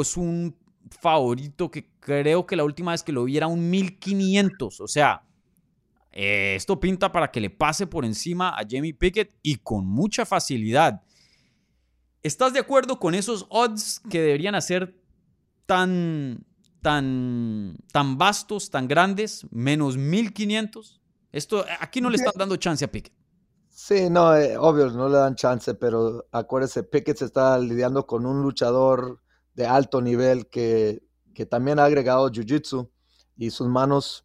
es 0.00 0.16
un 0.16 0.56
favorito 0.90 1.70
que 1.70 1.88
creo 2.06 2.46
que 2.46 2.54
la 2.54 2.62
última 2.62 2.92
vez 2.92 3.02
que 3.02 3.10
lo 3.10 3.24
vi 3.24 3.36
era 3.36 3.48
un 3.48 3.68
1500. 3.68 4.80
O 4.80 4.86
sea, 4.86 5.24
eh, 6.12 6.54
esto 6.56 6.78
pinta 6.78 7.10
para 7.10 7.32
que 7.32 7.40
le 7.40 7.50
pase 7.50 7.86
por 7.88 8.04
encima 8.04 8.50
a 8.50 8.62
Jamie 8.68 8.94
Pickett 8.94 9.34
y 9.42 9.56
con 9.56 9.84
mucha 9.84 10.24
facilidad. 10.24 11.02
¿Estás 12.22 12.52
de 12.52 12.60
acuerdo 12.60 13.00
con 13.00 13.14
esos 13.14 13.46
odds 13.50 14.00
que 14.08 14.20
deberían 14.20 14.54
hacer 14.54 14.96
tan, 15.66 16.46
tan, 16.80 17.76
tan 17.92 18.16
vastos, 18.18 18.70
tan 18.70 18.86
grandes, 18.86 19.44
menos 19.50 19.96
1500? 19.96 21.00
Esto, 21.32 21.64
aquí 21.80 22.00
no 22.00 22.08
le 22.08 22.16
están 22.16 22.34
dando 22.36 22.56
chance 22.56 22.84
a 22.84 22.90
Pickett. 22.90 23.12
Sí, 23.68 24.08
no, 24.08 24.34
eh, 24.36 24.56
obvio, 24.56 24.90
no 24.90 25.08
le 25.08 25.18
dan 25.18 25.34
chance, 25.34 25.74
pero 25.74 26.24
acuérdese, 26.30 26.84
Pickett 26.84 27.18
se 27.18 27.24
está 27.26 27.58
lidiando 27.58 28.06
con 28.06 28.26
un 28.26 28.42
luchador 28.42 29.20
de 29.54 29.66
alto 29.66 30.00
nivel 30.00 30.46
que, 30.46 31.05
que 31.36 31.44
también 31.44 31.78
ha 31.78 31.84
agregado 31.84 32.30
Jiu-Jitsu 32.30 32.88
y 33.36 33.50
sus 33.50 33.68
manos, 33.68 34.24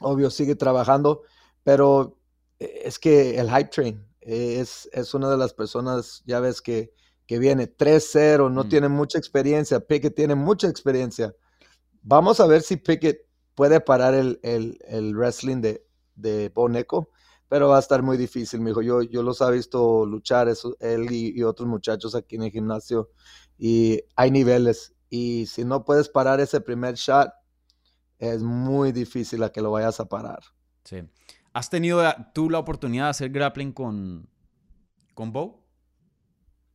obvio, 0.00 0.28
sigue 0.28 0.54
trabajando, 0.54 1.22
pero 1.64 2.18
eh, 2.58 2.82
es 2.84 2.98
que 2.98 3.38
el 3.38 3.48
Hype 3.48 3.70
Train 3.70 4.06
es, 4.20 4.86
es 4.92 5.14
una 5.14 5.30
de 5.30 5.38
las 5.38 5.54
personas, 5.54 6.22
ya 6.26 6.40
ves, 6.40 6.60
que, 6.60 6.92
que 7.26 7.38
viene 7.38 7.66
3-0, 7.74 8.50
no 8.52 8.64
Mm. 8.64 8.68
tiene 8.68 8.88
mucha 8.90 9.16
experiencia, 9.18 9.80
Pickett 9.80 10.14
tiene 10.14 10.34
mucha 10.34 10.68
experiencia. 10.68 11.34
Vamos 12.02 12.38
a 12.40 12.46
ver 12.46 12.60
si 12.60 12.76
Pickett 12.76 13.26
puede 13.54 13.80
parar 13.80 14.12
el, 14.14 14.38
el, 14.42 14.78
el 14.86 15.16
wrestling 15.16 15.62
de, 15.62 15.86
de 16.14 16.50
Boneco 16.50 17.08
pero 17.48 17.68
va 17.68 17.78
a 17.78 17.80
estar 17.80 18.00
muy 18.00 18.16
difícil, 18.16 18.60
mijo. 18.60 18.80
Yo, 18.80 19.02
yo 19.02 19.24
los 19.24 19.40
he 19.40 19.50
visto 19.50 20.06
luchar, 20.06 20.48
eso, 20.48 20.76
él 20.78 21.10
y, 21.10 21.36
y 21.36 21.42
otros 21.42 21.68
muchachos 21.68 22.14
aquí 22.14 22.36
en 22.36 22.44
el 22.44 22.52
gimnasio, 22.52 23.10
y 23.58 24.00
hay 24.14 24.30
niveles. 24.30 24.92
Y 25.10 25.46
si 25.46 25.64
no 25.64 25.84
puedes 25.84 26.08
parar 26.08 26.40
ese 26.40 26.60
primer 26.60 26.94
shot, 26.94 27.30
es 28.18 28.42
muy 28.42 28.92
difícil 28.92 29.42
a 29.42 29.50
que 29.50 29.60
lo 29.60 29.72
vayas 29.72 29.98
a 30.00 30.06
parar. 30.08 30.40
Sí. 30.84 31.02
¿Has 31.52 31.68
tenido 31.68 32.02
la- 32.02 32.32
tú 32.32 32.48
la 32.48 32.60
oportunidad 32.60 33.04
de 33.04 33.10
hacer 33.10 33.30
grappling 33.30 33.72
con, 33.72 34.28
con 35.14 35.32
Bo? 35.32 35.66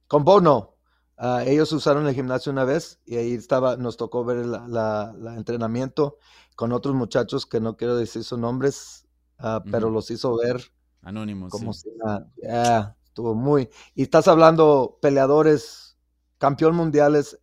Con 0.08 0.24
Bo 0.26 0.42
no. 0.42 0.76
Ah, 1.18 1.44
ellos 1.46 1.72
usaron 1.72 2.06
el 2.08 2.14
gimnasio 2.14 2.52
una 2.52 2.66
vez 2.66 3.00
y 3.06 3.16
ahí 3.16 3.34
estaba, 3.34 3.78
nos 3.78 3.96
tocó 3.96 4.26
ver 4.26 4.40
el 4.40 5.28
entrenamiento 5.38 6.18
con 6.58 6.74
otros 6.74 6.94
muchachos 6.94 7.46
que 7.46 7.62
no 7.62 7.78
quiero 7.78 7.96
decir 7.96 8.26
sus 8.26 8.38
nombres, 8.38 9.08
ah, 9.40 9.64
pero 9.72 9.90
los 9.90 10.12
hizo 10.12 10.36
ver 10.38 10.62
Anónimo, 11.02 11.48
como 11.48 11.72
sí. 11.72 11.90
si 11.90 11.98
nada. 11.98 12.98
Estuvo 13.06 13.34
muy. 13.34 13.70
Y 13.94 14.04
estás 14.04 14.28
hablando 14.28 15.00
peleadores, 15.02 15.98
campeón 16.38 16.76
mundiales 16.76 17.40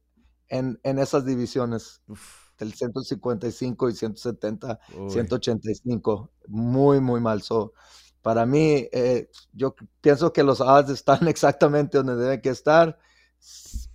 en, 0.52 0.78
en 0.82 0.98
esas 0.98 1.24
divisiones, 1.24 2.02
Uf, 2.06 2.52
del 2.58 2.74
155 2.74 3.88
y 3.88 3.94
170, 3.94 4.80
uy. 4.98 5.10
185. 5.10 6.30
Muy, 6.48 7.00
muy 7.00 7.20
mal. 7.20 7.42
So, 7.42 7.72
para 8.20 8.44
mí, 8.44 8.86
eh, 8.92 9.30
yo 9.54 9.74
pienso 10.02 10.32
que 10.32 10.42
los 10.42 10.60
odds 10.60 10.90
están 10.90 11.26
exactamente 11.28 11.98
donde 11.98 12.16
deben 12.16 12.42
que 12.42 12.50
estar, 12.50 12.98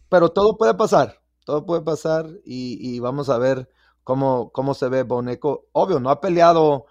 pero 0.10 0.30
todo 0.30 0.58
puede 0.58 0.74
pasar, 0.74 1.22
todo 1.46 1.64
puede 1.66 1.82
pasar 1.82 2.28
y, 2.44 3.00
vamos 3.00 3.30
a 3.30 3.38
ver 3.38 3.70
cómo, 4.04 4.52
cómo 4.52 4.74
se 4.74 4.90
ve 4.90 5.04
Boneco. 5.04 5.68
Obvio, 5.74 6.00
no 6.00 6.10
ha 6.10 6.20
peleado 6.20 6.88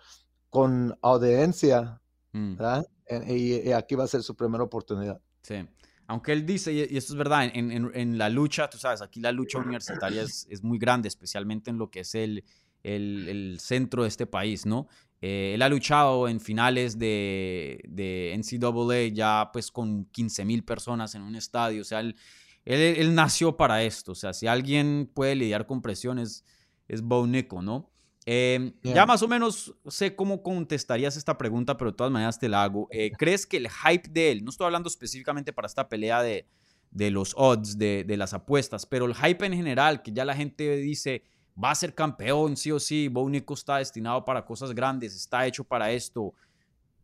con 0.48 0.96
audiencia, 1.02 2.00
mm. 2.32 2.56
¿verdad? 2.56 2.86
Y, 3.26 3.72
aquí 3.72 3.96
va 3.96 4.04
a 4.04 4.08
ser 4.08 4.22
su 4.22 4.36
primera 4.36 4.62
oportunidad. 4.62 5.20
Sí. 5.42 5.68
Aunque 6.08 6.32
él 6.32 6.46
dice, 6.46 6.72
y 6.72 6.96
esto 6.96 7.12
es 7.12 7.16
verdad, 7.16 7.50
en, 7.52 8.18
la 8.18 8.28
lucha, 8.28 8.70
tú 8.70 8.78
sabes, 8.78 9.02
aquí 9.02 9.20
la 9.20 9.32
lucha 9.32 9.58
universitaria 9.58 10.22
es, 10.22 10.62
muy 10.62 10.78
grande, 10.78 11.08
especialmente 11.08 11.70
en 11.70 11.78
lo 11.78 11.90
que 11.90 12.00
es 12.00 12.14
el, 12.14 12.44
centro 13.58 14.02
de 14.02 14.08
este 14.08 14.26
país, 14.26 14.66
¿no? 14.66 14.86
Eh, 15.20 15.52
él 15.54 15.62
ha 15.62 15.68
luchado 15.68 16.28
en 16.28 16.40
finales 16.40 16.98
de, 16.98 17.80
de, 17.88 18.38
NCAA 18.38 19.08
ya 19.14 19.50
pues 19.52 19.72
con 19.72 20.04
15 20.04 20.44
mil 20.44 20.62
personas 20.62 21.14
en 21.14 21.22
un 21.22 21.34
estadio. 21.34 21.80
O 21.80 21.84
sea, 21.84 22.00
él, 22.66 23.14
nació 23.14 23.56
para 23.56 23.82
esto. 23.82 24.12
O 24.12 24.14
sea, 24.14 24.32
si 24.32 24.46
alguien 24.46 25.10
puede 25.12 25.34
lidiar 25.34 25.66
con 25.66 25.82
presiones, 25.82 26.44
es 26.86 27.02
Bo 27.02 27.26
¿no? 27.26 27.90
Em, 28.28 28.72
ya 28.82 29.06
más 29.06 29.22
o 29.22 29.28
menos 29.28 29.72
sé 29.86 30.16
cómo 30.16 30.42
contestarías 30.42 31.16
esta 31.16 31.38
pregunta, 31.38 31.78
pero 31.78 31.92
de 31.92 31.96
todas 31.96 32.12
maneras 32.12 32.40
te 32.40 32.48
la 32.48 32.64
hago. 32.64 32.88
Eh, 32.90 33.12
¿Crees 33.18 33.46
que 33.46 33.56
el 33.56 33.68
hype 33.68 34.08
de 34.10 34.32
él, 34.32 34.44
no 34.44 34.50
estoy 34.50 34.66
hablando 34.66 34.88
específicamente 34.88 35.52
para 35.52 35.66
esta 35.66 35.88
pelea 35.88 36.22
de, 36.22 36.44
de 36.90 37.10
los 37.12 37.34
odds, 37.36 37.78
de, 37.78 38.02
de 38.04 38.16
las 38.16 38.34
apuestas, 38.34 38.84
pero 38.84 39.06
el 39.06 39.14
hype 39.14 39.46
en 39.46 39.54
general, 39.54 40.02
que 40.02 40.10
ya 40.12 40.24
la 40.24 40.34
gente 40.34 40.76
dice 40.76 41.22
va 41.62 41.70
a 41.70 41.74
ser 41.74 41.94
campeón, 41.94 42.56
sí 42.56 42.70
o 42.70 42.80
sí. 42.80 43.08
Bo 43.08 43.30
está 43.30 43.78
destinado 43.78 44.24
para 44.24 44.44
cosas 44.44 44.74
grandes, 44.74 45.14
está 45.14 45.46
hecho 45.46 45.64
para 45.64 45.90
esto. 45.92 46.34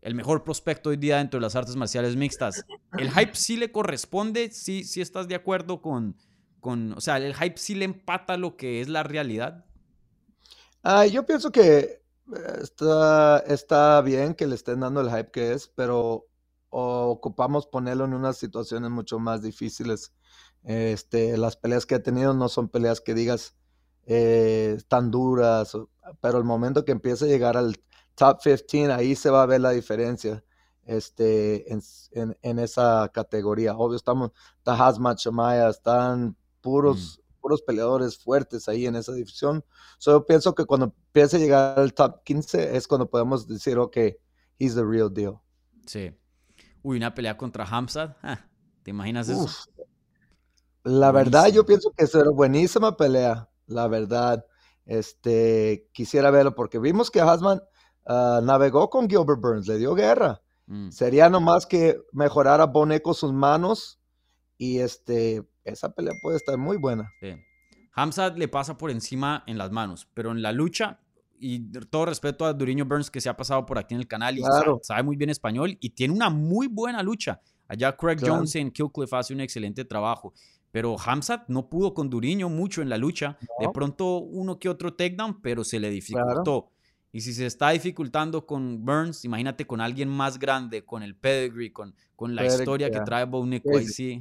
El 0.00 0.14
mejor 0.14 0.42
prospecto 0.42 0.90
hoy 0.90 0.96
día 0.96 1.18
dentro 1.18 1.38
de 1.38 1.42
las 1.42 1.54
artes 1.54 1.76
marciales 1.76 2.16
mixtas. 2.16 2.64
¿El 2.98 3.10
hype 3.10 3.34
sí 3.34 3.56
le 3.56 3.70
corresponde? 3.70 4.50
¿Sí, 4.50 4.84
sí 4.84 5.00
estás 5.00 5.28
de 5.28 5.36
acuerdo 5.36 5.80
con, 5.80 6.16
con, 6.60 6.92
o 6.94 7.00
sea, 7.00 7.18
el 7.18 7.34
hype 7.34 7.56
sí 7.56 7.76
le 7.76 7.84
empata 7.84 8.36
lo 8.36 8.56
que 8.56 8.80
es 8.80 8.88
la 8.88 9.04
realidad? 9.04 9.64
Ah, 10.82 11.06
yo 11.06 11.24
pienso 11.24 11.50
que 11.52 11.78
eh, 11.78 12.58
está, 12.60 13.38
está 13.40 14.00
bien 14.02 14.34
que 14.34 14.46
le 14.46 14.54
estén 14.54 14.80
dando 14.80 15.00
el 15.00 15.10
hype 15.10 15.30
que 15.30 15.52
es, 15.52 15.68
pero 15.68 16.26
ocupamos 16.70 17.66
ponerlo 17.66 18.04
en 18.04 18.14
unas 18.14 18.38
situaciones 18.38 18.90
mucho 18.90 19.18
más 19.18 19.42
difíciles. 19.42 20.12
Este, 20.64 21.36
las 21.36 21.56
peleas 21.56 21.86
que 21.86 21.96
ha 21.96 22.02
tenido 22.02 22.34
no 22.34 22.48
son 22.48 22.68
peleas 22.68 23.00
que 23.00 23.14
digas, 23.14 23.56
eh, 24.06 24.78
tan 24.88 25.10
duras, 25.10 25.76
pero 26.20 26.38
el 26.38 26.44
momento 26.44 26.84
que 26.84 26.92
empiece 26.92 27.26
a 27.26 27.28
llegar 27.28 27.56
al 27.56 27.76
top 28.14 28.40
15, 28.40 28.92
ahí 28.92 29.14
se 29.14 29.30
va 29.30 29.42
a 29.42 29.46
ver 29.46 29.60
la 29.60 29.70
diferencia 29.70 30.44
este, 30.84 31.66
en, 31.70 32.58
esa 32.58 33.10
categoría. 33.12 33.76
Obvio, 33.76 33.96
estamos, 33.96 34.32
está 34.58 34.74
Hazmat 34.74 35.18
están 35.70 36.36
puros, 36.60 37.18
mm. 37.18 37.21
Puros 37.42 37.60
peleadores 37.62 38.16
fuertes 38.16 38.68
ahí 38.68 38.86
en 38.86 38.96
esa 38.96 39.12
división. 39.12 39.64
yo 40.00 40.24
pienso 40.24 40.54
que 40.54 40.64
cuando 40.64 40.86
empiece 40.86 41.36
a 41.36 41.40
llegar 41.40 41.78
al 41.78 41.92
top 41.92 42.22
15 42.24 42.76
es 42.76 42.86
cuando 42.86 43.10
podemos 43.10 43.46
decir, 43.46 43.76
ok, 43.78 43.96
he's 44.58 44.74
the 44.74 44.84
real 44.84 45.12
deal. 45.12 45.34
Sí. 45.86 46.16
Uy, 46.82 46.96
una 46.96 47.14
pelea 47.14 47.36
contra 47.36 47.64
Hamzat. 47.64 48.16
Ah, 48.22 48.46
¿Te 48.82 48.90
imaginas 48.90 49.28
eso? 49.28 49.46
La 50.84 51.12
verdad, 51.12 51.48
yo 51.48 51.66
pienso 51.66 51.92
que 51.96 52.06
será 52.06 52.30
buenísima 52.30 52.96
pelea 52.96 53.48
la 53.66 53.88
verdad. 53.88 54.44
Este, 54.84 55.88
quisiera 55.92 56.30
verlo 56.30 56.54
porque 56.54 56.78
vimos 56.78 57.10
que 57.10 57.20
Hasman 57.20 57.62
ah, 58.06 58.40
navegó 58.42 58.90
con 58.90 59.08
Gilbert 59.08 59.40
Burns, 59.40 59.66
le 59.66 59.78
dio 59.78 59.94
guerra. 59.94 60.42
Mm. 60.66 60.90
Sería 60.90 61.28
nomás 61.28 61.66
que 61.66 62.00
mejorara 62.12 62.66
Boneco 62.66 63.14
sus 63.14 63.32
manos 63.32 64.00
y 64.58 64.78
este, 64.78 65.48
esa 65.64 65.92
pelea 65.92 66.14
puede 66.20 66.36
estar 66.36 66.58
muy 66.58 66.76
buena. 66.76 67.12
Sí. 67.20 67.34
Hamzat 67.94 68.38
le 68.38 68.48
pasa 68.48 68.78
por 68.78 68.90
encima 68.90 69.44
en 69.46 69.58
las 69.58 69.70
manos, 69.70 70.08
pero 70.14 70.32
en 70.32 70.42
la 70.42 70.52
lucha, 70.52 71.00
y 71.38 71.60
todo 71.90 72.06
respeto 72.06 72.44
a 72.44 72.52
Duriño 72.52 72.84
Burns 72.84 73.10
que 73.10 73.20
se 73.20 73.28
ha 73.28 73.36
pasado 73.36 73.66
por 73.66 73.76
aquí 73.76 73.94
en 73.94 74.00
el 74.00 74.06
canal 74.06 74.38
y 74.38 74.42
sabe, 74.82 75.02
muy 75.02 75.16
bien 75.16 75.28
español 75.28 75.76
y 75.80 75.90
tiene 75.90 76.14
una 76.14 76.30
muy 76.30 76.68
buena 76.68 77.02
lucha. 77.02 77.40
Allá 77.66 77.96
Craig 77.96 78.18
Jones 78.20 78.54
en 78.54 78.70
Killcliff 78.70 79.12
hace 79.12 79.34
un 79.34 79.40
excelente 79.40 79.84
trabajo. 79.84 80.32
Pero 80.70 80.96
Hamzat 80.98 81.48
no 81.48 81.68
pudo 81.68 81.94
con 81.94 82.08
Duriño 82.08 82.48
mucho 82.48 82.80
en 82.80 82.88
la 82.88 82.96
lucha. 82.96 83.38
De 83.58 83.68
pronto 83.74 84.18
uno 84.18 84.58
que 84.58 84.68
otro 84.68 84.94
takedown, 84.94 85.42
pero 85.42 85.64
se 85.64 85.80
le 85.80 85.90
dificultó. 85.90 86.70
Y 87.10 87.20
si 87.20 87.34
se 87.34 87.44
está 87.44 87.70
dificultando 87.70 88.46
con 88.46 88.84
Burns, 88.84 89.24
imagínate 89.24 89.66
con 89.66 89.80
alguien 89.80 90.08
más 90.08 90.38
grande, 90.38 90.84
con 90.84 91.02
el 91.02 91.16
pedigree, 91.16 91.72
con, 91.72 91.94
con 92.14 92.34
la 92.34 92.46
historia 92.46 92.90
que 92.90 93.00
trae 93.00 93.26
ahí 93.26 93.86
sí. 93.86 94.20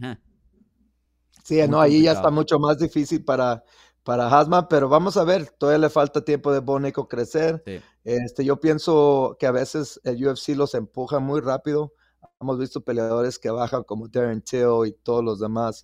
Sí, 1.43 1.59
no, 1.67 1.81
ahí 1.81 2.03
ya 2.03 2.13
está 2.13 2.29
mucho 2.29 2.59
más 2.59 2.77
difícil 2.77 3.23
para, 3.23 3.63
para 4.03 4.27
Hasman, 4.27 4.67
pero 4.69 4.89
vamos 4.89 5.17
a 5.17 5.23
ver, 5.23 5.49
todavía 5.51 5.79
le 5.79 5.89
falta 5.89 6.23
tiempo 6.23 6.51
de 6.51 6.59
Bonico 6.59 7.07
crecer. 7.07 7.63
Este, 8.03 8.43
yo 8.45 8.59
pienso 8.59 9.35
que 9.39 9.47
a 9.47 9.51
veces 9.51 9.99
el 10.03 10.25
UFC 10.25 10.49
los 10.49 10.73
empuja 10.75 11.19
muy 11.19 11.41
rápido. 11.41 11.93
Hemos 12.39 12.57
visto 12.57 12.81
peleadores 12.81 13.37
que 13.37 13.49
bajan 13.49 13.83
como 13.83 14.07
Darren 14.07 14.41
Till 14.41 14.87
y 14.87 14.93
todos 15.03 15.23
los 15.23 15.39
demás 15.39 15.81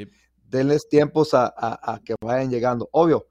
denles 0.50 0.88
tiempos 0.88 1.34
a, 1.34 2.02
que 2.04 2.16
vayan 2.22 2.50
llegando. 2.50 2.90
Obvio, 2.92 3.28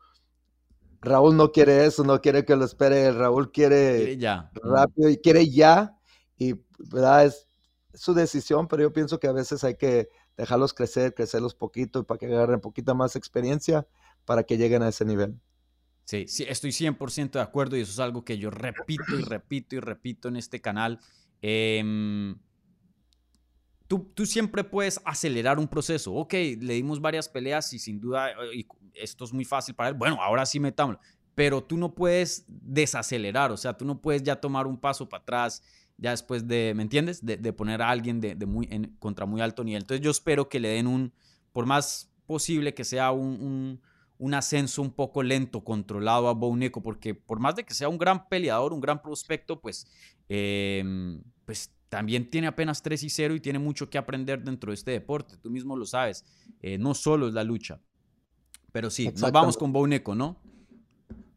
Raúl 1.00 1.36
no 1.36 1.52
quiere 1.52 1.86
eso, 1.86 2.04
no 2.04 2.20
quiere 2.20 2.44
que 2.44 2.56
lo 2.56 2.64
espere, 2.64 3.12
Raúl 3.12 3.50
quiere, 3.52 4.16
ya. 4.16 4.50
rápido 4.54 5.08
y 5.08 5.18
quiere 5.18 5.48
ya, 5.48 5.96
y 6.36 6.54
¿verdad? 6.90 7.26
es 7.26 7.48
su 7.94 8.12
decisión, 8.12 8.68
pero 8.68 8.82
yo 8.82 8.92
pienso 8.92 9.18
que 9.18 9.28
a 9.28 9.32
veces 9.32 9.64
hay 9.64 9.76
que 9.76 10.08
dejarlos 10.36 10.74
crecer, 10.74 11.14
crecerlos 11.14 11.54
poquito 11.54 12.04
para 12.04 12.18
que 12.18 12.26
agarren 12.26 12.60
poquita 12.60 12.94
más 12.94 13.16
experiencia 13.16 13.86
para 14.24 14.42
que 14.44 14.58
lleguen 14.58 14.82
a 14.82 14.88
ese 14.88 15.04
nivel. 15.04 15.38
Sí, 16.04 16.26
sí, 16.28 16.44
estoy 16.48 16.70
100% 16.70 17.32
de 17.32 17.40
acuerdo 17.40 17.76
y 17.76 17.80
eso 17.80 17.92
es 17.92 17.98
algo 17.98 18.24
que 18.24 18.38
yo 18.38 18.50
repito 18.50 19.18
y 19.18 19.22
repito 19.22 19.74
y 19.74 19.80
repito 19.80 20.28
en 20.28 20.36
este 20.36 20.60
canal. 20.60 21.00
Eh, 21.42 22.34
Tú, 23.88 24.26
siempre 24.26 24.64
puedes 24.64 25.00
acelerar 25.04 25.60
un 25.60 25.68
proceso. 25.68 26.12
Ok, 26.12 26.32
le 26.32 26.74
dimos 26.74 27.00
varias 27.00 27.28
peleas 27.28 27.72
y 27.72 27.78
sin 27.78 28.00
duda 28.00 28.32
y 28.52 28.66
esto 28.94 29.24
es 29.24 29.32
muy 29.32 29.44
fácil 29.44 29.76
para 29.76 29.90
él. 29.90 29.94
Bueno, 29.94 30.20
ahora 30.20 30.44
sí 30.44 30.58
metámoslo. 30.58 31.00
Pero 31.36 31.62
tú 31.62 31.76
no 31.76 31.94
puedes 31.94 32.44
desacelerar, 32.48 33.52
o 33.52 33.56
sea, 33.56 33.76
tú 33.76 33.84
no 33.84 34.00
puedes 34.00 34.22
ya 34.22 34.40
tomar 34.40 34.66
un 34.66 34.78
paso 34.78 35.08
para 35.08 35.22
atrás 35.22 35.62
ya 35.98 36.10
después 36.10 36.46
de, 36.46 36.72
¿me 36.74 36.82
entiendes? 36.82 37.24
De, 37.24 37.52
poner 37.52 37.82
a 37.82 37.90
alguien 37.90 38.20
de, 38.20 38.34
muy, 38.46 38.68
en, 38.70 38.96
contra 38.98 39.26
muy 39.26 39.40
alto 39.40 39.64
nivel. 39.64 39.82
Entonces 39.82 40.04
yo 40.04 40.10
espero 40.10 40.48
que 40.48 40.60
le 40.60 40.68
den 40.68 40.86
un, 40.86 41.12
por 41.52 41.66
más 41.66 42.10
posible 42.26 42.74
que 42.74 42.84
sea 42.84 43.12
un, 43.12 43.80
un, 44.18 44.34
ascenso 44.34 44.82
un 44.82 44.90
poco 44.90 45.22
lento, 45.22 45.64
controlado 45.64 46.28
a 46.28 46.34
Bouneco, 46.34 46.82
porque 46.82 47.14
por 47.14 47.38
más 47.38 47.56
de 47.56 47.64
que 47.64 47.72
sea 47.72 47.88
un 47.88 47.98
gran 47.98 48.28
peleador, 48.28 48.72
un 48.72 48.80
gran 48.80 49.00
prospecto, 49.00 49.60
pues, 49.60 49.86
eh, 50.28 50.84
pues 51.44 51.70
también 51.88 52.28
tiene 52.28 52.48
apenas 52.48 52.82
3 52.82 53.02
y 53.04 53.10
0 53.10 53.34
y 53.34 53.40
tiene 53.40 53.58
mucho 53.58 53.88
que 53.88 53.96
aprender 53.96 54.42
dentro 54.42 54.70
de 54.70 54.74
este 54.74 54.90
deporte. 54.90 55.36
Tú 55.38 55.50
mismo 55.50 55.76
lo 55.76 55.86
sabes. 55.86 56.24
Eh, 56.60 56.78
no 56.78 56.94
solo 56.94 57.28
es 57.28 57.34
la 57.34 57.44
lucha. 57.44 57.80
Pero 58.72 58.90
sí, 58.90 59.10
nos 59.16 59.32
vamos 59.32 59.56
con 59.56 59.72
Boneco, 59.72 60.14
¿no? 60.14 60.36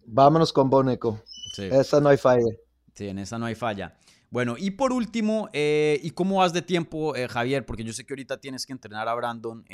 Vámonos 0.05 0.51
con 0.51 0.69
Boneco. 0.69 1.21
Sí. 1.53 1.63
Esa 1.71 2.01
no 2.01 2.09
hay 2.09 2.17
falla. 2.17 2.49
Sí, 2.95 3.07
en 3.07 3.19
esa 3.19 3.37
no 3.37 3.45
hay 3.45 3.55
falla. 3.55 3.97
Bueno, 4.31 4.55
y 4.57 4.71
por 4.71 4.93
último, 4.93 5.49
eh, 5.53 5.99
¿y 6.03 6.11
cómo 6.11 6.37
vas 6.37 6.53
de 6.53 6.61
tiempo, 6.61 7.15
eh, 7.15 7.27
Javier? 7.27 7.65
Porque 7.65 7.83
yo 7.83 7.93
sé 7.93 8.05
que 8.05 8.13
ahorita 8.13 8.37
tienes 8.37 8.65
que 8.65 8.73
entrenar 8.73 9.07
a 9.07 9.15
Brandon. 9.15 9.65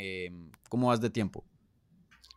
¿Cómo 0.70 0.88
vas 0.88 1.02
de 1.02 1.10
tiempo? 1.10 1.44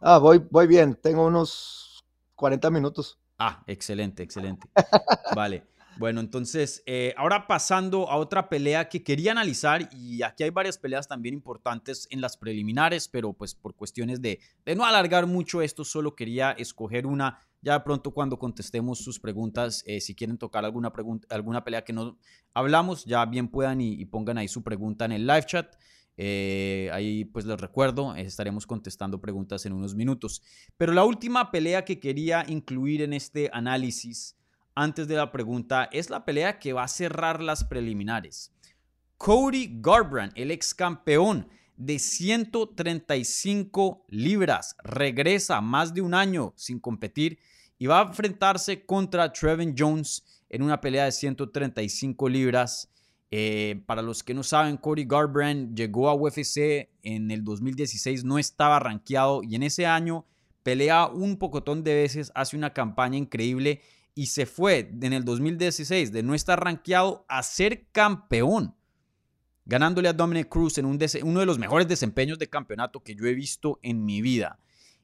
Ah, 0.01 0.19
voy, 0.19 0.45
voy 0.51 0.67
bien. 0.67 0.95
Tengo 0.95 1.27
unos 1.27 2.05
40 2.35 2.71
minutos. 2.71 3.19
Ah, 3.39 3.63
excelente, 3.67 4.23
excelente. 4.23 4.69
vale. 5.35 5.65
Bueno, 5.99 6.21
entonces, 6.21 6.85
eh, 6.87 7.13
ahora 7.17 7.49
pasando 7.49 8.09
a 8.09 8.19
otra 8.19 8.49
pelea 8.49 8.89
que 8.89 9.03
quería 9.03 9.33
analizar, 9.33 9.89
y 9.93 10.23
aquí 10.23 10.45
hay 10.45 10.51
varias 10.51 10.79
peleas 10.79 11.09
también 11.09 11.35
importantes 11.35 12.07
en 12.13 12.21
las 12.21 12.37
preliminares, 12.37 13.09
pero 13.09 13.33
pues 13.33 13.57
por 13.57 13.75
cuestiones 13.75 14.23
de, 14.23 14.39
no 14.77 14.85
alargar 14.85 15.27
mucho 15.27 15.61
esto, 15.61 15.85
solo 15.85 16.15
quería 16.15 16.53
escoger 16.53 17.05
una. 17.05 17.41
Ya 17.63 17.73
de 17.73 17.81
pronto 17.81 18.13
cuando 18.13 18.39
contestemos 18.39 19.01
sus 19.01 19.19
preguntas, 19.19 19.83
eh, 19.87 20.01
si 20.01 20.15
quieren 20.15 20.39
tocar 20.39 20.65
alguna, 20.65 20.93
pregunta, 20.93 21.27
alguna 21.35 21.65
pelea 21.65 21.83
que 21.83 21.93
no 21.93 22.17
hablamos, 22.55 23.05
ya 23.05 23.27
bien 23.27 23.49
puedan 23.49 23.81
y, 23.81 24.05
pongan 24.05 24.39
ahí 24.39 24.47
su 24.47 24.63
pregunta 24.63 25.05
en 25.05 25.11
el 25.11 25.27
live 25.27 25.47
chat. 25.47 25.75
Eh, 26.17 26.91
ahí 26.93 27.25
pues 27.25 27.45
les 27.45 27.61
recuerdo, 27.61 28.15
estaremos 28.15 28.69
contestando 28.69 29.21
preguntas 29.21 29.67
en 29.67 29.73
unos 29.73 29.97
minutos. 29.97 30.43
Pero 30.77 30.93
la 30.93 31.05
última 31.05 31.51
pelea 31.51 31.85
que 31.85 31.99
quería 31.99 32.45
incluir 32.47 33.03
en 33.03 33.15
este 33.15 33.51
análisis 33.53 34.38
antes 34.79 35.09
de 35.09 35.17
la 35.17 35.33
pregunta 35.33 35.89
es 35.91 36.09
la 36.09 36.25
pelea 36.25 36.61
que 36.61 36.73
va 36.73 36.85
a 36.85 36.89
cerrar 36.89 37.43
las 37.43 37.65
preliminares. 37.65 38.53
Cody 39.17 39.77
Garbrandt, 39.81 40.39
el 40.39 40.53
ex 40.53 40.73
campeón 40.73 41.49
de 41.77 41.99
135 41.99 44.07
libras, 44.09 44.77
regresa 44.85 45.61
más 45.61 45.93
de 45.93 46.01
un 46.01 46.15
año 46.15 46.55
sin 46.57 46.79
competir 46.79 47.41
y 47.77 47.87
va 47.87 47.99
a 47.99 48.05
enfrentarse 48.05 48.87
contra 48.87 49.33
Trevin 49.33 49.75
Jones 49.77 50.25
en 50.49 50.63
una 50.63 50.81
pelea 50.81 51.07
de 51.07 51.13
135 51.13 52.29
libras. 52.29 52.89
Eh, 53.33 53.83
para 53.85 54.01
los 54.01 54.23
que 54.23 54.33
no 54.33 54.45
saben, 54.45 54.77
Cody 54.77 55.05
Garbrandt 55.05 55.77
llegó 55.77 56.09
a 56.09 56.15
UFC 56.15 56.89
en 57.03 57.33
el 57.33 57.43
2016, 57.43 58.23
no 58.23 58.39
estaba 58.39 58.79
rankeado 58.79 59.43
y 59.43 59.57
en 59.57 59.65
ese 59.65 59.87
año 59.87 60.25
pelea 60.63 61.09
un 61.09 61.37
pocotón 61.37 61.83
de 61.83 61.95
veces, 61.95 62.31
hace 62.37 62.57
una 62.57 62.73
campaña 62.73 63.19
increíble 63.19 63.83
y 64.15 64.27
se 64.27 64.47
fue 64.47 64.91
en 65.01 65.13
el 65.13 65.25
2016 65.25 66.13
de 66.13 66.23
no 66.23 66.35
estar 66.35 66.63
rankeado 66.63 67.25
a 67.29 67.43
ser 67.43 67.87
campeón, 67.93 68.75
ganándole 69.65 70.09
a 70.09 70.13
Dominic 70.13 70.49
Cruz 70.49 70.79
en 70.79 70.87
un 70.87 70.99
uno 71.23 71.41
de 71.41 71.47
los 71.47 71.59
mejores 71.59 71.87
desempeños 71.87 72.39
de 72.39 72.49
campeonato 72.49 73.01
que 73.01 73.15
yo 73.15 73.27
he 73.27 73.35
visto 73.35 73.79
en 73.83 74.05
mi 74.05 74.23
vida. 74.23 74.59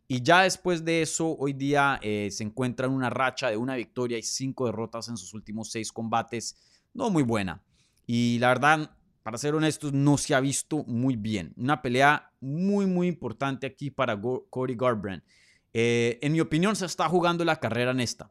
Y 0.06 0.22
ya 0.22 0.42
después 0.42 0.84
de 0.84 1.02
eso, 1.02 1.36
hoy 1.38 1.54
día 1.54 1.98
eh, 2.02 2.28
se 2.30 2.44
encuentra 2.44 2.86
en 2.86 2.92
una 2.92 3.08
racha 3.08 3.48
de 3.48 3.56
una 3.56 3.74
victoria 3.74 4.18
y 4.18 4.22
cinco 4.22 4.66
derrotas 4.66 5.08
en 5.08 5.16
sus 5.16 5.32
últimos 5.32 5.70
seis 5.70 5.92
combates. 5.92 6.56
No 6.92 7.08
muy 7.08 7.22
buena. 7.22 7.62
Y 8.06 8.38
la 8.38 8.48
verdad, 8.48 8.90
para 9.22 9.38
ser 9.38 9.54
honestos, 9.54 9.94
no 9.94 10.18
se 10.18 10.34
ha 10.34 10.40
visto 10.40 10.84
muy 10.84 11.16
bien. 11.16 11.54
Una 11.56 11.80
pelea 11.80 12.30
muy, 12.40 12.86
muy 12.86 13.08
importante 13.08 13.66
aquí 13.66 13.90
para 13.90 14.20
Cody 14.50 14.74
Garbrandt. 14.74 15.24
Eh, 15.72 16.18
en 16.20 16.32
mi 16.32 16.40
opinión, 16.40 16.76
se 16.76 16.84
está 16.84 17.08
jugando 17.08 17.44
la 17.44 17.58
carrera 17.58 17.92
en 17.92 18.00
esta. 18.00 18.30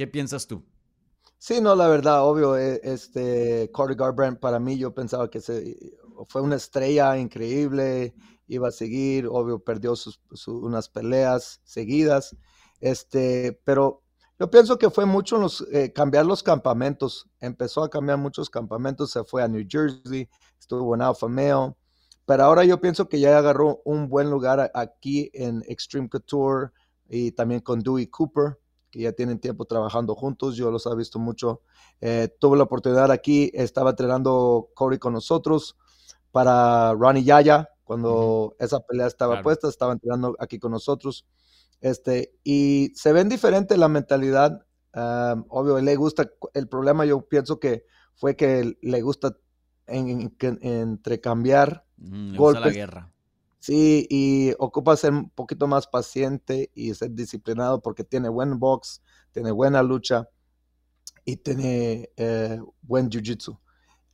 ¿Qué 0.00 0.06
piensas 0.06 0.46
tú? 0.46 0.64
Sí, 1.36 1.60
no, 1.60 1.74
la 1.74 1.86
verdad, 1.86 2.24
obvio, 2.24 2.56
eh, 2.56 2.80
este 2.84 3.70
Cody 3.70 3.94
Garbrandt 3.94 4.40
para 4.40 4.58
mí 4.58 4.78
yo 4.78 4.94
pensaba 4.94 5.28
que 5.28 5.42
se, 5.42 5.76
fue 6.26 6.40
una 6.40 6.56
estrella 6.56 7.18
increíble, 7.18 8.14
iba 8.46 8.68
a 8.68 8.70
seguir, 8.70 9.26
obvio, 9.26 9.58
perdió 9.58 9.94
sus, 9.96 10.18
unas 10.48 10.88
peleas 10.88 11.60
seguidas, 11.64 12.34
este, 12.80 13.60
pero 13.62 14.02
yo 14.38 14.50
pienso 14.50 14.78
que 14.78 14.88
fue 14.88 15.04
mucho 15.04 15.36
los, 15.36 15.66
eh, 15.70 15.92
cambiar 15.92 16.24
los 16.24 16.42
campamentos. 16.42 17.28
Empezó 17.38 17.82
a 17.82 17.90
cambiar 17.90 18.16
muchos 18.16 18.48
campamentos. 18.48 19.10
Se 19.10 19.22
fue 19.22 19.42
a 19.42 19.48
New 19.48 19.66
Jersey, 19.68 20.30
estuvo 20.58 20.94
en 20.94 21.02
Alpha 21.02 21.28
Male. 21.28 21.74
Pero 22.24 22.44
ahora 22.44 22.64
yo 22.64 22.80
pienso 22.80 23.06
que 23.06 23.20
ya 23.20 23.36
agarró 23.36 23.82
un 23.84 24.08
buen 24.08 24.30
lugar 24.30 24.70
aquí 24.72 25.30
en 25.34 25.62
Extreme 25.68 26.08
Couture 26.08 26.70
y 27.06 27.32
también 27.32 27.60
con 27.60 27.80
Dewey 27.80 28.06
Cooper, 28.06 28.56
que 28.90 29.00
ya 29.00 29.12
tienen 29.12 29.38
tiempo 29.38 29.64
trabajando 29.64 30.14
juntos. 30.14 30.56
Yo 30.56 30.70
los 30.70 30.86
he 30.86 30.94
visto 30.96 31.18
mucho. 31.18 31.62
Eh, 32.00 32.28
tuve 32.38 32.56
la 32.56 32.64
oportunidad 32.64 33.10
aquí, 33.10 33.50
estaba 33.54 33.90
entrenando 33.90 34.70
Corey 34.74 34.98
con 34.98 35.12
nosotros 35.12 35.76
para 36.32 36.92
Ronnie 36.94 37.24
Yaya. 37.24 37.68
Cuando 37.84 38.54
esa 38.60 38.80
pelea 38.80 39.08
estaba 39.08 39.42
puesta, 39.42 39.68
estaba 39.68 39.92
entrenando 39.92 40.36
aquí 40.38 40.58
con 40.58 40.70
nosotros. 40.70 41.26
Este, 41.80 42.32
y 42.44 42.92
se 42.94 43.12
ven 43.12 43.28
diferente 43.28 43.76
la 43.76 43.88
mentalidad. 43.88 44.64
Um, 44.94 45.44
obvio, 45.48 45.80
le 45.80 45.96
gusta, 45.96 46.30
el 46.54 46.68
problema 46.68 47.04
yo 47.04 47.22
pienso 47.22 47.58
que 47.58 47.84
fue 48.14 48.36
que 48.36 48.76
le 48.80 49.02
gusta 49.02 49.36
en, 49.86 50.36
entrecambiar 50.60 51.84
golpes. 51.96 52.64
la 52.64 52.70
guerra. 52.70 53.12
Sí, 53.60 54.06
y 54.08 54.52
ocupa 54.58 54.96
ser 54.96 55.12
un 55.12 55.28
poquito 55.30 55.66
más 55.68 55.86
paciente 55.86 56.70
y 56.74 56.94
ser 56.94 57.12
disciplinado 57.12 57.82
porque 57.82 58.04
tiene 58.04 58.30
buen 58.30 58.58
box, 58.58 59.02
tiene 59.32 59.50
buena 59.50 59.82
lucha 59.82 60.28
y 61.26 61.36
tiene 61.36 62.10
eh, 62.16 62.58
buen 62.80 63.10
jiu-jitsu. 63.10 63.58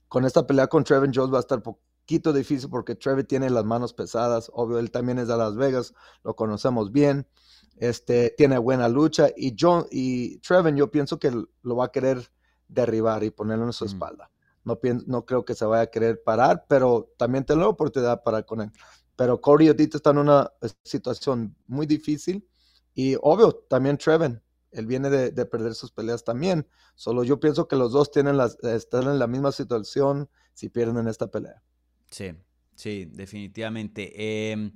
Con 0.08 0.24
esta 0.24 0.44
pelea 0.44 0.66
con 0.66 0.82
Trevin 0.82 1.12
Jones 1.14 1.32
va 1.32 1.38
a 1.38 1.40
estar 1.40 1.62
poquito 1.62 2.32
difícil 2.32 2.68
porque 2.68 2.96
Trevin 2.96 3.24
tiene 3.24 3.48
las 3.48 3.64
manos 3.64 3.94
pesadas. 3.94 4.50
Obvio, 4.52 4.80
él 4.80 4.90
también 4.90 5.20
es 5.20 5.28
de 5.28 5.36
Las 5.36 5.54
Vegas, 5.54 5.94
lo 6.24 6.34
conocemos 6.34 6.90
bien. 6.90 7.28
Este, 7.76 8.34
tiene 8.36 8.58
buena 8.58 8.88
lucha 8.88 9.28
y 9.36 9.54
John 9.58 9.86
y 9.92 10.38
Trevin 10.38 10.76
yo 10.76 10.90
pienso 10.90 11.20
que 11.20 11.30
lo 11.30 11.76
va 11.76 11.86
a 11.86 11.92
querer 11.92 12.32
derribar 12.66 13.22
y 13.22 13.30
ponerlo 13.30 13.66
en 13.66 13.72
su 13.72 13.84
espalda. 13.84 14.30
No, 14.64 14.80
no 15.06 15.24
creo 15.24 15.44
que 15.44 15.54
se 15.54 15.64
vaya 15.64 15.82
a 15.82 15.86
querer 15.86 16.22
parar, 16.24 16.64
pero 16.68 17.12
también 17.16 17.44
tiene 17.44 17.62
la 17.62 17.68
oportunidad 17.68 18.24
para 18.24 18.42
con 18.42 18.62
él. 18.62 18.72
Pero 19.16 19.40
Corey 19.40 19.68
ahorita 19.68 19.96
está 19.96 20.10
en 20.10 20.18
una 20.18 20.52
situación 20.84 21.56
muy 21.66 21.86
difícil 21.86 22.46
y 22.94 23.16
obvio, 23.20 23.54
también 23.68 23.98
Trevin, 23.98 24.40
él 24.70 24.86
viene 24.86 25.10
de, 25.10 25.46
perder 25.46 25.74
sus 25.74 25.90
peleas 25.90 26.24
también. 26.24 26.66
Solo 26.94 27.24
yo 27.24 27.40
pienso 27.40 27.66
que 27.66 27.76
los 27.76 27.92
dos 27.92 28.10
tienen 28.10 28.36
las, 28.36 28.58
están 28.62 29.04
en 29.04 29.18
la 29.18 29.26
misma 29.26 29.52
situación 29.52 30.28
si 30.52 30.68
pierden 30.68 30.98
en 30.98 31.08
esta 31.08 31.30
pelea. 31.30 31.62
Sí, 32.10 32.32
sí, 32.74 33.06
definitivamente. 33.06 34.12
Eh, 34.14 34.70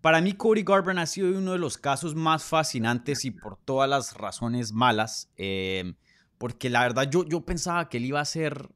para 0.00 0.20
mí, 0.20 0.32
Cody 0.34 0.62
Garbrandt 0.62 1.00
ha 1.00 1.06
sido 1.06 1.36
uno 1.36 1.52
de 1.52 1.58
los 1.58 1.76
casos 1.76 2.14
más 2.14 2.44
fascinantes 2.44 3.24
y 3.24 3.30
por 3.30 3.56
todas 3.56 3.88
las 3.88 4.14
razones 4.14 4.72
malas. 4.72 5.28
Eh, 5.36 5.94
porque 6.38 6.70
la 6.70 6.82
verdad, 6.82 7.10
yo, 7.10 7.24
yo 7.24 7.40
pensaba 7.44 7.88
que 7.88 7.96
él 7.96 8.04
iba 8.04 8.20
a 8.20 8.24
ser 8.24 8.68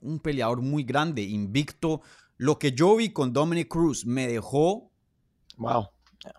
un 0.00 0.20
peleador 0.20 0.62
muy 0.62 0.84
grande, 0.84 1.22
invicto. 1.22 2.00
Lo 2.38 2.58
que 2.58 2.72
yo 2.72 2.96
vi 2.96 3.10
con 3.10 3.32
Dominic 3.32 3.68
Cruz 3.68 4.06
me 4.06 4.26
dejó. 4.26 4.90
Wow. 5.58 5.88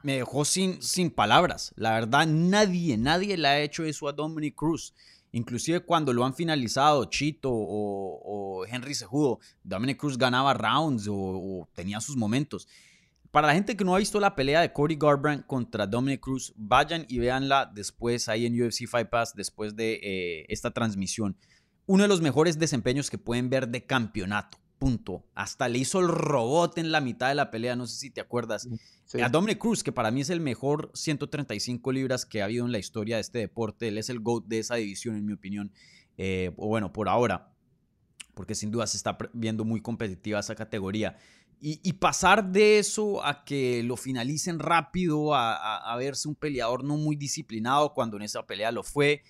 Me 0.01 0.15
dejó 0.15 0.43
sin, 0.43 0.81
sin 0.81 1.11
palabras. 1.11 1.73
La 1.75 1.91
verdad, 1.91 2.25
nadie, 2.25 2.97
nadie 2.97 3.37
le 3.37 3.47
ha 3.47 3.59
hecho 3.59 3.83
eso 3.83 4.07
a 4.07 4.13
Dominic 4.13 4.55
Cruz. 4.55 4.93
Inclusive 5.31 5.81
cuando 5.81 6.11
lo 6.11 6.25
han 6.25 6.33
finalizado 6.33 7.05
Chito 7.05 7.49
o, 7.51 8.65
Henry 8.65 8.95
Sejudo, 8.95 9.39
Dominic 9.63 9.97
Cruz 9.97 10.17
ganaba 10.17 10.53
rounds 10.53 11.07
o 11.07 11.67
tenía 11.75 12.01
sus 12.01 12.17
momentos. 12.17 12.67
Para 13.31 13.47
la 13.47 13.53
gente 13.53 13.77
que 13.77 13.85
no 13.85 13.93
ha 13.93 13.99
visto 13.99 14.19
la 14.19 14.35
pelea 14.35 14.61
de 14.61 14.73
Cody 14.73 14.95
Garbrandt 14.95 15.45
contra 15.45 15.85
Dominic 15.85 16.19
Cruz, 16.19 16.51
vayan 16.55 17.05
y 17.07 17.19
véanla 17.19 17.69
después 17.71 18.27
ahí 18.27 18.47
en 18.47 18.59
UFC 18.59 18.87
Fight 18.87 19.09
Pass, 19.09 19.35
después 19.35 19.75
de 19.75 19.99
eh, 20.01 20.45
esta 20.49 20.71
transmisión. 20.71 21.37
Uno 21.85 22.03
de 22.03 22.09
los 22.09 22.21
mejores 22.21 22.57
desempeños 22.57 23.09
que 23.09 23.19
pueden 23.19 23.49
ver 23.51 23.67
de 23.67 23.85
campeonato. 23.85 24.58
Punto. 24.79 25.25
Hasta 25.35 25.67
le 25.67 25.79
hizo 25.79 25.99
el 25.99 26.07
robot 26.07 26.77
en 26.77 26.91
la 26.91 27.01
mitad 27.01 27.27
de 27.27 27.35
la 27.35 27.51
pelea, 27.51 27.75
no 27.75 27.85
sé 27.85 27.97
si 27.97 28.09
te 28.09 28.21
acuerdas. 28.21 28.67
A 29.21 29.27
Dominic 29.27 29.57
Cruz, 29.57 29.83
que 29.83 29.91
para 29.91 30.09
mí 30.09 30.21
es 30.21 30.29
el 30.29 30.39
mejor 30.39 30.89
135 30.93 31.91
libras 31.91 32.25
que 32.25 32.41
ha 32.41 32.45
habido 32.45 32.65
en 32.65 32.71
la 32.71 32.79
historia 32.79 33.17
de 33.17 33.21
este 33.21 33.39
deporte. 33.39 33.89
Él 33.89 33.97
es 33.97 34.09
el 34.09 34.21
GOAT 34.21 34.45
de 34.45 34.59
esa 34.59 34.75
división, 34.75 35.15
en 35.15 35.25
mi 35.25 35.33
opinión. 35.33 35.71
Eh, 36.17 36.51
o 36.55 36.67
bueno, 36.67 36.93
por 36.93 37.09
ahora. 37.09 37.51
Porque 38.33 38.55
sin 38.55 38.71
duda 38.71 38.87
se 38.87 38.95
está 38.95 39.17
viendo 39.33 39.65
muy 39.65 39.81
competitiva 39.81 40.39
esa 40.39 40.55
categoría. 40.55 41.17
Y, 41.61 41.91
pasar 41.93 42.53
de 42.53 42.79
eso 42.79 43.25
a 43.25 43.43
que 43.43 43.83
lo 43.83 43.97
finalicen 43.97 44.59
rápido, 44.59 45.35
a, 45.35 45.93
verse 45.97 46.29
un 46.29 46.35
peleador 46.35 46.85
no 46.85 46.95
muy 46.95 47.17
disciplinado 47.17 47.93
cuando 47.93 48.15
en 48.15 48.23
esa 48.23 48.47
pelea 48.47 48.71
lo 48.71 48.81
fue, 48.81 49.23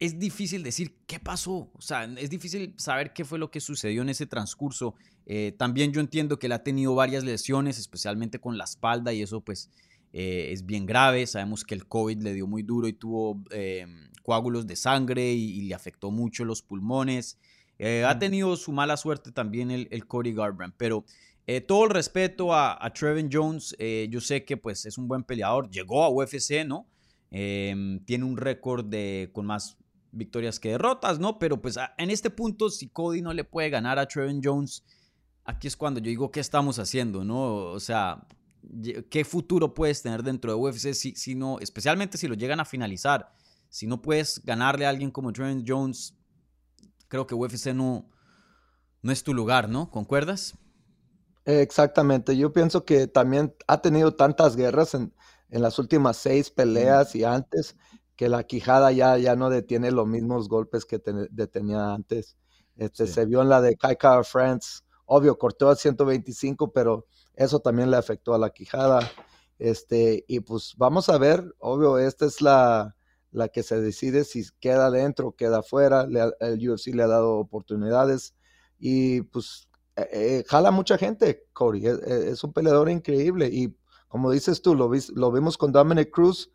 es 0.00 0.18
difícil 0.18 0.62
decir 0.62 0.96
qué 1.06 1.18
pasó. 1.18 1.70
O 1.74 1.80
sea, 1.80 2.04
es 2.04 2.30
difícil 2.30 2.74
saber 2.76 3.12
qué 3.12 3.24
fue 3.24 3.38
lo 3.38 3.50
que 3.50 3.60
sucedió 3.60 4.02
en 4.02 4.08
ese 4.08 4.26
transcurso. 4.26 4.94
Eh, 5.26 5.54
también 5.58 5.92
yo 5.92 6.00
entiendo 6.00 6.38
que 6.38 6.46
él 6.46 6.52
ha 6.52 6.62
tenido 6.62 6.94
varias 6.94 7.24
lesiones, 7.24 7.78
especialmente 7.78 8.38
con 8.38 8.56
la 8.56 8.64
espalda, 8.64 9.12
y 9.12 9.22
eso 9.22 9.40
pues 9.40 9.70
eh, 10.12 10.50
es 10.52 10.64
bien 10.64 10.86
grave. 10.86 11.26
Sabemos 11.26 11.64
que 11.64 11.74
el 11.74 11.86
COVID 11.86 12.22
le 12.22 12.34
dio 12.34 12.46
muy 12.46 12.62
duro 12.62 12.86
y 12.86 12.92
tuvo 12.92 13.42
eh, 13.50 13.86
coágulos 14.22 14.66
de 14.66 14.76
sangre 14.76 15.32
y, 15.32 15.62
le 15.62 15.74
afectó 15.74 16.10
mucho 16.10 16.44
los 16.44 16.62
pulmones. 16.62 17.38
ha 18.06 18.18
tenido 18.18 18.56
su 18.56 18.72
mala 18.72 18.96
suerte 18.96 19.32
también 19.32 19.70
el, 19.70 19.88
el 19.90 20.06
Cody 20.06 20.32
Garbrandt, 20.32 20.74
pero 20.76 21.04
todo 21.66 21.84
el 21.84 21.90
respeto 21.90 22.52
a, 22.52 22.84
a 22.84 22.92
Trevin 22.92 23.30
Jones. 23.32 23.74
Yo 24.10 24.20
sé 24.20 24.44
que 24.44 24.56
pues, 24.56 24.86
es 24.86 24.98
un 24.98 25.08
buen 25.08 25.24
peleador. 25.24 25.70
Llegó 25.70 26.04
a 26.04 26.10
UFC, 26.10 26.64
¿no? 26.66 26.86
Em, 27.30 28.00
tiene 28.04 28.24
un 28.24 28.36
récord 28.36 28.84
de, 28.84 29.30
con 29.32 29.44
más 29.44 29.76
victorias 30.12 30.58
que 30.60 30.70
derrotas, 30.70 31.18
¿no? 31.18 31.38
Pero 31.38 31.60
pues 31.60 31.76
en 31.96 32.10
este 32.10 32.30
punto, 32.30 32.70
si 32.70 32.88
Cody 32.88 33.22
no 33.22 33.32
le 33.32 33.44
puede 33.44 33.70
ganar 33.70 33.98
a 33.98 34.06
Trevin 34.06 34.40
Jones, 34.42 34.84
aquí 35.44 35.68
es 35.68 35.76
cuando 35.76 36.00
yo 36.00 36.08
digo, 36.08 36.30
¿qué 36.30 36.40
estamos 36.40 36.78
haciendo, 36.78 37.24
no? 37.24 37.72
O 37.72 37.80
sea, 37.80 38.26
¿qué 39.10 39.24
futuro 39.24 39.74
puedes 39.74 40.02
tener 40.02 40.22
dentro 40.22 40.52
de 40.52 40.58
UFC 40.58 40.92
si, 40.92 41.14
si 41.14 41.34
no, 41.34 41.58
especialmente 41.60 42.18
si 42.18 42.28
lo 42.28 42.34
llegan 42.34 42.60
a 42.60 42.64
finalizar? 42.64 43.32
Si 43.68 43.86
no 43.86 44.00
puedes 44.00 44.42
ganarle 44.44 44.86
a 44.86 44.90
alguien 44.90 45.10
como 45.10 45.32
Trevin 45.32 45.64
Jones, 45.66 46.14
creo 47.08 47.26
que 47.26 47.34
UFC 47.34 47.68
no, 47.74 48.08
no 49.02 49.12
es 49.12 49.22
tu 49.22 49.34
lugar, 49.34 49.68
¿no? 49.68 49.90
¿Concuerdas? 49.90 50.56
Exactamente, 51.44 52.36
yo 52.36 52.52
pienso 52.52 52.84
que 52.84 53.06
también 53.06 53.54
ha 53.66 53.80
tenido 53.80 54.14
tantas 54.14 54.54
guerras 54.54 54.94
en, 54.94 55.14
las 55.48 55.78
últimas 55.78 56.18
seis 56.18 56.50
peleas 56.50 57.14
y 57.14 57.24
antes 57.24 57.74
que 58.18 58.28
la 58.28 58.42
quijada 58.42 58.90
ya, 58.90 59.16
ya 59.16 59.36
no 59.36 59.48
detiene 59.48 59.92
los 59.92 60.08
mismos 60.08 60.48
golpes 60.48 60.84
que 60.84 61.00
detenía 61.30 61.94
antes. 61.94 62.36
Este, 62.74 63.06
Se 63.06 63.24
vio 63.26 63.42
en 63.42 63.48
la 63.48 63.60
de 63.60 63.76
Kai 63.76 63.94
Car 63.94 64.24
France, 64.24 64.80
obvio, 65.06 65.38
cortó 65.38 65.70
a 65.70 65.76
125, 65.76 66.72
pero 66.72 67.06
eso 67.34 67.60
también 67.60 67.92
le 67.92 67.96
afectó 67.96 68.34
a 68.34 68.38
la 68.38 68.50
quijada. 68.50 69.08
Este, 69.60 70.24
y 70.26 70.40
pues 70.40 70.74
vamos 70.76 71.08
a 71.08 71.16
ver, 71.16 71.54
obvio, 71.60 71.96
esta 71.98 72.26
es 72.26 72.42
la, 72.42 72.96
la 73.30 73.50
que 73.50 73.62
se 73.62 73.80
decide 73.80 74.24
si 74.24 74.44
queda 74.58 74.90
dentro 74.90 75.36
queda 75.36 75.60
afuera. 75.60 76.04
el 76.40 76.70
UFC 76.70 76.88
le 76.88 77.04
ha 77.04 77.08
dado 77.08 77.36
oportunidades 77.36 78.34
y 78.80 79.22
pues 79.22 79.68
eh, 79.94 80.08
eh, 80.12 80.44
jala 80.48 80.72
mucha 80.72 80.98
gente, 80.98 81.46
Cody. 81.52 81.86
Es, 81.86 82.42
un 82.42 82.52
peleador 82.52 82.90
increíble. 82.90 83.48
Y 83.52 83.76
como 84.08 84.32
dices 84.32 84.60
tú, 84.60 84.74
lo, 84.74 84.90
lo 85.14 85.30
vimos 85.30 85.56
con 85.56 85.70
Dominic 85.70 86.10
Cruz, 86.10 86.50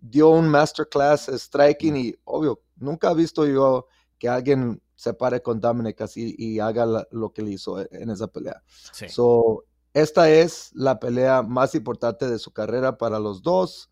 dio 0.00 0.28
un 0.28 0.48
masterclass 0.48 1.30
striking 1.32 1.96
y 1.96 2.14
obvio, 2.24 2.62
nunca 2.76 3.10
he 3.10 3.14
visto 3.14 3.46
yo 3.46 3.86
que 4.18 4.28
alguien 4.28 4.82
se 4.94 5.12
pare 5.14 5.42
con 5.42 5.60
Dominic 5.60 6.00
así 6.00 6.34
y 6.38 6.58
haga 6.58 7.06
lo 7.10 7.32
que 7.32 7.42
le 7.42 7.52
hizo 7.52 7.80
en 7.92 8.10
esa 8.10 8.28
pelea. 8.28 8.62
So, 9.08 9.64
esta 9.92 10.30
es 10.30 10.70
la 10.74 10.98
pelea 10.98 11.42
más 11.42 11.74
importante 11.74 12.28
de 12.28 12.38
su 12.38 12.52
carrera 12.52 12.98
para 12.98 13.18
los 13.18 13.42
dos 13.42 13.90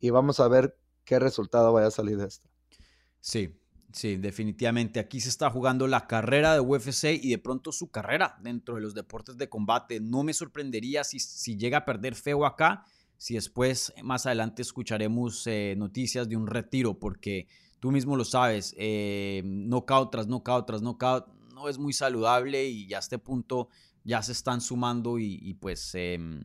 y 0.00 0.10
vamos 0.10 0.40
a 0.40 0.48
ver 0.48 0.78
qué 1.04 1.18
resultado 1.18 1.72
vaya 1.72 1.88
a 1.88 1.92
salir 1.92 2.16
de 2.16 2.26
esta. 2.26 2.48
Sí, 3.20 3.58
sí, 3.92 4.16
definitivamente. 4.16 5.00
Aquí 5.00 5.20
se 5.20 5.28
está 5.28 5.50
jugando 5.50 5.86
la 5.88 6.06
carrera 6.06 6.54
de 6.54 6.60
UFC 6.60 7.04
y 7.20 7.30
de 7.30 7.38
pronto 7.38 7.72
su 7.72 7.90
carrera 7.90 8.36
dentro 8.40 8.76
de 8.76 8.80
los 8.80 8.94
deportes 8.94 9.36
de 9.36 9.48
combate. 9.48 10.00
No 10.00 10.22
me 10.22 10.32
sorprendería 10.32 11.02
si, 11.02 11.18
si 11.18 11.56
llega 11.56 11.78
a 11.78 11.84
perder 11.84 12.14
feo 12.14 12.46
acá, 12.46 12.84
si 13.18 13.34
después 13.34 13.92
más 14.02 14.26
adelante 14.26 14.62
escucharemos 14.62 15.46
eh, 15.46 15.74
noticias 15.76 16.28
de 16.28 16.36
un 16.36 16.46
retiro, 16.46 16.98
porque 16.98 17.46
tú 17.80 17.90
mismo 17.90 18.16
lo 18.16 18.24
sabes, 18.24 18.74
eh, 18.78 19.42
knockout 19.44 20.10
tras 20.10 20.26
knockout 20.26 20.66
tras 20.66 20.82
knockout 20.82 21.26
no 21.54 21.68
es 21.68 21.78
muy 21.78 21.92
saludable 21.92 22.66
y 22.66 22.86
ya 22.86 22.98
a 22.98 23.00
este 23.00 23.18
punto 23.18 23.68
ya 24.04 24.22
se 24.22 24.32
están 24.32 24.60
sumando 24.60 25.18
y, 25.18 25.54
pues 25.54 25.90
em, 25.94 26.44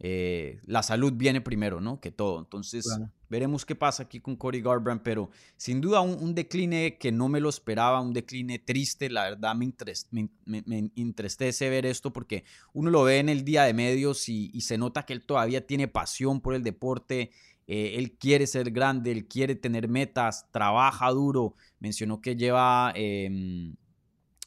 eh, 0.00 0.60
la 0.66 0.82
salud 0.82 1.12
viene 1.14 1.40
primero, 1.40 1.80
¿no? 1.80 2.00
Que 2.00 2.10
todo. 2.10 2.38
Entonces 2.38 2.86
veremos 3.28 3.64
qué 3.64 3.74
pasa 3.74 4.04
aquí 4.04 4.20
con 4.20 4.36
Cody 4.36 4.60
Garbrandt, 4.60 5.02
pero 5.02 5.30
sin 5.56 5.80
duda 5.80 6.00
un, 6.00 6.34
decline 6.34 6.98
que 6.98 7.10
no 7.10 7.28
me 7.28 7.40
lo 7.40 7.48
esperaba, 7.48 8.00
un 8.00 8.12
decline 8.12 8.58
triste, 8.58 9.08
la 9.08 9.24
verdad 9.24 9.54
me, 9.54 9.72
me, 10.44 10.90
entristece 10.96 11.68
ver 11.68 11.86
esto 11.86 12.12
porque 12.12 12.44
uno 12.72 12.90
lo 12.90 13.04
ve 13.04 13.18
en 13.18 13.28
el 13.28 13.44
día 13.44 13.64
de 13.64 13.74
medios 13.74 14.28
y, 14.28 14.60
se 14.60 14.78
nota 14.78 15.04
que 15.04 15.12
él 15.12 15.24
todavía 15.24 15.66
tiene 15.66 15.88
pasión 15.88 16.40
por 16.40 16.54
el 16.54 16.62
deporte. 16.62 17.30
Eh, 17.66 17.94
él 17.96 18.12
quiere 18.18 18.46
ser 18.46 18.70
grande, 18.70 19.10
él 19.10 19.26
quiere 19.26 19.54
tener 19.54 19.88
metas, 19.88 20.46
trabaja 20.50 21.10
duro. 21.10 21.54
Mencionó 21.80 22.20
que 22.20 22.36
lleva 22.36 22.92
em, 22.94 23.74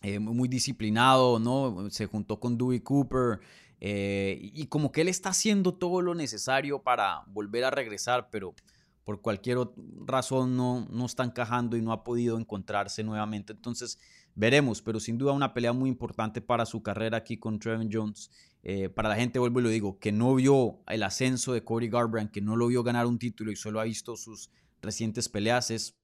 eh, 0.02 0.19
muy 0.19 0.48
disciplinado, 0.48 1.40
¿no? 1.40 1.90
Se 1.90 2.06
juntó 2.06 2.40
con 2.40 2.57
Dewey 2.57 2.82
Cooper. 2.82 3.40
Eh, 3.80 4.40
y 4.41 4.68
como 4.68 4.91
que 4.91 5.02
él 5.02 5.08
está 5.08 5.30
haciendo 5.30 5.74
todo 5.74 6.02
lo 6.02 6.16
necesario 6.16 6.82
para 6.82 7.24
volver 7.28 7.64
a 7.64 7.72
regresar, 7.72 8.30
pero 8.32 8.56
por 9.04 9.22
cualquier 9.22 9.60
razón 10.06 10.58
no, 10.58 10.86
no 10.90 11.06
está 11.06 11.24
encajando 11.24 11.78
y 11.78 11.82
no 11.82 11.91
ha 11.91 12.04
podido 12.04 12.38
encontrarse 12.38 13.04
nuevamente. 13.04 13.54
Entonces 13.54 13.99
veremos, 14.36 14.82
pero 14.82 14.99
sin 14.99 15.18
duda 15.18 15.32
una 15.32 15.54
pelea 15.54 15.74
muy 15.74 15.90
importante 15.90 16.41
para 16.41 16.66
su 16.66 16.84
carrera 16.84 17.18
aquí 17.18 17.38
con 17.38 17.60
Trevin 17.60 17.90
Jones. 17.91 18.30
Eh, 18.64 18.90
para 18.90 19.10
la 19.10 19.16
gente, 19.16 19.40
vuelvo 19.40 19.62
y 19.62 19.64
lo 19.64 19.70
digo, 19.70 19.99
que 19.99 20.12
no 20.12 20.36
vio 20.36 20.80
el 20.88 21.04
ascenso 21.04 21.54
de 21.54 21.64
Cody 21.64 21.88
Garbrandt, 21.88 22.32
que 22.32 22.41
no 22.41 22.56
lo 22.56 22.68
vio 22.68 22.84
ganar 22.84 23.06
un 23.06 23.18
título 23.18 23.52
y 23.52 23.56
solo 23.56 23.80
ha 23.80 23.86
visto 23.86 24.16
sus 24.16 24.52
recientes 24.82 25.30
peleas, 25.30 25.72
es 25.72 25.98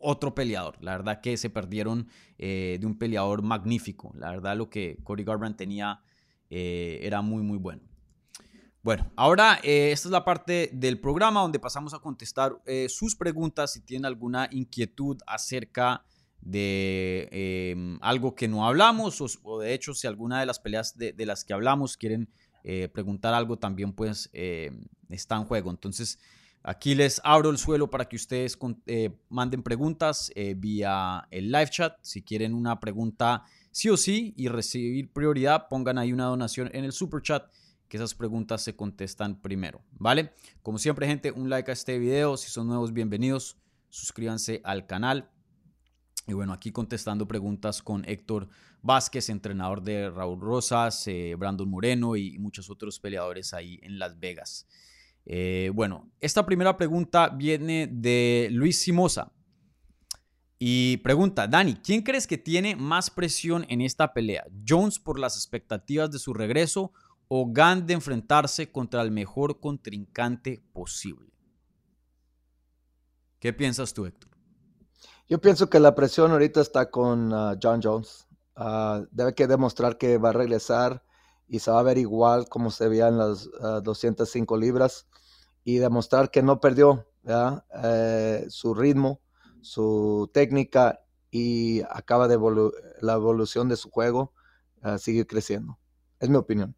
otro 0.00 0.34
peleador. 0.34 0.78
La 0.80 0.92
verdad 0.92 1.20
que 1.20 1.36
se 1.36 1.50
perdieron 1.50 2.08
eh, 2.38 2.78
de 2.80 2.86
un 2.86 2.98
peleador 2.98 3.42
magnífico. 3.42 4.12
La 4.16 4.30
verdad 4.30 4.56
lo 4.56 4.70
que 4.70 4.98
Cody 5.04 5.24
Garbrandt 5.24 5.58
tenía 5.58 6.00
eh, 6.50 6.98
era 7.02 7.22
muy, 7.22 7.42
muy 7.42 7.58
bueno. 7.58 7.82
Bueno, 8.82 9.10
ahora 9.16 9.60
eh, 9.62 9.92
esta 9.92 10.08
es 10.08 10.12
la 10.12 10.24
parte 10.24 10.70
del 10.72 11.00
programa 11.00 11.40
donde 11.40 11.58
pasamos 11.58 11.94
a 11.94 11.98
contestar 11.98 12.60
sus 12.88 13.14
preguntas 13.14 13.74
si 13.74 13.80
tienen 13.80 14.06
alguna 14.06 14.48
inquietud 14.50 15.18
acerca 15.26 16.04
de 16.40 17.28
em, 17.30 17.98
algo 18.00 18.34
que 18.34 18.48
no 18.48 18.66
hablamos 18.66 19.20
o, 19.42 19.60
de 19.60 19.74
hecho 19.74 19.92
si 19.92 20.06
alguna 20.06 20.40
de 20.40 20.46
las 20.46 20.58
peleas 20.58 20.96
de, 20.96 21.14
las 21.26 21.44
que 21.44 21.52
hablamos 21.52 21.98
quieren 21.98 22.30
preguntar 22.92 23.34
algo 23.34 23.58
también 23.58 23.92
pues 23.92 24.30
está 24.32 25.36
en 25.36 25.44
juego. 25.44 25.70
Entonces 25.70 26.18
Aquí 26.62 26.94
les 26.94 27.22
abro 27.24 27.48
el 27.48 27.56
suelo 27.56 27.88
para 27.88 28.06
que 28.06 28.16
ustedes 28.16 28.58
eh, 28.86 29.18
manden 29.30 29.62
preguntas 29.62 30.30
eh, 30.34 30.54
vía 30.56 31.26
el 31.30 31.50
live 31.50 31.70
chat. 31.70 31.96
Si 32.02 32.22
quieren 32.22 32.52
una 32.52 32.78
pregunta 32.80 33.44
sí 33.70 33.88
o 33.88 33.96
sí 33.96 34.34
y 34.36 34.48
recibir 34.48 35.12
prioridad, 35.12 35.68
pongan 35.68 35.98
ahí 35.98 36.12
una 36.12 36.26
donación 36.26 36.70
en 36.72 36.84
el 36.84 36.92
super 36.92 37.22
chat, 37.22 37.50
que 37.88 37.96
esas 37.96 38.14
preguntas 38.14 38.62
se 38.62 38.76
contestan 38.76 39.40
primero, 39.40 39.82
¿vale? 39.92 40.32
Como 40.62 40.78
siempre, 40.78 41.06
gente, 41.06 41.32
un 41.32 41.50
like 41.50 41.70
a 41.70 41.74
este 41.74 41.98
video. 41.98 42.36
Si 42.36 42.48
son 42.48 42.68
nuevos, 42.68 42.92
bienvenidos. 42.92 43.56
Suscríbanse 43.88 44.60
al 44.64 44.86
canal. 44.86 45.28
Y 46.28 46.32
bueno, 46.32 46.52
aquí 46.52 46.70
contestando 46.70 47.26
preguntas 47.26 47.82
con 47.82 48.04
Héctor 48.08 48.48
Vázquez, 48.82 49.28
entrenador 49.28 49.82
de 49.82 50.08
Raúl 50.08 50.40
Rosas, 50.40 51.06
eh, 51.08 51.34
Brandon 51.36 51.68
Moreno 51.68 52.14
y 52.16 52.38
muchos 52.38 52.70
otros 52.70 53.00
peleadores 53.00 53.52
ahí 53.52 53.80
en 53.82 53.98
Las 53.98 54.18
Vegas. 54.20 54.68
Eh, 55.26 55.70
bueno, 55.74 56.10
esta 56.20 56.46
primera 56.46 56.76
pregunta 56.76 57.28
viene 57.28 57.88
de 57.90 58.48
Luis 58.52 58.80
Simosa. 58.80 59.32
Y 60.62 60.98
pregunta, 60.98 61.46
Dani, 61.46 61.76
¿quién 61.76 62.02
crees 62.02 62.26
que 62.26 62.36
tiene 62.36 62.76
más 62.76 63.08
presión 63.08 63.64
en 63.70 63.80
esta 63.80 64.12
pelea? 64.12 64.44
¿Jones 64.68 64.98
por 64.98 65.18
las 65.18 65.34
expectativas 65.36 66.10
de 66.10 66.18
su 66.18 66.34
regreso 66.34 66.92
o 67.28 67.50
Gant 67.50 67.86
de 67.86 67.94
enfrentarse 67.94 68.70
contra 68.70 69.00
el 69.00 69.10
mejor 69.10 69.58
contrincante 69.58 70.62
posible? 70.74 71.32
¿Qué 73.38 73.54
piensas 73.54 73.94
tú, 73.94 74.04
Héctor? 74.04 74.30
Yo 75.30 75.40
pienso 75.40 75.70
que 75.70 75.80
la 75.80 75.94
presión 75.94 76.30
ahorita 76.30 76.60
está 76.60 76.90
con 76.90 77.32
uh, 77.32 77.56
John 77.60 77.80
Jones. 77.82 78.28
Uh, 78.54 79.06
debe 79.12 79.34
que 79.34 79.46
demostrar 79.46 79.96
que 79.96 80.18
va 80.18 80.28
a 80.28 80.34
regresar 80.34 81.02
y 81.48 81.60
se 81.60 81.70
va 81.70 81.80
a 81.80 81.84
ver 81.84 81.96
igual 81.96 82.50
como 82.50 82.70
se 82.70 82.86
veía 82.86 83.08
en 83.08 83.16
las 83.16 83.48
205 83.82 84.54
uh, 84.54 84.58
libras 84.58 85.06
y 85.64 85.78
demostrar 85.78 86.30
que 86.30 86.42
no 86.42 86.60
perdió 86.60 87.06
eh, 87.82 88.46
su 88.50 88.74
ritmo, 88.74 89.20
su 89.62 90.30
técnica 90.32 91.00
y 91.30 91.82
acaba 91.90 92.28
de 92.28 92.38
la 93.00 93.14
evolución 93.14 93.68
de 93.68 93.76
su 93.76 93.90
juego 93.90 94.32
uh, 94.82 94.98
sigue 94.98 95.26
creciendo. 95.26 95.78
Es 96.18 96.28
mi 96.28 96.36
opinión. 96.36 96.74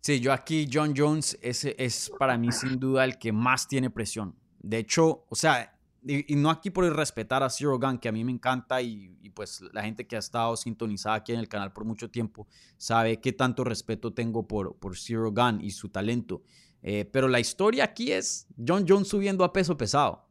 Sí, 0.00 0.20
yo 0.20 0.32
aquí 0.32 0.68
John 0.72 0.94
Jones 0.96 1.38
es, 1.42 1.64
es 1.64 2.10
para 2.18 2.36
mí 2.36 2.50
sin 2.50 2.78
duda 2.80 3.04
el 3.04 3.18
que 3.18 3.32
más 3.32 3.68
tiene 3.68 3.88
presión. 3.88 4.34
De 4.58 4.78
hecho, 4.78 5.24
o 5.28 5.34
sea, 5.34 5.78
y, 6.04 6.34
no 6.34 6.50
aquí 6.50 6.70
por 6.70 6.84
respetar 6.96 7.42
a 7.42 7.50
Zero 7.50 7.78
Gun, 7.78 7.98
que 7.98 8.08
a 8.08 8.12
mí 8.12 8.24
me 8.24 8.32
encanta 8.32 8.82
y, 8.82 9.16
pues 9.34 9.62
la 9.72 9.82
gente 9.82 10.06
que 10.06 10.16
ha 10.16 10.18
estado 10.18 10.56
sintonizada 10.56 11.16
aquí 11.16 11.32
en 11.32 11.38
el 11.38 11.48
canal 11.48 11.72
por 11.72 11.84
mucho 11.84 12.10
tiempo 12.10 12.46
sabe 12.76 13.20
qué 13.20 13.32
tanto 13.32 13.64
respeto 13.64 14.12
tengo 14.12 14.46
por, 14.46 14.76
por 14.76 14.98
Zero 14.98 15.30
Gun 15.32 15.60
y 15.60 15.70
su 15.70 15.88
talento. 15.88 16.42
Eh, 16.82 17.08
pero 17.10 17.28
la 17.28 17.38
historia 17.38 17.84
aquí 17.84 18.10
es 18.10 18.48
John 18.66 18.84
Jones 18.86 19.08
subiendo 19.08 19.44
a 19.44 19.52
peso 19.52 19.76
pesado. 19.76 20.26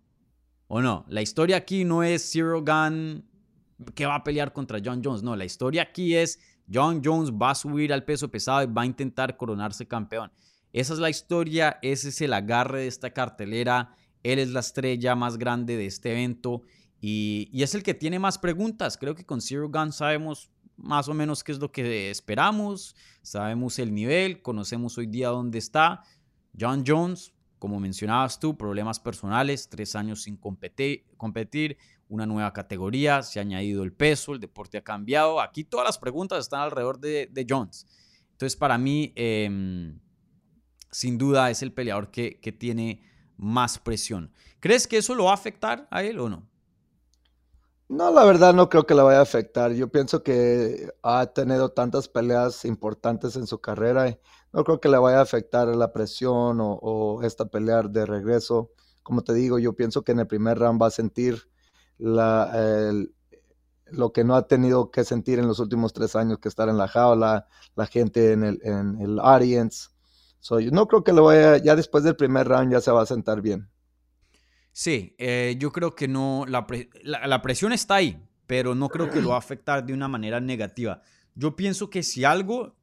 ¿O 0.74 0.82
no? 0.82 1.04
La 1.10 1.22
historia 1.22 1.58
aquí 1.58 1.84
no 1.84 2.02
es 2.02 2.32
Zero 2.32 2.64
Gun 2.64 3.26
que 3.94 4.06
va 4.06 4.16
a 4.16 4.24
pelear 4.24 4.54
contra 4.54 4.80
John 4.82 5.02
Jones. 5.04 5.22
No, 5.22 5.36
la 5.36 5.44
historia 5.44 5.82
aquí 5.82 6.16
es 6.16 6.40
John 6.74 7.02
Jones 7.04 7.30
va 7.30 7.52
a 7.52 7.56
subir 7.56 7.92
al 7.92 8.06
peso 8.06 8.32
pesado 8.32 8.64
y 8.64 8.68
va 8.68 8.84
a 8.84 8.86
intentar 8.86 9.36
coronarse 9.36 9.86
campeón. 9.86 10.32
Esa 10.72 10.94
es 10.94 11.00
la 11.00 11.10
historia, 11.10 11.78
ese 11.82 12.08
es 12.08 12.22
el 12.22 12.32
agarre 12.32 12.84
de 12.84 12.88
esta 12.88 13.10
cartelera. 13.10 13.94
Él 14.24 14.40
es 14.40 14.52
la 14.52 14.62
estrella 14.62 15.14
más 15.14 15.38
grande 15.38 15.76
de 15.76 15.88
este 15.88 16.14
evento 16.14 16.62
y, 17.02 17.50
es 17.52 17.76
el 17.76 17.84
que 17.84 17.94
tiene 17.94 18.18
más 18.18 18.38
preguntas. 18.38 18.98
Creo 18.98 19.14
que 19.14 19.26
con 19.26 19.42
Zero 19.42 19.68
Gun 19.68 19.92
sabemos 19.92 20.52
más 20.78 21.10
o 21.10 21.14
menos 21.14 21.44
qué 21.44 21.52
es 21.52 21.60
lo 21.60 21.70
que 21.74 22.10
esperamos, 22.10 22.96
sabemos 23.24 23.78
el 23.78 23.94
nivel, 23.94 24.42
conocemos 24.42 24.98
hoy 24.98 25.08
día 25.08 25.28
dónde 25.28 25.58
está. 25.58 26.04
John 26.58 26.86
Jones, 26.88 27.34
como 27.62 27.80
mencionabas 27.80 28.40
tú, 28.40 28.58
problemas 28.58 29.00
personales, 29.00 29.70
tres 29.70 29.96
años 29.96 30.24
sin 30.24 30.36
competir, 30.36 31.78
una 32.10 32.26
nueva 32.26 32.54
categoría, 32.54 33.22
se 33.22 33.38
ha 33.38 33.44
añadido 33.44 33.84
el 33.84 33.94
peso, 33.94 34.34
el 34.34 34.40
deporte 34.40 34.80
ha 34.80 34.84
cambiado. 34.84 35.40
Aquí 35.40 35.64
todas 35.64 35.86
las 35.86 36.00
preguntas 36.00 36.40
están 36.40 36.62
alrededor 36.62 37.00
de, 37.00 37.46
Jones. 37.48 37.86
Entonces, 38.32 38.56
para 38.56 38.80
mí, 38.80 39.14
em, 39.16 40.00
sin 40.90 41.20
duda 41.20 41.52
es 41.52 41.62
el 41.62 41.72
peleador 41.72 42.10
que 42.10 42.56
tiene 42.58 43.04
más 43.38 43.78
presión. 43.78 44.32
¿Crees 44.60 44.88
que 44.88 44.98
eso 44.98 45.14
lo 45.14 45.26
va 45.26 45.32
a 45.32 45.36
afectar 45.36 45.88
a 45.92 46.02
él 46.02 46.20
o 46.20 46.30
no? 46.30 46.51
No, 47.92 48.10
la 48.10 48.24
verdad 48.24 48.54
no 48.54 48.70
creo 48.70 48.86
que 48.86 48.96
le 48.96 49.02
vaya 49.02 49.20
a 49.20 49.24
afectar. 49.24 49.74
Yo 49.74 49.90
pienso 49.92 50.24
que 50.24 50.94
ha 51.04 51.26
tenido 51.34 51.72
tantas 51.74 52.08
peleas 52.08 52.64
importantes 52.64 53.36
en 53.36 53.48
su 53.48 53.60
carrera. 53.60 54.18
No 54.54 54.64
creo 54.64 54.80
que 54.80 54.88
le 54.88 54.98
vaya 54.98 55.20
a 55.20 55.24
afectar 55.24 55.68
la 55.68 55.92
presión 55.92 56.60
o, 56.62 57.22
esta 57.24 57.48
pelea 57.48 57.84
de 57.84 58.06
regreso. 58.06 58.72
Como 59.04 59.24
te 59.24 59.34
digo, 59.34 59.60
yo 59.60 59.74
pienso 59.76 60.04
que 60.04 60.14
en 60.14 60.20
el 60.20 60.28
primer 60.28 60.58
round 60.58 60.82
va 60.82 60.88
a 60.88 60.92
sentir 60.92 61.50
la, 61.98 62.54
lo 63.88 64.14
que 64.14 64.24
no 64.24 64.36
ha 64.36 64.48
tenido 64.48 64.90
que 64.90 65.04
sentir 65.04 65.40
en 65.40 65.48
los 65.48 65.60
últimos 65.60 65.92
tres 65.92 66.16
años, 66.16 66.40
que 66.40 66.48
estar 66.48 66.70
en 66.70 66.78
la 66.78 66.88
jaula, 66.88 67.48
la 67.76 67.88
gente 67.88 68.32
en 68.32 68.44
el, 68.46 68.62
en 68.64 69.02
el 69.02 69.20
audience. 69.20 69.90
yo 70.50 70.72
no 70.72 70.88
creo 70.88 71.04
que 71.04 71.12
lo 71.12 71.26
vaya, 71.26 71.58
ya 71.58 71.76
después 71.76 72.06
del 72.06 72.16
primer 72.16 72.48
round 72.48 72.72
ya 72.72 72.80
se 72.80 72.92
va 72.92 73.02
a 73.02 73.06
sentar 73.06 73.42
bien. 73.42 73.70
Sí, 74.72 75.16
eh, 75.18 75.56
yo 75.60 75.72
creo 75.72 75.96
que 75.96 76.08
no, 76.08 76.46
la, 76.48 77.42
presión 77.42 77.74
está 77.74 77.96
ahí, 77.96 78.22
pero 78.48 78.74
no 78.74 78.90
creo 78.90 79.10
que 79.10 79.22
lo 79.22 79.30
va 79.30 79.36
a 79.36 79.40
afectar 79.40 79.86
de 79.86 79.94
una 79.94 80.08
manera 80.08 80.40
negativa. 80.40 81.02
Yo 81.36 81.56
pienso 81.56 81.90
que 81.90 82.04
si 82.04 82.24
algo 82.24 82.76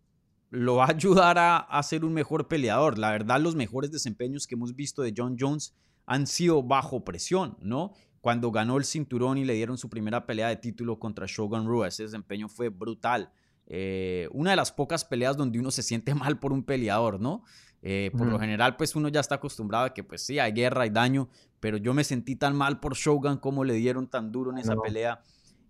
lo 0.51 0.77
va 0.77 0.87
a 0.87 0.91
ayudar 0.91 1.39
a, 1.39 1.59
a, 1.59 1.83
ser 1.83 2.05
un 2.05 2.15
mejor 2.15 2.49
peleador. 2.49 2.99
La 2.99 3.11
verdad, 3.11 3.41
los 3.41 3.55
mejores 3.55 3.91
desempeños 3.91 4.47
que 4.47 4.55
hemos 4.55 4.75
visto 4.75 5.03
de 5.03 5.13
John 5.17 5.37
Jones 5.39 5.75
han 6.07 6.27
sido 6.27 6.63
bajo 6.63 7.05
presión, 7.05 7.59
¿no? 7.61 7.93
cuando 8.21 8.51
ganó 8.51 8.77
el 8.77 8.85
cinturón 8.85 9.39
y 9.39 9.45
le 9.45 9.55
dieron 9.55 9.79
su 9.79 9.89
primera 9.89 10.27
pelea 10.27 10.49
de 10.49 10.57
título 10.57 10.99
contra 10.99 11.27
Shogun 11.27 11.67
Rua. 11.67 11.89
Ese 11.89 12.05
desempeño 12.05 12.49
fue 12.49 12.69
brutal. 12.69 13.33
Eh, 13.67 14.29
una 14.33 14.51
de 14.51 14.57
las 14.57 14.73
pocas 14.73 15.05
peleas 15.05 15.37
donde 15.37 15.59
uno 15.59 15.71
se 15.71 15.83
siente 15.83 16.15
mal 16.15 16.39
por 16.39 16.53
un 16.53 16.65
peleador, 16.65 17.21
¿no? 17.21 17.45
Eh, 17.83 18.11
por 18.17 18.27
lo 18.27 18.39
general, 18.41 18.77
pues 18.77 18.97
uno 18.97 19.09
ya 19.09 19.21
está 19.21 19.37
acostumbrado 19.37 19.87
a 19.87 19.95
que, 19.95 20.03
pues 20.03 20.23
sí, 20.23 20.39
hay 20.39 20.53
guerra, 20.53 20.83
hay 20.83 20.91
daño, 20.91 21.29
pero 21.61 21.77
yo 21.77 21.95
me 21.95 22.03
sentí 22.03 22.35
tan 22.35 22.57
mal 22.57 22.81
por 22.81 22.97
Shogun 22.97 23.39
como 23.39 23.65
le 23.65 23.75
dieron 23.75 24.09
tan 24.09 24.33
duro 24.33 24.51
en 24.51 24.59
esa 24.59 24.77
pelea. 24.77 25.23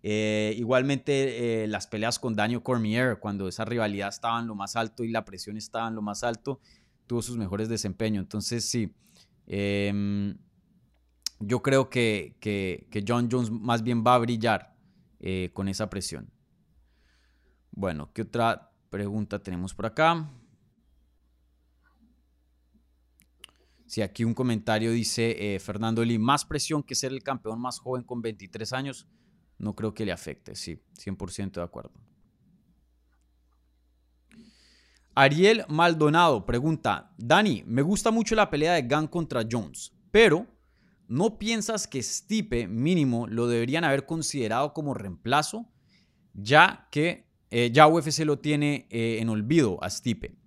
Eh, 0.02 0.54
igualmente, 0.56 1.66
las 1.68 1.86
peleas 1.86 2.18
con 2.18 2.34
Daniel 2.34 2.62
Cormier, 2.62 3.18
cuando 3.18 3.46
esa 3.46 3.64
rivalidad 3.64 4.08
estaba 4.08 4.40
en 4.40 4.46
lo 4.46 4.54
más 4.54 4.76
alto 4.76 5.04
y 5.04 5.08
la 5.08 5.24
presión 5.24 5.56
estaba 5.56 5.88
en 5.88 5.94
lo 5.94 6.02
más 6.02 6.22
alto, 6.24 6.60
tuvo 7.06 7.20
sus 7.20 7.36
mejores 7.36 7.68
desempeños. 7.68 8.22
Entonces, 8.22 8.64
sí, 8.64 8.94
em, 9.46 10.38
yo 11.40 11.62
creo 11.62 11.90
que, 11.90 12.36
que, 12.40 13.04
John 13.06 13.28
Jones 13.30 13.50
más 13.50 13.82
bien 13.82 14.02
va 14.06 14.14
a 14.14 14.18
brillar 14.18 14.74
con 15.52 15.68
esa 15.68 15.90
presión. 15.90 16.30
Bueno, 17.70 18.10
¿qué 18.14 18.22
otra 18.22 18.72
pregunta 18.88 19.42
tenemos 19.42 19.74
por 19.74 19.86
acá? 19.86 20.28
Si 23.88 24.02
aquí 24.02 24.22
un 24.22 24.34
comentario 24.34 24.92
dice 24.92 25.54
eh, 25.54 25.58
Fernando 25.58 26.04
Lee, 26.04 26.18
más 26.18 26.44
presión 26.44 26.82
que 26.82 26.94
ser 26.94 27.10
el 27.10 27.22
campeón 27.22 27.58
más 27.58 27.78
joven 27.78 28.02
con 28.04 28.20
23 28.20 28.74
años, 28.74 29.08
no 29.56 29.74
creo 29.74 29.94
que 29.94 30.04
le 30.04 30.12
afecte. 30.12 30.54
Sí, 30.54 30.78
100% 30.98 31.52
de 31.52 31.62
acuerdo. 31.62 31.90
Ariel 35.14 35.64
Maldonado 35.68 36.44
pregunta, 36.44 37.14
Dani, 37.16 37.64
me 37.66 37.80
gusta 37.80 38.10
mucho 38.10 38.34
la 38.34 38.50
pelea 38.50 38.74
de 38.74 38.82
Gunn 38.82 39.08
contra 39.08 39.42
Jones, 39.50 39.92
pero 40.10 40.46
¿no 41.08 41.38
piensas 41.38 41.88
que 41.88 42.02
Stipe 42.02 42.68
mínimo 42.68 43.26
lo 43.26 43.48
deberían 43.48 43.84
haber 43.84 44.04
considerado 44.04 44.74
como 44.74 44.92
reemplazo? 44.92 45.66
Ya 46.34 46.86
que 46.92 47.26
eh, 47.50 47.70
ya 47.72 47.88
UFC 47.88 48.20
lo 48.26 48.38
tiene 48.38 48.86
eh, 48.90 49.16
en 49.20 49.30
olvido 49.30 49.82
a 49.82 49.88
Stipe. 49.88 50.37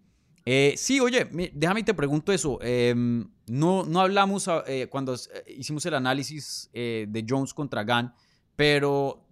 Eh, 0.46 0.74
sí, 0.78 1.00
oye, 1.00 1.30
déjame 1.54 1.84
te 1.84 1.94
pregunto 1.94 2.32
eso. 2.32 2.60
Em, 2.62 3.30
no, 3.48 3.84
no 3.84 4.02
hablamos 4.02 4.50
cuando 4.90 5.16
hicimos 5.48 5.86
el 5.86 5.94
análisis 5.94 6.70
de 6.74 7.26
Jones 7.28 7.54
contra 7.54 7.84
Gunn, 7.84 8.12
pero 8.56 9.28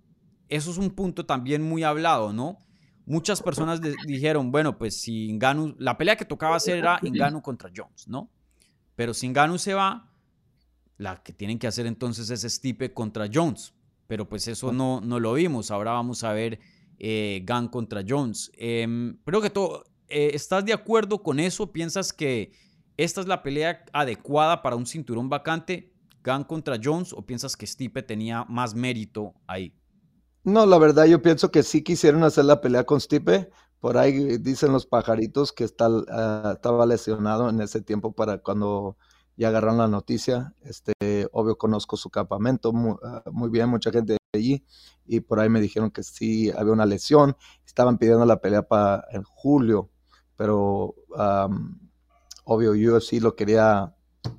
eso 0.50 0.72
es 0.72 0.78
un 0.78 0.90
punto 0.92 1.26
también 1.26 1.62
muy 1.62 1.84
hablado, 1.84 2.34
¿no? 2.34 2.58
Muchas 3.06 3.42
personas 3.42 3.82
dijeron, 4.06 4.52
bueno, 4.52 4.78
pues 4.78 5.02
si 5.02 5.34
Ngannou, 5.34 5.76
la 5.80 5.98
pelea 5.98 6.16
que 6.16 6.26
tocaba 6.26 6.58
hacer 6.58 6.78
era 6.78 7.00
Ngannou 7.02 7.42
contra 7.42 7.72
Jones, 7.76 8.08
¿no? 8.08 8.30
Pero 8.96 9.14
si 9.14 9.28
Ngannou 9.30 9.58
se 9.58 9.74
va, 9.74 10.12
la 10.98 11.24
que 11.24 11.34
tienen 11.34 11.58
que 11.58 11.66
hacer 11.66 11.88
entonces 11.88 12.30
es 12.30 12.54
Stipe 12.54 12.94
contra 12.94 13.28
Jones. 13.34 13.74
Pero 14.06 14.28
pues 14.28 14.48
eso 14.48 14.72
no, 14.72 15.02
no 15.02 15.20
lo 15.20 15.34
vimos. 15.34 15.72
Ahora 15.72 15.92
vamos 15.92 16.24
a 16.24 16.34
ver 16.34 16.60
eh, 17.00 17.44
Gunn 17.48 17.70
contra 17.70 18.04
Jones. 18.08 18.52
Eh, 18.56 19.16
creo 19.24 19.42
que 19.42 19.50
todo, 19.50 19.86
eh, 20.10 20.32
¿estás 20.34 20.66
de 20.66 20.74
acuerdo 20.74 21.22
con 21.24 21.40
eso? 21.40 21.72
¿Piensas 21.72 22.14
que 22.14 22.52
esta 22.98 23.22
es 23.22 23.28
la 23.28 23.44
pelea 23.44 23.86
adecuada 23.94 24.62
para 24.62 24.76
un 24.76 24.86
cinturón 24.86 25.30
vacante, 25.30 25.94
Gunn 26.24 26.44
contra 26.44 26.78
Jones, 26.84 27.14
o 27.14 27.26
piensas 27.26 27.56
que 27.56 27.66
Stipe 27.66 28.04
tenía 28.04 28.44
más 28.46 28.76
mérito 28.76 29.34
ahí? 29.48 29.74
No, 30.44 30.66
la 30.66 30.78
verdad 30.78 31.06
yo 31.06 31.22
pienso 31.22 31.52
que 31.52 31.64
sí 31.64 31.84
quisieron 31.84 32.24
hacer 32.24 32.46
la 32.46 32.62
pelea 32.62 32.84
con 32.84 33.00
Stipe. 33.00 33.50
Por 33.80 33.98
ahí 33.98 34.38
dicen 34.38 34.74
los 34.74 34.86
pajaritos 34.86 35.54
que 35.54 35.66
ah, 36.10 36.52
estaba 36.56 36.86
lesionado 36.86 37.50
en 37.50 37.62
ese 37.62 37.82
tiempo 37.82 38.12
para 38.12 38.40
cuando 38.40 38.98
ya 39.38 39.48
agarraron 39.48 39.78
la 39.78 39.88
noticia. 39.88 40.54
Este, 40.62 41.30
obvio 41.32 41.58
conozco 41.58 41.96
su 41.96 42.10
campamento 42.10 42.74
muy, 42.74 42.96
ah, 43.04 43.24
muy 43.32 43.50
bien, 43.50 43.70
mucha 43.70 43.92
gente 43.92 44.18
allí 44.34 44.66
y 45.10 45.22
por 45.22 45.40
ahí 45.40 45.50
me 45.50 45.60
dijeron 45.60 45.90
que 45.90 46.04
sí 46.04 46.52
había 46.52 46.72
una 46.72 46.86
lesión, 46.86 47.36
estaban 47.66 47.98
pidiendo 47.98 48.26
la 48.26 48.40
pelea 48.40 48.62
para 48.62 49.06
en 49.12 49.24
julio, 49.24 49.90
pero 50.40 50.96
obvio 52.46 52.74
yo 52.74 53.02
sí 53.02 53.20
lo 53.20 53.36
quería 53.36 53.94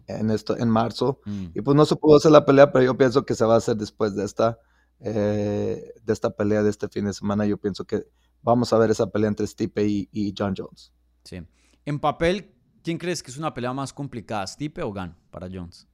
en 0.07 0.31
esto 0.31 0.57
en 0.57 0.71
marzo 0.71 1.21
mm. 1.27 1.47
y 1.55 1.61
pues 1.61 1.77
no 1.77 1.85
se 1.85 1.95
pudo 1.95 2.17
hacer 2.17 2.33
la 2.33 2.47
pelea, 2.47 2.73
pero 2.73 2.87
yo 2.87 2.97
pienso 2.97 3.27
que 3.27 3.35
se 3.35 3.45
va 3.45 3.53
a 3.53 3.59
hacer 3.59 3.77
después 3.77 4.15
de 4.17 4.25
esta 4.25 4.59
eh, 5.01 5.93
de 6.03 6.13
esta 6.13 6.31
pelea 6.31 6.63
de 6.63 6.71
este 6.71 6.89
fin 6.89 7.05
de 7.05 7.13
semana. 7.13 7.45
Yo 7.45 7.59
pienso 7.59 7.85
que 7.85 8.07
vamos 8.41 8.73
a 8.73 8.79
ver 8.79 8.91
esa 8.91 9.11
pelea 9.11 9.29
entre 9.29 9.47
Stipe 9.47 9.87
y, 9.87 10.35
John 10.37 10.55
Jones. 10.57 10.91
Sí. 11.23 11.43
En 11.85 12.01
papel, 12.01 12.55
¿quién 12.83 12.97
crees 12.97 13.23
que 13.23 13.31
es 13.31 13.37
una 13.37 13.53
pelea 13.53 13.75
más 13.75 13.93
complicada, 13.93 14.47
Stipe 14.47 14.83
o 14.83 14.95
Gan 14.95 15.15
para 15.31 15.51
Jones? 15.53 15.87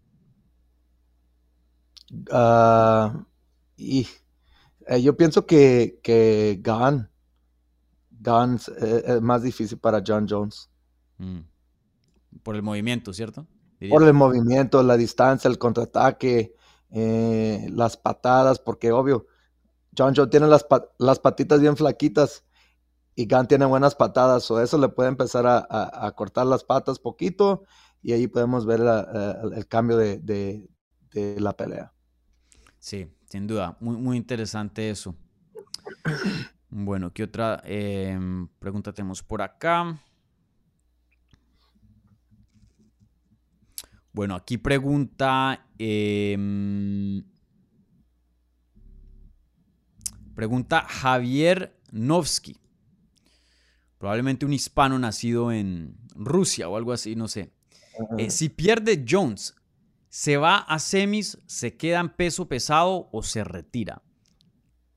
Ah, 2.31 3.27
y 3.77 4.07
eh, 4.87 5.03
yo 5.03 5.16
pienso 5.16 5.47
que, 5.47 5.99
que 6.01 6.61
Gunn, 8.20 8.59
eh, 8.80 9.02
es 9.06 9.22
más 9.22 9.43
difícil 9.43 9.78
para 9.78 10.02
John 10.06 10.26
Jones. 10.28 10.70
Mm. 11.18 11.40
Por 12.43 12.56
el 12.56 12.62
movimiento, 12.62 13.12
¿cierto? 13.12 13.47
Por 13.90 14.02
el 14.02 14.14
movimiento, 14.14 14.82
la 14.82 14.97
distancia, 14.97 15.48
el 15.48 15.59
contraataque, 15.59 16.55
eh, 16.90 17.66
las 17.70 17.97
patadas, 17.97 18.59
porque 18.59 18.90
obvio, 18.93 19.26
John 19.97 20.14
Jones 20.16 20.30
tiene 20.30 20.47
las, 20.47 20.66
las, 20.98 21.18
patitas 21.18 21.60
bien 21.60 21.76
flaquitas 21.76 22.44
y 23.14 23.26
Gunn 23.26 23.47
tiene 23.47 23.66
buenas 23.66 23.94
patadas, 23.94 24.51
o 24.51 24.60
eso 24.60 24.78
le 24.78 24.88
puede 24.88 25.09
empezar 25.10 25.47
a, 25.47 26.12
cortar 26.16 26.47
las 26.47 26.64
patas 26.64 26.98
poquito 26.98 27.64
y 28.02 28.12
ahí 28.12 28.26
podemos 28.26 28.66
ver 28.66 28.80
el 28.80 29.66
cambio 29.68 29.97
de, 29.97 30.18
de 30.18 31.40
la 31.40 31.55
pelea. 31.55 31.93
Sí, 32.78 33.09
sin 33.28 33.47
duda, 33.47 33.76
muy, 33.80 33.97
muy 33.97 34.16
interesante 34.16 34.90
eso. 34.90 35.14
Bueno, 36.78 37.11
¿qué 37.11 37.23
otra 37.23 37.62
em, 37.65 38.48
pregunta 38.59 38.93
tenemos 38.93 39.23
por 39.23 39.40
acá? 39.40 39.98
Bueno, 44.12 44.35
aquí 44.35 44.59
pregunta. 44.59 45.66
Em, 45.78 47.24
pregunta 50.35 50.82
Javier 50.82 51.81
Novsky. 51.93 52.59
Probablemente 53.97 54.44
un 54.44 54.53
hispano 54.53 54.98
nacido 54.98 55.51
en 55.53 55.97
Rusia 56.15 56.69
o 56.69 56.77
algo 56.77 56.93
así, 56.93 57.16
no 57.16 57.27
sé. 57.27 57.55
Eh, 58.19 58.28
si 58.28 58.51
pierde 58.51 59.03
Jones, 59.09 59.55
¿Se 60.11 60.36
va 60.36 60.59
a 60.59 60.78
semis, 60.78 61.39
se 61.47 61.77
queda 61.77 62.01
en 62.01 62.11
peso 62.11 62.48
pesado 62.48 63.09
o 63.12 63.23
se 63.23 63.44
retira? 63.44 64.03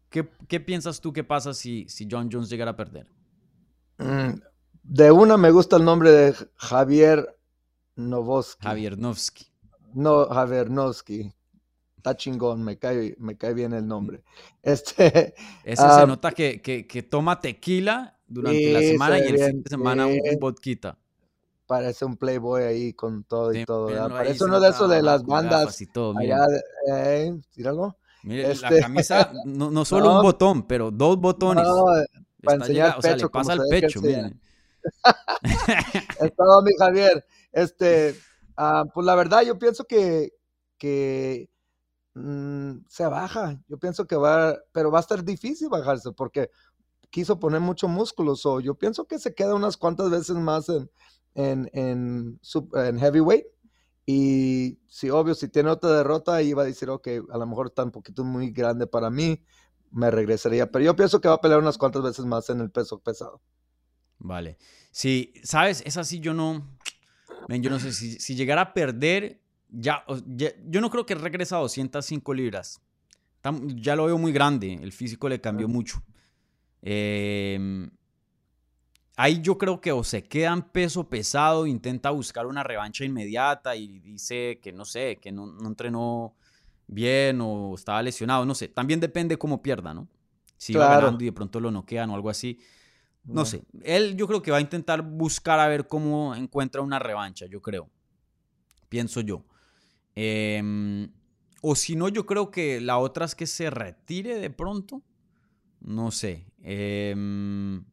¿Qué, 0.09 0.59
piensas 0.59 1.01
tú 1.01 1.13
que 1.13 1.23
pasa 1.23 1.53
si, 1.53 1.87
si 1.87 2.07
John 2.09 2.29
Jones 2.31 2.49
llegara 2.49 2.71
a 2.71 2.75
perder? 2.75 3.07
Mm, 3.97 4.39
de 4.83 5.11
una 5.11 5.37
me 5.37 5.51
gusta 5.51 5.75
el 5.75 5.85
nombre 5.85 6.11
de 6.11 6.35
Javier 6.55 7.37
Novoski. 7.95 8.65
Javier 8.65 8.97
Novsky. 8.97 9.45
No, 9.93 10.25
Javier 10.25 10.69
Novsky. 10.69 11.31
Está 11.97 12.15
chingón, 12.15 12.63
me 12.63 12.79
cae, 12.79 13.15
me 13.19 13.37
cae 13.37 13.53
bien 13.53 13.73
el 13.73 13.85
nombre. 13.85 14.23
Este, 14.63 15.35
Ese 15.63 15.81
se 15.81 15.87
ah, 15.87 16.05
nota 16.07 16.31
que, 16.31 17.07
toma 17.09 17.39
tequila 17.39 18.17
durante 18.25 18.73
la 18.73 18.79
semana 18.79 19.19
y 19.19 19.27
el 19.27 19.37
fin 19.37 19.63
de 19.63 19.69
semana 19.69 20.07
un, 20.07 20.19
vodka 20.39 20.97
parece 21.69 22.03
un 22.03 22.17
playboy 22.17 22.63
ahí 22.63 22.93
con 22.93 23.23
todo 23.25 23.53
y 23.53 23.63
todo. 23.63 23.89
Parece 24.09 24.43
uno 24.43 24.59
de 24.59 24.69
esos 24.69 24.89
de 24.89 25.03
las 25.03 25.23
bandas. 25.23 25.79
Y 25.81 25.85
todo, 25.85 26.17
allá, 26.17 26.43
eh, 26.91 27.39
tíralo. 27.51 27.98
Mire, 28.23 28.43
la 28.43 28.51
este 28.51 28.81
camisa, 28.81 29.31
no, 29.45 29.71
no 29.71 29.85
solo 29.85 30.17
un 30.17 30.21
botón, 30.21 30.63
pero 30.63 30.91
dos 30.91 31.17
botones. 31.19 31.63
No, 31.63 31.97
eh, 31.97 32.05
para 32.43 32.57
enseñar 32.57 32.87
el 32.87 32.93
pecho, 32.93 32.99
o 32.99 33.01
sea, 33.01 33.15
le 33.15 33.29
pasa 33.29 33.53
el 33.53 33.61
pecho, 33.69 34.01
miren. 34.01 34.41
es 36.21 36.35
todo, 36.35 36.61
mi 36.63 36.71
Javier. 36.77 37.25
Este, 37.51 38.15
ah, 38.57 38.85
pues 38.93 39.05
la 39.05 39.15
verdad, 39.15 39.41
yo 39.43 39.57
pienso 39.57 39.85
que, 39.85 40.33
que 40.77 41.49
mm, 42.13 42.77
se 42.87 43.05
baja. 43.07 43.61
Yo 43.67 43.77
pienso 43.77 44.05
que 44.05 44.15
va, 44.15 44.57
pero 44.71 44.91
va 44.91 44.99
a 44.99 45.01
estar 45.01 45.23
difícil 45.23 45.69
bajarse 45.69 46.11
porque 46.11 46.49
quiso 47.09 47.39
poner 47.39 47.61
mucho 47.61 47.87
músculo. 47.87 48.35
So, 48.35 48.59
yo 48.59 48.75
pienso 48.75 49.05
que 49.05 49.19
se 49.19 49.33
queda 49.33 49.55
unas 49.55 49.77
cuantas 49.77 50.09
veces 50.09 50.35
más 50.35 50.69
en, 50.69 50.89
en, 51.35 51.69
en, 51.73 52.39
en 52.73 52.99
heavyweight. 52.99 53.45
Y 54.11 54.79
si 54.87 55.11
obvio, 55.11 55.35
si 55.35 55.49
tiene 55.49 55.69
otra 55.69 55.91
derrota, 55.91 56.41
iba 56.41 56.63
a 56.63 56.65
decir, 56.65 56.89
ok, 56.89 57.07
a 57.31 57.37
lo 57.37 57.45
mejor 57.45 57.67
está 57.67 57.83
un 57.83 57.91
poquito 57.91 58.23
muy 58.23 58.49
grande 58.49 58.87
para 58.87 59.11
mí, 59.11 59.39
me 59.91 60.09
regresaría. 60.09 60.71
Pero 60.71 60.83
yo 60.83 60.95
pienso 60.95 61.21
que 61.21 61.27
va 61.27 61.35
a 61.35 61.41
pelear 61.41 61.59
unas 61.59 61.77
cuantas 61.77 62.01
veces 62.01 62.25
más 62.25 62.49
en 62.49 62.59
el 62.59 62.71
peso 62.71 62.97
pesado. 62.97 63.39
Vale. 64.17 64.57
Sí, 64.89 65.31
sabes, 65.43 65.83
es 65.85 65.95
así, 65.97 66.19
yo 66.19 66.33
no, 66.33 66.67
yo 67.49 67.69
no 67.69 67.79
sé, 67.79 67.93
si, 67.93 68.13
si 68.13 68.33
llegara 68.33 68.61
a 68.61 68.73
perder, 68.73 69.43
ya, 69.69 70.03
yo 70.65 70.81
no 70.81 70.89
creo 70.89 71.05
que 71.05 71.13
regrese 71.13 71.53
a 71.53 71.59
205 71.59 72.33
libras. 72.33 72.81
Ya 73.75 73.95
lo 73.95 74.07
veo 74.07 74.17
muy 74.17 74.31
grande, 74.31 74.73
el 74.73 74.91
físico 74.91 75.29
le 75.29 75.39
cambió 75.39 75.67
mucho. 75.67 76.01
Eh, 76.81 77.87
Ahí 79.21 79.41
yo 79.41 79.57
creo 79.57 79.81
que 79.81 79.91
o 79.91 80.01
se 80.01 80.23
queda 80.23 80.53
en 80.53 80.61
peso 80.61 81.09
pesado, 81.09 81.67
intenta 81.67 82.09
buscar 82.09 82.45
una 82.47 82.63
revancha 82.63 83.03
inmediata 83.03 83.75
y 83.75 83.99
dice 83.99 84.61
que 84.63 84.71
no 84.71 84.85
sé, 84.85 85.19
que 85.21 85.29
no, 85.29 85.57
entrenó 85.67 86.37
bien 86.87 87.41
o 87.41 87.75
estaba 87.75 88.01
lesionado, 88.01 88.45
no 88.45 88.55
sé. 88.55 88.69
También 88.69 89.01
depende 89.01 89.35
cómo 89.35 89.61
pierda, 89.61 89.93
¿no? 89.93 90.07
Si 90.55 90.73
va 90.73 90.87
ganando 90.87 91.21
y 91.21 91.25
de 91.25 91.33
pronto 91.33 91.59
lo 91.59 91.69
noquean 91.69 92.09
o 92.11 92.15
algo 92.15 92.29
así. 92.29 92.61
No 93.25 93.43
sé. 93.43 93.65
Él 93.83 94.15
yo 94.15 94.25
creo 94.25 94.41
que 94.41 94.51
va 94.51 94.57
a 94.59 94.61
intentar 94.61 95.01
buscar 95.01 95.59
a 95.59 95.67
ver 95.67 95.85
cómo 95.85 96.33
encuentra 96.33 96.81
una 96.81 96.97
revancha, 96.97 97.45
yo 97.45 97.61
creo. 97.61 97.89
Pienso 98.87 99.19
yo. 99.19 99.43
Em, 100.15 101.11
o 101.61 101.75
si 101.75 101.97
no, 101.97 102.07
yo 102.07 102.25
creo 102.25 102.51
que 102.51 102.79
la 102.79 102.97
otra 102.99 103.25
es 103.25 103.35
que 103.35 103.47
se 103.47 103.69
retire 103.69 104.39
de 104.39 104.49
pronto. 104.49 105.03
No 105.81 106.09
sé. 106.09 106.45
Em, 106.63 107.83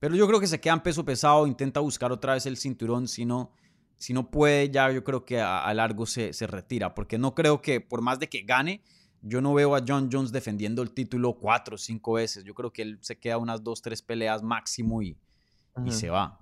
pero 0.00 0.16
yo 0.16 0.26
creo 0.26 0.40
que 0.40 0.46
se 0.46 0.60
queda 0.60 0.72
en 0.72 0.80
peso 0.80 1.04
pesado, 1.04 1.46
intenta 1.46 1.78
buscar 1.78 2.10
otra 2.10 2.32
vez 2.32 2.46
el 2.46 2.56
cinturón, 2.56 3.06
si 3.06 3.26
no, 3.26 3.52
si 3.98 4.14
no 4.14 4.30
puede, 4.30 4.70
ya 4.70 4.90
yo 4.90 5.04
creo 5.04 5.26
que 5.26 5.38
a, 5.40 5.72
largo 5.74 6.06
se, 6.06 6.32
retira, 6.46 6.94
porque 6.94 7.18
no 7.18 7.34
creo 7.34 7.60
que 7.60 7.82
por 7.82 8.00
más 8.00 8.18
de 8.18 8.30
que 8.30 8.40
gane, 8.42 8.82
yo 9.20 9.42
no 9.42 9.52
veo 9.52 9.76
a 9.76 9.82
John 9.86 10.08
Jones 10.10 10.32
defendiendo 10.32 10.80
el 10.80 10.92
título 10.92 11.34
cuatro 11.34 11.74
o 11.74 11.78
cinco 11.78 12.14
veces. 12.14 12.44
Yo 12.44 12.54
creo 12.54 12.72
que 12.72 12.80
él 12.80 12.98
se 13.02 13.18
queda 13.18 13.36
unas 13.36 13.62
dos, 13.62 13.82
tres 13.82 14.00
peleas 14.00 14.42
máximo 14.42 15.02
y, 15.02 15.18
y 15.84 15.92
se 15.92 16.08
va. 16.08 16.40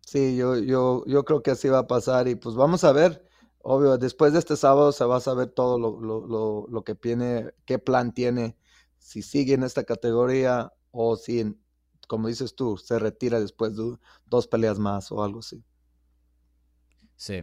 Sí, 0.00 0.36
yo, 0.36 0.58
yo, 0.58 1.04
yo 1.06 1.24
creo 1.24 1.40
que 1.40 1.52
así 1.52 1.68
va 1.68 1.78
a 1.78 1.86
pasar 1.86 2.26
y 2.26 2.34
pues 2.34 2.56
vamos 2.56 2.82
a 2.82 2.90
ver. 2.90 3.24
Obvio, 3.60 3.96
después 3.96 4.32
de 4.32 4.40
este 4.40 4.56
sábado 4.56 4.90
se 4.90 5.04
va 5.04 5.18
a 5.18 5.20
saber 5.20 5.50
todo 5.50 5.78
lo, 5.78 6.00
lo, 6.00 6.66
lo 6.68 6.82
que 6.82 6.96
tiene, 6.96 7.52
qué 7.64 7.78
plan 7.78 8.12
tiene, 8.12 8.56
si 8.98 9.22
sigue 9.22 9.54
en 9.54 9.62
esta 9.62 9.84
categoría 9.84 10.72
o 10.90 11.14
si, 11.14 11.56
como 12.12 12.28
dices 12.28 12.54
tú, 12.54 12.76
se 12.76 12.98
retira 12.98 13.40
después 13.40 13.74
de 13.74 13.96
dos 14.26 14.46
peleas 14.46 14.78
más 14.78 15.10
o 15.10 15.24
algo 15.24 15.38
así. 15.38 15.64
Sí. 17.16 17.42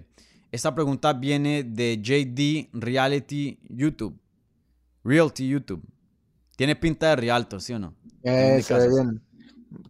Esta 0.52 0.76
pregunta 0.76 1.12
viene 1.12 1.64
de 1.64 2.00
JD 2.00 2.70
Reality 2.80 3.60
YouTube. 3.68 4.22
Realty 5.04 5.50
YouTube. 5.50 5.84
Tiene 6.56 6.76
pinta 6.76 7.10
de 7.10 7.16
Rialto, 7.16 7.60
¿sí 7.60 7.74
o 7.74 7.80
no? 7.80 7.96
Eh, 8.22 8.62
se 8.62 8.76
ve 8.76 8.90
bien. 8.90 9.24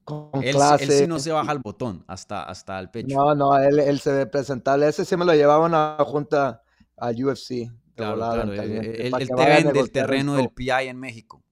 Con 0.05 0.29
él, 0.41 0.55
clase. 0.55 0.85
él 0.85 0.91
sí 0.91 1.07
no 1.07 1.19
se 1.19 1.33
baja 1.33 1.51
el 1.51 1.59
botón 1.59 2.05
hasta, 2.07 2.43
hasta 2.43 2.79
el 2.79 2.89
pecho. 2.89 3.17
No, 3.17 3.35
no, 3.35 3.57
él, 3.57 3.79
él 3.79 3.99
se 3.99 4.13
ve 4.13 4.27
presentable. 4.27 4.87
Ese 4.87 5.03
sí 5.03 5.17
me 5.17 5.25
lo 5.25 5.33
llevaba 5.33 5.97
a 5.99 6.05
junta 6.05 6.63
al 6.95 7.21
UFC. 7.21 7.69
Claro, 7.95 8.15
claro. 8.15 8.53
Él, 8.53 9.11
te 9.11 9.35
vende 9.35 9.77
el 9.77 9.91
terreno 9.91 10.35
del 10.35 10.47
PI 10.51 10.87
en 10.87 10.97
México. 11.01 11.43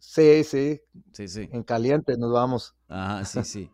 Sí, 0.00 0.42
sí. 0.42 0.80
Sí, 1.12 1.28
sí. 1.28 1.48
En 1.52 1.62
caliente 1.62 2.16
nos 2.16 2.32
vamos. 2.32 2.74
Ajá, 2.88 3.24
sí, 3.24 3.40
sí. 3.44 3.70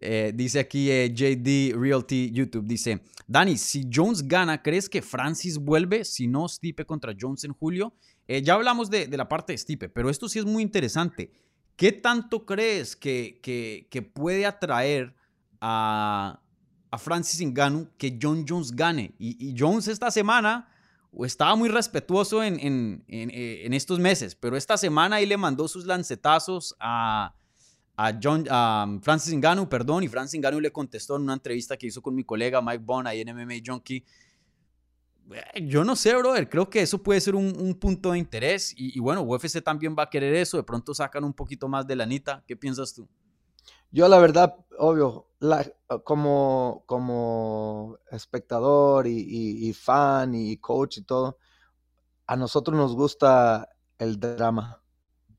Eh, 0.00 0.32
dice 0.34 0.60
aquí 0.60 0.90
eh, 0.90 1.12
JD 1.12 1.76
Realty 1.76 2.30
YouTube, 2.30 2.66
dice, 2.66 3.02
Dani, 3.26 3.56
si 3.56 3.88
Jones 3.92 4.26
gana, 4.26 4.62
¿crees 4.62 4.88
que 4.88 5.02
Francis 5.02 5.58
vuelve? 5.58 6.04
Si 6.04 6.28
no, 6.28 6.48
Stipe 6.48 6.84
contra 6.84 7.14
Jones 7.18 7.44
en 7.44 7.52
julio. 7.52 7.94
Eh, 8.26 8.42
ya 8.42 8.54
hablamos 8.54 8.90
de, 8.90 9.08
la 9.08 9.28
parte 9.28 9.52
de 9.52 9.58
Stipe, 9.58 9.88
pero 9.88 10.10
esto 10.10 10.28
sí 10.28 10.38
es 10.38 10.44
muy 10.44 10.62
interesante. 10.62 11.32
¿Qué 11.76 11.92
tanto 11.92 12.44
crees 12.44 12.94
que, 12.94 13.40
que, 13.42 14.02
puede 14.02 14.46
atraer 14.46 15.14
a, 15.60 16.42
a 16.90 16.98
Francis 16.98 17.40
Ngannou 17.40 17.88
que 17.96 18.18
John 18.20 18.44
Jones 18.46 18.72
gane? 18.72 19.14
Y, 19.18 19.54
Jones 19.56 19.88
esta 19.88 20.10
semana 20.10 20.68
estaba 21.24 21.56
muy 21.56 21.68
respetuoso 21.68 22.42
en, 22.42 22.58
en, 22.60 23.04
en, 23.08 23.72
estos 23.72 23.98
meses, 23.98 24.34
pero 24.34 24.56
esta 24.56 24.76
semana 24.76 25.16
ahí 25.16 25.26
le 25.26 25.36
mandó 25.36 25.66
sus 25.66 25.86
lancetazos 25.86 26.76
a, 26.78 27.34
a, 27.96 28.18
John, 28.22 28.44
Francis 29.02 29.34
Ngannou, 29.34 29.68
perdón, 29.68 30.04
y 30.04 30.08
Francis 30.08 30.38
Ngannou 30.38 30.60
le 30.60 30.70
contestó 30.70 31.16
en 31.16 31.22
una 31.22 31.34
entrevista 31.34 31.76
que 31.76 31.86
hizo 31.86 32.02
con 32.02 32.14
mi 32.14 32.24
colega 32.24 32.60
Mike 32.60 32.82
Bond 32.84 33.08
ahí 33.08 33.20
en 33.20 33.34
MMA 33.34 33.56
Junkie. 33.64 34.04
Eh, 35.30 35.66
yo 35.66 35.84
no 35.84 35.96
sé, 35.96 36.14
brother, 36.14 36.48
creo 36.48 36.70
que 36.70 36.82
eso 36.82 37.02
puede 37.02 37.20
ser 37.20 37.34
un, 37.34 37.74
punto 37.74 38.12
de 38.12 38.18
interés 38.18 38.72
y, 38.76 38.98
bueno, 39.00 39.22
UFC 39.22 39.62
también 39.62 39.94
va 39.98 40.04
a 40.04 40.10
querer 40.10 40.34
eso, 40.34 40.56
de 40.56 40.62
pronto 40.62 40.94
sacan 40.94 41.24
un 41.24 41.32
poquito 41.32 41.68
más 41.68 41.86
de 41.86 41.96
la 41.96 42.04
anita. 42.04 42.44
¿qué 42.46 42.56
piensas 42.56 42.94
tú? 42.94 43.08
Yo 43.90 44.08
la 44.08 44.18
verdad, 44.18 44.56
obvio, 44.78 45.28
la, 45.40 45.66
como, 46.04 46.82
como 46.86 47.98
espectador 48.10 49.06
y, 49.06 49.72
fan 49.72 50.34
y 50.34 50.56
coach 50.58 50.98
y 50.98 51.02
todo, 51.02 51.38
a 52.26 52.36
nosotros 52.36 52.76
nos 52.76 52.94
gusta 52.94 53.68
el 53.98 54.20
drama. 54.20 54.82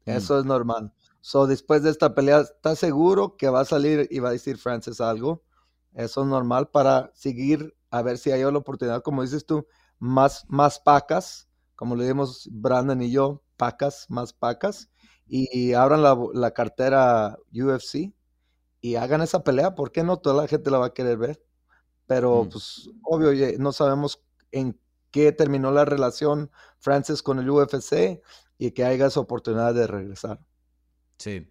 Mm. 0.05 0.11
Eso 0.11 0.39
es 0.39 0.45
normal. 0.45 0.93
So, 1.21 1.47
después 1.47 1.83
de 1.83 1.91
esta 1.91 2.15
pelea, 2.15 2.39
¿estás 2.39 2.79
seguro 2.79 3.35
que 3.37 3.49
va 3.49 3.61
a 3.61 3.65
salir 3.65 4.07
y 4.09 4.19
va 4.19 4.29
a 4.29 4.33
decir 4.33 4.57
Francis 4.57 5.01
algo? 5.01 5.43
Eso 5.93 6.21
es 6.21 6.27
normal 6.27 6.69
para 6.69 7.11
seguir 7.13 7.75
a 7.91 8.01
ver 8.01 8.17
si 8.17 8.31
hay 8.31 8.41
la 8.43 8.57
oportunidad, 8.57 9.01
como 9.01 9.21
dices 9.21 9.45
tú, 9.45 9.67
más, 9.99 10.45
más 10.47 10.79
pacas, 10.79 11.49
como 11.75 11.95
le 11.95 12.07
dimos 12.07 12.47
Brandon 12.51 13.01
y 13.01 13.11
yo, 13.11 13.43
pacas, 13.57 14.05
más 14.09 14.33
pacas, 14.33 14.89
y, 15.27 15.73
abran 15.73 16.01
la, 16.01 16.51
cartera 16.51 17.37
UFC 17.53 18.11
y 18.81 18.95
hagan 18.95 19.21
esa 19.21 19.43
pelea. 19.43 19.75
¿Por 19.75 19.91
qué 19.91 20.03
no? 20.03 20.17
Toda 20.17 20.41
la 20.41 20.47
gente 20.47 20.71
la 20.71 20.77
va 20.77 20.87
a 20.87 20.93
querer 20.93 21.17
ver. 21.17 21.43
Pero, 22.07 22.45
mm. 22.45 22.49
pues, 22.49 22.89
obvio, 23.03 23.31
no 23.59 23.71
sabemos 23.71 24.23
en 24.51 24.79
qué 25.11 25.31
terminó 25.31 25.71
la 25.71 25.85
relación 25.85 26.51
Francis 26.79 27.21
con 27.21 27.39
el 27.39 27.49
UFC 27.49 28.21
y 28.57 28.71
que 28.71 28.83
haya 28.83 29.07
esa 29.07 29.19
oportunidad 29.19 29.73
de 29.73 29.87
regresar. 29.87 30.39
Sí. 31.17 31.47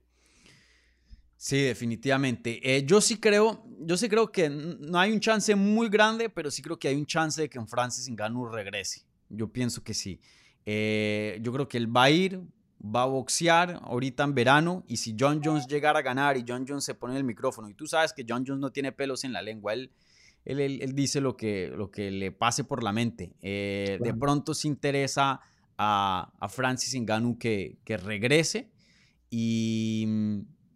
Sí, 1.37 1.63
definitivamente. 1.63 2.61
Eh, 2.77 2.85
yo 2.85 3.01
sí 3.01 3.21
creo, 3.21 3.65
yo 3.81 3.97
sí 3.97 4.09
creo 4.09 4.33
que 4.33 4.51
no 4.51 4.99
hay 4.99 5.13
un 5.13 5.21
chance 5.21 5.55
muy 5.55 5.89
grande, 5.89 6.29
pero 6.29 6.51
sí 6.51 6.63
creo 6.63 6.79
que 6.79 6.89
hay 6.89 6.97
un 6.97 7.07
chance 7.07 7.41
de 7.41 7.49
que 7.49 7.65
Francis 7.67 8.11
Ngannou 8.11 8.49
regrese. 8.49 9.03
Yo 9.29 9.53
pienso 9.53 9.85
que 9.85 9.95
sí. 9.95 10.21
Eh, 10.67 11.39
yo 11.41 11.53
creo 11.53 11.69
que 11.69 11.79
él 11.79 11.95
va 11.97 12.05
a 12.05 12.11
ir, 12.11 12.41
va 12.81 13.03
a 13.03 13.07
boxear 13.07 13.81
ahorita 13.83 14.25
en 14.25 14.35
verano 14.35 14.85
y 14.87 14.99
si 14.99 15.17
John 15.19 15.41
Jones 15.43 15.67
llegara 15.67 15.99
a 15.99 16.03
ganar 16.03 16.37
y 16.37 16.45
John 16.47 16.65
Jones 16.67 16.85
se 16.85 16.95
pone 16.95 17.15
en 17.15 17.19
el 17.19 17.25
micrófono 17.25 17.69
y 17.69 17.75
tú 17.75 17.87
sabes 17.87 18.13
que 18.13 18.25
John 18.29 18.45
Jones 18.47 18.61
no 18.61 18.71
tiene 18.71 18.93
pelos 18.93 19.25
en 19.25 19.33
la 19.33 19.43
lengua, 19.43 19.75
él, 19.75 19.91
él, 20.45 20.95
dice 20.95 21.21
lo 21.21 21.37
que, 21.37 21.69
lo 21.75 21.91
que 21.91 22.11
le 22.11 22.31
pase 22.31 22.65
por 22.65 22.83
la 22.83 22.93
mente. 22.93 23.35
Eh, 23.43 23.99
de 24.01 24.15
pronto 24.15 24.55
se 24.55 24.69
interesa 24.69 25.41
a, 25.77 26.33
a 26.39 26.49
Francis 26.49 26.95
Ngannou 27.01 27.37
que, 27.39 27.79
que 27.85 27.97
regrese 27.97 28.71
y, 29.31 30.07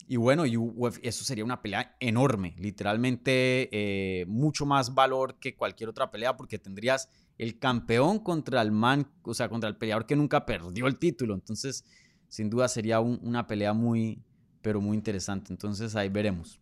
y 0.08 0.16
bueno, 0.16 0.44
y 0.44 0.58
eso 1.02 1.24
sería 1.24 1.44
una 1.44 1.62
pelea 1.62 1.96
enorme, 2.00 2.54
literalmente 2.58 3.70
eh, 3.72 4.26
mucho 4.26 4.66
más 4.66 4.94
valor 4.94 5.38
que 5.38 5.56
cualquier 5.56 5.88
otra 5.88 6.10
pelea 6.10 6.36
porque 6.36 6.58
tendrías 6.58 7.08
el 7.42 7.58
campeón 7.58 8.20
contra 8.20 8.62
el 8.62 8.70
man, 8.70 9.10
o 9.24 9.34
sea, 9.34 9.48
contra 9.48 9.68
el 9.68 9.76
peleador 9.76 10.06
que 10.06 10.14
nunca 10.14 10.46
perdió 10.46 10.86
el 10.86 10.96
título. 10.96 11.34
Entonces, 11.34 11.84
sin 12.28 12.48
duda 12.48 12.68
sería 12.68 13.00
una 13.00 13.48
pelea 13.48 13.72
muy, 13.72 14.22
pero 14.60 14.80
muy 14.80 14.96
interesante. 14.96 15.52
Entonces, 15.52 15.96
ahí 15.96 16.08
veremos. 16.08 16.60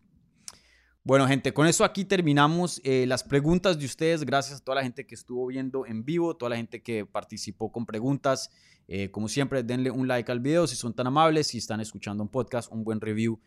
Bueno, 1.03 1.27
gente, 1.27 1.53
con 1.53 1.67
eso 1.67 1.83
aquí 1.83 2.03
terminamos 2.03 2.81
eh, 2.83 3.05
las 3.05 3.23
preguntas 3.23 3.77
de 3.77 3.85
ustedes. 3.85 4.25
Gracias 4.25 4.59
a 4.59 4.63
toda 4.63 4.77
la 4.77 4.81
gente 4.81 5.05
que 5.05 5.13
estuvo 5.13 5.45
viendo 5.45 5.85
en 5.85 6.03
vivo, 6.03 6.35
toda 6.35 6.49
la 6.49 6.57
gente 6.57 6.81
que 6.81 7.05
participó 7.05 7.71
con 7.71 7.85
preguntas. 7.85 8.49
Eh, 8.87 9.11
como 9.11 9.27
siempre, 9.27 9.61
denle 9.61 9.91
un 9.91 10.07
like 10.07 10.31
al 10.31 10.39
video 10.39 10.65
si 10.65 10.75
son 10.75 10.95
tan 10.95 11.05
amables, 11.05 11.45
si 11.45 11.59
están 11.59 11.79
escuchando 11.79 12.23
un 12.23 12.29
podcast, 12.29 12.71
un 12.71 12.83
buen 12.83 12.99
review 12.99 13.39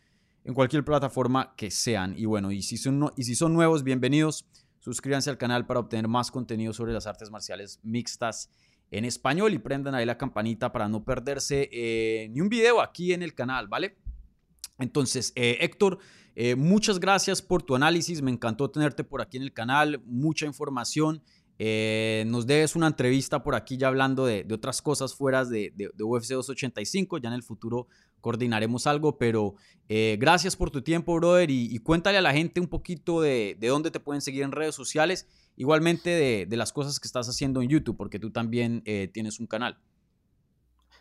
en 0.45 0.53
cualquier 0.53 0.85
plataforma 0.85 1.53
que 1.57 1.69
sean. 1.69 2.17
Y 2.17 2.23
bueno, 2.23 2.53
y 2.53 2.61
si 2.61 2.77
son, 2.77 3.11
y 3.17 3.25
si 3.25 3.35
son 3.35 3.53
nuevos, 3.53 3.83
bienvenidos. 3.83 4.45
Suscríbanse 4.85 5.31
al 5.31 5.39
canal 5.39 5.65
para 5.65 5.79
obtener 5.79 6.07
más 6.07 6.29
contenido 6.29 6.71
sobre 6.71 6.93
las 6.93 7.07
artes 7.07 7.31
marciales 7.31 7.79
mixtas 7.81 8.51
en 8.91 9.03
español 9.03 9.51
y 9.51 9.57
prendan 9.57 9.95
ahí 9.95 10.05
la 10.05 10.15
campanita 10.15 10.71
para 10.71 10.87
no 10.87 11.03
perderse 11.03 11.67
eh, 11.71 12.29
ni 12.29 12.39
un 12.39 12.49
video 12.49 12.79
aquí 12.79 13.11
en 13.11 13.23
el 13.23 13.33
canal, 13.33 13.67
¿vale? 13.67 13.97
Entonces, 14.77 15.33
eh, 15.35 15.57
Héctor, 15.61 15.97
muchas 16.55 16.99
gracias 16.99 17.41
por 17.41 17.63
tu 17.63 17.75
análisis. 17.75 18.21
Me 18.21 18.29
encantó 18.29 18.69
tenerte 18.69 19.03
por 19.03 19.23
aquí 19.23 19.37
en 19.37 19.43
el 19.43 19.53
canal. 19.53 20.03
Mucha 20.05 20.45
información. 20.45 21.23
Eh, 21.57 22.25
nos 22.27 22.45
debes 22.45 22.75
una 22.75 22.87
entrevista 22.87 23.41
por 23.41 23.55
aquí 23.55 23.77
ya 23.77 23.87
hablando 23.87 24.25
de, 24.25 24.45
otras 24.51 24.81
cosas 24.83 25.15
fuera 25.15 25.45
de, 25.45 25.73
UFC 25.99 26.33
285. 26.33 27.17
Ya 27.17 27.29
en 27.29 27.35
el 27.35 27.43
futuro 27.43 27.87
coordinaremos 28.25 28.87
algo, 28.87 29.19
pero 29.19 29.53
eh, 29.87 30.17
gracias 30.19 30.55
por 30.55 30.71
tu 30.71 30.81
tiempo, 30.81 31.13
brother. 31.13 31.51
Y, 31.51 31.77
cuéntale 31.77 32.17
a 32.17 32.21
la 32.23 32.33
gente 32.33 32.59
un 32.59 32.67
poquito 32.67 33.21
de, 33.21 33.55
dónde 33.61 33.91
te 33.91 33.99
pueden 33.99 34.19
seguir 34.19 34.41
en 34.41 34.51
redes 34.51 34.73
sociales. 34.73 35.27
Igualmente 35.57 36.47
de, 36.49 36.57
las 36.57 36.73
cosas 36.73 36.99
que 36.99 37.07
estás 37.07 37.29
haciendo 37.29 37.61
en 37.61 37.69
YouTube, 37.69 37.95
porque 37.95 38.17
tú 38.17 38.31
también 38.31 38.81
eh, 38.87 39.11
tienes 39.13 39.39
un 39.39 39.45
canal. 39.45 39.77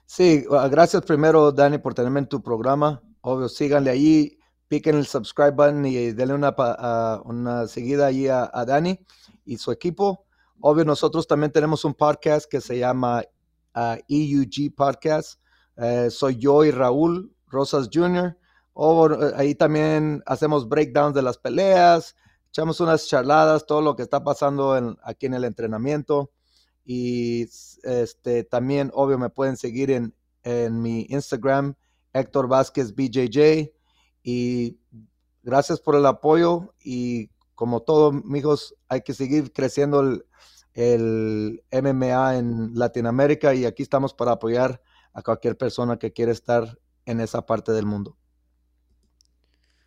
Sí, 0.04 0.44
ah, 0.50 0.68
gracias 0.68 1.02
primero, 1.02 1.50
Dani, 1.50 1.78
por 1.78 1.94
tenerme 1.94 2.20
en 2.20 2.28
tu 2.28 2.42
programa. 2.42 3.02
Obvio, 3.22 3.48
síganle 3.48 3.88
ahí, 3.88 4.38
piquen 4.68 4.96
el 4.96 5.06
subscribe 5.06 5.52
button 5.52 5.86
y 5.86 6.12
denle 6.12 6.34
una, 6.34 6.54
ah, 6.58 7.22
una 7.24 7.66
seguida 7.68 8.08
ahí 8.08 8.28
a, 8.28 8.50
a 8.52 8.66
Dani 8.66 9.00
y 9.46 9.56
su 9.56 9.72
equipo. 9.72 10.26
Obvio, 10.60 10.84
nosotros 10.84 11.26
también 11.26 11.52
tenemos 11.52 11.86
un 11.86 11.94
podcast 11.94 12.44
que 12.50 12.60
se 12.60 12.78
llama 12.78 13.22
EUG 14.08 14.68
uh, 14.68 14.74
Podcast. 14.76 15.40
Eh, 15.76 16.08
soy 16.10 16.36
yo 16.36 16.64
y 16.64 16.70
Raúl 16.70 17.34
Rosas 17.46 17.88
Jr. 17.92 18.36
Eh, 18.76 19.32
ahí 19.36 19.54
también 19.54 20.22
hacemos 20.26 20.68
breakdowns 20.68 21.14
de 21.14 21.22
las 21.22 21.38
peleas, 21.38 22.16
echamos 22.48 22.80
unas 22.80 23.06
charladas, 23.06 23.66
todo 23.66 23.80
lo 23.80 23.96
que 23.96 24.02
está 24.02 24.24
pasando 24.24 24.96
aquí 25.02 25.26
en 25.26 25.34
el 25.34 25.44
entrenamiento. 25.44 26.30
Y 26.84 27.48
este, 27.82 28.44
también, 28.44 28.90
obvio, 28.94 29.18
me 29.18 29.30
pueden 29.30 29.56
seguir 29.56 29.90
en, 29.90 30.14
en 30.42 30.82
mi 30.82 31.06
Instagram, 31.08 31.74
Héctor 32.12 32.48
Vázquez 32.48 32.94
BJJ. 32.94 33.72
Y 34.22 34.78
gracias 35.42 35.80
por 35.80 35.96
el 35.96 36.06
apoyo. 36.06 36.74
Y 36.84 37.30
como 37.54 37.80
todo, 37.82 38.12
mijos, 38.12 38.74
hay 38.88 39.02
que 39.02 39.14
seguir 39.14 39.52
creciendo 39.52 40.00
el, 40.00 40.26
el 40.74 41.62
MMA 41.72 42.36
en 42.36 42.74
Latinoamérica. 42.74 43.54
Y 43.54 43.64
aquí 43.64 43.82
estamos 43.82 44.12
para 44.12 44.32
apoyar 44.32 44.82
a 45.14 45.22
cualquier 45.22 45.56
persona 45.56 45.98
que 45.98 46.12
quiera 46.12 46.32
estar 46.32 46.78
en 47.06 47.20
esa 47.20 47.46
parte 47.46 47.72
del 47.72 47.86
mundo. 47.86 48.16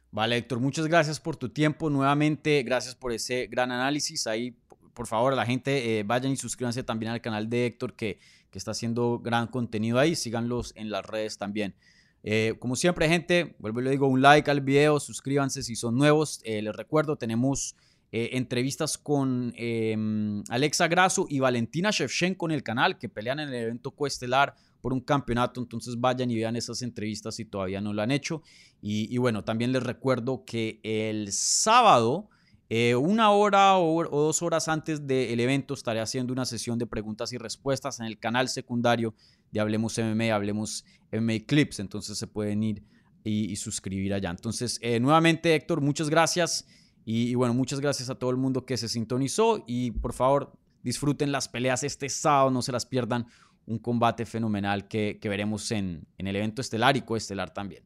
Vale, 0.10 0.38
Héctor, 0.38 0.60
muchas 0.60 0.88
gracias 0.88 1.20
por 1.20 1.36
tu 1.36 1.50
tiempo. 1.50 1.90
Nuevamente, 1.90 2.64
gracias 2.64 2.96
por 2.96 3.12
ese 3.12 3.46
gran 3.46 3.72
análisis. 3.72 4.26
Ahí 4.26 4.58
por 4.98 5.06
favor, 5.06 5.36
la 5.36 5.46
gente 5.46 6.00
eh, 6.00 6.04
vayan 6.04 6.32
y 6.32 6.38
suscríbanse 6.38 6.82
también 6.82 7.12
al 7.12 7.22
canal 7.22 7.48
de 7.48 7.68
Héctor 7.68 7.94
que, 7.94 8.20
que, 8.50 8.58
está 8.58 8.72
haciendo 8.72 9.20
gran 9.20 9.46
contenido 9.46 10.00
ahí. 10.00 10.16
Síganlos 10.16 10.74
en 10.76 10.90
las 10.90 11.06
redes 11.06 11.38
también. 11.38 11.76
Eh, 12.24 12.56
como 12.58 12.76
siempre, 12.76 13.08
gente, 13.08 13.56
vuelvo 13.60 13.80
y 13.80 13.84
le 13.84 13.92
digo 13.92 14.08
un 14.08 14.24
like 14.24 14.50
al 14.50 14.62
video, 14.62 15.00
suscríbanse 15.00 15.62
si 15.62 15.76
son 15.76 15.96
nuevos. 15.96 16.42
Eh, 16.46 16.64
les 16.64 16.76
recuerdo, 16.76 17.16
tenemos 17.16 17.76
entrevistas 18.12 18.98
con 18.98 19.54
em, 19.58 20.44
Alexa 20.50 20.88
Grasso 20.88 21.26
y 21.30 21.40
Valentina 21.40 21.92
Shevchenko 21.92 22.48
en 22.48 22.52
el 22.52 22.64
canal 22.64 22.98
que 22.98 23.10
pelean 23.10 23.40
en 23.40 23.50
el 23.50 23.56
evento 23.56 23.92
coestelar 23.92 24.56
por 24.82 24.94
un 24.94 25.02
campeonato. 25.02 25.60
Entonces 25.62 26.00
vayan 26.00 26.32
y 26.32 26.36
vean 26.36 26.56
esas 26.56 26.82
entrevistas 26.82 27.36
si 27.36 27.46
todavía 27.46 27.82
no 27.82 27.94
lo 27.94 28.02
han 28.02 28.12
hecho. 28.12 28.42
Y, 28.82 29.14
y 29.14 29.18
bueno, 29.18 29.44
también 29.44 29.72
les 29.72 29.84
recuerdo 29.84 30.46
que 30.46 30.80
el 30.84 31.32
sábado 31.32 32.30
eh, 32.70 32.96
una 32.96 33.32
hora 33.32 33.78
o, 33.78 34.04
dos 34.04 34.42
horas 34.42 34.68
antes 34.68 35.08
del 35.08 35.40
evento 35.40 35.74
estaré 35.74 36.02
haciendo 36.02 36.34
una 36.34 36.46
sesión 36.46 36.78
de 36.78 36.86
preguntas 36.86 37.32
y 37.32 37.38
respuestas 37.38 38.02
en 38.02 38.06
el 38.08 38.20
canal 38.20 38.50
secundario 38.50 39.16
de 39.52 39.62
Hablemos 39.62 39.98
MMA, 39.98 40.36
Hablemos 40.36 40.84
MMA 41.14 41.46
Clips, 41.46 41.80
entonces 41.80 42.18
se 42.18 42.28
pueden 42.28 42.64
ir 42.64 42.84
y, 43.24 43.56
suscribir 43.56 44.14
allá. 44.14 44.30
Entonces, 44.30 44.80
eh, 44.82 45.00
nuevamente 45.00 45.56
Héctor, 45.56 45.80
muchas 45.80 46.10
gracias 46.10 46.68
y, 47.10 47.36
bueno, 47.36 47.54
muchas 47.54 47.80
gracias 47.80 48.10
a 48.10 48.16
todo 48.16 48.32
el 48.32 48.36
mundo 48.36 48.66
que 48.66 48.76
se 48.76 48.90
sintonizó 48.90 49.64
y 49.66 49.92
por 49.92 50.12
favor 50.12 50.52
disfruten 50.84 51.32
las 51.32 51.48
peleas 51.48 51.84
este 51.84 52.10
sábado, 52.10 52.52
no 52.52 52.62
se 52.62 52.74
las 52.74 52.86
pierdan, 52.86 53.28
un 53.66 53.80
combate 53.80 54.26
fenomenal 54.26 54.90
que, 54.90 55.18
veremos 55.24 55.72
en, 55.72 56.06
el 56.18 56.36
evento 56.36 56.60
estelar 56.60 56.98
y 56.98 57.04
coestelar 57.04 57.54
también. 57.54 57.86